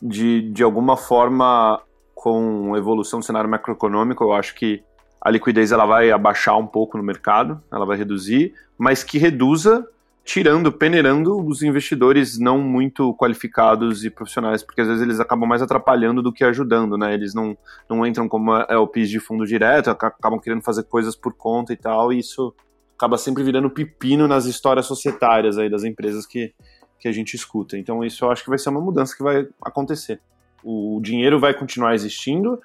de, 0.00 0.50
de 0.52 0.62
alguma 0.62 0.96
forma, 0.96 1.80
com 2.14 2.76
evolução 2.76 3.20
do 3.20 3.24
cenário 3.24 3.50
macroeconômico, 3.50 4.22
eu 4.22 4.32
acho 4.32 4.54
que 4.54 4.82
a 5.20 5.30
liquidez 5.30 5.72
ela 5.72 5.86
vai 5.86 6.10
abaixar 6.10 6.58
um 6.58 6.66
pouco 6.66 6.96
no 6.96 7.02
mercado, 7.02 7.62
ela 7.70 7.84
vai 7.84 7.96
reduzir, 7.96 8.54
mas 8.76 9.02
que 9.02 9.18
reduza 9.18 9.86
tirando, 10.28 10.70
peneirando 10.70 11.42
os 11.42 11.62
investidores 11.62 12.38
não 12.38 12.58
muito 12.58 13.14
qualificados 13.14 14.04
e 14.04 14.10
profissionais, 14.10 14.62
porque 14.62 14.82
às 14.82 14.86
vezes 14.86 15.02
eles 15.02 15.20
acabam 15.20 15.48
mais 15.48 15.62
atrapalhando 15.62 16.22
do 16.22 16.30
que 16.30 16.44
ajudando, 16.44 16.98
né? 16.98 17.14
Eles 17.14 17.32
não, 17.32 17.56
não 17.88 18.06
entram 18.06 18.28
como 18.28 18.54
LPs 18.54 19.08
de 19.08 19.18
fundo 19.18 19.46
direto, 19.46 19.88
acabam 19.88 20.38
querendo 20.38 20.60
fazer 20.60 20.82
coisas 20.82 21.16
por 21.16 21.32
conta 21.32 21.72
e 21.72 21.76
tal, 21.76 22.12
e 22.12 22.18
isso 22.18 22.54
acaba 22.94 23.16
sempre 23.16 23.42
virando 23.42 23.70
pepino 23.70 24.28
nas 24.28 24.44
histórias 24.44 24.84
societárias 24.84 25.56
aí 25.56 25.70
das 25.70 25.82
empresas 25.82 26.26
que, 26.26 26.52
que 27.00 27.08
a 27.08 27.12
gente 27.12 27.34
escuta. 27.34 27.78
Então 27.78 28.04
isso 28.04 28.26
eu 28.26 28.30
acho 28.30 28.44
que 28.44 28.50
vai 28.50 28.58
ser 28.58 28.68
uma 28.68 28.82
mudança 28.82 29.16
que 29.16 29.22
vai 29.22 29.48
acontecer. 29.64 30.20
O 30.62 31.00
dinheiro 31.02 31.40
vai 31.40 31.54
continuar 31.54 31.94
existindo, 31.94 32.60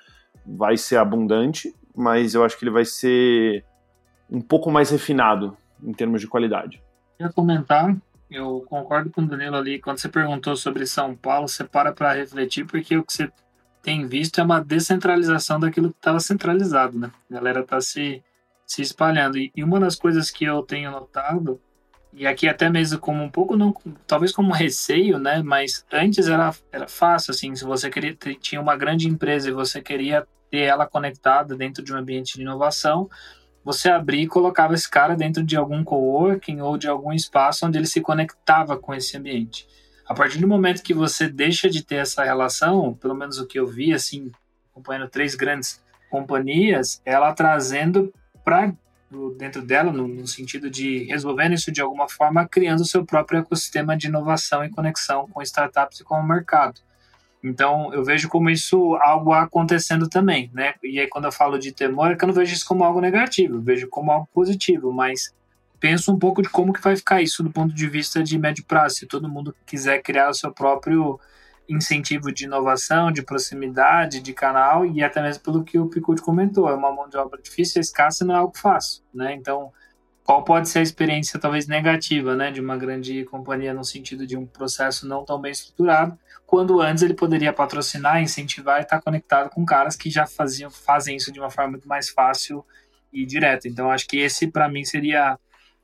vai 0.45 0.76
ser 0.76 0.97
abundante, 0.97 1.74
mas 1.96 2.34
eu 2.34 2.44
acho 2.44 2.58
que 2.58 2.64
ele 2.64 2.72
vai 2.72 2.86
ser 2.86 3.64
um 4.30 4.41
pouco 4.41 4.72
mais 4.72 4.89
refinado 4.89 5.58
em 5.84 5.94
termos 5.94 6.22
de 6.22 6.28
qualidade 6.28 6.82
ia 7.24 7.30
comentar, 7.32 7.96
eu 8.30 8.66
concordo 8.68 9.10
com 9.10 9.22
o 9.22 9.28
Danilo 9.28 9.56
ali, 9.56 9.80
quando 9.80 9.98
você 9.98 10.10
perguntou 10.10 10.56
sobre 10.56 10.86
São 10.86 11.16
Paulo, 11.16 11.48
você 11.48 11.64
para 11.64 11.91
para 11.91 12.14
refletir, 12.14 12.66
porque 12.66 12.98
o 12.98 13.04
que 13.04 13.14
você 13.14 13.32
tem 13.82 14.06
visto 14.08 14.39
é 14.39 14.44
uma 14.44 14.62
descentralização 14.62 15.60
daquilo 15.60 15.89
que 15.89 15.98
estava 15.98 16.20
centralizado, 16.20 16.98
né? 16.98 17.12
A 17.30 17.34
galera 17.34 17.62
está 17.62 17.82
se, 17.82 18.24
se 18.66 18.82
espalhando. 18.82 19.38
E, 19.38 19.52
e 19.56 19.64
uma 19.64 19.80
das 19.80 19.96
coisas 19.96 20.32
que 20.32 20.46
eu 20.46 20.64
tenho 20.64 20.89
notado, 20.89 21.60
e 22.14 22.26
aqui 22.26 22.48
até 22.48 22.70
mesmo 22.70 22.98
como 23.00 23.22
um 23.22 23.30
pouco, 23.30 23.58
não, 23.58 23.76
talvez 24.08 24.32
como 24.32 24.54
receio, 24.54 25.20
né? 25.20 25.44
Mas 25.44 25.86
antes 25.91 26.28
era, 26.28 26.54
era 26.72 26.88
fácil, 26.88 27.32
assim, 27.32 27.56
se 27.56 27.66
você 27.66 27.89
queria, 27.89 28.16
tinha 28.39 28.62
uma 28.62 28.76
grande 28.76 29.08
empresa 29.08 29.50
e 29.50 29.54
você 29.54 29.82
queria 29.82 30.26
ter 30.54 30.60
ela 30.60 30.86
conectada 30.86 31.56
dentro 31.56 31.84
de 31.84 31.91
um 31.91 31.97
ambiente 31.97 32.36
de 32.36 32.43
inovação, 32.43 33.10
você 33.66 33.89
abria 33.89 34.22
e 34.22 34.28
colocava 34.28 34.76
esse 34.76 34.88
cara 34.88 35.16
dentro 35.16 35.43
de 35.43 35.58
algum 35.58 35.84
coworking 35.84 36.62
ou 36.62 36.78
de 36.78 36.88
algum 36.88 37.12
espaço 37.12 37.66
onde 37.66 37.80
ele 37.80 37.88
se 37.88 37.99
conectava 38.01 38.78
com 38.78 38.93
esse 38.93 39.18
ambiente. 39.18 39.68
A 40.06 40.14
partir 40.14 40.38
do 40.38 40.47
momento 40.47 40.84
que 40.84 40.93
você 40.93 41.28
deixa 41.28 41.68
de 41.68 41.84
ter 41.84 41.95
essa 41.95 42.24
relação, 42.24 42.93
pelo 42.93 43.16
menos 43.16 43.39
o 43.39 43.47
que 43.47 43.60
eu 43.60 43.66
vi, 43.66 43.95
assim, 43.95 44.32
acompanhando 44.70 45.10
três 45.10 45.34
grandes 45.34 45.82
companhias, 46.12 47.01
ela 47.04 47.34
trazendo 47.34 48.14
para 48.45 48.76
dentro 49.36 49.64
dela, 49.64 49.91
no, 49.91 50.08
no, 50.08 50.28
sentido 50.28 50.70
de 50.70 51.06
resolvendo 51.06 51.54
isso 51.54 51.72
de 51.72 51.82
alguma 51.82 52.08
forma, 52.08 52.47
criando 52.47 52.82
o 52.82 52.86
seu 52.86 53.04
próprio 53.04 53.39
ecossistema 53.39 53.97
de 53.97 54.06
inovação 54.06 54.64
e 54.64 54.70
conexão 54.70 55.28
com 55.30 55.41
startups 55.41 55.99
e 55.99 56.04
com 56.04 56.16
o 56.16 56.28
mercado. 56.28 56.80
Então, 57.44 57.94
eu 57.94 58.04
vejo 58.04 58.30
como 58.30 58.50
isso 58.50 58.96
algo 59.02 59.34
acontecendo 59.34 60.08
também, 60.08 60.50
né? 60.54 60.76
E 60.82 61.00
aí, 61.00 61.08
quando 61.08 61.26
eu 61.26 61.32
falo 61.32 61.60
de 61.60 61.74
temor, 61.74 62.12
é 62.12 62.16
que 62.16 62.24
eu 62.24 62.28
não 62.28 62.34
vejo 62.34 62.54
isso 62.54 62.66
como 62.66 62.84
algo 62.84 63.02
negativo, 63.02 63.56
eu 63.56 63.62
vejo 63.62 63.89
como 63.89 64.12
algo 64.12 64.30
positivo, 64.34 64.94
mas 64.94 65.34
penso 65.78 66.14
um 66.14 66.18
pouco 66.18 66.41
de 66.41 66.48
como 66.48 66.72
que 66.72 66.82
vai 66.82 66.96
ficar 66.96 67.22
isso 67.22 67.44
do 67.44 67.52
ponto 67.52 67.76
de 67.76 67.89
vista 67.89 68.24
de 68.24 68.39
médio 68.39 68.64
prazo. 68.66 68.96
Se 68.96 69.06
todo 69.06 69.28
mundo 69.28 69.54
quiser 69.66 70.02
criar 70.02 70.30
o 70.30 70.34
seu 70.34 70.54
próprio 70.54 71.20
incentivo 71.68 72.32
de 72.32 72.46
inovação, 72.46 73.12
de 73.12 73.22
proximidade, 73.22 74.22
de 74.22 74.34
canal, 74.34 74.86
e 74.86 75.04
até 75.04 75.22
mesmo 75.22 75.44
pelo 75.44 75.64
que 75.64 75.78
o 75.78 75.89
Picucci 75.89 76.24
comentou, 76.24 76.70
é 76.70 76.74
uma 76.74 76.94
mão 76.94 77.10
de 77.10 77.18
obra 77.18 77.41
difícil, 77.41 77.82
escassa 77.82 78.24
não 78.24 78.34
é 78.34 78.38
algo 78.38 78.58
fácil, 78.58 79.04
né? 79.14 79.34
Então, 79.34 79.72
qual 80.24 80.44
pode 80.44 80.70
ser 80.70 80.80
a 80.80 80.82
experiência 80.84 81.39
talvez 81.39 81.68
negativa, 81.68 82.36
né, 82.36 82.50
de 82.50 82.62
uma 82.62 82.78
grande 82.78 83.26
companhia 83.26 83.74
no 83.74 83.84
sentido 83.84 84.26
de 84.26 84.38
um 84.38 84.46
processo 84.46 85.06
não 85.06 85.26
tão 85.26 85.39
bem 85.39 85.52
estruturado, 85.52 86.18
quando 86.54 86.80
antes 86.80 87.01
ele 87.01 87.16
poderia 87.16 87.51
patrocinar, 87.51 88.22
incentivar 88.22 88.78
e 88.78 88.84
estar 88.84 89.01
conectado 89.01 89.49
com 89.49 89.66
caras 89.66 89.95
que 89.95 90.08
já 90.08 90.28
faziam, 90.28 90.70
fazem 90.70 91.16
isso 91.16 91.32
de 91.32 91.39
uma 91.39 91.49
forma 91.49 91.72
muito 91.72 91.88
mais 91.88 92.10
fácil 92.10 92.64
ir 93.12 93.26
direto. 93.26 93.68
Então 93.68 93.89
acho 93.89 94.08
que 94.08 94.20
esse 94.20 94.45
para 94.45 94.70
mim 94.70 94.86
seria 94.86 95.39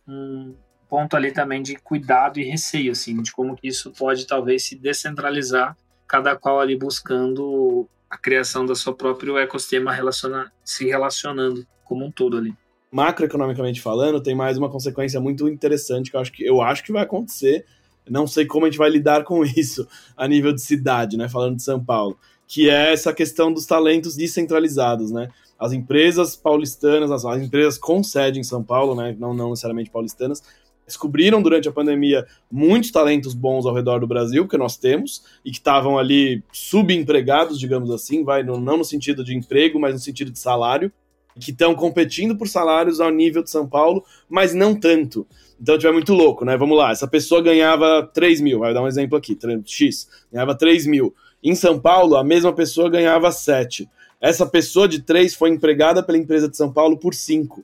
um 0.08 0.54
ponto 0.88 1.18
ali 1.18 1.32
também 1.32 1.64
de 1.64 1.76
cuidado 1.78 2.40
e 2.40 2.44
receio, 2.44 2.92
assim, 2.92 3.20
de 3.20 3.32
como 3.32 3.56
que 3.56 3.68
isso 3.68 3.92
pode 3.98 4.28
talvez 4.28 4.64
se 4.64 4.76
descentralizar, 4.76 5.76
cada 6.08 6.36
qual 6.36 6.60
ali 6.60 6.78
buscando 6.78 7.90
a 8.08 8.16
criação 8.16 8.64
do 8.64 8.76
seu 8.76 8.94
próprio 8.94 9.40
ecossistema 9.40 9.92
relaciona, 9.92 10.54
se 10.64 10.86
relacionando 10.86 11.66
como 11.84 12.06
um 12.06 12.12
todo 12.12 12.38
ali. 12.38 12.54
Macroeconomicamente 12.92 13.82
falando, 13.82 14.22
tem 14.22 14.36
mais 14.36 14.56
uma 14.56 14.70
consequência 14.70 15.20
muito 15.20 15.50
interessante 15.50 16.12
que 16.12 16.16
eu 16.16 16.22
acho 16.22 16.32
que, 16.32 16.46
eu 16.46 16.62
acho 16.62 16.84
que 16.84 16.92
vai 16.92 17.02
acontecer. 17.02 17.66
Não 18.08 18.28
sei 18.28 18.46
como 18.46 18.66
a 18.66 18.70
gente 18.70 18.78
vai 18.78 18.90
lidar 18.90 19.24
com 19.24 19.44
isso 19.46 19.88
a 20.16 20.28
nível 20.28 20.54
de 20.54 20.62
cidade, 20.62 21.18
né? 21.18 21.28
Falando 21.28 21.56
de 21.56 21.64
São 21.64 21.84
Paulo, 21.84 22.18
que 22.48 22.70
é 22.70 22.94
essa 22.94 23.14
questão 23.14 23.52
dos 23.52 23.66
talentos 23.66 24.16
descentralizados, 24.16 25.12
né? 25.12 25.30
As 25.58 25.74
empresas 25.74 26.36
paulistanas, 26.36 27.12
as, 27.12 27.26
as 27.26 27.42
empresas 27.42 27.78
com 27.78 28.02
sede 28.04 28.40
em 28.40 28.44
São 28.44 28.64
Paulo, 28.64 28.96
né? 28.96 29.16
Não, 29.20 29.34
não 29.34 29.50
necessariamente 29.50 29.90
paulistanas, 29.90 30.42
descobriram 30.90 31.42
durante 31.42 31.70
a 31.70 31.72
pandemia 31.72 32.26
muitos 32.52 32.92
talentos 32.92 33.34
bons 33.34 33.66
ao 33.66 33.74
redor 33.74 34.00
do 34.00 34.08
Brasil, 34.08 34.48
que 34.48 34.58
nós 34.58 34.76
temos, 34.76 35.24
e 35.46 35.52
que 35.52 35.58
estavam 35.58 36.00
ali 36.00 36.44
subempregados, 36.52 37.60
digamos 37.60 37.92
assim, 37.92 38.24
vai, 38.24 38.42
não 38.42 38.60
no 38.60 38.84
sentido 38.84 39.24
de 39.24 39.36
emprego, 39.36 39.80
mas 39.80 39.94
no 39.94 40.00
sentido 40.00 40.32
de 40.32 40.40
salário, 40.40 40.92
que 41.40 41.52
estão 41.52 41.76
competindo 41.76 42.36
por 42.36 42.48
salários 42.48 43.00
ao 43.00 43.10
nível 43.10 43.44
de 43.44 43.50
São 43.50 43.68
Paulo, 43.68 44.04
mas 44.30 44.54
não 44.54 44.74
tanto. 44.74 45.28
Então, 45.62 45.78
tiver 45.78 45.92
muito 45.92 46.14
louco, 46.14 46.46
né? 46.46 46.56
Vamos 46.56 46.78
lá, 46.78 46.92
essa 46.92 47.08
pessoa 47.08 47.42
ganhava 47.42 48.10
3 48.14 48.40
mil, 48.40 48.60
vai 48.60 48.74
dar 48.74 48.82
um 48.82 48.88
exemplo 48.88 49.18
aqui, 49.18 49.38
X, 49.66 50.08
ganhava 50.32 50.56
3 50.56 50.86
mil. 50.86 51.14
Em 51.44 51.56
São 51.56 51.80
Paulo, 51.80 52.16
a 52.16 52.24
mesma 52.24 52.54
pessoa 52.54 52.90
ganhava 52.90 53.32
7. 53.32 53.90
Essa 54.22 54.46
pessoa 54.46 54.88
de 54.88 55.02
3 55.02 55.34
foi 55.34 55.50
empregada 55.50 56.04
pela 56.04 56.18
empresa 56.18 56.50
de 56.50 56.58
São 56.58 56.72
Paulo 56.72 56.98
por 56.98 57.14
5. 57.14 57.64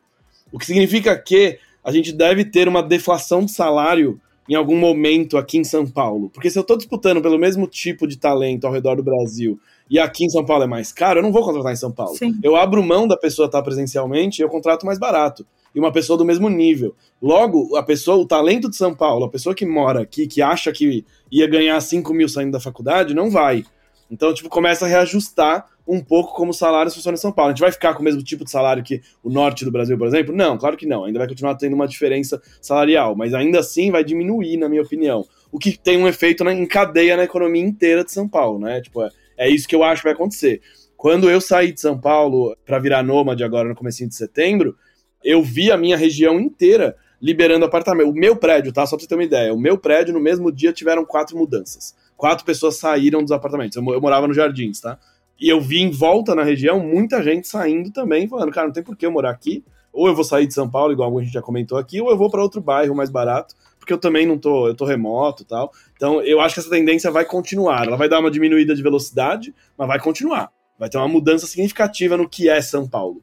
O 0.52 0.60
que 0.60 0.66
significa 0.66 1.18
que 1.18 1.60
a 1.84 1.92
gente 1.92 2.12
deve 2.12 2.46
ter 2.46 2.68
uma 2.68 2.82
deflação 2.82 3.46
de 3.46 3.52
salário 3.52 4.20
em 4.48 4.56
algum 4.56 4.78
momento 4.78 5.38
aqui 5.38 5.58
em 5.58 5.64
São 5.64 5.88
Paulo. 5.88 6.30
Porque 6.30 6.50
se 6.50 6.58
eu 6.58 6.62
estou 6.62 6.78
disputando 6.78 7.22
pelo 7.22 7.38
mesmo 7.38 7.68
tipo 7.68 8.08
de 8.08 8.18
talento 8.18 8.66
ao 8.66 8.74
redor 8.74 8.96
do 8.96 9.04
Brasil 9.04 9.60
e 9.90 10.00
aqui 10.00 10.26
em 10.26 10.30
São 10.30 10.46
Paulo 10.46 10.64
é 10.64 10.68
mais 10.68 10.92
caro, 10.92 11.20
eu 11.20 11.24
não 11.24 11.32
vou 11.32 11.44
contratar 11.44 11.74
em 11.74 11.78
São 11.78 11.92
Paulo. 11.92 12.16
Sim. 12.16 12.34
Eu 12.44 12.56
abro 12.56 12.84
mão 12.84 13.08
da 13.08 13.18
pessoa 13.18 13.48
estar 13.48 13.62
presencialmente 13.62 14.42
e 14.42 14.44
eu 14.44 14.50
contrato 14.50 14.86
mais 14.86 15.00
barato. 15.00 15.46
E 15.74 15.80
uma 15.80 15.92
pessoa 15.92 16.18
do 16.18 16.24
mesmo 16.24 16.48
nível. 16.48 16.96
Logo, 17.22 17.76
a 17.76 17.84
pessoa, 17.84 18.18
o 18.18 18.26
talento 18.26 18.70
de 18.70 18.78
São 18.78 18.96
Paulo, 18.96 19.26
a 19.26 19.30
pessoa 19.30 19.54
que 19.54 19.66
mora 19.66 20.02
aqui, 20.02 20.26
que 20.26 20.42
acha 20.42 20.72
que 20.72 21.04
ia 21.30 21.48
ganhar 21.48 21.80
5 21.82 22.14
mil 22.14 22.30
saindo 22.30 22.52
da 22.52 22.62
faculdade, 22.62 23.14
não 23.14 23.30
vai. 23.30 23.66
Então, 24.10 24.34
tipo, 24.34 24.50
começa 24.50 24.86
a 24.86 24.88
reajustar 24.88 25.68
um 25.88 26.02
pouco 26.02 26.34
como 26.34 26.52
os 26.52 26.58
salários 26.58 26.96
funcionam 26.96 27.16
em 27.16 27.20
São 27.20 27.32
Paulo. 27.32 27.50
A 27.50 27.54
gente 27.54 27.62
vai 27.62 27.72
ficar 27.72 27.94
com 27.94 28.02
o 28.02 28.04
mesmo 28.04 28.24
tipo 28.24 28.44
de 28.44 28.52
salário 28.52 28.84
que 28.84 29.02
o 29.24 29.30
norte 29.30 29.64
do 29.64 29.72
Brasil, 29.72 29.98
por 29.98 30.08
exemplo? 30.08 30.36
Não, 30.36 30.58
claro 30.58 30.76
que 30.76 30.86
não. 30.86 31.06
Ainda 31.06 31.20
vai 31.20 31.28
continuar 31.28 31.56
tendo 31.56 31.74
uma 31.74 31.88
diferença 31.88 32.42
salarial, 32.62 33.16
mas 33.16 33.34
ainda 33.34 33.60
assim 33.60 33.92
vai 33.92 34.04
diminuir, 34.04 34.58
na 34.58 34.68
minha 34.68 34.82
opinião. 34.82 35.26
O 35.52 35.60
que 35.60 35.78
tem 35.78 35.98
um 35.98 36.08
efeito 36.08 36.44
na, 36.44 36.54
em 36.54 36.66
cadeia 36.66 37.16
na 37.16 37.24
economia 37.24 37.64
inteira 37.64 38.04
de 38.04 38.12
São 38.12 38.28
Paulo, 38.28 38.60
né? 38.60 38.82
Tipo, 38.82 39.04
é, 39.04 39.10
é 39.38 39.50
isso 39.50 39.68
que 39.68 39.76
eu 39.76 39.84
acho 39.84 40.02
que 40.02 40.08
vai 40.08 40.14
acontecer. 40.14 40.62
Quando 40.98 41.30
eu 41.30 41.40
saí 41.40 41.72
de 41.72 41.82
São 41.82 42.00
Paulo 42.00 42.56
para 42.66 42.80
virar 42.80 43.04
nômade 43.04 43.44
agora 43.44 43.70
no 43.70 43.76
começo 43.76 44.08
de 44.08 44.16
setembro, 44.16 44.76
eu 45.24 45.44
vi 45.44 45.72
a 45.72 45.78
minha 45.78 45.98
região 45.98 46.40
inteira 46.40 46.96
liberando 47.22 47.66
apartamento. 47.66 48.10
O 48.10 48.14
meu 48.14 48.36
prédio, 48.36 48.72
tá? 48.72 48.86
Só 48.86 48.96
pra 48.96 49.04
você 49.04 49.08
ter 49.08 49.16
uma 49.16 49.24
ideia. 49.24 49.54
O 49.54 49.60
meu 49.60 49.78
prédio, 49.78 50.14
no 50.14 50.20
mesmo 50.20 50.52
dia, 50.52 50.74
tiveram 50.74 51.06
quatro 51.06 51.38
mudanças. 51.38 51.96
Quatro 52.16 52.46
pessoas 52.46 52.78
saíram 52.78 53.22
dos 53.22 53.32
apartamentos. 53.32 53.78
Eu, 53.78 53.84
eu 53.94 54.02
morava 54.02 54.28
no 54.28 54.34
Jardins, 54.34 54.80
tá? 54.80 54.98
E 55.40 55.50
eu 55.50 55.60
vi 55.60 55.82
em 55.82 55.92
volta 55.92 56.34
na 56.34 56.44
região 56.44 56.80
muita 56.80 57.22
gente 57.22 57.48
saindo 57.48 57.92
também, 57.92 58.28
falando, 58.28 58.52
cara, 58.52 58.68
não 58.68 58.74
tem 58.74 58.84
por 58.84 58.96
que 58.96 59.06
eu 59.06 59.12
morar 59.12 59.32
aqui. 59.32 59.64
Ou 59.92 60.08
eu 60.08 60.16
vou 60.16 60.24
sair 60.24 60.46
de 60.46 60.54
São 60.54 60.70
Paulo, 60.70 60.92
igual 60.92 61.18
a 61.18 61.24
gente 61.24 61.34
já 61.34 61.42
comentou 61.42 61.78
aqui, 61.78 62.02
ou 62.02 62.10
eu 62.10 62.18
vou 62.18 62.30
para 62.30 62.42
outro 62.42 62.60
bairro 62.60 62.94
mais 62.94 63.10
barato, 63.10 63.56
porque 63.80 63.94
eu 63.94 63.98
também 63.98 64.26
não 64.26 64.38
tô, 64.38 64.68
eu 64.68 64.76
tô 64.76 64.84
remoto 64.84 65.44
e 65.44 65.46
tal. 65.46 65.72
Então, 65.96 66.22
eu 66.22 66.42
acho 66.42 66.56
que 66.56 66.60
essa 66.60 66.70
tendência 66.70 67.10
vai 67.12 67.24
continuar. 67.24 67.88
Ela 67.88 67.96
vai 67.96 68.10
dar 68.10 68.20
uma 68.20 68.30
diminuída 68.30 68.76
de 68.76 68.84
velocidade, 68.84 69.56
mas 69.78 69.88
vai 69.88 70.00
continuar. 70.00 70.52
Vai 70.78 70.90
ter 70.90 70.98
uma 70.98 71.08
mudança 71.08 71.48
significativa 71.48 72.18
no 72.18 72.28
que 72.28 72.50
é 72.50 72.62
São 72.62 72.88
Paulo. 72.88 73.22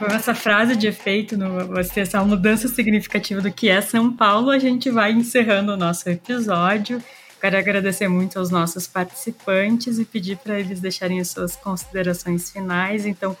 Com 0.00 0.06
essa 0.06 0.34
frase 0.34 0.74
de 0.76 0.86
efeito, 0.86 1.36
no, 1.36 1.78
essa 1.78 2.24
mudança 2.24 2.66
significativa 2.68 3.42
do 3.42 3.52
que 3.52 3.68
é 3.68 3.82
São 3.82 4.10
Paulo, 4.10 4.48
a 4.48 4.58
gente 4.58 4.90
vai 4.90 5.12
encerrando 5.12 5.72
o 5.72 5.76
nosso 5.76 6.08
episódio. 6.08 7.04
Quero 7.38 7.58
agradecer 7.58 8.08
muito 8.08 8.38
aos 8.38 8.50
nossos 8.50 8.86
participantes 8.86 9.98
e 9.98 10.06
pedir 10.06 10.38
para 10.38 10.58
eles 10.58 10.80
deixarem 10.80 11.20
as 11.20 11.28
suas 11.28 11.54
considerações 11.54 12.50
finais. 12.50 13.04
Então, 13.04 13.36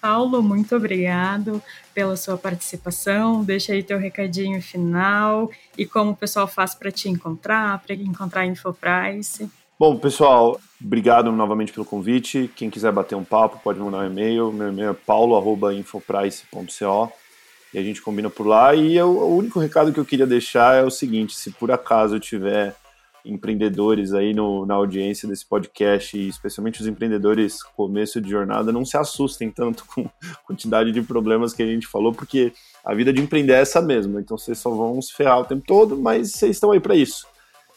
Paulo, 0.00 0.40
muito 0.40 0.76
obrigado 0.76 1.60
pela 1.92 2.16
sua 2.16 2.38
participação. 2.38 3.42
Deixa 3.42 3.72
aí 3.72 3.82
teu 3.82 3.98
recadinho 3.98 4.62
final 4.62 5.50
e 5.76 5.84
como 5.84 6.12
o 6.12 6.16
pessoal 6.16 6.46
faz 6.46 6.76
para 6.76 6.92
te 6.92 7.08
encontrar, 7.08 7.80
para 7.80 7.94
encontrar 7.96 8.42
a 8.42 8.46
Infoprice. 8.46 9.50
Bom, 9.76 9.98
pessoal, 9.98 10.60
obrigado 10.80 11.32
novamente 11.32 11.72
pelo 11.72 11.84
convite. 11.84 12.48
Quem 12.54 12.70
quiser 12.70 12.92
bater 12.92 13.16
um 13.16 13.24
papo 13.24 13.58
pode 13.58 13.80
mandar 13.80 13.98
um 13.98 14.06
e-mail. 14.06 14.52
Meu 14.52 14.68
e-mail 14.68 14.90
é 14.90 14.94
paulo.infoprice.co 14.94 17.12
e 17.72 17.78
a 17.78 17.82
gente 17.82 18.00
combina 18.00 18.30
por 18.30 18.46
lá. 18.46 18.72
E 18.72 18.96
eu, 18.96 19.10
o 19.10 19.36
único 19.36 19.58
recado 19.58 19.92
que 19.92 19.98
eu 19.98 20.04
queria 20.04 20.28
deixar 20.28 20.76
é 20.76 20.84
o 20.84 20.90
seguinte: 20.90 21.34
se 21.34 21.50
por 21.50 21.72
acaso 21.72 22.14
eu 22.14 22.20
tiver 22.20 22.76
empreendedores 23.24 24.14
aí 24.14 24.32
no, 24.32 24.64
na 24.64 24.74
audiência 24.74 25.28
desse 25.28 25.44
podcast, 25.44 26.16
e 26.16 26.28
especialmente 26.28 26.80
os 26.80 26.86
empreendedores 26.86 27.60
começo 27.60 28.20
de 28.20 28.30
jornada, 28.30 28.70
não 28.70 28.84
se 28.84 28.96
assustem 28.96 29.50
tanto 29.50 29.84
com 29.92 30.02
a 30.02 30.36
quantidade 30.46 30.92
de 30.92 31.02
problemas 31.02 31.52
que 31.52 31.64
a 31.64 31.66
gente 31.66 31.88
falou, 31.88 32.12
porque 32.12 32.52
a 32.84 32.94
vida 32.94 33.12
de 33.12 33.20
empreender 33.20 33.54
é 33.54 33.62
essa 33.62 33.82
mesmo. 33.82 34.20
Então 34.20 34.38
vocês 34.38 34.56
só 34.56 34.70
vão 34.70 35.02
se 35.02 35.12
ferrar 35.12 35.40
o 35.40 35.44
tempo 35.44 35.64
todo, 35.66 35.96
mas 35.96 36.30
vocês 36.30 36.52
estão 36.52 36.70
aí 36.70 36.78
para 36.78 36.94
isso. 36.94 37.33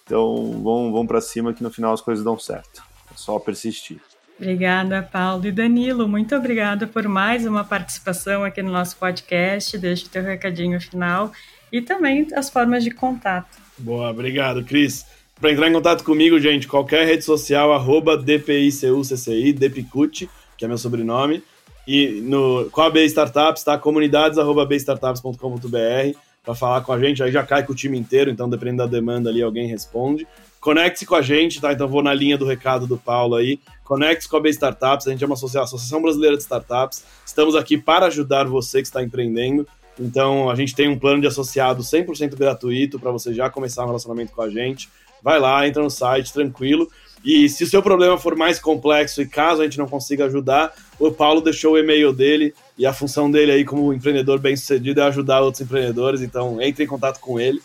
Então 0.08 0.60
vão, 0.64 0.92
vão 0.92 1.06
para 1.06 1.22
cima 1.22 1.54
que 1.54 1.62
no 1.62 1.70
final 1.70 1.94
as 1.94 2.02
coisas 2.02 2.24
dão 2.24 2.40
certo. 2.40 2.82
É 3.12 3.16
só 3.16 3.38
persistir. 3.38 4.00
Obrigada, 4.40 5.04
Paulo. 5.04 5.46
E 5.46 5.52
Danilo, 5.52 6.08
muito 6.08 6.36
obrigada 6.36 6.88
por 6.88 7.08
mais 7.08 7.46
uma 7.46 7.64
participação 7.64 8.44
aqui 8.44 8.62
no 8.62 8.72
nosso 8.72 8.96
podcast. 8.98 9.78
Deixa 9.78 10.06
o 10.06 10.10
teu 10.10 10.24
recadinho 10.24 10.80
final 10.80 11.32
e 11.72 11.82
também 11.82 12.28
as 12.36 12.50
formas 12.50 12.84
de 12.84 12.92
contato. 12.92 13.58
Boa, 13.78 14.10
obrigado, 14.10 14.64
Cris. 14.64 15.06
Para 15.40 15.52
entrar 15.52 15.68
em 15.68 15.74
contato 15.74 16.04
comigo, 16.04 16.40
gente, 16.40 16.68
qualquer 16.68 17.06
rede 17.06 17.24
social, 17.24 17.74
arroba 17.74 18.18
DPICUCCI, 18.18 19.54
Depicute, 19.54 20.30
que 20.58 20.66
é 20.66 20.68
meu 20.68 20.78
sobrenome. 20.78 21.44
E 21.88 22.22
no, 22.22 22.70
com 22.72 22.82
a 22.82 22.90
B 22.90 23.06
Startups, 23.06 23.64
tá? 23.64 23.78
Comunidades, 23.78 24.38
arroba 24.38 24.66
bstartups.com.br, 24.66 26.18
para 26.48 26.56
falar 26.56 26.80
com 26.80 26.94
a 26.94 27.00
gente. 27.00 27.22
Aí 27.22 27.30
já 27.30 27.44
cai 27.44 27.66
com 27.66 27.74
o 27.74 27.76
time 27.76 27.98
inteiro, 27.98 28.32
então 28.32 28.50
dependendo 28.50 28.78
da 28.78 28.86
demanda 28.86 29.30
ali, 29.30 29.44
alguém 29.44 29.68
responde. 29.68 30.26
Conecte-se 30.62 31.06
com 31.06 31.16
a 31.16 31.22
gente, 31.22 31.60
tá? 31.60 31.74
Então 31.74 31.90
vou 31.90 32.02
na 32.02 32.14
linha 32.14 32.38
do 32.38 32.46
recado 32.46 32.88
do 32.88 32.98
Paulo 32.98 33.36
aí. 33.36 33.60
Conecte-se 33.84 34.30
com 34.30 34.38
a 34.38 34.40
B 34.40 34.50
Startups, 34.50 35.08
a 35.08 35.12
gente 35.12 35.22
é 35.22 35.28
uma 35.28 35.34
associação 35.34 36.02
brasileira 36.02 36.38
de 36.38 36.44
startups. 36.44 37.04
Estamos 37.26 37.54
aqui 37.54 37.78
para 37.78 38.06
ajudar 38.06 38.46
você 38.46 38.82
que 38.82 38.88
está 38.88 39.04
empreendendo. 39.04 39.68
Então 40.00 40.50
a 40.50 40.56
gente 40.56 40.74
tem 40.74 40.88
um 40.88 40.98
plano 40.98 41.20
de 41.20 41.28
associado 41.28 41.84
100% 41.84 42.38
gratuito 42.38 42.98
para 42.98 43.12
você 43.12 43.34
já 43.34 43.50
começar 43.50 43.84
um 43.84 43.88
relacionamento 43.88 44.32
com 44.32 44.42
a 44.42 44.50
gente 44.50 44.90
vai 45.22 45.40
lá, 45.40 45.68
entra 45.68 45.84
no 45.84 45.90
site, 45.90 46.34
tranquilo. 46.34 46.88
E 47.24 47.50
se 47.50 47.64
o 47.64 47.68
seu 47.68 47.82
problema 47.82 48.18
for 48.18 48.36
mais 48.36 48.60
complexo 48.60 49.22
e 49.22 49.28
caso 49.28 49.62
a 49.62 49.66
gente 49.66 49.78
não 49.78 49.88
consiga 49.88 50.26
ajudar, 50.26 50.74
o 51.00 51.12
Paulo 51.12 51.42
deixou 51.42 51.74
o 51.74 51.78
e-mail 51.78 52.14
dele 52.14 52.54
e 52.78 52.86
a 52.86 52.94
função 52.94 53.30
dele 53.30 53.52
aí 53.52 53.66
como 53.66 53.94
empreendedor 53.94 54.40
bem 54.40 54.56
sucedido 54.56 55.02
é 55.02 55.04
ajudar 55.04 55.42
outros 55.42 55.62
empreendedores, 55.62 56.22
então 56.22 56.62
entre 56.62 56.84
em 56.84 56.88
contato 56.88 57.20
com 57.20 57.40
ele, 57.40 57.62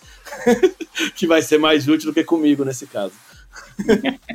que 1.14 1.26
vai 1.26 1.42
ser 1.42 1.58
mais 1.58 1.86
útil 1.86 2.10
do 2.10 2.14
que 2.14 2.24
comigo 2.24 2.64
nesse 2.64 2.86
caso. 2.86 3.14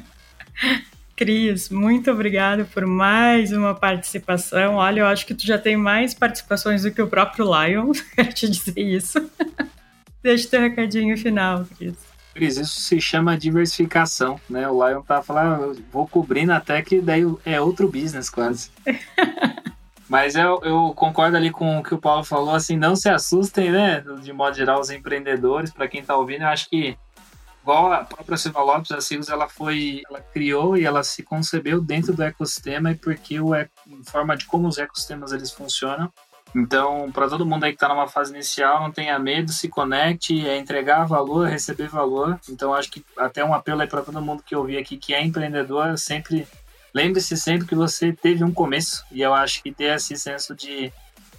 Cris, 1.17 1.69
muito 1.69 2.11
obrigado 2.11 2.65
por 2.65 2.85
mais 2.85 3.51
uma 3.51 3.73
participação. 3.73 4.75
Olha, 4.75 4.99
eu 4.99 5.07
acho 5.07 5.25
que 5.25 5.33
tu 5.33 5.47
já 5.47 5.57
tem 5.57 5.75
mais 5.75 6.13
participações 6.13 6.83
do 6.83 6.91
que 6.91 7.01
o 7.01 7.07
próprio 7.07 7.45
Lion, 7.45 7.91
quero 8.15 8.31
te 8.33 8.47
dizer 8.47 8.77
isso. 8.77 9.27
Deixa 10.21 10.45
o 10.47 10.49
teu 10.51 10.61
recadinho 10.61 11.17
final, 11.17 11.65
Cris. 11.75 11.95
Cris, 12.35 12.57
isso 12.57 12.81
se 12.81 13.01
chama 13.01 13.35
diversificação, 13.35 14.39
né? 14.47 14.69
O 14.69 14.87
Lion 14.87 15.01
tá 15.01 15.23
falando, 15.23 15.71
ah, 15.71 15.81
vou 15.91 16.07
cobrindo 16.07 16.51
até 16.51 16.83
que 16.83 17.01
daí 17.01 17.23
é 17.43 17.59
outro 17.59 17.87
business 17.87 18.29
quase. 18.29 18.69
Mas 20.09 20.35
eu, 20.35 20.59
eu, 20.63 20.93
concordo 20.95 21.35
ali 21.35 21.51
com 21.51 21.79
o 21.79 21.83
que 21.83 21.93
o 21.93 21.97
Paulo 21.97 22.23
falou, 22.23 22.55
assim, 22.55 22.77
não 22.77 22.95
se 22.95 23.09
assustem, 23.09 23.71
né? 23.71 24.03
De 24.21 24.31
modo 24.31 24.55
geral, 24.55 24.79
os 24.79 24.89
empreendedores, 24.89 25.71
para 25.71 25.87
quem 25.87 26.03
tá 26.03 26.15
ouvindo, 26.15 26.43
eu 26.43 26.47
acho 26.47 26.69
que 26.69 26.97
igual 27.61 27.91
a 27.91 28.05
própria 28.05 28.37
Silva 28.37 28.61
Lopes, 28.61 28.91
a 28.91 29.01
Silva, 29.01 29.33
ela 29.33 29.49
foi, 29.49 30.01
ela 30.09 30.21
criou 30.21 30.77
e 30.77 30.85
ela 30.85 31.03
se 31.03 31.23
concebeu 31.23 31.81
dentro 31.81 32.13
do 32.13 32.23
ecossistema 32.23 32.91
e 32.91 32.95
porque 32.95 33.37
o, 33.41 33.49
forma 34.05 34.37
de 34.37 34.45
como 34.45 34.69
os 34.69 34.77
ecossistemas 34.77 35.33
eles 35.33 35.51
funcionam, 35.51 36.09
então, 36.55 37.11
para 37.11 37.27
todo 37.27 37.45
mundo 37.45 37.65
aí 37.65 37.71
que 37.71 37.75
está 37.75 37.87
numa 37.87 38.07
fase 38.07 38.33
inicial, 38.33 38.81
não 38.81 38.91
tenha 38.91 39.19
medo, 39.19 39.51
se 39.51 39.67
conecte, 39.67 40.47
é 40.47 40.57
entregar 40.57 41.05
valor, 41.05 41.47
receber 41.47 41.87
valor. 41.87 42.39
Então, 42.49 42.73
acho 42.73 42.89
que 42.89 43.05
até 43.17 43.43
um 43.43 43.53
apelo 43.53 43.81
aí 43.81 43.87
para 43.87 44.01
todo 44.01 44.21
mundo 44.21 44.43
que 44.43 44.55
ouvir 44.55 44.77
aqui 44.77 44.97
que 44.97 45.13
é 45.13 45.23
empreendedor, 45.23 45.97
sempre 45.97 46.47
lembre-se 46.97 47.37
sempre 47.37 47.67
que 47.67 47.75
você 47.75 48.11
teve 48.11 48.43
um 48.43 48.51
começo, 48.51 49.05
e 49.11 49.21
eu 49.21 49.31
acho 49.31 49.61
que 49.61 49.71
ter 49.71 49.95
esse 49.95 50.17
senso 50.17 50.55
de, 50.55 50.91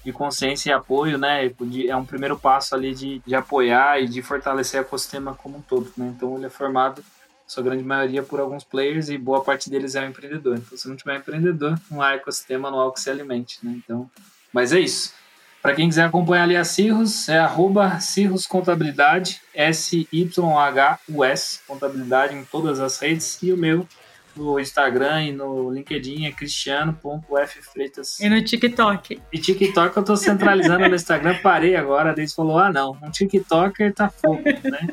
de 0.05 0.13
consciência 0.13 0.71
e 0.71 0.73
apoio, 0.73 1.19
né, 1.19 1.51
é 1.89 1.97
um 1.97 2.05
primeiro 2.05 2.39
passo 2.39 2.77
ali 2.77 2.95
de, 2.95 3.21
de 3.27 3.35
apoiar 3.35 4.01
e 4.01 4.07
de 4.07 4.23
fortalecer 4.23 4.81
o 4.81 4.85
ecossistema 4.85 5.35
como 5.35 5.59
um 5.59 5.61
todo, 5.61 5.93
né? 5.97 6.13
Então 6.15 6.37
ele 6.37 6.47
é 6.47 6.51
formado 6.51 7.03
sua 7.45 7.65
grande 7.65 7.83
maioria 7.83 8.23
por 8.23 8.39
alguns 8.39 8.63
players 8.63 9.09
e 9.09 9.19
boa 9.19 9.43
parte 9.43 9.69
deles 9.69 9.97
é 9.97 10.03
um 10.03 10.11
empreendedor. 10.11 10.59
Então, 10.59 10.79
se 10.79 10.87
não 10.87 10.95
tiver 10.95 11.17
empreendedor, 11.17 11.81
não 11.91 12.01
há 12.03 12.13
ecossistema, 12.13 12.71
não 12.71 12.81
há 12.87 12.93
que 12.93 13.01
se 13.01 13.11
alimente, 13.11 13.59
né? 13.63 13.73
Então, 13.83 14.09
mas 14.53 14.73
é 14.73 14.79
isso. 14.79 15.13
Para 15.61 15.75
quem 15.75 15.89
quiser 15.89 16.05
acompanhar 16.05 16.45
ali 16.45 16.57
a 16.57 16.65
Cirrus, 16.65 17.29
é 17.29 17.39
arroba 17.39 17.99
Cirrus 17.99 18.47
Contabilidade, 18.47 19.41
S-Y-H-U-S, 19.53 20.21
Contabilidade 21.67 22.37
em 22.37 22.45
todas 22.45 22.79
as 22.79 22.97
redes, 23.01 23.43
e 23.43 23.53
o 23.53 23.57
meu 23.57 23.85
no 24.39 24.61
Instagram 24.61 25.25
e 25.25 25.33
no 25.33 25.71
LinkedIn 25.71 26.27
é 26.27 26.33
cristiano.ffreitas. 26.33 28.21
E 28.21 28.29
no 28.29 28.43
TikTok. 28.43 29.21
E 29.33 29.39
TikTok 29.39 29.97
eu 29.97 30.05
tô 30.05 30.17
centralizando 30.17 30.89
no 30.89 30.95
Instagram, 30.95 31.37
parei 31.43 31.75
agora, 31.75 32.15
desde 32.15 32.35
falou, 32.35 32.59
ah 32.59 32.73
não, 32.73 32.97
um 33.03 33.11
TikToker 33.11 33.93
tá 33.93 34.09
fogo, 34.09 34.43
né? 34.45 34.89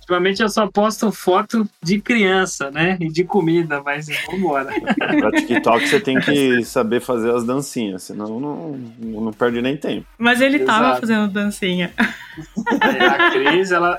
Ultimamente 0.00 0.42
eu 0.42 0.50
só 0.50 0.66
posto 0.66 1.10
foto 1.10 1.66
de 1.82 1.98
criança, 1.98 2.70
né? 2.70 2.98
E 3.00 3.08
de 3.08 3.24
comida, 3.24 3.82
mas 3.82 4.06
vambora. 4.30 4.70
pra 4.96 5.30
TikTok 5.30 5.88
você 5.88 5.98
tem 5.98 6.20
que 6.20 6.62
saber 6.62 7.00
fazer 7.00 7.34
as 7.34 7.44
dancinhas, 7.44 8.02
senão 8.02 8.38
não, 8.38 8.72
não 8.98 9.32
perde 9.32 9.62
nem 9.62 9.78
tempo. 9.78 10.06
Mas 10.18 10.42
ele 10.42 10.56
Exato. 10.56 10.66
tava 10.66 11.00
fazendo 11.00 11.32
dancinha. 11.32 11.90
É, 11.98 13.06
a 13.06 13.30
Cris, 13.30 13.70
ela. 13.72 13.98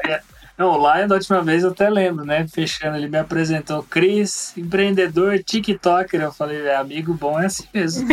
É... 0.58 0.62
Não, 0.62 0.72
o 0.72 0.78
Lion 0.78 1.08
da 1.08 1.16
última 1.16 1.42
vez 1.42 1.64
eu 1.64 1.72
até 1.72 1.90
lembro, 1.90 2.26
né? 2.26 2.48
Fechando, 2.48 2.98
ele 2.98 3.08
me 3.08 3.18
apresentou 3.18 3.84
Cris, 3.84 4.56
empreendedor, 4.58 5.44
TikToker. 5.44 6.22
Eu 6.22 6.32
falei, 6.32 6.62
é, 6.62 6.76
amigo 6.76 7.14
bom 7.14 7.40
é 7.40 7.46
assim 7.46 7.66
mesmo. 7.74 8.08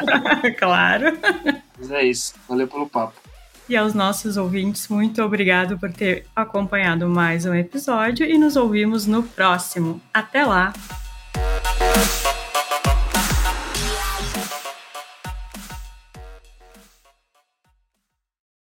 claro. 0.58 1.18
Mas 1.78 1.90
é 1.90 2.04
isso. 2.04 2.34
Valeu 2.48 2.68
pelo 2.68 2.88
papo. 2.88 3.14
E 3.68 3.76
aos 3.76 3.94
nossos 3.94 4.36
ouvintes, 4.36 4.86
muito 4.86 5.20
obrigado 5.22 5.76
por 5.76 5.92
ter 5.92 6.26
acompanhado 6.36 7.08
mais 7.08 7.46
um 7.46 7.54
episódio 7.54 8.24
e 8.24 8.38
nos 8.38 8.54
ouvimos 8.54 9.06
no 9.06 9.24
próximo. 9.24 10.00
Até 10.14 10.44
lá! 10.44 10.72